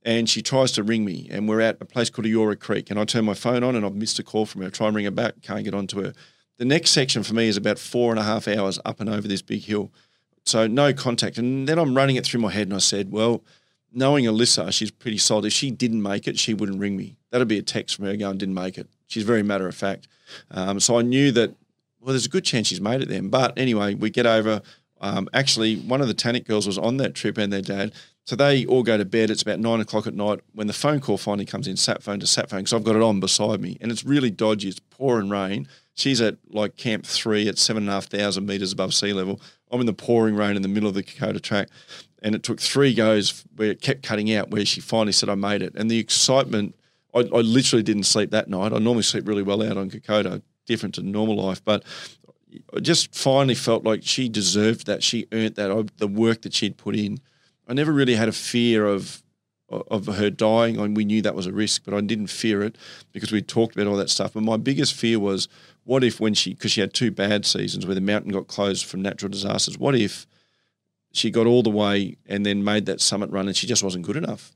and 0.03 0.29
she 0.29 0.41
tries 0.41 0.71
to 0.73 0.83
ring 0.83 1.03
me, 1.03 1.27
and 1.31 1.49
we're 1.49 1.61
at 1.61 1.77
a 1.81 1.85
place 1.85 2.09
called 2.09 2.27
Eora 2.27 2.59
Creek, 2.59 2.89
and 2.89 2.99
I 2.99 3.05
turn 3.05 3.25
my 3.25 3.33
phone 3.33 3.63
on, 3.63 3.75
and 3.75 3.85
I've 3.85 3.95
missed 3.95 4.19
a 4.19 4.23
call 4.23 4.45
from 4.45 4.61
her. 4.61 4.69
Try 4.69 4.87
and 4.87 4.95
ring 4.95 5.05
her 5.05 5.11
back, 5.11 5.41
can't 5.41 5.63
get 5.63 5.73
onto 5.73 6.03
her. 6.03 6.13
The 6.57 6.65
next 6.65 6.91
section 6.91 7.23
for 7.23 7.33
me 7.33 7.47
is 7.47 7.57
about 7.57 7.79
four 7.79 8.11
and 8.11 8.19
a 8.19 8.23
half 8.23 8.47
hours 8.47 8.79
up 8.85 8.99
and 8.99 9.09
over 9.09 9.27
this 9.27 9.41
big 9.41 9.63
hill, 9.63 9.91
so 10.45 10.67
no 10.67 10.93
contact. 10.93 11.37
And 11.37 11.67
then 11.67 11.79
I'm 11.79 11.95
running 11.95 12.15
it 12.15 12.25
through 12.25 12.41
my 12.41 12.51
head, 12.51 12.67
and 12.67 12.75
I 12.75 12.79
said, 12.79 13.11
well 13.11 13.43
knowing 13.93 14.25
Alyssa, 14.25 14.71
she's 14.71 14.91
pretty 14.91 15.17
solid. 15.17 15.45
If 15.45 15.53
she 15.53 15.71
didn't 15.71 16.01
make 16.01 16.27
it, 16.27 16.37
she 16.37 16.53
wouldn't 16.53 16.79
ring 16.79 16.95
me. 16.95 17.17
That'd 17.31 17.47
be 17.47 17.57
a 17.57 17.63
text 17.63 17.95
from 17.95 18.05
her 18.05 18.15
going, 18.15 18.37
didn't 18.37 18.55
make 18.55 18.77
it. 18.77 18.87
She's 19.07 19.23
very 19.23 19.43
matter 19.43 19.67
of 19.67 19.75
fact. 19.75 20.07
Um, 20.51 20.79
so 20.79 20.99
I 20.99 21.01
knew 21.01 21.31
that, 21.31 21.55
well, 21.99 22.13
there's 22.13 22.25
a 22.25 22.29
good 22.29 22.43
chance 22.43 22.67
she's 22.67 22.81
made 22.81 23.01
it 23.01 23.09
then. 23.09 23.29
But 23.29 23.57
anyway, 23.57 23.95
we 23.95 24.09
get 24.09 24.25
over. 24.25 24.61
Um, 25.01 25.29
actually, 25.33 25.77
one 25.77 26.01
of 26.01 26.07
the 26.07 26.13
Tannic 26.13 26.45
girls 26.45 26.65
was 26.65 26.77
on 26.77 26.97
that 26.97 27.13
trip 27.15 27.37
and 27.37 27.51
their 27.51 27.61
dad. 27.61 27.93
So 28.25 28.35
they 28.35 28.65
all 28.65 28.83
go 28.83 28.97
to 28.97 29.05
bed. 29.05 29.29
It's 29.29 29.41
about 29.41 29.59
nine 29.59 29.79
o'clock 29.79 30.05
at 30.05 30.13
night 30.13 30.41
when 30.53 30.67
the 30.67 30.73
phone 30.73 30.99
call 30.99 31.17
finally 31.17 31.45
comes 31.45 31.67
in, 31.67 31.77
sat 31.77 32.03
phone 32.03 32.19
to 32.19 32.27
sat 32.27 32.49
phone, 32.49 32.59
because 32.59 32.73
I've 32.73 32.83
got 32.83 32.97
it 32.97 33.01
on 33.01 33.21
beside 33.21 33.61
me. 33.61 33.77
And 33.79 33.89
it's 33.89 34.03
really 34.03 34.29
dodgy. 34.29 34.67
It's 34.67 34.79
pouring 34.79 35.29
rain. 35.29 35.67
She's 35.93 36.19
at 36.19 36.35
like 36.49 36.75
camp 36.75 37.05
three 37.05 37.47
at 37.47 37.57
seven 37.57 37.83
and 37.83 37.89
a 37.89 37.93
half 37.93 38.07
thousand 38.07 38.45
meters 38.45 38.73
above 38.73 38.93
sea 38.93 39.13
level. 39.13 39.39
I'm 39.71 39.79
in 39.79 39.85
the 39.85 39.93
pouring 39.93 40.35
rain 40.35 40.55
in 40.55 40.61
the 40.61 40.67
middle 40.67 40.89
of 40.89 40.95
the 40.95 41.03
Kokoda 41.03 41.41
track. 41.41 41.69
And 42.21 42.35
it 42.35 42.43
took 42.43 42.59
three 42.59 42.93
goes 42.93 43.45
where 43.55 43.71
it 43.71 43.81
kept 43.81 44.03
cutting 44.03 44.33
out, 44.33 44.49
where 44.49 44.65
she 44.65 44.81
finally 44.81 45.11
said, 45.11 45.29
I 45.29 45.35
made 45.35 45.61
it. 45.61 45.73
And 45.75 45.89
the 45.89 45.99
excitement, 45.99 46.75
I, 47.15 47.19
I 47.19 47.41
literally 47.41 47.83
didn't 47.83 48.03
sleep 48.03 48.31
that 48.31 48.49
night. 48.49 48.73
I 48.73 48.79
normally 48.79 49.03
sleep 49.03 49.27
really 49.27 49.43
well 49.43 49.63
out 49.63 49.77
on 49.77 49.89
Kokoda, 49.89 50.41
different 50.65 50.95
to 50.95 51.01
normal 51.01 51.35
life. 51.35 51.63
But 51.63 51.83
I 52.73 52.79
just 52.79 53.13
finally 53.13 53.55
felt 53.55 53.83
like 53.83 54.01
she 54.03 54.29
deserved 54.29 54.85
that. 54.87 55.03
She 55.03 55.27
earned 55.31 55.55
that. 55.55 55.71
I, 55.71 55.83
the 55.97 56.07
work 56.07 56.43
that 56.43 56.53
she'd 56.53 56.77
put 56.77 56.95
in. 56.95 57.19
I 57.67 57.73
never 57.73 57.91
really 57.91 58.15
had 58.15 58.29
a 58.29 58.33
fear 58.33 58.85
of 58.85 59.23
of 59.69 60.07
her 60.07 60.29
dying. 60.29 60.77
And 60.77 60.95
we 60.95 61.05
knew 61.05 61.21
that 61.21 61.35
was 61.35 61.45
a 61.45 61.51
risk, 61.51 61.83
but 61.83 61.93
I 61.93 62.01
didn't 62.01 62.27
fear 62.27 62.63
it 62.63 62.77
because 63.11 63.31
we 63.31 63.41
talked 63.41 63.75
about 63.75 63.87
all 63.87 63.97
that 63.97 64.09
stuff. 64.09 64.33
But 64.33 64.43
my 64.43 64.57
biggest 64.57 64.93
fear 64.93 65.19
was, 65.19 65.47
what 65.83 66.03
if 66.03 66.19
when 66.19 66.33
she, 66.33 66.53
because 66.53 66.71
she 66.71 66.81
had 66.81 66.93
two 66.93 67.11
bad 67.11 67.45
seasons 67.45 67.85
where 67.85 67.95
the 67.95 68.01
mountain 68.01 68.31
got 68.31 68.47
closed 68.47 68.85
from 68.85 69.01
natural 69.01 69.29
disasters. 69.29 69.77
What 69.77 69.95
if 69.95 70.25
she 71.11 71.31
got 71.31 71.47
all 71.47 71.63
the 71.63 71.69
way 71.69 72.17
and 72.25 72.45
then 72.45 72.63
made 72.63 72.85
that 72.85 73.01
summit 73.01 73.29
run 73.29 73.47
and 73.47 73.55
she 73.55 73.67
just 73.67 73.83
wasn't 73.83 74.05
good 74.05 74.17
enough? 74.17 74.53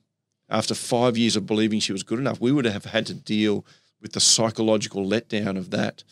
After 0.49 0.76
five 0.76 1.18
years 1.18 1.35
of 1.35 1.45
believing 1.45 1.80
she 1.80 1.93
was 1.93 2.03
good 2.03 2.19
enough, 2.19 2.41
we 2.41 2.51
would 2.51 2.65
have 2.65 2.85
had 2.85 3.05
to 3.07 3.13
deal 3.13 3.65
with 4.01 4.13
the 4.13 4.19
psychological 4.19 5.05
letdown 5.05 5.57
of 5.57 5.72
that. 5.72 6.03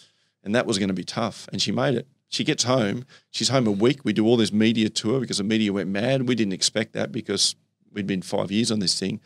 And 0.43 0.55
that 0.55 0.65
was 0.65 0.77
going 0.77 0.89
to 0.89 0.93
be 0.93 1.03
tough. 1.03 1.47
And 1.51 1.61
she 1.61 1.71
made 1.71 1.95
it. 1.95 2.07
She 2.29 2.43
gets 2.43 2.63
home. 2.63 3.05
She's 3.31 3.49
home 3.49 3.67
a 3.67 3.71
week. 3.71 4.05
We 4.05 4.13
do 4.13 4.25
all 4.25 4.37
this 4.37 4.53
media 4.53 4.89
tour 4.89 5.19
because 5.19 5.39
the 5.39 5.43
media 5.43 5.73
went 5.73 5.89
mad. 5.89 6.27
We 6.27 6.35
didn't 6.35 6.53
expect 6.53 6.93
that 6.93 7.11
because 7.11 7.55
we'd 7.91 8.07
been 8.07 8.21
five 8.21 8.51
years 8.51 8.71
on 8.71 8.79
this 8.79 8.99
thing. 8.99 9.19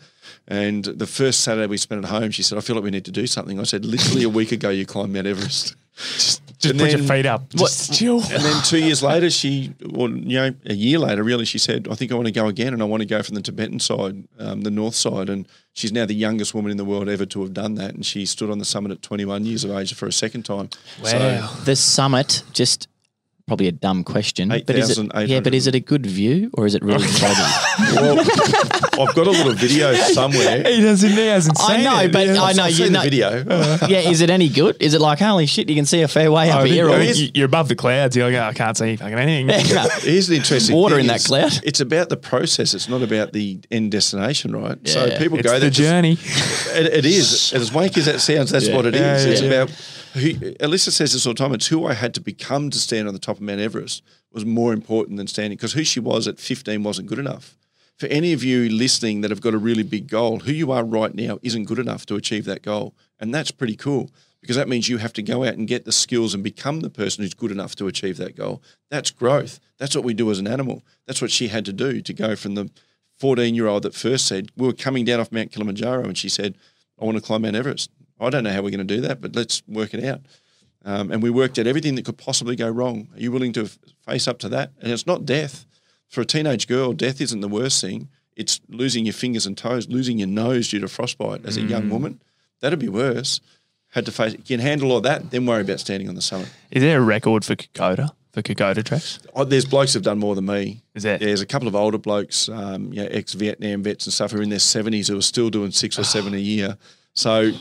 And 0.47 0.85
the 0.85 1.05
first 1.05 1.41
Saturday 1.41 1.67
we 1.67 1.77
spent 1.77 2.05
at 2.05 2.09
home, 2.09 2.31
she 2.31 2.43
said, 2.43 2.57
I 2.57 2.61
feel 2.61 2.75
like 2.75 2.85
we 2.85 2.91
need 2.91 3.05
to 3.05 3.11
do 3.11 3.27
something. 3.27 3.59
I 3.59 3.63
said, 3.63 3.83
literally 3.85 4.23
a 4.23 4.29
week 4.29 4.51
ago, 4.51 4.69
you 4.69 4.85
climbed 4.85 5.13
Mount 5.13 5.27
Everest. 5.27 5.75
just 5.95 6.41
And 6.71 6.79
put 6.79 6.89
your 6.91 6.99
then- 6.99 7.07
feet 7.07 7.25
up. 7.25 7.49
Just 7.53 7.93
chill. 7.93 8.21
And 8.21 8.43
then 8.43 8.63
two 8.63 8.79
years 8.79 9.01
later, 9.03 9.29
she, 9.29 9.73
well, 9.85 10.09
you 10.09 10.37
know, 10.37 10.53
a 10.65 10.73
year 10.73 10.99
later, 10.99 11.23
really, 11.23 11.45
she 11.45 11.57
said, 11.57 11.87
I 11.89 11.95
think 11.95 12.11
I 12.11 12.15
want 12.15 12.27
to 12.27 12.31
go 12.31 12.47
again 12.47 12.73
and 12.73 12.81
I 12.81 12.85
want 12.85 13.01
to 13.01 13.07
go 13.07 13.21
from 13.23 13.35
the 13.35 13.41
Tibetan 13.41 13.79
side, 13.79 14.23
um, 14.39 14.61
the 14.61 14.71
north 14.71 14.95
side. 14.95 15.29
And 15.29 15.47
she's 15.73 15.91
now 15.91 16.05
the 16.05 16.15
youngest 16.15 16.53
woman 16.53 16.71
in 16.71 16.77
the 16.77 16.85
world 16.85 17.09
ever 17.09 17.25
to 17.25 17.41
have 17.41 17.53
done 17.53 17.75
that. 17.75 17.93
And 17.93 18.05
she 18.05 18.25
stood 18.25 18.49
on 18.49 18.59
the 18.59 18.65
summit 18.65 18.91
at 18.91 19.01
21 19.01 19.45
years 19.45 19.63
of 19.63 19.71
age 19.71 19.93
for 19.93 20.07
a 20.07 20.11
second 20.13 20.43
time. 20.43 20.69
Wow. 21.03 21.53
The 21.65 21.75
summit, 21.75 22.43
just 22.53 22.87
probably 23.47 23.67
a 23.67 23.71
dumb 23.71 24.03
question. 24.03 24.49
But 24.49 24.69
is 24.69 24.97
it, 24.97 25.27
yeah, 25.27 25.39
but 25.41 25.53
is 25.53 25.67
it 25.67 25.75
a 25.75 25.79
good 25.79 26.05
view 26.05 26.49
or 26.53 26.65
is 26.65 26.75
it 26.75 26.83
really 26.83 27.07
foggy? 27.07 27.41
Well, 27.95 28.19
I've 29.09 29.15
got 29.15 29.25
a 29.25 29.31
little 29.31 29.53
video 29.53 29.93
somewhere. 29.95 30.63
He 30.63 30.81
doesn't. 30.81 31.09
He 31.09 31.27
hasn't 31.27 31.57
I 31.59 31.81
know, 31.81 31.99
it. 32.01 32.11
but 32.11 32.29
I 32.29 32.43
I've 32.49 32.55
know 32.55 32.65
you 32.67 32.73
seen 32.73 32.93
know. 32.93 32.99
the 33.01 33.09
video. 33.09 33.29
yeah, 33.87 34.09
is 34.09 34.21
it 34.21 34.29
any 34.29 34.47
good? 34.49 34.77
Is 34.79 34.93
it 34.93 35.01
like 35.01 35.17
holy 35.19 35.47
shit? 35.47 35.67
You 35.69 35.75
can 35.75 35.85
see 35.87 36.01
a 36.01 36.07
fair 36.07 36.31
way 36.31 36.51
up 36.51 36.61
Oh, 36.61 36.63
here. 36.63 36.85
you- 36.87 36.93
Or, 36.93 36.99
you- 37.01 37.31
You're 37.33 37.45
above 37.47 37.67
the 37.69 37.75
clouds. 37.75 38.15
You're 38.15 38.29
like, 38.29 38.35
oh, 38.39 38.43
I 38.49 38.53
can't 38.53 38.77
see 38.77 38.95
fucking 38.95 39.17
anything. 39.17 39.47
No. 39.75 39.87
Here's 40.01 40.27
the 40.27 40.35
interesting 40.35 40.75
Water 40.75 40.95
thing 40.95 41.05
in 41.05 41.07
that 41.07 41.23
cloud. 41.23 41.59
It's 41.63 41.79
about 41.79 42.09
the 42.09 42.17
process. 42.17 42.75
It's 42.75 42.87
not 42.87 43.01
about 43.01 43.33
the 43.33 43.59
end 43.71 43.91
destination, 43.91 44.55
right? 44.55 44.77
Yeah. 44.83 44.93
So 44.93 45.17
people 45.17 45.39
It's 45.39 45.47
go 45.47 45.53
the 45.55 45.59
there. 45.61 45.69
just- 45.71 45.89
journey. 45.89 46.17
It, 46.75 46.91
it 46.93 47.05
is. 47.05 47.53
As 47.53 47.69
wanky 47.71 47.97
as 47.97 48.05
that 48.05 48.19
sounds, 48.19 48.49
that's 48.51 48.67
Yeah. 48.67 48.75
what 48.75 48.85
it 48.85 48.95
is. 48.95 49.01
Yeah, 49.01 49.17
yeah, 49.25 49.31
it's 49.31 49.41
yeah. 49.41 49.47
about 49.47 49.69
who, 50.13 50.33
Alyssa 50.59 50.91
says 50.91 51.13
this 51.13 51.25
all 51.25 51.33
the 51.33 51.37
time. 51.37 51.53
It's 51.53 51.67
who 51.67 51.85
I 51.85 51.93
had 51.93 52.13
to 52.15 52.21
become 52.21 52.69
to 52.69 52.77
stand 52.77 53.07
on 53.07 53.13
the 53.13 53.19
top 53.19 53.37
of 53.37 53.41
Mount 53.41 53.59
Everest 53.59 54.03
was 54.31 54.45
more 54.45 54.73
important 54.73 55.17
than 55.17 55.27
standing 55.27 55.57
because 55.57 55.73
who 55.73 55.83
she 55.83 55.99
was 55.99 56.27
at 56.27 56.39
15 56.39 56.83
wasn't 56.83 57.07
good 57.07 57.19
enough. 57.19 57.57
For 57.97 58.07
any 58.07 58.33
of 58.33 58.43
you 58.43 58.69
listening 58.69 59.21
that 59.21 59.31
have 59.31 59.41
got 59.41 59.53
a 59.53 59.59
really 59.59 59.83
big 59.83 60.07
goal, 60.07 60.39
who 60.39 60.51
you 60.51 60.71
are 60.71 60.83
right 60.83 61.13
now 61.13 61.39
isn't 61.41 61.65
good 61.65 61.79
enough 61.79 62.05
to 62.07 62.15
achieve 62.15 62.45
that 62.45 62.63
goal. 62.63 62.95
And 63.19 63.33
that's 63.33 63.51
pretty 63.51 63.75
cool 63.75 64.09
because 64.41 64.55
that 64.55 64.67
means 64.67 64.89
you 64.89 64.97
have 64.97 65.13
to 65.13 65.21
go 65.21 65.45
out 65.45 65.53
and 65.53 65.67
get 65.67 65.85
the 65.85 65.91
skills 65.91 66.33
and 66.33 66.43
become 66.43 66.81
the 66.81 66.89
person 66.89 67.23
who's 67.23 67.33
good 67.33 67.51
enough 67.51 67.75
to 67.75 67.87
achieve 67.87 68.17
that 68.17 68.35
goal. 68.35 68.61
That's 68.89 69.11
growth. 69.11 69.59
That's 69.77 69.95
what 69.95 70.03
we 70.03 70.13
do 70.13 70.29
as 70.31 70.39
an 70.39 70.47
animal. 70.47 70.83
That's 71.07 71.21
what 71.21 71.31
she 71.31 71.47
had 71.47 71.65
to 71.65 71.73
do 71.73 72.01
to 72.01 72.13
go 72.13 72.35
from 72.35 72.55
the 72.55 72.69
14 73.19 73.55
year 73.55 73.67
old 73.67 73.83
that 73.83 73.95
first 73.95 74.25
said, 74.25 74.49
We 74.57 74.67
were 74.67 74.73
coming 74.73 75.05
down 75.05 75.19
off 75.19 75.31
Mount 75.31 75.51
Kilimanjaro 75.51 76.03
and 76.03 76.17
she 76.17 76.29
said, 76.29 76.55
I 76.99 77.05
want 77.05 77.17
to 77.17 77.23
climb 77.23 77.43
Mount 77.43 77.55
Everest. 77.55 77.89
I 78.25 78.29
don't 78.29 78.43
know 78.43 78.51
how 78.51 78.61
we're 78.61 78.71
going 78.71 78.85
to 78.87 78.95
do 78.95 79.01
that, 79.01 79.21
but 79.21 79.35
let's 79.35 79.61
work 79.67 79.93
it 79.93 80.03
out. 80.03 80.21
Um, 80.85 81.11
and 81.11 81.23
we 81.23 81.29
worked 81.29 81.57
out 81.59 81.67
everything 81.67 81.95
that 81.95 82.05
could 82.05 82.17
possibly 82.17 82.55
go 82.55 82.69
wrong. 82.69 83.07
Are 83.13 83.19
you 83.19 83.31
willing 83.31 83.53
to 83.53 83.69
face 84.05 84.27
up 84.27 84.39
to 84.39 84.49
that? 84.49 84.71
And 84.81 84.91
it's 84.91 85.07
not 85.07 85.25
death. 85.25 85.65
For 86.09 86.21
a 86.21 86.25
teenage 86.25 86.67
girl, 86.67 86.93
death 86.93 87.21
isn't 87.21 87.39
the 87.41 87.47
worst 87.47 87.81
thing. 87.81 88.09
It's 88.35 88.59
losing 88.67 89.05
your 89.05 89.13
fingers 89.13 89.45
and 89.45 89.57
toes, 89.57 89.87
losing 89.87 90.17
your 90.19 90.27
nose 90.27 90.69
due 90.69 90.79
to 90.79 90.87
frostbite 90.87 91.45
as 91.45 91.57
a 91.57 91.61
young 91.61 91.89
woman. 91.89 92.21
That'd 92.59 92.79
be 92.79 92.89
worse. 92.89 93.41
Had 93.89 94.05
to 94.05 94.11
face. 94.11 94.33
You 94.33 94.57
can 94.57 94.59
handle 94.59 94.91
all 94.91 95.01
that, 95.01 95.31
then 95.31 95.45
worry 95.45 95.61
about 95.61 95.79
standing 95.79 96.09
on 96.09 96.15
the 96.15 96.21
summit. 96.21 96.49
Is 96.71 96.81
there 96.81 96.97
a 96.97 97.01
record 97.01 97.45
for 97.45 97.55
Kokoda? 97.55 98.11
For 98.31 98.41
Kokoda 98.41 98.83
treks? 98.83 99.19
Oh, 99.35 99.43
there's 99.43 99.65
blokes 99.65 99.93
who've 99.93 100.01
done 100.01 100.17
more 100.17 100.33
than 100.33 100.47
me. 100.47 100.81
Is 100.95 101.03
there? 101.03 101.19
Yeah, 101.19 101.27
there's 101.27 101.41
a 101.41 101.45
couple 101.45 101.67
of 101.67 101.75
older 101.75 101.99
blokes, 101.99 102.49
um, 102.49 102.91
you 102.91 103.03
know, 103.03 103.07
ex-Vietnam 103.11 103.83
vets 103.83 104.07
and 104.07 104.13
stuff 104.13 104.31
who 104.31 104.39
are 104.39 104.41
in 104.41 104.49
their 104.49 104.57
70s 104.57 105.09
who 105.09 105.17
are 105.17 105.21
still 105.21 105.51
doing 105.51 105.69
six 105.69 105.99
or 105.99 106.03
seven 106.03 106.33
a 106.33 106.37
year. 106.37 106.77
So 107.13 107.51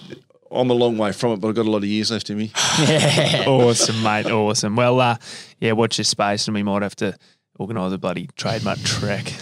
I'm 0.55 0.71
a 0.71 0.75
long 0.75 0.99
way 0.99 1.13
from 1.13 1.33
it, 1.33 1.41
but 1.41 1.49
I've 1.49 1.55
got 1.55 1.67
a 1.67 1.71
lot 1.71 1.79
of 1.79 1.85
years 1.85 2.11
left 2.11 2.31
in 2.31 2.39
me. 2.39 2.53
awesome, 3.47 4.03
mate. 4.03 4.27
Awesome. 4.27 4.77
Well, 4.77 5.01
uh, 5.01 5.17
yeah, 5.61 5.73
watch 5.73 5.99
your 5.99 6.05
space, 6.05 6.47
and 6.49 6.55
we 6.55 6.63
might 6.63 6.83
have 6.83 6.97
to 6.97 7.17
organise 7.59 7.93
a 7.93 7.99
bloody 7.99 8.29
trademark 8.37 8.79
trek. 8.81 9.33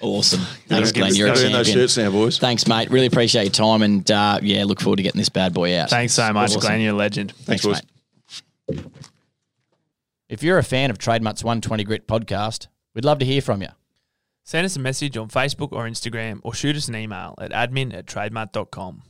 awesome. 0.00 0.40
Thanks, 0.68 0.92
give 0.92 1.02
Glenn. 1.02 1.14
You're 1.14 1.28
a 1.28 1.34
Gotta 1.34 1.48
those 1.48 1.68
shirts 1.70 1.96
now, 1.96 2.10
boys. 2.10 2.38
Thanks, 2.38 2.66
mate. 2.66 2.90
Really 2.90 3.06
appreciate 3.06 3.44
your 3.44 3.52
time, 3.52 3.82
and 3.82 4.08
uh, 4.10 4.40
yeah, 4.42 4.64
look 4.64 4.80
forward 4.80 4.96
to 4.96 5.02
getting 5.02 5.18
this 5.18 5.28
bad 5.28 5.54
boy 5.54 5.76
out. 5.78 5.90
Thanks 5.90 6.12
so 6.14 6.32
much, 6.32 6.50
Awesome. 6.50 6.60
Glenn. 6.60 6.80
You're 6.80 6.94
a 6.94 6.96
legend. 6.96 7.32
Thanks, 7.32 7.62
Thanks, 7.62 7.64
boys. 7.64 7.82
mate. 8.68 8.84
If 10.28 10.42
you're 10.42 10.58
a 10.58 10.64
fan 10.64 10.90
of 10.90 10.98
Trademark's 10.98 11.44
120 11.44 11.84
Grit 11.84 12.08
podcast, 12.08 12.66
we'd 12.94 13.04
love 13.04 13.20
to 13.20 13.24
hear 13.24 13.40
from 13.40 13.62
you. 13.62 13.68
Send 14.42 14.64
us 14.64 14.76
a 14.76 14.80
message 14.80 15.16
on 15.16 15.28
Facebook 15.28 15.72
or 15.72 15.84
Instagram, 15.86 16.40
or 16.42 16.52
shoot 16.54 16.76
us 16.76 16.88
an 16.88 16.96
email 16.96 17.34
at 17.38 17.50
admin 17.52 17.94
at 17.94 18.06
trademark.com. 18.06 19.02